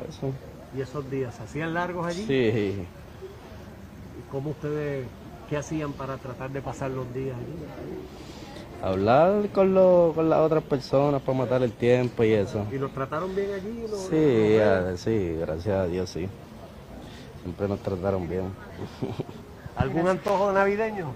Eso. 0.09 0.32
¿Y 0.77 0.81
esos 0.81 1.09
días, 1.11 1.35
se 1.35 1.43
hacían 1.44 1.74
largos 1.74 2.06
allí? 2.06 2.23
Sí, 2.27 2.86
¿Y 4.19 4.31
cómo 4.31 4.51
ustedes, 4.51 5.06
qué 5.48 5.56
hacían 5.56 5.93
para 5.93 6.16
tratar 6.16 6.51
de 6.51 6.61
pasar 6.62 6.90
los 6.90 7.12
días 7.15 7.36
allí? 7.36 7.85
hablar 8.82 9.48
con, 9.51 9.74
lo- 9.74 10.12
con 10.15 10.28
las 10.28 10.40
otras 10.40 10.62
personas 10.65 11.23
para 11.23 11.39
matar 11.39 11.62
el 11.62 11.73
tiempo 11.73 12.23
y 12.23 12.32
eso. 12.32 12.66
¿Y 12.73 12.78
los 12.78 12.93
trataron 12.93 13.35
bien 13.35 13.52
allí? 13.52 13.82
¿Los- 13.89 14.01
Sí, 14.11 14.98
sí, 14.98 15.36
gracias 15.40 15.74
a 15.77 15.86
Dios, 15.86 16.11
sí. 16.11 16.28
Siempre 17.43 17.69
nos 17.69 17.81
trataron 17.81 18.28
bien. 18.28 18.44
¿Algún 19.77 20.09
antojo 20.09 20.52
navideño? 20.52 21.12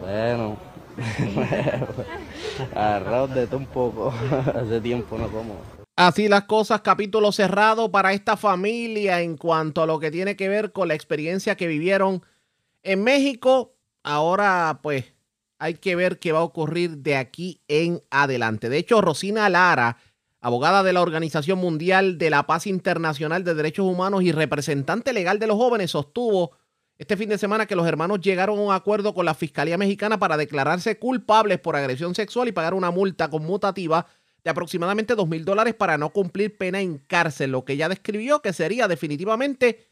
Bueno, 0.00 0.56
arroz 2.74 3.30
un 3.52 3.66
poco. 3.66 4.12
Hace 4.54 4.80
tiempo 4.80 5.18
no 5.18 5.28
como. 5.28 5.56
Así 5.96 6.28
las 6.28 6.44
cosas, 6.44 6.80
capítulo 6.80 7.32
cerrado 7.32 7.90
para 7.90 8.12
esta 8.12 8.36
familia 8.36 9.20
en 9.20 9.36
cuanto 9.36 9.82
a 9.82 9.86
lo 9.86 9.98
que 9.98 10.10
tiene 10.10 10.36
que 10.36 10.48
ver 10.48 10.72
con 10.72 10.88
la 10.88 10.94
experiencia 10.94 11.56
que 11.56 11.66
vivieron 11.66 12.22
en 12.82 13.04
México. 13.04 13.74
Ahora 14.02 14.80
pues 14.82 15.04
hay 15.58 15.74
que 15.74 15.94
ver 15.94 16.18
qué 16.18 16.32
va 16.32 16.40
a 16.40 16.44
ocurrir 16.44 16.98
de 16.98 17.16
aquí 17.16 17.60
en 17.68 18.02
adelante. 18.10 18.68
De 18.68 18.78
hecho, 18.78 19.00
Rosina 19.00 19.48
Lara, 19.48 19.98
abogada 20.40 20.82
de 20.82 20.92
la 20.92 21.02
Organización 21.02 21.58
Mundial 21.58 22.18
de 22.18 22.30
la 22.30 22.46
Paz 22.46 22.66
Internacional 22.66 23.44
de 23.44 23.54
Derechos 23.54 23.86
Humanos 23.86 24.24
y 24.24 24.32
representante 24.32 25.12
legal 25.12 25.38
de 25.38 25.46
los 25.46 25.56
jóvenes, 25.56 25.92
sostuvo 25.92 26.52
este 26.98 27.16
fin 27.16 27.28
de 27.28 27.38
semana 27.38 27.66
que 27.66 27.74
los 27.74 27.86
hermanos 27.86 28.20
llegaron 28.20 28.58
a 28.58 28.62
un 28.62 28.72
acuerdo 28.72 29.14
con 29.14 29.24
la 29.24 29.34
Fiscalía 29.34 29.76
Mexicana 29.78 30.18
para 30.18 30.36
declararse 30.36 30.98
culpables 30.98 31.58
por 31.58 31.74
agresión 31.76 32.14
sexual 32.14 32.48
y 32.48 32.52
pagar 32.52 32.74
una 32.74 32.90
multa 32.90 33.28
conmutativa 33.28 34.06
de 34.44 34.50
aproximadamente 34.50 35.14
dos 35.14 35.28
mil 35.28 35.44
dólares 35.44 35.74
para 35.74 35.98
no 35.98 36.10
cumplir 36.10 36.56
pena 36.56 36.80
en 36.80 36.98
cárcel, 36.98 37.52
lo 37.52 37.64
que 37.64 37.74
ella 37.74 37.88
describió 37.88 38.40
que 38.40 38.52
sería 38.52 38.88
definitivamente 38.88 39.88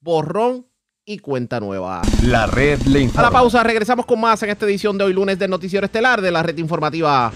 borrón 0.00 0.66
y 1.06 1.18
cuenta 1.18 1.60
nueva. 1.60 2.02
La 2.22 2.46
red 2.46 2.80
le 2.82 3.00
A 3.00 3.02
informa. 3.02 3.28
la 3.28 3.32
pausa, 3.32 3.62
regresamos 3.62 4.06
con 4.06 4.20
más 4.20 4.42
en 4.42 4.50
esta 4.50 4.64
edición 4.66 4.96
de 4.96 5.04
hoy 5.04 5.12
lunes 5.12 5.38
del 5.38 5.50
Noticiero 5.50 5.84
Estelar 5.84 6.20
de 6.22 6.30
la 6.30 6.42
red 6.42 6.56
informativa. 6.58 7.32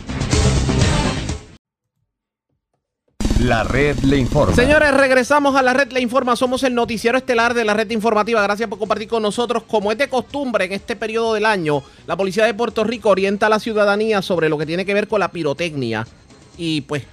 La 3.41 3.63
red 3.63 3.97
le 4.01 4.17
informa. 4.17 4.57
Señores, 4.57 4.93
regresamos 4.93 5.55
a 5.55 5.63
la 5.63 5.73
red 5.73 5.93
Le 5.93 6.01
Informa. 6.01 6.35
Somos 6.35 6.65
el 6.65 6.75
noticiero 6.75 7.17
estelar 7.17 7.55
de 7.55 7.65
la 7.65 7.73
red 7.73 7.89
informativa. 7.93 8.43
Gracias 8.43 8.69
por 8.69 8.81
compartir 8.81 9.07
con 9.07 9.23
nosotros. 9.23 9.63
Como 9.63 9.93
es 9.93 9.99
de 9.99 10.09
costumbre 10.09 10.65
en 10.65 10.73
este 10.73 10.97
periodo 10.97 11.35
del 11.35 11.47
año, 11.47 11.85
la 12.09 12.17
Policía 12.17 12.45
de 12.47 12.55
Puerto 12.55 12.83
Rico 12.83 13.11
orienta 13.11 13.47
a 13.47 13.49
la 13.49 13.61
ciudadanía 13.61 14.23
sobre 14.23 14.49
lo 14.49 14.59
que 14.59 14.67
tiene 14.67 14.85
que 14.85 14.93
ver 14.93 15.07
con 15.07 15.21
la 15.21 15.31
pirotecnia 15.31 16.05
y 16.57 16.81
pues 16.81 17.05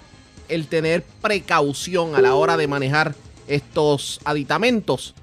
el 0.50 0.66
tener 0.66 1.04
precaución 1.22 2.16
a 2.16 2.22
la 2.22 2.34
hora 2.34 2.58
de 2.58 2.68
manejar 2.68 3.14
estos 3.48 4.20
aditamentos. 4.26 5.14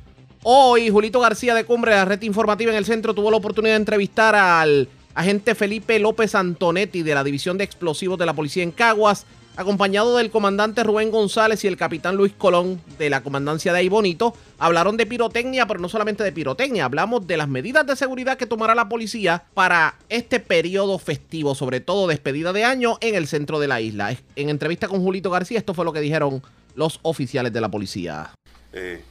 Hoy, 0.45 0.89
Julito 0.89 1.19
García 1.19 1.57
de 1.57 1.65
Cumbre, 1.65 1.91
de 1.91 1.97
la 1.97 2.05
red 2.05 2.23
informativa 2.23 2.70
en 2.70 2.79
el 2.79 2.85
centro, 2.85 3.12
tuvo 3.12 3.33
la 3.33 3.39
oportunidad 3.39 3.74
de 3.74 3.81
entrevistar 3.81 4.37
al 4.37 4.89
agente 5.15 5.57
Felipe 5.57 5.99
López 5.99 6.37
Antonetti 6.37 7.03
de 7.03 7.15
la 7.15 7.24
División 7.24 7.59
de 7.59 7.65
Explosivos 7.65 8.20
de 8.20 8.27
la 8.27 8.35
Policía 8.35 8.62
en 8.62 8.70
Caguas, 8.70 9.27
acompañado 9.57 10.16
del 10.16 10.31
comandante 10.31 10.83
Rubén 10.83 11.11
González 11.11 11.65
y 11.65 11.69
el 11.69 11.77
capitán 11.77 12.16
Luis 12.16 12.33
Colón 12.33 12.81
de 12.99 13.11
la 13.11 13.23
comandancia 13.23 13.73
de 13.73 13.81
Aibonito. 13.81 14.35
Hablaron 14.59 14.97
de 14.97 15.07
pirotecnia, 15.07 15.66
pero 15.66 15.81
no 15.81 15.89
solamente 15.89 16.24
de 16.24 16.33
pirotecnia, 16.33 16.85
hablamos 16.85 17.27
de 17.27 17.37
las 17.37 17.49
medidas 17.49 17.87
de 17.87 17.97
seguridad 17.97 18.37
que 18.37 18.47
tomará 18.47 18.74
la 18.74 18.89
policía 18.89 19.45
para 19.55 19.97
este 20.09 20.41
periodo 20.41 20.99
festivo, 20.99 21.55
sobre 21.55 21.81
todo 21.81 22.07
despedida 22.07 22.53
de 22.53 22.65
año 22.65 22.99
en 23.01 23.15
el 23.15 23.27
centro 23.27 23.61
de 23.61 23.69
la 23.69 23.81
isla. 23.81 24.16
En 24.37 24.49
entrevista 24.49 24.89
con 24.89 25.03
Julito 25.03 25.31
García, 25.31 25.59
esto 25.59 25.74
fue 25.74 25.85
lo 25.85 25.93
que 25.93 26.01
dijeron 26.01 26.43
los 26.74 27.01
oficiales 27.03 27.53
de 27.53 27.61
la 27.61 27.70
policía. 27.70 28.31
Eh, 28.73 29.03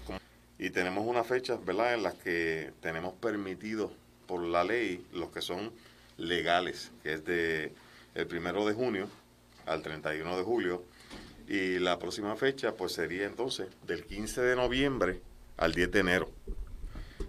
y 0.57 0.69
tenemos 0.71 1.05
unas 1.05 1.27
fechas, 1.27 1.63
¿verdad?, 1.63 1.93
en 1.93 2.03
las 2.03 2.15
que 2.15 2.71
tenemos 2.81 3.13
permitido 3.13 3.91
por 4.27 4.43
la 4.43 4.63
ley 4.63 5.03
los 5.13 5.29
que 5.29 5.41
son 5.41 5.71
legales, 6.17 6.91
que 7.03 7.13
es 7.13 7.25
de 7.25 7.73
el 8.13 8.27
primero 8.27 8.65
de 8.65 8.73
junio 8.73 9.07
al 9.65 9.81
31 9.81 10.37
de 10.37 10.43
julio. 10.43 10.83
Y 11.47 11.79
la 11.79 11.99
próxima 11.99 12.35
fecha, 12.35 12.75
pues 12.75 12.93
sería 12.93 13.25
entonces 13.25 13.67
del 13.85 14.05
15 14.05 14.41
de 14.41 14.55
noviembre 14.55 15.21
al 15.57 15.73
10 15.73 15.91
de 15.91 15.99
enero. 15.99 16.29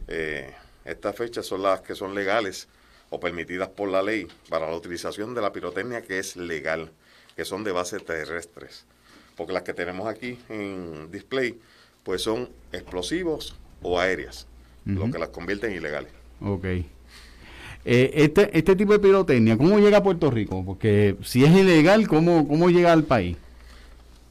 Eh, 0.09 0.53
estas 0.85 1.17
fechas 1.17 1.47
son 1.47 1.63
las 1.63 1.81
que 1.81 1.95
son 1.95 2.15
legales 2.15 2.69
o 3.11 3.21
permitidas 3.21 3.69
por 3.69 3.89
la 3.89 4.03
ley 4.03 4.27
para 4.49 4.69
la 4.69 4.77
utilización 4.77 5.35
de 5.35 5.43
la 5.43 5.53
pirotecnia 5.53 6.03
que 6.03 6.19
es 6.19 6.37
legal, 6.37 6.91
que 7.37 7.45
son 7.45 7.63
de 7.65 7.73
base 7.73 7.99
terrestres. 8.01 8.87
Porque 9.37 9.53
las 9.53 9.63
que 9.63 9.75
tenemos 9.75 10.09
aquí 10.09 10.39
en 10.49 11.11
display, 11.11 11.59
pues 12.03 12.23
son 12.23 12.51
explosivos 12.73 13.57
o 13.83 13.99
aéreas, 13.99 14.47
lo 14.85 15.11
que 15.11 15.19
las 15.19 15.29
convierte 15.29 15.67
en 15.67 15.75
ilegales. 15.75 16.13
Ok. 16.41 16.67
Eh, 17.85 18.11
este, 18.15 18.57
este 18.57 18.77
tipo 18.77 18.93
de 18.93 19.01
pirotecnia, 19.01 19.57
¿cómo 19.57 19.79
llega 19.79 19.99
a 19.99 20.03
Puerto 20.03 20.31
Rico? 20.31 20.65
Porque 20.65 21.17
si 21.25 21.45
es 21.45 21.51
ilegal, 21.51 22.07
¿cómo, 22.07 22.47
cómo 22.47 22.71
llega 22.71 22.93
al 22.93 23.05
país? 23.05 23.37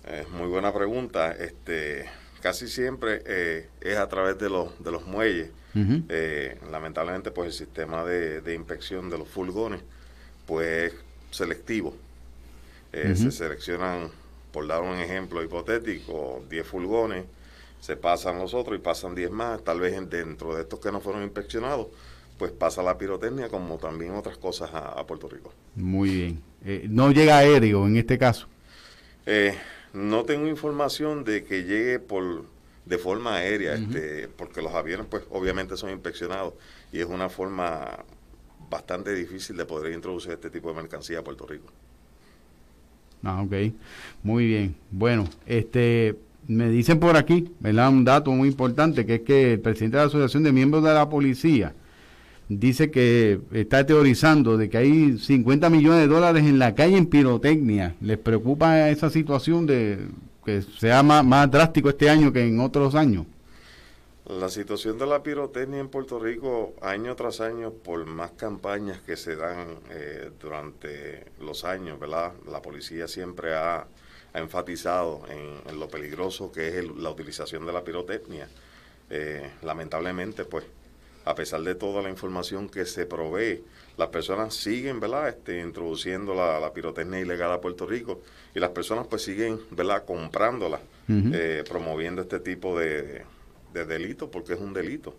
Es 0.09 0.29
muy 0.29 0.47
buena 0.47 0.73
pregunta. 0.73 1.31
Este, 1.33 2.05
casi 2.41 2.67
siempre 2.67 3.21
eh, 3.25 3.67
es 3.81 3.97
a 3.97 4.07
través 4.07 4.37
de 4.39 4.49
los, 4.49 4.81
de 4.83 4.91
los 4.91 5.05
muelles. 5.05 5.49
Eh, 5.73 6.57
lamentablemente, 6.69 7.31
pues 7.31 7.47
el 7.47 7.53
sistema 7.53 8.03
de, 8.03 8.41
de 8.41 8.55
inspección 8.55 9.09
de 9.09 9.17
los 9.17 9.27
furgones, 9.27 9.79
pues 10.45 10.91
es 10.93 10.99
selectivo. 11.31 11.95
Eh, 12.93 13.11
Ujú. 13.13 13.23
Se 13.23 13.31
seleccionan, 13.31 14.09
por 14.51 14.67
dar 14.67 14.81
un 14.81 14.97
ejemplo 14.97 15.41
hipotético, 15.41 16.43
10 16.49 16.67
furgones, 16.67 17.23
se 17.79 17.95
pasan 17.95 18.37
los 18.37 18.53
otros 18.53 18.77
y 18.77 18.81
pasan 18.81 19.15
10 19.15 19.31
más. 19.31 19.63
Tal 19.63 19.79
vez 19.79 19.93
en- 19.93 20.09
dentro 20.09 20.55
de 20.55 20.63
estos 20.63 20.79
que 20.81 20.91
no 20.91 20.99
fueron 20.99 21.23
inspeccionados, 21.23 21.87
pues 22.41 22.53
pasa 22.53 22.81
la 22.81 22.97
pirotecnia 22.97 23.49
como 23.49 23.77
también 23.77 24.15
otras 24.15 24.35
cosas 24.35 24.73
a, 24.73 24.93
a 24.93 25.05
Puerto 25.05 25.29
Rico. 25.29 25.53
Muy 25.75 26.09
bien. 26.09 26.41
Eh, 26.65 26.87
no 26.89 27.11
llega 27.11 27.37
aéreo 27.37 27.85
en 27.85 27.97
este 27.97 28.17
caso. 28.17 28.47
Eh, 29.27 29.53
no 29.93 30.23
tengo 30.23 30.47
información 30.47 31.23
de 31.23 31.43
que 31.43 31.65
llegue 31.65 31.99
por 31.99 32.45
de 32.87 32.97
forma 32.97 33.35
aérea, 33.35 33.75
este, 33.75 34.27
porque 34.27 34.63
los 34.63 34.73
aviones, 34.73 35.05
pues, 35.07 35.21
obviamente 35.29 35.77
son 35.77 35.91
inspeccionados 35.91 36.55
y 36.91 37.01
es 37.01 37.05
una 37.05 37.29
forma 37.29 37.99
bastante 38.71 39.13
difícil 39.13 39.55
de 39.55 39.65
poder 39.65 39.93
introducir 39.93 40.31
este 40.31 40.49
tipo 40.49 40.69
de 40.69 40.81
mercancía 40.81 41.19
a 41.19 41.23
Puerto 41.23 41.45
Rico. 41.45 41.67
Ah, 43.21 43.43
ok. 43.43 43.53
Muy 44.23 44.47
bien. 44.47 44.75
Bueno, 44.89 45.29
este, 45.45 46.15
me 46.47 46.69
dicen 46.69 46.99
por 46.99 47.15
aquí, 47.17 47.51
¿verdad? 47.59 47.89
Un 47.89 48.03
dato 48.03 48.31
muy 48.31 48.47
importante, 48.47 49.05
que 49.05 49.13
es 49.13 49.21
que 49.21 49.53
el 49.53 49.59
presidente 49.59 49.97
de 49.97 50.03
la 50.05 50.07
Asociación 50.07 50.41
de 50.41 50.51
Miembros 50.51 50.83
de 50.83 50.91
la 50.91 51.07
Policía 51.07 51.75
dice 52.59 52.91
que 52.91 53.39
está 53.53 53.85
teorizando 53.85 54.57
de 54.57 54.69
que 54.69 54.77
hay 54.77 55.17
50 55.17 55.69
millones 55.69 56.01
de 56.01 56.07
dólares 56.07 56.43
en 56.43 56.59
la 56.59 56.75
calle 56.75 56.97
en 56.97 57.05
pirotecnia. 57.05 57.95
¿Les 58.01 58.17
preocupa 58.17 58.89
esa 58.89 59.09
situación 59.09 59.65
de 59.65 60.07
que 60.43 60.61
sea 60.61 61.03
más, 61.03 61.23
más 61.23 61.49
drástico 61.49 61.89
este 61.89 62.09
año 62.09 62.33
que 62.33 62.45
en 62.45 62.59
otros 62.59 62.95
años? 62.95 63.25
La 64.25 64.49
situación 64.49 64.97
de 64.97 65.07
la 65.07 65.23
pirotecnia 65.23 65.79
en 65.79 65.89
Puerto 65.89 66.19
Rico, 66.19 66.73
año 66.81 67.15
tras 67.15 67.41
año, 67.41 67.71
por 67.71 68.05
más 68.05 68.31
campañas 68.31 69.01
que 69.01 69.17
se 69.17 69.35
dan 69.35 69.79
eh, 69.89 70.31
durante 70.39 71.25
los 71.39 71.65
años, 71.65 71.99
¿verdad? 71.99 72.33
La 72.49 72.61
policía 72.61 73.07
siempre 73.07 73.55
ha, 73.55 73.85
enfatizado 74.33 75.23
en, 75.29 75.69
en, 75.69 75.77
lo 75.77 75.89
peligroso 75.89 76.53
que 76.53 76.69
es 76.69 76.75
el, 76.75 77.03
la 77.03 77.09
utilización 77.09 77.65
de 77.65 77.73
la 77.73 77.83
pirotecnia. 77.83 78.47
Eh, 79.09 79.51
lamentablemente, 79.63 80.45
pues, 80.45 80.63
a 81.25 81.35
pesar 81.35 81.61
de 81.61 81.75
toda 81.75 82.01
la 82.01 82.09
información 82.09 82.69
que 82.69 82.85
se 82.85 83.05
provee, 83.05 83.63
las 83.97 84.09
personas 84.09 84.55
siguen, 84.55 84.99
¿verdad?, 84.99 85.29
este, 85.29 85.59
introduciendo 85.61 86.33
la, 86.33 86.59
la 86.59 86.73
pirotecnia 86.73 87.19
ilegal 87.19 87.51
a 87.51 87.61
Puerto 87.61 87.85
Rico 87.85 88.21
y 88.55 88.59
las 88.59 88.71
personas, 88.71 89.07
pues, 89.07 89.21
siguen, 89.23 89.59
¿verdad?, 89.71 90.05
comprándola, 90.05 90.77
uh 90.77 91.11
-huh. 91.11 91.31
eh, 91.33 91.63
promoviendo 91.67 92.21
este 92.21 92.39
tipo 92.39 92.79
de 92.79 93.23
de 93.73 93.85
delito 93.85 94.29
porque 94.29 94.53
es 94.53 94.59
un 94.59 94.73
delito. 94.73 95.15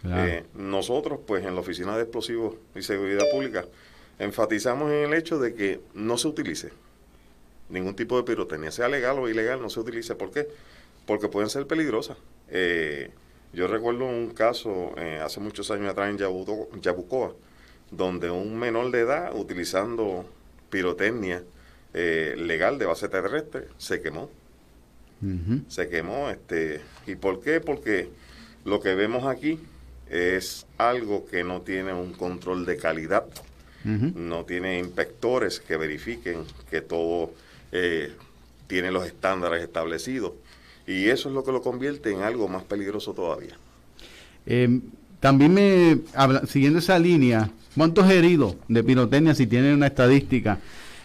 Claro. 0.00 0.26
Eh, 0.26 0.44
nosotros, 0.54 1.20
pues 1.26 1.44
en 1.44 1.54
la 1.54 1.60
Oficina 1.60 1.96
de 1.96 2.02
Explosivos 2.02 2.56
y 2.74 2.82
Seguridad 2.82 3.24
Pública, 3.30 3.64
enfatizamos 4.18 4.90
en 4.90 5.04
el 5.04 5.14
hecho 5.14 5.38
de 5.38 5.54
que 5.54 5.80
no 5.94 6.18
se 6.18 6.28
utilice 6.28 6.72
ningún 7.68 7.94
tipo 7.94 8.16
de 8.16 8.24
pirotecnia, 8.24 8.70
sea 8.70 8.88
legal 8.88 9.18
o 9.18 9.28
ilegal, 9.28 9.60
no 9.62 9.70
se 9.70 9.80
utilice. 9.80 10.14
¿Por 10.14 10.30
qué? 10.30 10.48
Porque 11.06 11.28
pueden 11.28 11.48
ser 11.48 11.66
peligrosas. 11.66 12.16
Eh, 12.48 13.10
yo 13.52 13.66
recuerdo 13.66 14.04
un 14.06 14.30
caso 14.30 14.94
eh, 14.96 15.20
hace 15.22 15.40
muchos 15.40 15.70
años 15.70 15.90
atrás 15.90 16.10
en 16.10 16.18
Yabuto, 16.18 16.68
Yabucoa, 16.80 17.32
donde 17.90 18.30
un 18.30 18.58
menor 18.58 18.90
de 18.90 19.00
edad, 19.00 19.34
utilizando 19.34 20.24
pirotecnia 20.70 21.42
legal 21.94 22.78
de 22.78 22.86
base 22.86 23.08
terrestre, 23.08 23.68
se 23.76 24.00
quemó. 24.00 24.30
Uh 25.22 25.26
-huh. 25.26 25.64
Se 25.68 25.88
quemó. 25.88 26.30
este 26.30 26.80
¿Y 27.06 27.16
por 27.16 27.42
qué? 27.42 27.60
Porque 27.60 28.08
lo 28.64 28.80
que 28.80 28.94
vemos 28.94 29.24
aquí 29.26 29.60
es 30.10 30.66
algo 30.78 31.26
que 31.26 31.42
no 31.42 31.62
tiene 31.62 31.92
un 31.94 32.12
control 32.12 32.66
de 32.66 32.76
calidad, 32.76 33.26
uh 33.84 33.88
-huh. 33.88 34.14
no 34.14 34.44
tiene 34.44 34.78
inspectores 34.78 35.60
que 35.60 35.76
verifiquen 35.76 36.44
que 36.70 36.80
todo 36.82 37.32
eh, 37.72 38.12
tiene 38.66 38.90
los 38.90 39.06
estándares 39.06 39.62
establecidos. 39.62 40.32
Y 40.86 41.08
eso 41.08 41.28
es 41.28 41.34
lo 41.34 41.44
que 41.44 41.52
lo 41.52 41.62
convierte 41.62 42.10
en 42.10 42.22
algo 42.22 42.48
más 42.48 42.64
peligroso 42.64 43.12
todavía. 43.12 43.56
Eh, 44.46 44.80
también 45.20 45.54
me, 45.54 45.98
habla, 46.14 46.46
siguiendo 46.46 46.80
esa 46.80 46.98
línea, 46.98 47.50
¿cuántos 47.76 48.10
heridos 48.10 48.56
de 48.66 48.82
pirotecnia, 48.82 49.34
si 49.34 49.46
tienen 49.46 49.74
una 49.74 49.86
estadística, 49.86 50.58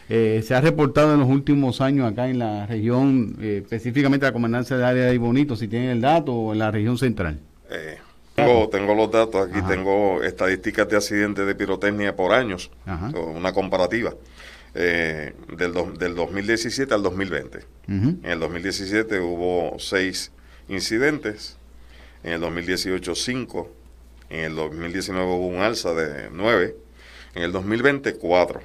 eh, 0.10 0.42
se 0.46 0.56
ha 0.56 0.62
reportado 0.62 1.14
en 1.14 1.20
los 1.20 1.30
últimos 1.30 1.82
años 1.82 2.10
acá 2.10 2.30
en 2.30 2.40
la 2.40 2.66
región, 2.66 3.36
eh, 3.42 3.60
específicamente 3.64 4.26
la 4.26 4.32
comandancia 4.32 4.78
de 4.78 4.86
área 4.86 5.06
de 5.06 5.18
Bonito, 5.18 5.56
si 5.56 5.68
tienen 5.68 5.90
el 5.90 6.02
dato, 6.02 6.34
o 6.34 6.54
en 6.54 6.60
la 6.60 6.72
región 6.72 6.98
central. 6.98 7.40
Eh, 7.70 7.98
tengo, 8.34 8.70
tengo, 8.70 8.96
los 8.96 9.12
datos 9.12 9.50
aquí, 9.50 9.60
Ajá. 9.60 9.68
tengo 9.68 10.24
estadísticas 10.24 10.88
de 10.88 10.96
accidentes 10.96 11.46
de 11.46 11.56
pirotecnia 11.56 12.16
por 12.16 12.32
años, 12.34 12.72
una 13.36 13.52
comparativa. 13.52 14.14
Eh, 14.76 15.34
del, 15.58 15.74
do, 15.74 15.92
del 15.92 16.14
2017 16.16 16.94
al 16.94 17.02
2020. 17.02 17.58
Uh 17.58 17.92
-huh. 17.92 18.18
En 18.24 18.32
el 18.32 18.40
2017 18.40 19.20
hubo 19.20 19.80
seis 19.80 20.32
incidentes, 20.70 21.58
en 22.24 22.34
el 22.34 22.42
2018 22.42 23.16
cinco, 23.16 23.72
en 24.30 24.46
el 24.46 24.56
2019 24.56 25.26
hubo 25.26 25.48
un 25.48 25.62
alza 25.62 25.94
de 25.94 26.30
nueve, 26.32 26.76
en 27.34 27.44
el 27.44 27.52
2020 27.52 28.16
cuatro 28.16 28.62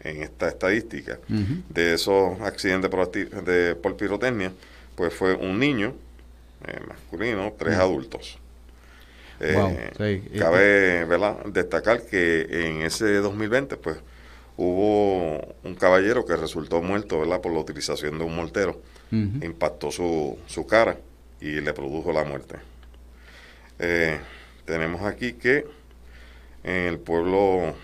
en 0.00 0.22
esta 0.22 0.48
estadística. 0.48 1.18
Uh 1.28 1.34
-huh. 1.34 1.62
De 1.68 1.94
esos 1.94 2.40
accidentes 2.40 2.90
por, 2.90 3.10
de, 3.10 3.74
por, 3.76 3.96
pirotecnia, 3.96 4.52
pues 4.96 5.12
fue 5.12 5.34
un 5.34 5.58
niño 5.58 5.94
eh, 6.66 6.80
masculino, 6.88 7.52
tres 7.58 7.74
uh 7.74 7.78
-huh. 7.78 7.82
adultos. 7.82 8.38
Eh, 9.40 9.52
wow. 9.54 9.76
sí. 9.98 10.38
Cabe 10.38 11.04
¿verdad? 11.04 11.44
destacar 11.46 12.02
que 12.06 12.46
en 12.50 12.82
ese 12.82 13.16
2020, 13.16 13.76
pues 13.76 13.96
hubo 14.56 15.54
un 15.64 15.74
caballero 15.74 16.24
que 16.24 16.36
resultó 16.36 16.82
muerto 16.82 17.20
¿verdad? 17.20 17.40
por 17.40 17.52
la 17.52 17.60
utilización 17.60 18.18
de 18.18 18.24
un 18.24 18.36
mortero. 18.36 18.80
Uh 19.10 19.16
-huh. 19.16 19.44
Impactó 19.44 19.90
su, 19.90 20.38
su, 20.46 20.66
cara 20.66 20.96
y 21.40 21.60
le 21.60 21.72
produjo 21.72 22.12
la 22.12 22.24
muerte. 22.24 22.56
Eh, 23.78 24.18
tenemos 24.64 25.02
aquí 25.02 25.34
que 25.34 25.66
en 26.62 26.86
el 26.86 26.98
pueblo 26.98 27.74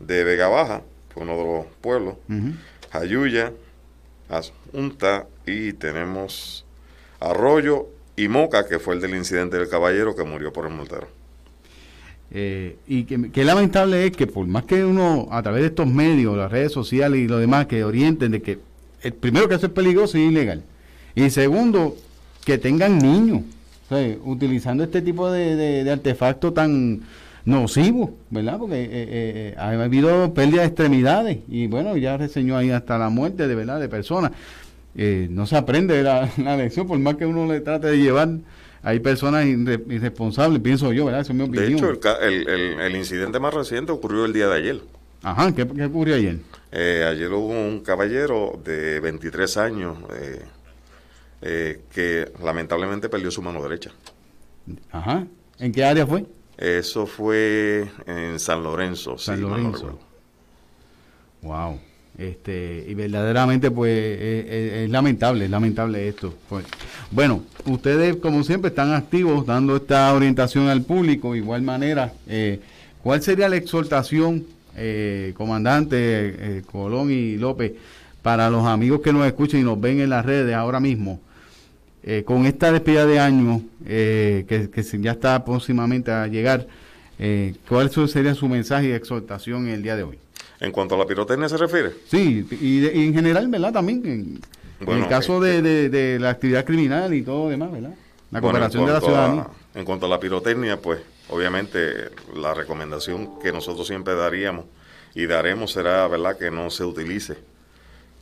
de 0.00 0.24
Vega 0.24 0.48
Baja, 0.48 0.82
fue 1.10 1.22
uno 1.22 1.36
de 1.36 1.44
los 1.44 1.66
pueblos, 1.80 2.14
uh 2.28 2.32
-huh. 2.32 2.54
Jayuya, 2.90 3.52
Asunta 4.28 5.26
y 5.46 5.72
tenemos 5.72 6.66
Arroyo 7.18 7.88
y 8.14 8.28
Moca, 8.28 8.66
que 8.66 8.78
fue 8.78 8.94
el 8.94 9.00
del 9.00 9.14
incidente 9.14 9.58
del 9.58 9.68
caballero 9.68 10.14
que 10.14 10.24
murió 10.24 10.52
por 10.52 10.66
el 10.66 10.72
mortero. 10.74 11.08
Eh, 12.30 12.76
y 12.86 13.04
que, 13.04 13.44
lamentable 13.44 14.06
es 14.06 14.12
que 14.12 14.26
por 14.26 14.46
más 14.46 14.64
que 14.64 14.84
uno 14.84 15.28
a 15.30 15.42
través 15.42 15.62
de 15.62 15.68
estos 15.68 15.86
medios, 15.86 16.36
las 16.36 16.50
redes 16.50 16.72
sociales 16.72 17.20
y 17.20 17.28
lo 17.28 17.38
demás, 17.38 17.66
que 17.66 17.84
orienten 17.84 18.32
de 18.32 18.42
que 18.42 18.58
el 19.02 19.12
primero 19.14 19.48
que 19.48 19.54
eso 19.54 19.66
es 19.66 19.72
peligroso 19.72 20.18
y 20.18 20.22
ilegal. 20.22 20.62
Y 21.14 21.30
segundo, 21.30 21.96
que 22.44 22.58
tengan 22.58 22.98
niños 22.98 23.42
utilizando 24.24 24.84
este 24.84 25.00
tipo 25.00 25.30
de, 25.30 25.56
de, 25.84 25.90
artefactos 25.90 26.52
tan 26.52 27.00
nocivos, 27.44 28.10
¿verdad? 28.28 28.58
Porque 28.58 28.82
eh, 28.82 28.88
eh, 28.92 29.54
ha 29.56 29.70
habido 29.70 30.34
pérdida 30.34 30.60
de 30.60 30.66
extremidades 30.66 31.38
y 31.48 31.66
bueno, 31.66 31.96
ya 31.96 32.18
reseñó 32.18 32.56
ahí 32.56 32.70
hasta 32.70 32.98
la 32.98 33.08
muerte 33.08 33.48
de 33.48 33.54
verdad 33.54 33.80
de 33.80 33.88
personas. 33.88 34.32
Eh, 34.94 35.28
no 35.30 35.46
se 35.46 35.56
aprende 35.56 36.02
la 36.02 36.56
lección, 36.56 36.86
por 36.86 36.98
más 36.98 37.16
que 37.16 37.24
uno 37.24 37.46
le 37.46 37.60
trate 37.60 37.88
de 37.88 37.98
llevar 37.98 38.28
hay 38.82 39.00
personas 39.00 39.46
irre, 39.46 39.82
irresponsables, 39.88 40.60
pienso 40.60 40.92
yo, 40.92 41.06
¿verdad? 41.06 41.22
Esa 41.22 41.32
es 41.32 41.38
mi 41.38 41.44
opinión. 41.44 41.80
De 41.80 41.92
hecho, 41.92 42.18
el, 42.20 42.48
el, 42.48 42.80
el, 42.80 42.96
incidente 42.96 43.40
más 43.40 43.52
reciente 43.52 43.92
ocurrió 43.92 44.24
el 44.24 44.32
día 44.32 44.48
de 44.48 44.56
ayer. 44.56 44.80
Ajá, 45.22 45.52
¿qué, 45.54 45.66
qué 45.66 45.84
ocurrió 45.84 46.14
ayer? 46.14 46.38
Eh, 46.70 47.04
ayer 47.08 47.32
hubo 47.32 47.48
un 47.48 47.80
caballero 47.80 48.60
de 48.62 49.00
23 49.00 49.56
años 49.56 49.98
eh, 50.14 50.44
eh, 51.42 51.80
que 51.92 52.30
lamentablemente 52.42 53.08
perdió 53.08 53.30
su 53.30 53.42
mano 53.42 53.62
derecha. 53.62 53.90
Ajá, 54.92 55.26
¿en 55.58 55.72
qué 55.72 55.84
área 55.84 56.06
fue? 56.06 56.26
Eso 56.56 57.06
fue 57.06 57.90
en 58.06 58.38
San 58.38 58.62
Lorenzo. 58.62 59.16
San 59.16 59.36
sí, 59.36 59.42
Lorenzo. 59.42 59.98
Wow. 61.42 61.80
Este, 62.18 62.84
y 62.88 62.94
verdaderamente 62.94 63.70
pues 63.70 63.92
es, 63.96 64.90
lamentable, 64.90 65.44
es 65.44 65.50
lamentable 65.52 66.08
esto. 66.08 66.34
Pues, 66.48 66.64
bueno, 67.12 67.44
ustedes 67.64 68.16
como 68.16 68.42
siempre 68.42 68.70
están 68.70 68.92
activos 68.92 69.46
dando 69.46 69.76
esta 69.76 70.12
orientación 70.12 70.68
al 70.68 70.82
público, 70.82 71.36
igual 71.36 71.62
manera, 71.62 72.12
eh, 72.26 72.58
¿cuál 73.04 73.22
sería 73.22 73.48
la 73.48 73.54
exhortación, 73.54 74.44
eh, 74.76 75.32
comandante 75.36 75.96
eh, 75.98 76.62
Colón 76.66 77.12
y 77.12 77.36
López, 77.36 77.74
para 78.20 78.50
los 78.50 78.66
amigos 78.66 79.00
que 79.00 79.12
nos 79.12 79.24
escuchan 79.24 79.60
y 79.60 79.62
nos 79.62 79.80
ven 79.80 80.00
en 80.00 80.10
las 80.10 80.26
redes 80.26 80.56
ahora 80.56 80.80
mismo? 80.80 81.20
Eh, 82.02 82.24
con 82.24 82.46
esta 82.46 82.72
despedida 82.72 83.06
de 83.06 83.20
año 83.20 83.62
que, 83.86 84.70
que, 84.72 84.82
ya 85.00 85.12
está 85.12 85.44
próximamente 85.44 86.10
a 86.10 86.26
llegar, 86.26 86.66
¿cuál 87.68 87.90
sería 88.08 88.34
su 88.34 88.48
mensaje 88.48 88.88
y 88.88 88.92
exhortación 88.92 89.68
en 89.68 89.74
el 89.74 89.82
día 89.84 89.94
de 89.94 90.02
hoy? 90.02 90.18
En 90.60 90.72
cuanto 90.72 90.94
a 90.94 90.98
la 90.98 91.06
pirotecnia 91.06 91.48
se 91.48 91.56
refiere. 91.56 91.92
Sí, 92.08 92.46
y, 92.50 92.80
de, 92.80 92.92
y 92.94 93.06
en 93.06 93.14
general, 93.14 93.48
¿verdad? 93.48 93.72
También 93.72 94.04
en, 94.04 94.40
bueno, 94.80 94.98
en 94.98 95.02
el 95.04 95.08
caso 95.08 95.40
de, 95.40 95.62
de, 95.62 95.88
de, 95.88 96.18
la 96.18 96.30
actividad 96.30 96.64
criminal 96.64 97.14
y 97.14 97.22
todo 97.22 97.48
demás, 97.48 97.70
¿verdad? 97.70 97.94
La 98.30 98.40
cooperación 98.40 98.82
bueno, 98.82 98.94
de 98.94 99.00
la 99.00 99.06
ciudadanía. 99.06 99.42
A, 99.42 99.78
en 99.78 99.84
cuanto 99.84 100.06
a 100.06 100.08
la 100.08 100.20
pirotecnia, 100.20 100.80
pues 100.80 101.00
obviamente 101.28 102.10
la 102.34 102.54
recomendación 102.54 103.38
que 103.40 103.52
nosotros 103.52 103.86
siempre 103.86 104.14
daríamos 104.14 104.66
y 105.14 105.26
daremos 105.26 105.72
será, 105.72 106.06
¿verdad?, 106.08 106.36
que 106.36 106.50
no 106.50 106.70
se 106.70 106.84
utilice, 106.84 107.36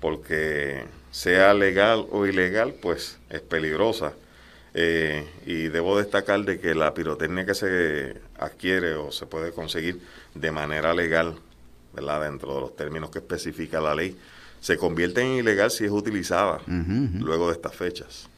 porque 0.00 0.84
sea 1.10 1.54
legal 1.54 2.06
o 2.10 2.26
ilegal, 2.26 2.74
pues 2.80 3.18
es 3.30 3.40
peligrosa. 3.40 4.12
Eh, 4.78 5.26
y 5.46 5.68
debo 5.68 5.96
destacar 5.96 6.44
de 6.44 6.60
que 6.60 6.74
la 6.74 6.92
pirotecnia 6.92 7.46
que 7.46 7.54
se 7.54 8.18
adquiere 8.38 8.94
o 8.94 9.10
se 9.10 9.24
puede 9.24 9.52
conseguir 9.52 10.00
de 10.34 10.50
manera 10.50 10.92
legal 10.92 11.36
¿verdad? 11.96 12.22
dentro 12.22 12.54
de 12.54 12.60
los 12.60 12.76
términos 12.76 13.10
que 13.10 13.18
especifica 13.18 13.80
la 13.80 13.94
ley, 13.94 14.16
se 14.60 14.76
convierte 14.76 15.20
en 15.22 15.38
ilegal 15.38 15.70
si 15.70 15.84
es 15.84 15.90
utilizada 15.90 16.60
uh 16.66 16.70
-huh. 16.70 17.20
luego 17.20 17.48
de 17.48 17.54
estas 17.54 17.74
fechas. 17.74 18.28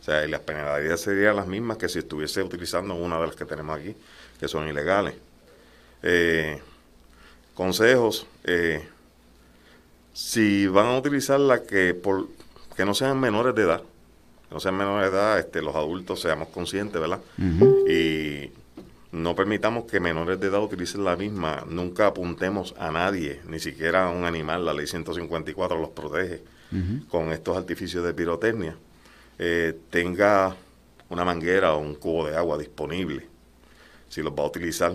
O 0.00 0.02
sea, 0.02 0.24
y 0.24 0.28
las 0.30 0.40
penalidades 0.40 1.00
serían 1.00 1.36
las 1.36 1.46
mismas 1.46 1.76
que 1.76 1.88
si 1.88 1.98
estuviese 1.98 2.42
utilizando 2.42 2.94
una 2.94 3.20
de 3.20 3.26
las 3.26 3.36
que 3.36 3.44
tenemos 3.44 3.78
aquí, 3.78 3.94
que 4.40 4.48
son 4.48 4.66
ilegales. 4.68 5.14
Eh, 6.02 6.60
consejos, 7.54 8.26
eh, 8.44 8.86
si 10.14 10.66
van 10.66 10.86
a 10.86 10.98
utilizar 10.98 11.40
la 11.40 11.62
que, 11.62 11.94
por, 11.94 12.28
que 12.76 12.84
no 12.84 12.94
sean 12.94 13.20
menores 13.20 13.54
de 13.54 13.62
edad, 13.62 13.82
no 14.50 14.60
sean 14.60 14.76
menores 14.76 15.10
de 15.10 15.16
edad, 15.16 15.38
este, 15.38 15.60
los 15.60 15.74
adultos 15.74 16.20
seamos 16.20 16.48
conscientes, 16.48 17.00
¿verdad? 17.00 17.20
Y 17.88 18.50
no 19.10 19.34
permitamos 19.34 19.84
que 19.84 20.00
menores 20.00 20.38
de 20.38 20.48
edad 20.48 20.62
utilicen 20.62 21.04
la 21.04 21.16
misma, 21.16 21.64
nunca 21.68 22.08
apuntemos 22.08 22.74
a 22.78 22.90
nadie, 22.90 23.40
ni 23.46 23.58
siquiera 23.58 24.06
a 24.06 24.10
un 24.10 24.24
animal, 24.24 24.66
la 24.66 24.74
ley 24.74 24.86
154 24.86 25.78
los 25.78 25.90
protege 25.90 26.42
con 27.08 27.32
estos 27.32 27.56
artificios 27.56 28.04
de 28.04 28.12
pirotecnia. 28.12 28.76
Eh, 29.38 29.74
tenga 29.88 30.54
una 31.08 31.24
manguera 31.24 31.72
o 31.72 31.78
un 31.78 31.94
cubo 31.94 32.26
de 32.26 32.36
agua 32.36 32.58
disponible, 32.58 33.26
si 34.10 34.22
los 34.22 34.32
va 34.32 34.42
a 34.42 34.48
utilizar. 34.48 34.94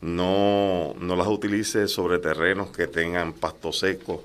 No, 0.00 0.94
no 0.98 1.16
las 1.16 1.26
utilice 1.26 1.88
sobre 1.88 2.18
terrenos 2.18 2.70
que 2.70 2.86
tengan 2.86 3.34
pasto 3.34 3.72
seco, 3.72 4.24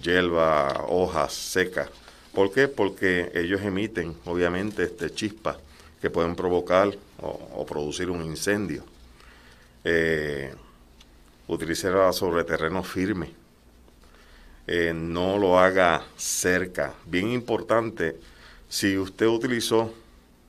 hierba, 0.00 0.84
hojas 0.88 1.32
secas. 1.34 1.88
¿Por 2.32 2.52
qué? 2.52 2.68
Porque 2.68 3.30
ellos 3.34 3.60
emiten, 3.62 4.14
obviamente, 4.24 4.84
este 4.84 5.10
chispas 5.10 5.56
que 6.00 6.10
pueden 6.10 6.36
provocar 6.36 6.96
o, 7.20 7.66
producir 7.66 8.10
un 8.10 8.24
incendio. 8.24 8.84
Eh, 9.84 10.52
utilícela 11.46 12.12
sobre 12.12 12.44
terreno 12.44 12.82
firme. 12.82 13.32
Eh, 14.66 14.92
no 14.94 15.38
lo 15.38 15.58
haga 15.58 16.04
cerca. 16.16 16.94
Bien 17.06 17.30
importante, 17.30 18.16
si 18.68 18.98
usted 18.98 19.26
utilizó, 19.26 19.94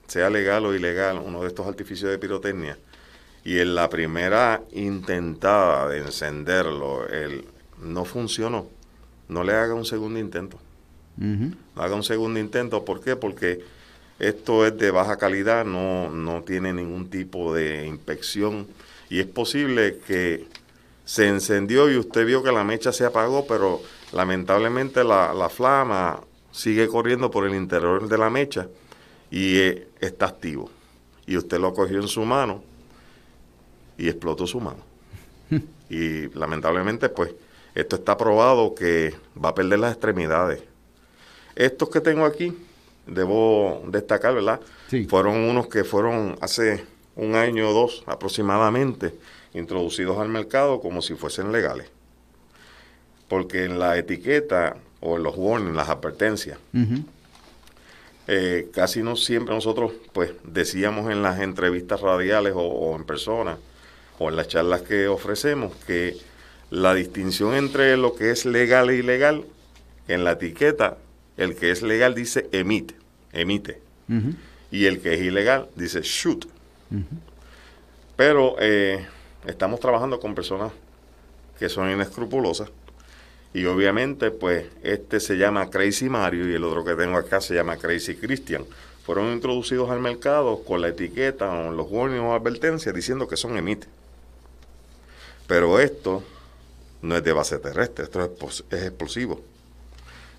sea 0.07 0.29
legal 0.29 0.65
o 0.65 0.75
ilegal, 0.75 1.21
uno 1.23 1.41
de 1.41 1.47
estos 1.47 1.65
artificios 1.65 2.11
de 2.11 2.17
pirotecnia, 2.17 2.77
y 3.45 3.59
en 3.59 3.75
la 3.75 3.89
primera 3.89 4.61
intentada 4.73 5.87
de 5.87 5.99
encenderlo, 5.99 7.07
el, 7.07 7.45
no 7.81 8.03
funcionó, 8.03 8.67
no 9.29 9.43
le 9.43 9.53
haga 9.53 9.73
un 9.73 9.85
segundo 9.85 10.19
intento. 10.19 10.59
No 11.15 11.55
haga 11.75 11.95
un 11.95 12.03
segundo 12.03 12.39
intento, 12.39 12.85
¿por 12.85 13.01
qué? 13.01 13.17
Porque 13.17 13.59
esto 14.19 14.65
es 14.65 14.77
de 14.77 14.91
baja 14.91 15.17
calidad, 15.17 15.65
no, 15.65 16.09
no 16.09 16.43
tiene 16.43 16.73
ningún 16.73 17.09
tipo 17.09 17.53
de 17.53 17.87
inspección 17.87 18.67
y 19.09 19.19
es 19.19 19.25
posible 19.25 19.99
que 20.05 20.45
se 21.05 21.27
encendió 21.27 21.89
y 21.89 21.97
usted 21.97 22.25
vio 22.25 22.43
que 22.43 22.51
la 22.51 22.63
mecha 22.63 22.91
se 22.91 23.05
apagó, 23.05 23.47
pero 23.47 23.81
lamentablemente 24.11 25.03
la, 25.03 25.33
la 25.33 25.49
flama 25.49 26.21
sigue 26.51 26.87
corriendo 26.87 27.31
por 27.31 27.47
el 27.47 27.55
interior 27.55 28.07
de 28.07 28.17
la 28.17 28.29
mecha 28.29 28.67
y 29.31 29.57
eh, 29.57 29.87
está 29.99 30.27
activo. 30.27 30.69
Y 31.25 31.37
usted 31.37 31.59
lo 31.59 31.73
cogió 31.73 31.99
en 31.99 32.07
su 32.07 32.21
mano 32.25 32.63
y 33.97 34.07
explotó 34.09 34.45
su 34.45 34.59
mano. 34.59 34.79
y 35.89 36.27
lamentablemente, 36.37 37.09
pues, 37.09 37.33
esto 37.75 37.97
está 37.97 38.17
probado 38.17 38.75
que 38.75 39.15
va 39.43 39.49
a 39.49 39.55
perder 39.55 39.79
las 39.79 39.93
extremidades. 39.93 40.61
Estos 41.55 41.89
que 41.89 42.01
tengo 42.01 42.25
aquí, 42.25 42.55
debo 43.11 43.83
destacar, 43.87 44.35
¿verdad? 44.35 44.59
Fueron 45.07 45.37
unos 45.37 45.67
que 45.67 45.83
fueron 45.83 46.37
hace 46.41 46.85
un 47.15 47.35
año 47.35 47.69
o 47.69 47.73
dos 47.73 48.03
aproximadamente 48.05 49.13
introducidos 49.53 50.17
al 50.17 50.29
mercado 50.29 50.79
como 50.79 51.01
si 51.01 51.15
fuesen 51.15 51.51
legales. 51.51 51.89
Porque 53.27 53.65
en 53.65 53.79
la 53.79 53.97
etiqueta 53.97 54.77
o 55.01 55.17
en 55.17 55.23
los 55.23 55.35
warnings, 55.37 55.75
las 55.75 55.89
advertencias, 55.89 56.57
eh, 58.27 58.69
casi 58.73 59.01
no 59.01 59.15
siempre 59.15 59.55
nosotros 59.55 59.91
pues 60.13 60.31
decíamos 60.43 61.11
en 61.11 61.23
las 61.23 61.39
entrevistas 61.39 62.01
radiales 62.01 62.53
o, 62.55 62.95
en 62.95 63.03
persona 63.03 63.57
o 64.19 64.29
en 64.29 64.35
las 64.35 64.47
charlas 64.47 64.81
que 64.83 65.07
ofrecemos 65.07 65.75
que 65.87 66.15
la 66.69 66.93
distinción 66.93 67.55
entre 67.55 67.97
lo 67.97 68.15
que 68.15 68.29
es 68.29 68.45
legal 68.45 68.91
e 68.91 68.97
ilegal, 68.97 69.45
en 70.07 70.23
la 70.23 70.33
etiqueta, 70.33 70.97
el 71.37 71.55
que 71.55 71.71
es 71.71 71.81
legal 71.81 72.13
dice 72.13 72.47
emite, 72.51 72.95
emite. 73.31 73.81
Y 74.71 74.85
el 74.85 75.01
que 75.01 75.13
es 75.13 75.21
ilegal 75.21 75.69
dice 75.75 76.01
shoot. 76.01 76.45
Pero 78.15 78.55
eh, 78.59 79.05
estamos 79.45 79.79
trabajando 79.79 80.19
con 80.19 80.35
personas 80.35 80.71
que 81.57 81.69
son 81.69 81.91
inescrupulosas 81.91 82.69
y 83.53 83.65
obviamente, 83.65 84.29
pues, 84.31 84.65
este 84.83 85.19
se 85.19 85.37
llama 85.37 85.69
Crazy 85.69 86.07
Mario 86.07 86.49
y 86.49 86.53
el 86.53 86.63
otro 86.63 86.85
que 86.85 86.93
tengo 86.93 87.17
acá 87.17 87.41
se 87.41 87.55
llama 87.55 87.77
Crazy 87.77 88.15
Christian. 88.15 88.63
Fueron 89.03 89.33
introducidos 89.33 89.89
al 89.89 89.99
mercado 89.99 90.63
con 90.63 90.81
la 90.81 90.89
etiqueta 90.89 91.51
o 91.51 91.71
los 91.71 91.87
warnings 91.89 92.21
o 92.21 92.33
advertencias 92.33 92.93
diciendo 92.93 93.27
que 93.27 93.37
son 93.37 93.57
emite. 93.57 93.87
Pero 95.47 95.79
esto 95.79 96.23
no 97.01 97.17
es 97.17 97.23
de 97.23 97.33
base 97.33 97.57
terrestre, 97.57 98.03
esto 98.03 98.31
es, 98.69 98.83
explosivo. 98.83 99.41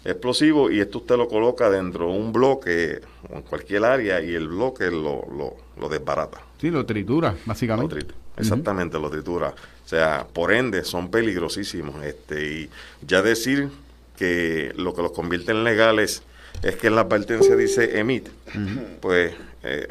Explosivo 0.05 0.70
y 0.70 0.81
esto 0.81 0.98
usted 0.98 1.16
lo 1.16 1.28
coloca 1.28 1.68
dentro 1.68 2.06
de 2.06 2.18
un 2.18 2.32
bloque 2.32 3.01
o 3.28 3.36
en 3.36 3.43
cualquier 3.43 3.85
área 3.85 4.22
y 4.22 4.35
el 4.35 4.48
bloque 4.48 4.90
lo, 4.90 5.27
lo, 5.31 5.56
lo 5.78 5.89
desbarata. 5.89 6.40
Sí, 6.59 6.70
lo 6.70 6.86
tritura, 6.86 7.36
básicamente. 7.44 8.06
exactamente, 8.36 8.98
lo 8.98 9.10
tritura. 9.10 9.48
O 9.85 9.89
sea, 9.89 10.27
por 10.32 10.52
ende, 10.52 10.85
son 10.85 11.10
peligrosísimos. 11.10 12.02
Este, 12.05 12.47
y 12.47 12.70
ya 13.06 13.20
decir 13.20 13.68
que 14.16 14.72
lo 14.77 14.94
que 14.94 15.02
los 15.02 15.12
convierte 15.12 15.52
en 15.52 15.64
legales 15.64 16.22
es 16.62 16.77
que 16.77 16.86
en 16.89 16.94
la 16.94 17.02
advertencia 17.02 17.56
dice 17.56 17.98
emit, 17.98 18.28
pues 19.01 19.35
eh, 19.62 19.89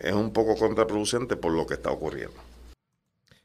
es 0.00 0.12
un 0.12 0.32
poco 0.32 0.56
contraproducente 0.56 1.36
por 1.36 1.52
lo 1.52 1.66
que 1.66 1.74
está 1.74 1.90
ocurriendo. 1.90 2.34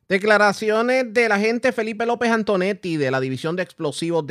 Declaraciones 0.07 1.13
del 1.13 1.31
agente 1.31 1.71
Felipe 1.71 2.05
López 2.05 2.31
Antonetti 2.31 2.97
de 2.97 3.11
la 3.11 3.21
División 3.21 3.55
de 3.55 3.63
Explosivos 3.63 4.25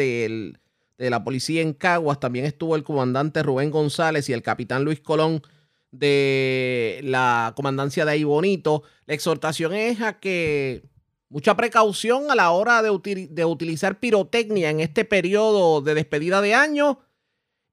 de 1.04 1.10
la 1.10 1.24
Policía 1.24 1.62
en 1.62 1.72
Caguas. 1.72 2.20
También 2.20 2.44
estuvo 2.44 2.76
el 2.76 2.84
comandante 2.84 3.42
Rubén 3.42 3.70
González 3.70 4.28
y 4.28 4.32
el 4.32 4.42
capitán 4.42 4.84
Luis 4.84 5.00
Colón 5.00 5.42
de 5.90 7.00
la 7.02 7.52
comandancia 7.56 8.04
de 8.04 8.12
Ahí 8.12 8.24
Bonito. 8.24 8.84
La 9.06 9.14
exhortación 9.14 9.72
es 9.72 10.00
a 10.00 10.20
que 10.20 10.84
Mucha 11.30 11.56
precaución 11.56 12.28
a 12.32 12.34
la 12.34 12.50
hora 12.50 12.82
de, 12.82 12.90
utilizar 12.90 14.00
pirotecnia 14.00 14.68
en 14.68 14.80
este 14.80 15.04
periodo 15.04 15.80
de 15.80 15.94
despedida 15.94 16.40
de 16.40 16.54
año. 16.54 16.98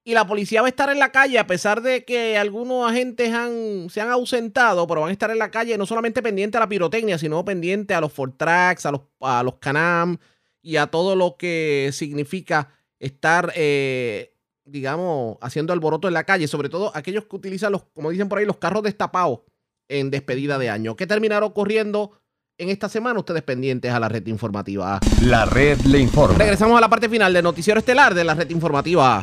Y 0.04 0.14
la 0.14 0.28
policía 0.28 0.62
va 0.62 0.68
a 0.68 0.70
estar 0.70 0.90
en 0.90 1.00
la 1.00 1.10
calle, 1.10 1.40
a 1.40 1.46
pesar 1.48 1.82
de 1.82 2.04
que 2.04 2.38
algunos 2.38 2.88
agentes 2.88 3.34
han, 3.34 3.90
se 3.90 4.00
han 4.00 4.10
ausentado, 4.10 4.86
pero 4.86 5.00
van 5.00 5.10
a 5.10 5.12
estar 5.12 5.32
en 5.32 5.38
la 5.38 5.50
calle 5.50 5.76
no 5.76 5.86
solamente 5.86 6.22
pendiente 6.22 6.56
a 6.56 6.60
la 6.60 6.68
pirotecnia, 6.68 7.18
sino 7.18 7.44
pendiente 7.44 7.94
a 7.94 8.00
los 8.00 8.12
Fortrax, 8.12 8.86
a 8.86 8.92
los, 8.92 9.00
a 9.20 9.42
los 9.42 9.56
Canam 9.56 10.18
y 10.62 10.76
a 10.76 10.86
todo 10.86 11.16
lo 11.16 11.36
que 11.36 11.90
significa 11.92 12.77
estar, 13.00 13.52
eh, 13.56 14.34
digamos, 14.64 15.38
haciendo 15.40 15.72
alboroto 15.72 16.08
en 16.08 16.14
la 16.14 16.24
calle, 16.24 16.48
sobre 16.48 16.68
todo 16.68 16.92
aquellos 16.94 17.24
que 17.26 17.36
utilizan 17.36 17.72
los, 17.72 17.84
como 17.94 18.10
dicen 18.10 18.28
por 18.28 18.38
ahí, 18.38 18.46
los 18.46 18.58
carros 18.58 18.82
destapados 18.82 19.40
en 19.88 20.10
despedida 20.10 20.58
de 20.58 20.70
año. 20.70 20.96
¿Qué 20.96 21.06
terminará 21.06 21.46
ocurriendo? 21.46 22.12
en 22.58 22.70
esta 22.70 22.88
semana, 22.88 23.20
ustedes 23.20 23.42
pendientes 23.42 23.92
a 23.92 24.00
la 24.00 24.08
red 24.08 24.26
informativa. 24.26 24.98
La 25.22 25.44
red 25.44 25.78
le 25.82 26.00
informa. 26.00 26.38
Regresamos 26.38 26.76
a 26.76 26.80
la 26.80 26.88
parte 26.88 27.08
final 27.08 27.32
del 27.32 27.44
noticiero 27.44 27.78
estelar 27.78 28.14
de 28.14 28.24
la 28.24 28.34
red 28.34 28.50
informativa. 28.50 29.22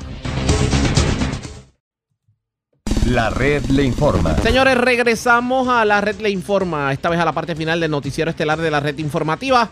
La 3.07 3.30
red 3.30 3.65
le 3.65 3.84
informa. 3.84 4.38
Señores, 4.38 4.77
regresamos 4.77 5.68
a 5.68 5.84
la 5.84 5.99
red 5.99 6.19
le 6.22 6.30
informa, 6.30 6.93
esta 6.93 7.10
vez 7.10 7.19
a 7.19 7.26
la 7.26 7.34
parte 7.34 7.56
final 7.56 7.80
del 7.80 7.91
noticiero 7.91 8.31
estelar 8.31 8.60
de 8.60 8.72
la 8.72 8.80
red 8.80 8.97
informativa. 8.97 9.69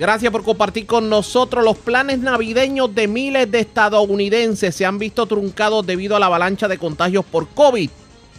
Gracias 0.00 0.32
por 0.32 0.42
compartir 0.42 0.86
con 0.86 1.10
nosotros. 1.10 1.62
Los 1.62 1.76
planes 1.76 2.20
navideños 2.20 2.94
de 2.94 3.06
miles 3.06 3.50
de 3.50 3.60
estadounidenses 3.60 4.74
se 4.74 4.86
han 4.86 4.98
visto 4.98 5.26
truncados 5.26 5.86
debido 5.86 6.16
a 6.16 6.18
la 6.18 6.24
avalancha 6.24 6.68
de 6.68 6.78
contagios 6.78 7.22
por 7.22 7.48
COVID. 7.48 7.90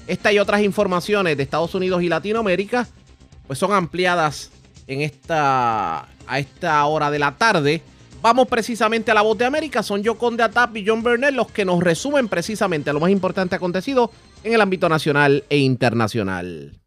Esta 0.07 0.33
y 0.33 0.39
otras 0.39 0.63
informaciones 0.63 1.38
de 1.38 1.43
Estados 1.43 1.75
Unidos 1.75 2.01
y 2.01 2.09
Latinoamérica 2.09 2.88
pues 3.45 3.59
son 3.59 3.73
ampliadas 3.73 4.49
en 4.88 5.01
esta, 5.01 6.07
a 6.25 6.39
esta 6.39 6.83
hora 6.88 7.11
de 7.11 7.19
la 7.19 7.35
tarde. 7.35 7.83
Vamos 8.23 8.47
precisamente 8.47 9.11
a 9.11 9.13
la 9.13 9.21
voz 9.21 9.38
de 9.38 9.45
América. 9.45 9.83
Son 9.83 10.01
yo 10.01 10.15
Conde 10.15 10.41
Atap 10.41 10.75
y 10.77 10.88
John 10.88 11.03
Burnett 11.03 11.35
los 11.35 11.51
que 11.51 11.63
nos 11.63 11.79
resumen 11.83 12.27
precisamente 12.27 12.91
lo 12.91 12.99
más 12.99 13.11
importante 13.11 13.55
acontecido 13.55 14.09
en 14.43 14.53
el 14.53 14.61
ámbito 14.61 14.89
nacional 14.89 15.43
e 15.47 15.59
internacional. 15.59 16.80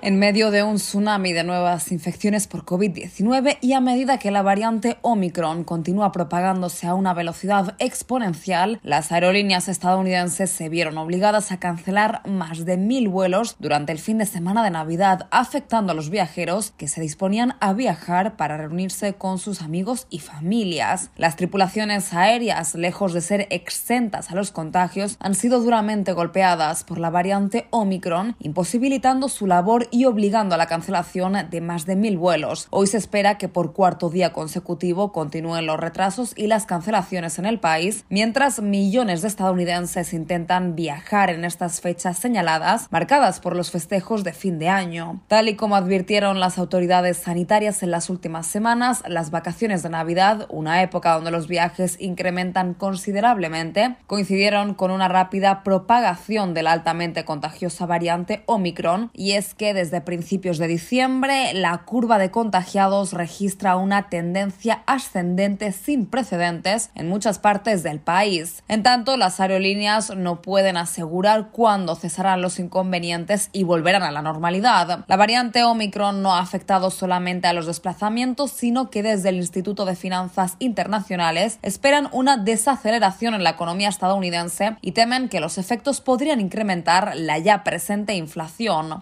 En 0.00 0.16
medio 0.16 0.52
de 0.52 0.62
un 0.62 0.76
tsunami 0.76 1.32
de 1.32 1.42
nuevas 1.42 1.90
infecciones 1.90 2.46
por 2.46 2.64
COVID-19 2.64 3.58
y 3.60 3.72
a 3.72 3.80
medida 3.80 4.20
que 4.20 4.30
la 4.30 4.42
variante 4.42 4.96
Omicron 5.02 5.64
continúa 5.64 6.12
propagándose 6.12 6.86
a 6.86 6.94
una 6.94 7.14
velocidad 7.14 7.74
exponencial, 7.80 8.78
las 8.84 9.10
aerolíneas 9.10 9.66
estadounidenses 9.66 10.50
se 10.50 10.68
vieron 10.68 10.98
obligadas 10.98 11.50
a 11.50 11.58
cancelar 11.58 12.22
más 12.28 12.64
de 12.64 12.76
mil 12.76 13.08
vuelos 13.08 13.56
durante 13.58 13.90
el 13.90 13.98
fin 13.98 14.18
de 14.18 14.26
semana 14.26 14.62
de 14.62 14.70
Navidad, 14.70 15.26
afectando 15.32 15.90
a 15.90 15.96
los 15.96 16.10
viajeros 16.10 16.72
que 16.76 16.86
se 16.86 17.00
disponían 17.00 17.56
a 17.58 17.72
viajar 17.72 18.36
para 18.36 18.56
reunirse 18.56 19.14
con 19.14 19.40
sus 19.40 19.62
amigos 19.62 20.06
y 20.10 20.20
familias. 20.20 21.10
Las 21.16 21.34
tripulaciones 21.34 22.14
aéreas, 22.14 22.76
lejos 22.76 23.14
de 23.14 23.20
ser 23.20 23.48
exentas 23.50 24.30
a 24.30 24.36
los 24.36 24.52
contagios, 24.52 25.16
han 25.18 25.34
sido 25.34 25.58
duramente 25.58 26.12
golpeadas 26.12 26.84
por 26.84 26.98
la 26.98 27.10
variante 27.10 27.66
Omicron, 27.70 28.36
imposibilitando 28.38 29.28
su 29.28 29.48
labor 29.48 29.87
y 29.90 30.04
obligando 30.04 30.54
a 30.54 30.58
la 30.58 30.66
cancelación 30.66 31.34
de 31.50 31.60
más 31.60 31.86
de 31.86 31.96
mil 31.96 32.18
vuelos. 32.18 32.68
Hoy 32.70 32.86
se 32.86 32.96
espera 32.96 33.38
que 33.38 33.48
por 33.48 33.72
cuarto 33.72 34.10
día 34.10 34.32
consecutivo 34.32 35.12
continúen 35.12 35.66
los 35.66 35.78
retrasos 35.78 36.32
y 36.36 36.46
las 36.46 36.66
cancelaciones 36.66 37.38
en 37.38 37.46
el 37.46 37.60
país, 37.60 38.04
mientras 38.08 38.60
millones 38.60 39.22
de 39.22 39.28
estadounidenses 39.28 40.12
intentan 40.12 40.74
viajar 40.74 41.30
en 41.30 41.44
estas 41.44 41.80
fechas 41.80 42.18
señaladas, 42.18 42.86
marcadas 42.90 43.40
por 43.40 43.56
los 43.56 43.70
festejos 43.70 44.24
de 44.24 44.32
fin 44.32 44.58
de 44.58 44.68
año. 44.68 45.20
Tal 45.28 45.48
y 45.48 45.56
como 45.56 45.76
advirtieron 45.76 46.40
las 46.40 46.58
autoridades 46.58 47.18
sanitarias 47.18 47.82
en 47.82 47.90
las 47.90 48.10
últimas 48.10 48.46
semanas, 48.46 49.02
las 49.06 49.30
vacaciones 49.30 49.82
de 49.82 49.90
Navidad, 49.90 50.46
una 50.48 50.82
época 50.82 51.14
donde 51.14 51.30
los 51.30 51.48
viajes 51.48 51.96
incrementan 52.00 52.74
considerablemente, 52.74 53.96
coincidieron 54.06 54.74
con 54.74 54.90
una 54.90 55.08
rápida 55.08 55.62
propagación 55.62 56.54
de 56.54 56.62
la 56.62 56.72
altamente 56.72 57.24
contagiosa 57.24 57.86
variante 57.86 58.42
Omicron, 58.46 59.10
y 59.12 59.32
es 59.32 59.54
que 59.54 59.74
desde 59.78 60.00
principios 60.00 60.58
de 60.58 60.66
diciembre 60.66 61.54
la 61.54 61.78
curva 61.84 62.18
de 62.18 62.32
contagiados 62.32 63.12
registra 63.12 63.76
una 63.76 64.08
tendencia 64.08 64.82
ascendente 64.86 65.70
sin 65.70 66.06
precedentes 66.06 66.90
en 66.96 67.08
muchas 67.08 67.38
partes 67.38 67.84
del 67.84 68.00
país. 68.00 68.64
En 68.66 68.82
tanto, 68.82 69.16
las 69.16 69.38
aerolíneas 69.38 70.16
no 70.16 70.42
pueden 70.42 70.76
asegurar 70.76 71.50
cuándo 71.52 71.94
cesarán 71.94 72.42
los 72.42 72.58
inconvenientes 72.58 73.50
y 73.52 73.62
volverán 73.62 74.02
a 74.02 74.10
la 74.10 74.20
normalidad. 74.20 75.04
La 75.06 75.16
variante 75.16 75.62
Omicron 75.62 76.22
no 76.22 76.34
ha 76.34 76.40
afectado 76.40 76.90
solamente 76.90 77.46
a 77.46 77.52
los 77.52 77.66
desplazamientos, 77.66 78.50
sino 78.50 78.90
que 78.90 79.04
desde 79.04 79.28
el 79.28 79.36
Instituto 79.36 79.84
de 79.84 79.94
Finanzas 79.94 80.56
Internacionales 80.58 81.60
esperan 81.62 82.08
una 82.10 82.36
desaceleración 82.36 83.34
en 83.34 83.44
la 83.44 83.50
economía 83.50 83.90
estadounidense 83.90 84.76
y 84.80 84.90
temen 84.90 85.28
que 85.28 85.38
los 85.38 85.56
efectos 85.56 86.00
podrían 86.00 86.40
incrementar 86.40 87.12
la 87.14 87.38
ya 87.38 87.62
presente 87.62 88.16
inflación. 88.16 88.98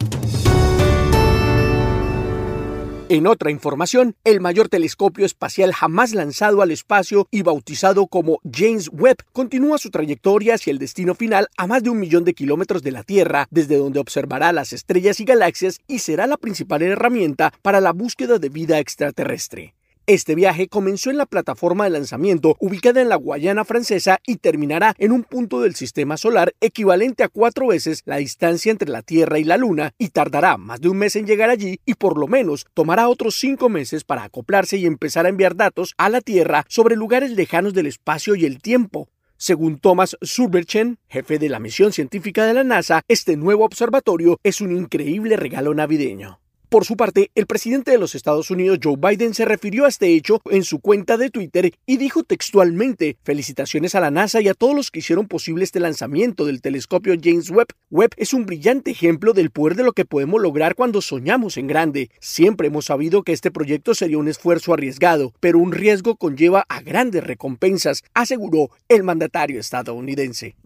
En 3.08 3.28
otra 3.28 3.52
información, 3.52 4.16
el 4.24 4.40
mayor 4.40 4.68
telescopio 4.68 5.24
espacial 5.24 5.72
jamás 5.72 6.12
lanzado 6.12 6.60
al 6.60 6.72
espacio 6.72 7.28
y 7.30 7.42
bautizado 7.42 8.08
como 8.08 8.40
James 8.52 8.90
Webb 8.92 9.18
continúa 9.32 9.78
su 9.78 9.90
trayectoria 9.90 10.54
hacia 10.54 10.72
el 10.72 10.80
destino 10.80 11.14
final 11.14 11.46
a 11.56 11.68
más 11.68 11.84
de 11.84 11.90
un 11.90 12.00
millón 12.00 12.24
de 12.24 12.34
kilómetros 12.34 12.82
de 12.82 12.90
la 12.90 13.04
Tierra, 13.04 13.46
desde 13.52 13.76
donde 13.76 14.00
observará 14.00 14.52
las 14.52 14.72
estrellas 14.72 15.20
y 15.20 15.24
galaxias 15.24 15.78
y 15.86 16.00
será 16.00 16.26
la 16.26 16.36
principal 16.36 16.82
herramienta 16.82 17.52
para 17.62 17.80
la 17.80 17.92
búsqueda 17.92 18.40
de 18.40 18.48
vida 18.48 18.80
extraterrestre. 18.80 19.75
Este 20.08 20.36
viaje 20.36 20.68
comenzó 20.68 21.10
en 21.10 21.16
la 21.16 21.26
plataforma 21.26 21.82
de 21.82 21.90
lanzamiento 21.90 22.54
ubicada 22.60 23.02
en 23.02 23.08
la 23.08 23.16
Guayana 23.16 23.64
francesa 23.64 24.20
y 24.24 24.36
terminará 24.36 24.94
en 24.98 25.10
un 25.10 25.24
punto 25.24 25.60
del 25.60 25.74
sistema 25.74 26.16
solar 26.16 26.54
equivalente 26.60 27.24
a 27.24 27.28
cuatro 27.28 27.66
veces 27.66 28.02
la 28.04 28.18
distancia 28.18 28.70
entre 28.70 28.88
la 28.88 29.02
Tierra 29.02 29.40
y 29.40 29.42
la 29.42 29.56
Luna 29.56 29.94
y 29.98 30.10
tardará 30.10 30.58
más 30.58 30.80
de 30.80 30.90
un 30.90 30.98
mes 30.98 31.16
en 31.16 31.26
llegar 31.26 31.50
allí 31.50 31.80
y 31.84 31.94
por 31.94 32.18
lo 32.18 32.28
menos 32.28 32.66
tomará 32.72 33.08
otros 33.08 33.34
cinco 33.34 33.68
meses 33.68 34.04
para 34.04 34.22
acoplarse 34.22 34.76
y 34.76 34.86
empezar 34.86 35.26
a 35.26 35.30
enviar 35.30 35.56
datos 35.56 35.92
a 35.98 36.08
la 36.08 36.20
Tierra 36.20 36.64
sobre 36.68 36.94
lugares 36.94 37.32
lejanos 37.32 37.74
del 37.74 37.86
espacio 37.86 38.36
y 38.36 38.44
el 38.44 38.62
tiempo. 38.62 39.08
Según 39.38 39.80
Thomas 39.80 40.16
Surberchen, 40.22 41.00
jefe 41.08 41.40
de 41.40 41.48
la 41.48 41.58
misión 41.58 41.92
científica 41.92 42.46
de 42.46 42.54
la 42.54 42.62
NASA, 42.62 43.02
este 43.08 43.36
nuevo 43.36 43.64
observatorio 43.64 44.38
es 44.44 44.60
un 44.60 44.70
increíble 44.70 45.34
regalo 45.34 45.74
navideño. 45.74 46.38
Por 46.68 46.84
su 46.84 46.97
parte, 46.97 47.30
el 47.36 47.47
presidente 47.47 47.93
de 47.93 47.98
los 47.98 48.16
Estados 48.16 48.51
Unidos, 48.51 48.80
Joe 48.82 48.97
Biden, 48.98 49.34
se 49.34 49.44
refirió 49.44 49.84
a 49.84 49.88
este 49.88 50.09
hecho 50.09 50.43
en 50.51 50.64
su 50.64 50.80
cuenta 50.80 51.16
de 51.16 51.30
Twitter 51.30 51.72
y 51.86 51.97
dijo 51.97 52.24
textualmente, 52.24 53.18
felicitaciones 53.22 53.94
a 53.94 54.01
la 54.01 54.10
NASA 54.10 54.40
y 54.40 54.48
a 54.48 54.55
todos 54.55 54.74
los 54.74 54.90
que 54.90 54.98
hicieron 54.98 55.28
posible 55.28 55.62
este 55.62 55.78
lanzamiento 55.78 56.44
del 56.44 56.60
telescopio 56.60 57.14
James 57.22 57.51
Webb. 57.51 57.68
Webb 57.90 58.10
es 58.16 58.34
un 58.34 58.47
brillante 58.47 58.90
ejemplo 58.90 59.32
del 59.32 59.51
poder 59.51 59.76
de 59.76 59.84
lo 59.84 59.93
que 59.93 60.05
podemos 60.05 60.43
lograr 60.43 60.74
cuando 60.74 61.01
soñamos 61.02 61.56
en 61.56 61.68
grande. 61.68 62.10
Siempre 62.18 62.66
hemos 62.66 62.86
sabido 62.86 63.22
que 63.22 63.32
este 63.32 63.52
proyecto 63.52 63.94
sería 63.94 64.18
un 64.18 64.26
esfuerzo 64.26 64.74
arriesgado, 64.74 65.32
pero 65.38 65.60
un 65.60 65.70
riesgo 65.70 66.16
conlleva 66.16 66.66
a 66.68 66.82
grandes 66.82 67.22
recompensas, 67.22 68.02
aseguró 68.12 68.70
el 68.88 69.05
mandatario 69.05 69.60
estadounidense. 69.60 70.56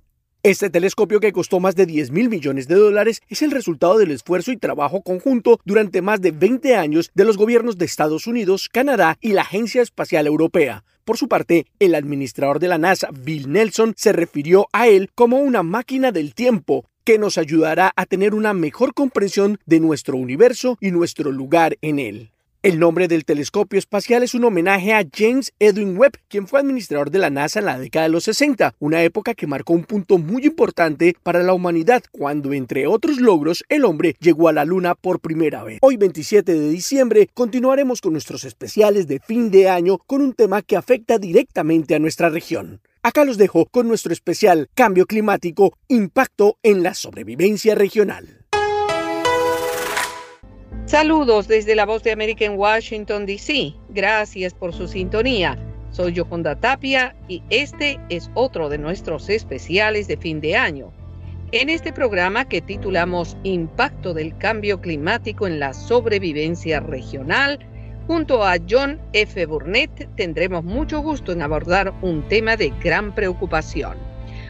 Este 0.42 0.70
telescopio 0.70 1.20
que 1.20 1.34
costó 1.34 1.60
más 1.60 1.76
de 1.76 1.84
10 1.84 2.12
mil 2.12 2.30
millones 2.30 2.66
de 2.66 2.74
dólares 2.74 3.20
es 3.28 3.42
el 3.42 3.50
resultado 3.50 3.98
del 3.98 4.10
esfuerzo 4.10 4.50
y 4.50 4.56
trabajo 4.56 5.02
conjunto 5.02 5.60
durante 5.66 6.00
más 6.00 6.22
de 6.22 6.30
20 6.30 6.76
años 6.76 7.10
de 7.14 7.26
los 7.26 7.36
gobiernos 7.36 7.76
de 7.76 7.84
Estados 7.84 8.26
Unidos, 8.26 8.70
Canadá 8.72 9.18
y 9.20 9.34
la 9.34 9.42
Agencia 9.42 9.82
Espacial 9.82 10.26
Europea. 10.26 10.82
Por 11.04 11.18
su 11.18 11.28
parte, 11.28 11.66
el 11.78 11.94
administrador 11.94 12.58
de 12.58 12.68
la 12.68 12.78
NASA, 12.78 13.10
Bill 13.12 13.52
Nelson, 13.52 13.92
se 13.98 14.12
refirió 14.12 14.66
a 14.72 14.88
él 14.88 15.10
como 15.14 15.40
una 15.40 15.62
máquina 15.62 16.10
del 16.10 16.32
tiempo 16.32 16.86
que 17.04 17.18
nos 17.18 17.36
ayudará 17.36 17.92
a 17.94 18.06
tener 18.06 18.32
una 18.32 18.54
mejor 18.54 18.94
comprensión 18.94 19.58
de 19.66 19.80
nuestro 19.80 20.16
universo 20.16 20.78
y 20.80 20.90
nuestro 20.90 21.32
lugar 21.32 21.76
en 21.82 21.98
él. 21.98 22.30
El 22.62 22.78
nombre 22.78 23.08
del 23.08 23.24
telescopio 23.24 23.78
espacial 23.78 24.22
es 24.22 24.34
un 24.34 24.44
homenaje 24.44 24.92
a 24.92 25.02
James 25.10 25.54
Edwin 25.60 25.96
Webb, 25.96 26.18
quien 26.28 26.46
fue 26.46 26.60
administrador 26.60 27.10
de 27.10 27.18
la 27.18 27.30
NASA 27.30 27.60
en 27.60 27.64
la 27.64 27.78
década 27.78 28.02
de 28.02 28.12
los 28.12 28.24
60, 28.24 28.74
una 28.78 29.02
época 29.02 29.32
que 29.32 29.46
marcó 29.46 29.72
un 29.72 29.84
punto 29.84 30.18
muy 30.18 30.44
importante 30.44 31.16
para 31.22 31.42
la 31.42 31.54
humanidad 31.54 32.02
cuando, 32.12 32.52
entre 32.52 32.86
otros 32.86 33.18
logros, 33.18 33.64
el 33.70 33.86
hombre 33.86 34.14
llegó 34.20 34.46
a 34.46 34.52
la 34.52 34.66
Luna 34.66 34.94
por 34.94 35.20
primera 35.20 35.64
vez. 35.64 35.78
Hoy, 35.80 35.96
27 35.96 36.52
de 36.52 36.68
diciembre, 36.68 37.30
continuaremos 37.32 38.02
con 38.02 38.12
nuestros 38.12 38.44
especiales 38.44 39.08
de 39.08 39.20
fin 39.20 39.50
de 39.50 39.70
año 39.70 39.96
con 39.96 40.20
un 40.20 40.34
tema 40.34 40.60
que 40.60 40.76
afecta 40.76 41.16
directamente 41.16 41.94
a 41.94 41.98
nuestra 41.98 42.28
región. 42.28 42.82
Acá 43.02 43.24
los 43.24 43.38
dejo 43.38 43.64
con 43.64 43.88
nuestro 43.88 44.12
especial 44.12 44.68
Cambio 44.74 45.06
Climático, 45.06 45.78
Impacto 45.88 46.58
en 46.62 46.82
la 46.82 46.92
Sobrevivencia 46.92 47.74
Regional. 47.74 48.40
Saludos 50.90 51.46
desde 51.46 51.76
la 51.76 51.86
voz 51.86 52.02
de 52.02 52.10
América 52.10 52.44
en 52.44 52.58
Washington, 52.58 53.24
D.C. 53.24 53.74
Gracias 53.90 54.52
por 54.52 54.74
su 54.74 54.88
sintonía. 54.88 55.56
Soy 55.92 56.14
Yoconda 56.14 56.56
Tapia 56.58 57.14
y 57.28 57.44
este 57.48 58.00
es 58.08 58.28
otro 58.34 58.68
de 58.68 58.78
nuestros 58.78 59.28
especiales 59.28 60.08
de 60.08 60.16
fin 60.16 60.40
de 60.40 60.56
año. 60.56 60.92
En 61.52 61.70
este 61.70 61.92
programa 61.92 62.48
que 62.48 62.60
titulamos 62.60 63.36
Impacto 63.44 64.14
del 64.14 64.36
Cambio 64.38 64.80
Climático 64.80 65.46
en 65.46 65.60
la 65.60 65.74
Sobrevivencia 65.74 66.80
Regional, 66.80 67.60
junto 68.08 68.44
a 68.44 68.56
John 68.68 69.00
F. 69.12 69.46
Burnett 69.46 70.08
tendremos 70.16 70.64
mucho 70.64 71.02
gusto 71.02 71.30
en 71.30 71.42
abordar 71.42 71.94
un 72.02 72.26
tema 72.26 72.56
de 72.56 72.72
gran 72.82 73.14
preocupación. 73.14 73.96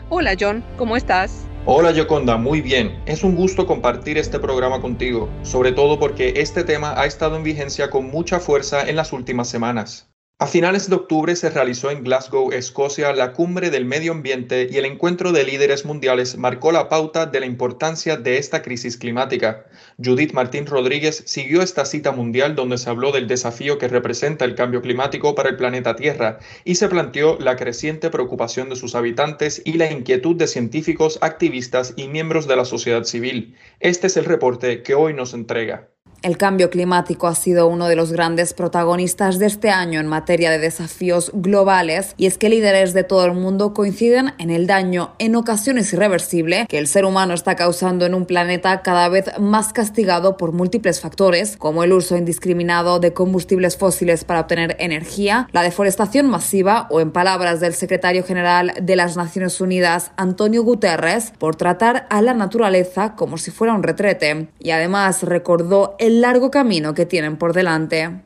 Hola 0.08 0.34
John, 0.40 0.64
¿cómo 0.78 0.96
estás? 0.96 1.49
Hola 1.72 1.92
Yoconda, 1.92 2.36
muy 2.36 2.62
bien. 2.62 3.00
Es 3.06 3.22
un 3.22 3.36
gusto 3.36 3.64
compartir 3.64 4.18
este 4.18 4.40
programa 4.40 4.80
contigo, 4.80 5.28
sobre 5.42 5.70
todo 5.70 6.00
porque 6.00 6.32
este 6.38 6.64
tema 6.64 7.00
ha 7.00 7.06
estado 7.06 7.36
en 7.36 7.44
vigencia 7.44 7.90
con 7.90 8.10
mucha 8.10 8.40
fuerza 8.40 8.88
en 8.88 8.96
las 8.96 9.12
últimas 9.12 9.48
semanas. 9.48 10.09
A 10.42 10.46
finales 10.46 10.88
de 10.88 10.96
octubre 10.96 11.36
se 11.36 11.50
realizó 11.50 11.90
en 11.90 12.02
Glasgow, 12.02 12.50
Escocia, 12.50 13.12
la 13.12 13.34
cumbre 13.34 13.68
del 13.68 13.84
medio 13.84 14.12
ambiente 14.12 14.68
y 14.70 14.78
el 14.78 14.86
encuentro 14.86 15.32
de 15.32 15.44
líderes 15.44 15.84
mundiales 15.84 16.38
marcó 16.38 16.72
la 16.72 16.88
pauta 16.88 17.26
de 17.26 17.40
la 17.40 17.44
importancia 17.44 18.16
de 18.16 18.38
esta 18.38 18.62
crisis 18.62 18.96
climática. 18.96 19.66
Judith 20.02 20.32
Martín 20.32 20.64
Rodríguez 20.64 21.24
siguió 21.26 21.60
esta 21.60 21.84
cita 21.84 22.12
mundial 22.12 22.54
donde 22.54 22.78
se 22.78 22.88
habló 22.88 23.12
del 23.12 23.28
desafío 23.28 23.76
que 23.76 23.88
representa 23.88 24.46
el 24.46 24.54
cambio 24.54 24.80
climático 24.80 25.34
para 25.34 25.50
el 25.50 25.58
planeta 25.58 25.94
Tierra 25.94 26.38
y 26.64 26.76
se 26.76 26.88
planteó 26.88 27.38
la 27.38 27.56
creciente 27.56 28.08
preocupación 28.08 28.70
de 28.70 28.76
sus 28.76 28.94
habitantes 28.94 29.60
y 29.66 29.74
la 29.74 29.92
inquietud 29.92 30.36
de 30.36 30.46
científicos, 30.46 31.18
activistas 31.20 31.92
y 31.96 32.08
miembros 32.08 32.46
de 32.48 32.56
la 32.56 32.64
sociedad 32.64 33.04
civil. 33.04 33.58
Este 33.78 34.06
es 34.06 34.16
el 34.16 34.24
reporte 34.24 34.82
que 34.82 34.94
hoy 34.94 35.12
nos 35.12 35.34
entrega. 35.34 35.90
El 36.22 36.36
cambio 36.36 36.68
climático 36.68 37.28
ha 37.28 37.34
sido 37.34 37.66
uno 37.66 37.88
de 37.88 37.96
los 37.96 38.12
grandes 38.12 38.52
protagonistas 38.52 39.38
de 39.38 39.46
este 39.46 39.70
año 39.70 40.00
en 40.00 40.06
materia 40.06 40.50
de 40.50 40.58
desafíos 40.58 41.30
globales 41.32 42.14
y 42.18 42.26
es 42.26 42.36
que 42.36 42.50
líderes 42.50 42.92
de 42.92 43.04
todo 43.04 43.24
el 43.24 43.32
mundo 43.32 43.72
coinciden 43.72 44.34
en 44.36 44.50
el 44.50 44.66
daño 44.66 45.14
en 45.18 45.34
ocasiones 45.34 45.94
irreversible 45.94 46.66
que 46.68 46.76
el 46.76 46.88
ser 46.88 47.06
humano 47.06 47.32
está 47.32 47.56
causando 47.56 48.04
en 48.04 48.14
un 48.14 48.26
planeta 48.26 48.82
cada 48.82 49.08
vez 49.08 49.30
más 49.38 49.72
castigado 49.72 50.36
por 50.36 50.52
múltiples 50.52 51.00
factores 51.00 51.56
como 51.56 51.84
el 51.84 51.92
uso 51.94 52.18
indiscriminado 52.18 53.00
de 53.00 53.14
combustibles 53.14 53.78
fósiles 53.78 54.24
para 54.24 54.40
obtener 54.40 54.76
energía, 54.78 55.48
la 55.52 55.62
deforestación 55.62 56.28
masiva 56.28 56.86
o 56.90 57.00
en 57.00 57.12
palabras 57.12 57.60
del 57.60 57.72
secretario 57.72 58.24
general 58.24 58.74
de 58.78 58.96
las 58.96 59.16
Naciones 59.16 59.58
Unidas 59.58 60.12
Antonio 60.18 60.64
Guterres 60.64 61.32
por 61.38 61.56
tratar 61.56 62.06
a 62.10 62.20
la 62.20 62.34
naturaleza 62.34 63.14
como 63.16 63.38
si 63.38 63.50
fuera 63.50 63.72
un 63.72 63.82
retrete. 63.82 64.48
Y 64.58 64.72
además 64.72 65.22
recordó 65.22 65.96
el 65.98 66.09
largo 66.10 66.50
camino 66.50 66.94
que 66.94 67.06
tienen 67.06 67.36
por 67.36 67.52
delante. 67.52 68.22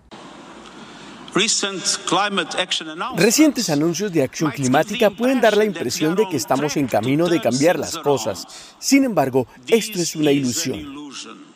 Recientes 3.17 3.69
anuncios 3.71 4.13
de 4.13 4.23
acción 4.23 4.53
climática 4.53 5.11
pueden 5.11 5.41
dar 5.41 5.57
la 5.57 5.65
impresión 5.65 6.15
de 6.15 6.29
que 6.29 6.37
estamos 6.37 6.77
en 6.77 6.87
camino 6.87 7.29
de 7.29 7.41
cambiar 7.41 7.79
las 7.79 7.99
cosas. 7.99 8.47
Sin 8.79 9.05
embargo, 9.05 9.49
esto 9.67 9.99
es 9.99 10.15
una 10.15 10.31
ilusión. 10.31 10.95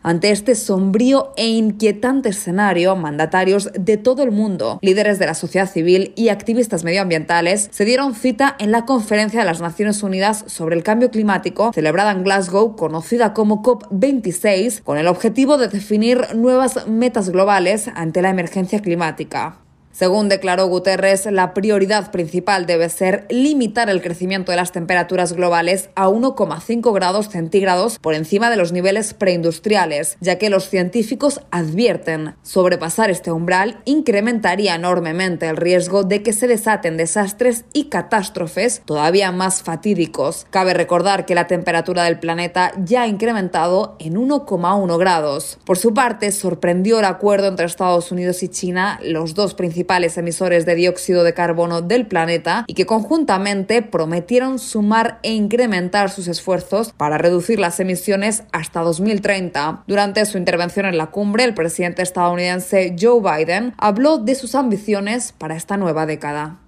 Ante 0.09 0.30
este 0.30 0.55
sombrío 0.55 1.35
e 1.36 1.48
inquietante 1.48 2.30
escenario, 2.30 2.97
mandatarios 2.97 3.70
de 3.78 3.98
todo 3.98 4.22
el 4.22 4.30
mundo, 4.30 4.78
líderes 4.80 5.18
de 5.18 5.26
la 5.26 5.35
sociedad 5.35 5.70
civil 5.70 6.14
y 6.16 6.30
activistas 6.30 6.82
medioambientales 6.82 7.68
se 7.72 7.85
dieron 7.85 8.14
cita 8.14 8.56
en 8.59 8.72
la 8.72 8.86
Conferencia 8.86 9.40
de 9.40 9.44
las 9.44 9.60
Naciones 9.60 10.02
Unidas 10.02 10.44
sobre 10.47 10.76
el 10.76 10.82
Cambio 10.82 11.10
Climático, 11.10 11.74
celebrada 11.74 12.12
en 12.12 12.24
Glasgow, 12.24 12.74
conocida 12.74 13.35
como 13.35 13.62
COP26, 13.62 14.82
con 14.82 14.97
el 14.97 15.09
objetivo 15.09 15.59
de 15.59 15.68
definir 15.68 16.35
nuevas 16.35 16.86
metas 16.86 17.28
globales 17.28 17.90
ante 17.94 18.22
la 18.22 18.30
emergencia 18.30 18.80
climática. 18.80 19.59
Según 19.99 20.29
declaró 20.29 20.69
Guterres, 20.69 21.27
la 21.27 21.55
prioridad 21.55 22.12
principal 22.12 22.66
debe 22.66 22.89
ser 22.89 23.27
limitar 23.31 23.91
el 23.91 24.01
crecimiento 24.01 24.53
de 24.53 24.57
las 24.57 24.70
temperaturas 24.70 25.33
globales 25.33 25.91
a 25.97 26.07
1,5 26.07 26.95
grados 26.95 27.31
centígrados 27.31 27.99
por 27.99 28.15
encima 28.15 28.49
de 28.49 28.55
los 28.55 28.70
niveles 28.70 29.12
preindustriales, 29.12 30.16
ya 30.20 30.39
que 30.39 30.51
los 30.51 30.69
científicos 30.69 31.41
advierten 31.51 32.37
sobrepasar 32.45 33.11
este 33.11 33.33
umbral 33.33 33.81
incrementaría 33.87 34.77
enormemente 34.77 35.49
el 35.49 35.57
riesgo 35.57 36.05
de 36.05 36.23
que 36.23 36.33
se 36.33 36.47
desaten 36.47 36.97
desastres 36.97 37.65
y 37.73 37.87
catástrofes 37.89 38.83
todavía 38.85 39.33
más 39.33 39.65
fatídicos. 39.65 40.47
Cabe 40.51 40.75
recordar 40.75 41.27
que 41.27 41.35
la 41.35 41.49
temperatura 41.49 42.05
del 42.05 42.20
planeta 42.20 42.70
ya 42.85 43.03
ha 43.03 43.09
incrementado 43.09 43.97
en 43.99 44.15
1,1 44.15 44.97
grados. 44.97 45.59
Por 45.65 45.77
su 45.77 45.93
parte, 45.93 46.31
sorprendió 46.31 47.01
el 47.01 47.05
acuerdo 47.05 47.49
entre 47.49 47.66
Estados 47.66 48.12
Unidos 48.12 48.45
y 48.45 48.49
China, 48.49 49.01
los 49.03 49.35
dos 49.35 49.55
principales 49.55 49.88
emisores 50.19 50.66
de 50.66 50.74
dióxido 50.74 51.24
de 51.24 51.35
carbono 51.35 51.81
del 51.82 52.06
planeta 52.06 52.65
y 52.66 52.74
que 52.74 52.86
conjuntamente 52.86 53.82
prometieron 53.82 54.59
sumar 54.59 55.19
e 55.23 55.32
incrementar 55.32 56.10
sus 56.10 56.28
esfuerzos 56.28 56.93
para 56.93 57.19
reducir 57.19 57.59
las 57.59 57.81
emisiones 57.81 58.44
hasta 58.52 58.82
2030. 58.82 59.85
Durante 59.86 60.24
su 60.27 60.39
intervención 60.39 60.86
en 60.86 60.98
la 60.98 61.06
cumbre, 61.06 61.44
el 61.44 61.55
presidente 61.55 62.02
estadounidense 62.02 62.94
Joe 63.01 63.20
Biden 63.20 63.74
habló 63.78 64.19
de 64.19 64.35
sus 64.35 64.55
ambiciones 64.55 65.32
para 65.32 65.56
esta 65.56 65.77
nueva 65.77 66.06
década. 66.06 66.59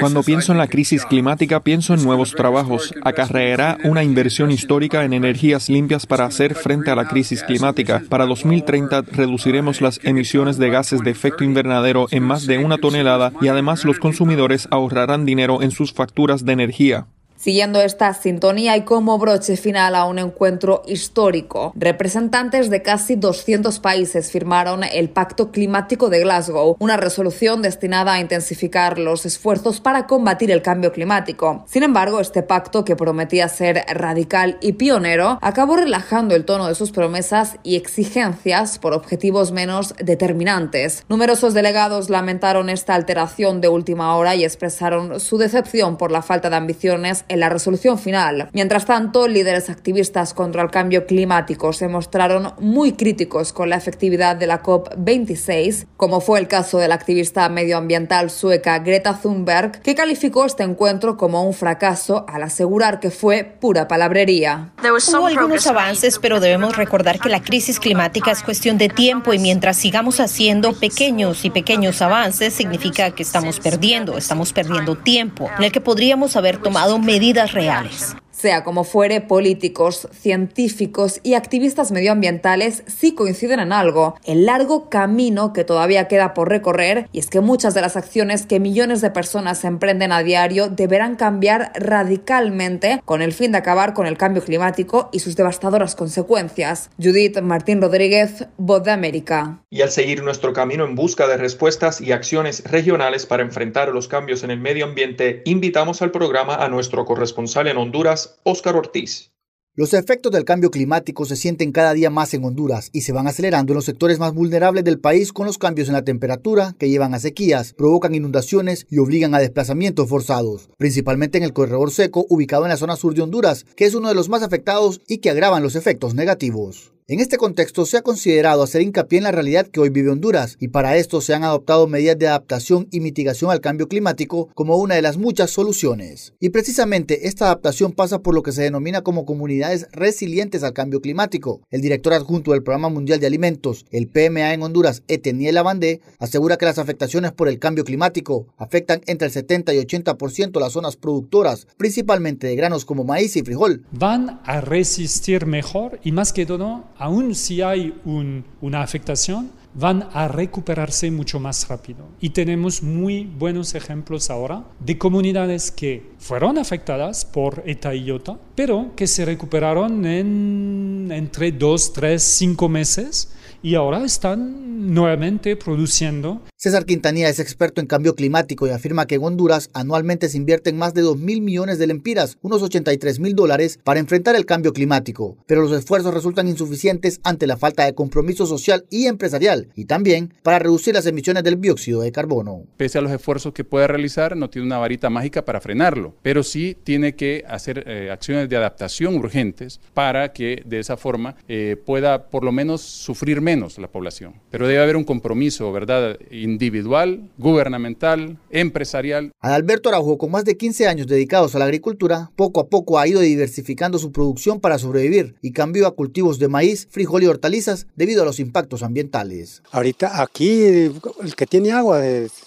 Cuando 0.00 0.22
pienso 0.22 0.52
en 0.52 0.58
la 0.58 0.68
crisis 0.68 1.04
climática, 1.04 1.60
pienso 1.60 1.94
en 1.94 2.04
nuevos 2.04 2.32
trabajos. 2.32 2.94
Acarreará 3.02 3.78
una 3.84 4.04
inversión 4.04 4.50
histórica 4.50 5.04
en 5.04 5.12
energías 5.12 5.68
limpias 5.68 6.06
para 6.06 6.26
hacer 6.26 6.54
frente 6.54 6.90
a 6.90 6.94
la 6.94 7.08
crisis 7.08 7.42
climática. 7.42 8.02
Para 8.08 8.26
2030 8.26 9.02
reduciremos 9.12 9.80
las 9.80 10.00
emisiones 10.04 10.58
de 10.58 10.70
gases 10.70 11.00
de 11.00 11.10
efecto 11.10 11.44
invernadero 11.44 12.06
en 12.10 12.22
más 12.22 12.46
de 12.46 12.58
una 12.58 12.78
tonelada 12.78 13.32
y 13.40 13.48
además 13.48 13.84
los 13.84 13.98
consumidores 13.98 14.68
ahorrarán 14.70 15.24
dinero 15.24 15.62
en 15.62 15.70
sus 15.70 15.92
facturas 15.92 16.44
de 16.44 16.52
energía. 16.52 17.06
Siguiendo 17.36 17.82
esta 17.82 18.14
sintonía 18.14 18.76
y 18.76 18.82
como 18.82 19.18
broche 19.18 19.56
final 19.56 19.94
a 19.94 20.06
un 20.06 20.18
encuentro 20.18 20.82
histórico, 20.86 21.72
representantes 21.76 22.70
de 22.70 22.80
casi 22.80 23.14
200 23.14 23.78
países 23.78 24.32
firmaron 24.32 24.82
el 24.84 25.10
Pacto 25.10 25.52
Climático 25.52 26.08
de 26.08 26.20
Glasgow, 26.20 26.76
una 26.78 26.96
resolución 26.96 27.60
destinada 27.60 28.14
a 28.14 28.20
intensificar 28.20 28.98
los 28.98 29.26
esfuerzos 29.26 29.80
para 29.80 30.06
combatir 30.06 30.50
el 30.50 30.62
cambio 30.62 30.92
climático. 30.92 31.64
Sin 31.66 31.82
embargo, 31.82 32.20
este 32.20 32.42
pacto, 32.42 32.84
que 32.84 32.96
prometía 32.96 33.48
ser 33.48 33.84
radical 33.86 34.56
y 34.62 34.72
pionero, 34.72 35.38
acabó 35.42 35.76
relajando 35.76 36.34
el 36.34 36.46
tono 36.46 36.66
de 36.66 36.74
sus 36.74 36.90
promesas 36.90 37.58
y 37.62 37.76
exigencias 37.76 38.78
por 38.78 38.94
objetivos 38.94 39.52
menos 39.52 39.94
determinantes. 40.02 41.04
Numerosos 41.08 41.52
delegados 41.52 42.08
lamentaron 42.08 42.70
esta 42.70 42.94
alteración 42.94 43.60
de 43.60 43.68
última 43.68 44.16
hora 44.16 44.34
y 44.34 44.44
expresaron 44.44 45.20
su 45.20 45.36
decepción 45.36 45.98
por 45.98 46.10
la 46.10 46.22
falta 46.22 46.48
de 46.48 46.56
ambiciones 46.56 47.25
en 47.28 47.40
la 47.40 47.48
resolución 47.48 47.98
final. 47.98 48.48
Mientras 48.52 48.86
tanto, 48.86 49.28
líderes 49.28 49.68
activistas 49.70 50.34
contra 50.34 50.62
el 50.62 50.70
cambio 50.70 51.06
climático 51.06 51.72
se 51.72 51.88
mostraron 51.88 52.52
muy 52.60 52.92
críticos 52.92 53.52
con 53.52 53.70
la 53.70 53.76
efectividad 53.76 54.36
de 54.36 54.46
la 54.46 54.62
COP26, 54.62 55.86
como 55.96 56.20
fue 56.20 56.38
el 56.38 56.48
caso 56.48 56.78
de 56.78 56.88
la 56.88 56.94
activista 56.94 57.48
medioambiental 57.48 58.30
sueca 58.30 58.78
Greta 58.78 59.18
Thunberg, 59.20 59.80
que 59.82 59.94
calificó 59.94 60.44
este 60.44 60.62
encuentro 60.62 61.16
como 61.16 61.44
un 61.44 61.54
fracaso 61.54 62.24
al 62.28 62.42
asegurar 62.42 63.00
que 63.00 63.10
fue 63.10 63.44
pura 63.44 63.88
palabrería. 63.88 64.72
Hubo 64.82 65.26
algunos 65.26 65.66
avances, 65.66 66.18
pero 66.18 66.40
debemos 66.40 66.76
recordar 66.76 67.18
que 67.18 67.28
la 67.28 67.42
crisis 67.42 67.80
climática 67.80 68.30
es 68.30 68.42
cuestión 68.42 68.78
de 68.78 68.88
tiempo 68.88 69.32
y 69.32 69.38
mientras 69.38 69.76
sigamos 69.76 70.20
haciendo 70.20 70.72
pequeños 70.72 71.44
y 71.44 71.50
pequeños 71.50 72.02
avances, 72.02 72.54
significa 72.54 73.10
que 73.10 73.22
estamos 73.22 73.60
perdiendo, 73.60 74.16
estamos 74.16 74.52
perdiendo 74.52 74.96
tiempo 74.96 75.50
en 75.58 75.64
el 75.64 75.72
que 75.72 75.80
podríamos 75.80 76.36
haber 76.36 76.58
tomado 76.58 76.98
medidas 76.98 77.15
medidas 77.18 77.52
reales. 77.52 78.14
Sea 78.36 78.64
como 78.64 78.84
fuere, 78.84 79.22
políticos, 79.22 80.08
científicos 80.12 81.20
y 81.22 81.32
activistas 81.32 81.90
medioambientales 81.90 82.82
sí 82.86 83.14
coinciden 83.14 83.60
en 83.60 83.72
algo, 83.72 84.14
el 84.24 84.44
largo 84.44 84.90
camino 84.90 85.54
que 85.54 85.64
todavía 85.64 86.06
queda 86.06 86.34
por 86.34 86.50
recorrer, 86.50 87.08
y 87.12 87.18
es 87.18 87.30
que 87.30 87.40
muchas 87.40 87.72
de 87.72 87.80
las 87.80 87.96
acciones 87.96 88.44
que 88.44 88.60
millones 88.60 89.00
de 89.00 89.10
personas 89.10 89.64
emprenden 89.64 90.12
a 90.12 90.22
diario 90.22 90.68
deberán 90.68 91.16
cambiar 91.16 91.72
radicalmente 91.76 93.00
con 93.06 93.22
el 93.22 93.32
fin 93.32 93.52
de 93.52 93.58
acabar 93.58 93.94
con 93.94 94.06
el 94.06 94.18
cambio 94.18 94.44
climático 94.44 95.08
y 95.12 95.20
sus 95.20 95.34
devastadoras 95.34 95.96
consecuencias. 95.96 96.90
Judith 97.02 97.40
Martín 97.40 97.80
Rodríguez, 97.80 98.48
Voz 98.58 98.84
de 98.84 98.90
América. 98.90 99.62
Y 99.70 99.80
al 99.80 99.90
seguir 99.90 100.22
nuestro 100.22 100.52
camino 100.52 100.84
en 100.84 100.94
busca 100.94 101.26
de 101.26 101.38
respuestas 101.38 102.02
y 102.02 102.12
acciones 102.12 102.62
regionales 102.64 103.24
para 103.24 103.42
enfrentar 103.42 103.88
los 103.88 104.08
cambios 104.08 104.42
en 104.42 104.50
el 104.50 104.60
medio 104.60 104.84
ambiente, 104.84 105.40
invitamos 105.46 106.02
al 106.02 106.10
programa 106.10 106.56
a 106.56 106.68
nuestro 106.68 107.06
corresponsal 107.06 107.66
en 107.68 107.78
Honduras, 107.78 108.25
Óscar 108.44 108.76
Ortiz. 108.76 109.30
Los 109.78 109.92
efectos 109.92 110.32
del 110.32 110.46
cambio 110.46 110.70
climático 110.70 111.26
se 111.26 111.36
sienten 111.36 111.70
cada 111.70 111.92
día 111.92 112.08
más 112.08 112.32
en 112.32 112.42
Honduras 112.42 112.88
y 112.94 113.02
se 113.02 113.12
van 113.12 113.26
acelerando 113.26 113.74
en 113.74 113.74
los 113.74 113.84
sectores 113.84 114.18
más 114.18 114.32
vulnerables 114.32 114.84
del 114.84 114.98
país 114.98 115.34
con 115.34 115.44
los 115.44 115.58
cambios 115.58 115.88
en 115.88 115.92
la 115.92 116.02
temperatura 116.02 116.74
que 116.78 116.88
llevan 116.88 117.12
a 117.12 117.18
sequías, 117.18 117.74
provocan 117.74 118.14
inundaciones 118.14 118.86
y 118.88 118.96
obligan 118.96 119.34
a 119.34 119.38
desplazamientos 119.38 120.08
forzados, 120.08 120.70
principalmente 120.78 121.36
en 121.36 121.44
el 121.44 121.52
corredor 121.52 121.90
seco 121.90 122.24
ubicado 122.30 122.64
en 122.64 122.70
la 122.70 122.78
zona 122.78 122.96
sur 122.96 123.14
de 123.14 123.20
Honduras, 123.20 123.66
que 123.76 123.84
es 123.84 123.94
uno 123.94 124.08
de 124.08 124.14
los 124.14 124.30
más 124.30 124.42
afectados 124.42 125.02
y 125.08 125.18
que 125.18 125.28
agravan 125.28 125.62
los 125.62 125.76
efectos 125.76 126.14
negativos. 126.14 126.95
En 127.08 127.20
este 127.20 127.36
contexto 127.36 127.86
se 127.86 127.98
ha 127.98 128.02
considerado 128.02 128.64
hacer 128.64 128.82
hincapié 128.82 129.18
en 129.18 129.22
la 129.22 129.30
realidad 129.30 129.68
que 129.68 129.78
hoy 129.78 129.90
vive 129.90 130.10
Honduras 130.10 130.56
y 130.58 130.66
para 130.66 130.96
esto 130.96 131.20
se 131.20 131.34
han 131.34 131.44
adoptado 131.44 131.86
medidas 131.86 132.18
de 132.18 132.26
adaptación 132.26 132.88
y 132.90 132.98
mitigación 132.98 133.52
al 133.52 133.60
cambio 133.60 133.86
climático 133.86 134.48
como 134.54 134.76
una 134.76 134.96
de 134.96 135.02
las 135.02 135.16
muchas 135.16 135.52
soluciones. 135.52 136.34
Y 136.40 136.48
precisamente 136.48 137.28
esta 137.28 137.44
adaptación 137.44 137.92
pasa 137.92 138.22
por 138.22 138.34
lo 138.34 138.42
que 138.42 138.50
se 138.50 138.62
denomina 138.62 139.02
como 139.02 139.24
comunidades 139.24 139.86
resilientes 139.92 140.64
al 140.64 140.72
cambio 140.72 141.00
climático. 141.00 141.60
El 141.70 141.80
director 141.80 142.12
adjunto 142.12 142.50
del 142.50 142.64
Programa 142.64 142.88
Mundial 142.88 143.20
de 143.20 143.28
Alimentos, 143.28 143.86
el 143.92 144.08
PMA 144.08 144.52
en 144.52 144.64
Honduras, 144.64 145.04
Eteniel 145.06 145.58
Abandé, 145.58 146.00
asegura 146.18 146.56
que 146.56 146.66
las 146.66 146.78
afectaciones 146.78 147.30
por 147.30 147.46
el 147.46 147.60
cambio 147.60 147.84
climático 147.84 148.48
afectan 148.56 149.02
entre 149.06 149.26
el 149.26 149.32
70 149.32 149.74
y 149.74 149.78
80% 149.78 150.58
las 150.58 150.72
zonas 150.72 150.96
productoras, 150.96 151.68
principalmente 151.76 152.48
de 152.48 152.56
granos 152.56 152.84
como 152.84 153.04
maíz 153.04 153.36
y 153.36 153.42
frijol. 153.42 153.86
Van 153.92 154.40
a 154.44 154.60
resistir 154.60 155.46
mejor 155.46 156.00
y 156.02 156.10
más 156.10 156.32
que 156.32 156.46
todo 156.46 156.95
aún 156.98 157.34
si 157.34 157.62
hay 157.62 157.94
una 158.04 158.82
afectación, 158.82 159.50
van 159.74 160.08
a 160.14 160.26
recuperarse 160.26 161.10
mucho 161.10 161.38
más 161.38 161.68
rápido. 161.68 162.06
Y 162.20 162.30
tenemos 162.30 162.82
muy 162.82 163.24
buenos 163.24 163.74
ejemplos 163.74 164.30
ahora 164.30 164.64
de 164.80 164.96
comunidades 164.96 165.70
que 165.70 166.02
fueron 166.18 166.56
afectadas 166.56 167.24
por 167.24 167.62
ETA 167.66 167.94
y 167.94 168.04
IOTA, 168.04 168.38
pero 168.54 168.92
que 168.96 169.06
se 169.06 169.24
recuperaron 169.24 170.06
en 170.06 171.10
entre 171.12 171.52
dos, 171.52 171.92
tres, 171.92 172.22
cinco 172.22 172.68
meses 172.68 173.32
y 173.62 173.74
ahora 173.74 174.04
están 174.04 174.94
nuevamente 174.94 175.56
produciendo. 175.56 176.40
César 176.58 176.86
Quintanilla 176.86 177.28
es 177.28 177.38
experto 177.38 177.82
en 177.82 177.86
cambio 177.86 178.14
climático 178.14 178.66
y 178.66 178.70
afirma 178.70 179.06
que 179.06 179.16
en 179.16 179.24
Honduras 179.24 179.68
anualmente 179.74 180.30
se 180.30 180.38
invierten 180.38 180.78
más 180.78 180.94
de 180.94 181.02
2 181.02 181.18
mil 181.18 181.42
millones 181.42 181.78
de 181.78 181.86
lempiras, 181.86 182.38
unos 182.40 182.62
83 182.62 183.20
mil 183.20 183.34
dólares, 183.34 183.78
para 183.84 184.00
enfrentar 184.00 184.34
el 184.36 184.46
cambio 184.46 184.72
climático, 184.72 185.36
pero 185.46 185.60
los 185.60 185.72
esfuerzos 185.72 186.14
resultan 186.14 186.48
insuficientes 186.48 187.20
ante 187.24 187.46
la 187.46 187.58
falta 187.58 187.84
de 187.84 187.94
compromiso 187.94 188.46
social 188.46 188.86
y 188.88 189.04
empresarial 189.04 189.68
y 189.74 189.84
también 189.84 190.32
para 190.42 190.58
reducir 190.58 190.94
las 190.94 191.04
emisiones 191.04 191.44
del 191.44 191.60
dióxido 191.60 192.00
de 192.00 192.10
carbono. 192.10 192.62
Pese 192.78 192.96
a 192.96 193.02
los 193.02 193.12
esfuerzos 193.12 193.52
que 193.52 193.64
puede 193.64 193.86
realizar, 193.86 194.34
no 194.34 194.48
tiene 194.48 194.64
una 194.64 194.78
varita 194.78 195.10
mágica 195.10 195.44
para 195.44 195.60
frenarlo, 195.60 196.14
pero 196.22 196.42
sí 196.42 196.74
tiene 196.84 197.16
que 197.16 197.44
hacer 197.46 197.84
eh, 197.86 198.08
acciones 198.10 198.48
de 198.48 198.56
adaptación 198.56 199.16
urgentes 199.16 199.78
para 199.92 200.32
que 200.32 200.62
de 200.64 200.78
esa 200.78 200.96
forma 200.96 201.36
eh, 201.48 201.76
pueda 201.84 202.30
por 202.30 202.44
lo 202.44 202.50
menos 202.50 202.80
sufrir 202.80 203.42
menos 203.42 203.76
la 203.76 203.88
población. 203.88 204.40
Pero 204.50 204.66
debe 204.66 204.82
haber 204.82 204.96
un 204.96 205.04
compromiso, 205.04 205.70
¿verdad? 205.70 206.16
Individual, 206.46 207.28
gubernamental, 207.38 208.38
empresarial. 208.50 209.32
Adalberto 209.40 209.88
Araujo, 209.88 210.16
con 210.16 210.30
más 210.30 210.44
de 210.44 210.56
15 210.56 210.86
años 210.86 211.06
dedicados 211.08 211.54
a 211.54 211.58
la 211.58 211.64
agricultura, 211.64 212.30
poco 212.36 212.60
a 212.60 212.68
poco 212.68 212.98
ha 212.98 213.08
ido 213.08 213.20
diversificando 213.20 213.98
su 213.98 214.12
producción 214.12 214.60
para 214.60 214.78
sobrevivir 214.78 215.34
y 215.42 215.50
cambió 215.50 215.86
a 215.86 215.94
cultivos 215.96 216.38
de 216.38 216.48
maíz, 216.48 216.86
frijol 216.90 217.24
y 217.24 217.26
hortalizas 217.26 217.88
debido 217.96 218.22
a 218.22 218.24
los 218.24 218.38
impactos 218.38 218.84
ambientales. 218.84 219.62
Ahorita 219.72 220.22
aquí 220.22 220.62
el 220.62 221.34
que 221.36 221.46
tiene 221.46 221.72
agua 221.72 222.00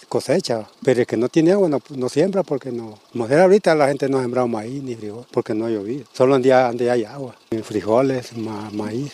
cosecha, 0.08 0.66
pero 0.82 1.00
el 1.00 1.06
que 1.06 1.18
no 1.18 1.28
tiene 1.28 1.52
agua 1.52 1.68
no, 1.68 2.08
siembra 2.08 2.42
porque 2.42 2.72
no. 2.72 2.98
Mujer 3.12 3.40
ahorita 3.40 3.74
la 3.74 3.88
gente 3.88 4.08
no 4.08 4.18
ha 4.18 4.22
sembrado 4.22 4.48
maíz 4.48 4.82
ni 4.82 4.94
frijol 4.94 5.26
porque 5.30 5.54
no 5.54 5.66
ha 5.66 5.70
llovido. 5.70 6.04
Solo 6.12 6.32
donde, 6.32 6.50
donde 6.50 6.90
hay 6.90 7.04
agua. 7.04 7.36
Frijoles, 7.62 8.34
maíz 8.72 9.12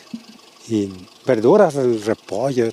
y 0.68 0.92
verduras, 1.26 1.74
repollo, 2.04 2.70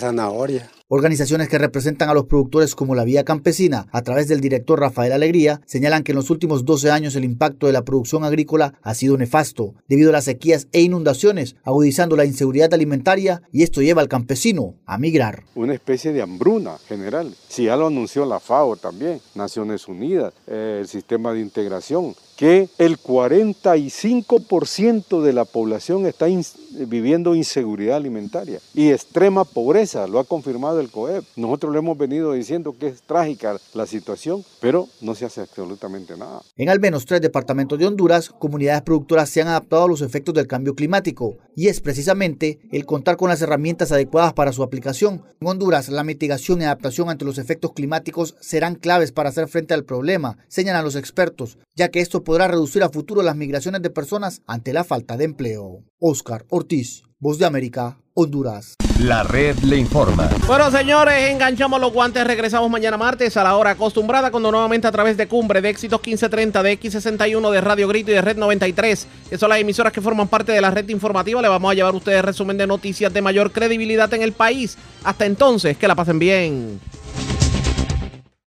zanahoria. 0.00 0.70
Organizaciones 0.92 1.48
que 1.48 1.56
representan 1.56 2.08
a 2.08 2.14
los 2.14 2.24
productores 2.24 2.74
como 2.74 2.96
la 2.96 3.04
Vía 3.04 3.22
Campesina, 3.22 3.86
a 3.92 4.02
través 4.02 4.26
del 4.26 4.40
director 4.40 4.80
Rafael 4.80 5.12
Alegría, 5.12 5.60
señalan 5.64 6.02
que 6.02 6.10
en 6.10 6.16
los 6.16 6.30
últimos 6.30 6.64
12 6.64 6.90
años 6.90 7.14
el 7.14 7.22
impacto 7.22 7.68
de 7.68 7.72
la 7.72 7.84
producción 7.84 8.24
agrícola 8.24 8.74
ha 8.82 8.94
sido 8.94 9.16
nefasto, 9.16 9.76
debido 9.86 10.08
a 10.08 10.14
las 10.14 10.24
sequías 10.24 10.66
e 10.72 10.80
inundaciones, 10.80 11.54
agudizando 11.62 12.16
la 12.16 12.24
inseguridad 12.24 12.74
alimentaria 12.74 13.40
y 13.52 13.62
esto 13.62 13.82
lleva 13.82 14.02
al 14.02 14.08
campesino 14.08 14.74
a 14.84 14.98
migrar. 14.98 15.44
Una 15.54 15.74
especie 15.74 16.12
de 16.12 16.22
hambruna 16.22 16.76
general. 16.88 17.36
Si 17.46 17.66
ya 17.66 17.76
lo 17.76 17.86
anunció 17.86 18.26
la 18.26 18.40
FAO 18.40 18.74
también, 18.74 19.20
Naciones 19.36 19.86
Unidas, 19.86 20.34
eh, 20.48 20.78
el 20.80 20.88
sistema 20.88 21.32
de 21.32 21.38
integración, 21.38 22.16
que 22.40 22.68
el 22.78 22.98
45% 22.98 25.20
de 25.20 25.32
la 25.34 25.44
población 25.44 26.06
está 26.06 26.26
viviendo 26.70 27.34
inseguridad 27.34 27.98
alimentaria 27.98 28.60
y 28.72 28.92
extrema 28.92 29.44
pobreza, 29.44 30.06
lo 30.06 30.18
ha 30.18 30.24
confirmado 30.24 30.80
el 30.80 30.90
COEP. 30.90 31.22
Nosotros 31.36 31.70
le 31.70 31.80
hemos 31.80 31.98
venido 31.98 32.32
diciendo 32.32 32.74
que 32.78 32.86
es 32.86 33.02
trágica 33.02 33.58
la 33.74 33.84
situación, 33.84 34.42
pero 34.58 34.88
no 35.02 35.14
se 35.14 35.26
hace 35.26 35.42
absolutamente 35.42 36.16
nada. 36.16 36.40
En 36.56 36.70
al 36.70 36.80
menos 36.80 37.04
tres 37.04 37.20
departamentos 37.20 37.78
de 37.78 37.86
Honduras, 37.86 38.30
comunidades 38.30 38.80
productoras 38.82 39.28
se 39.28 39.42
han 39.42 39.48
adaptado 39.48 39.84
a 39.84 39.88
los 39.88 40.00
efectos 40.00 40.34
del 40.34 40.46
cambio 40.46 40.74
climático 40.74 41.36
y 41.54 41.68
es 41.68 41.82
precisamente 41.82 42.58
el 42.72 42.86
contar 42.86 43.18
con 43.18 43.28
las 43.28 43.42
herramientas 43.42 43.92
adecuadas 43.92 44.32
para 44.32 44.52
su 44.52 44.62
aplicación. 44.62 45.24
En 45.42 45.48
Honduras, 45.48 45.90
la 45.90 46.04
mitigación 46.04 46.62
y 46.62 46.64
adaptación 46.64 47.10
ante 47.10 47.26
los 47.26 47.36
efectos 47.36 47.74
climáticos 47.74 48.34
serán 48.40 48.76
claves 48.76 49.12
para 49.12 49.28
hacer 49.28 49.46
frente 49.46 49.74
al 49.74 49.84
problema, 49.84 50.38
señalan 50.48 50.86
los 50.86 50.96
expertos, 50.96 51.58
ya 51.74 51.90
que 51.90 52.00
esto 52.00 52.24
podrá 52.30 52.46
reducir 52.46 52.84
a 52.84 52.88
futuro 52.88 53.22
las 53.22 53.34
migraciones 53.34 53.82
de 53.82 53.90
personas 53.90 54.40
ante 54.46 54.72
la 54.72 54.84
falta 54.84 55.16
de 55.16 55.24
empleo. 55.24 55.82
Oscar 55.98 56.46
Ortiz, 56.48 57.02
Voz 57.18 57.40
de 57.40 57.44
América, 57.44 57.98
Honduras. 58.14 58.76
La 59.00 59.24
red 59.24 59.58
le 59.64 59.78
informa. 59.78 60.30
Bueno, 60.46 60.70
señores, 60.70 61.28
enganchamos 61.28 61.80
los 61.80 61.92
guantes. 61.92 62.24
Regresamos 62.24 62.70
mañana 62.70 62.96
martes 62.96 63.36
a 63.36 63.42
la 63.42 63.56
hora 63.56 63.70
acostumbrada, 63.70 64.30
cuando 64.30 64.52
nuevamente 64.52 64.86
a 64.86 64.92
través 64.92 65.16
de 65.16 65.26
Cumbre, 65.26 65.60
de 65.60 65.70
Éxitos 65.70 65.98
1530, 65.98 66.62
de 66.62 66.80
X61, 66.80 67.50
de 67.50 67.60
Radio 67.60 67.88
Grito 67.88 68.12
y 68.12 68.14
de 68.14 68.22
Red 68.22 68.36
93, 68.36 69.08
que 69.28 69.36
son 69.36 69.48
las 69.48 69.58
emisoras 69.58 69.92
que 69.92 70.00
forman 70.00 70.28
parte 70.28 70.52
de 70.52 70.60
la 70.60 70.70
red 70.70 70.88
informativa, 70.88 71.42
le 71.42 71.48
vamos 71.48 71.72
a 71.72 71.74
llevar 71.74 71.94
a 71.94 71.96
ustedes 71.96 72.24
resumen 72.24 72.56
de 72.56 72.68
noticias 72.68 73.12
de 73.12 73.22
mayor 73.22 73.50
credibilidad 73.50 74.14
en 74.14 74.22
el 74.22 74.34
país. 74.34 74.78
Hasta 75.02 75.26
entonces, 75.26 75.76
que 75.76 75.88
la 75.88 75.96
pasen 75.96 76.20
bien. 76.20 76.78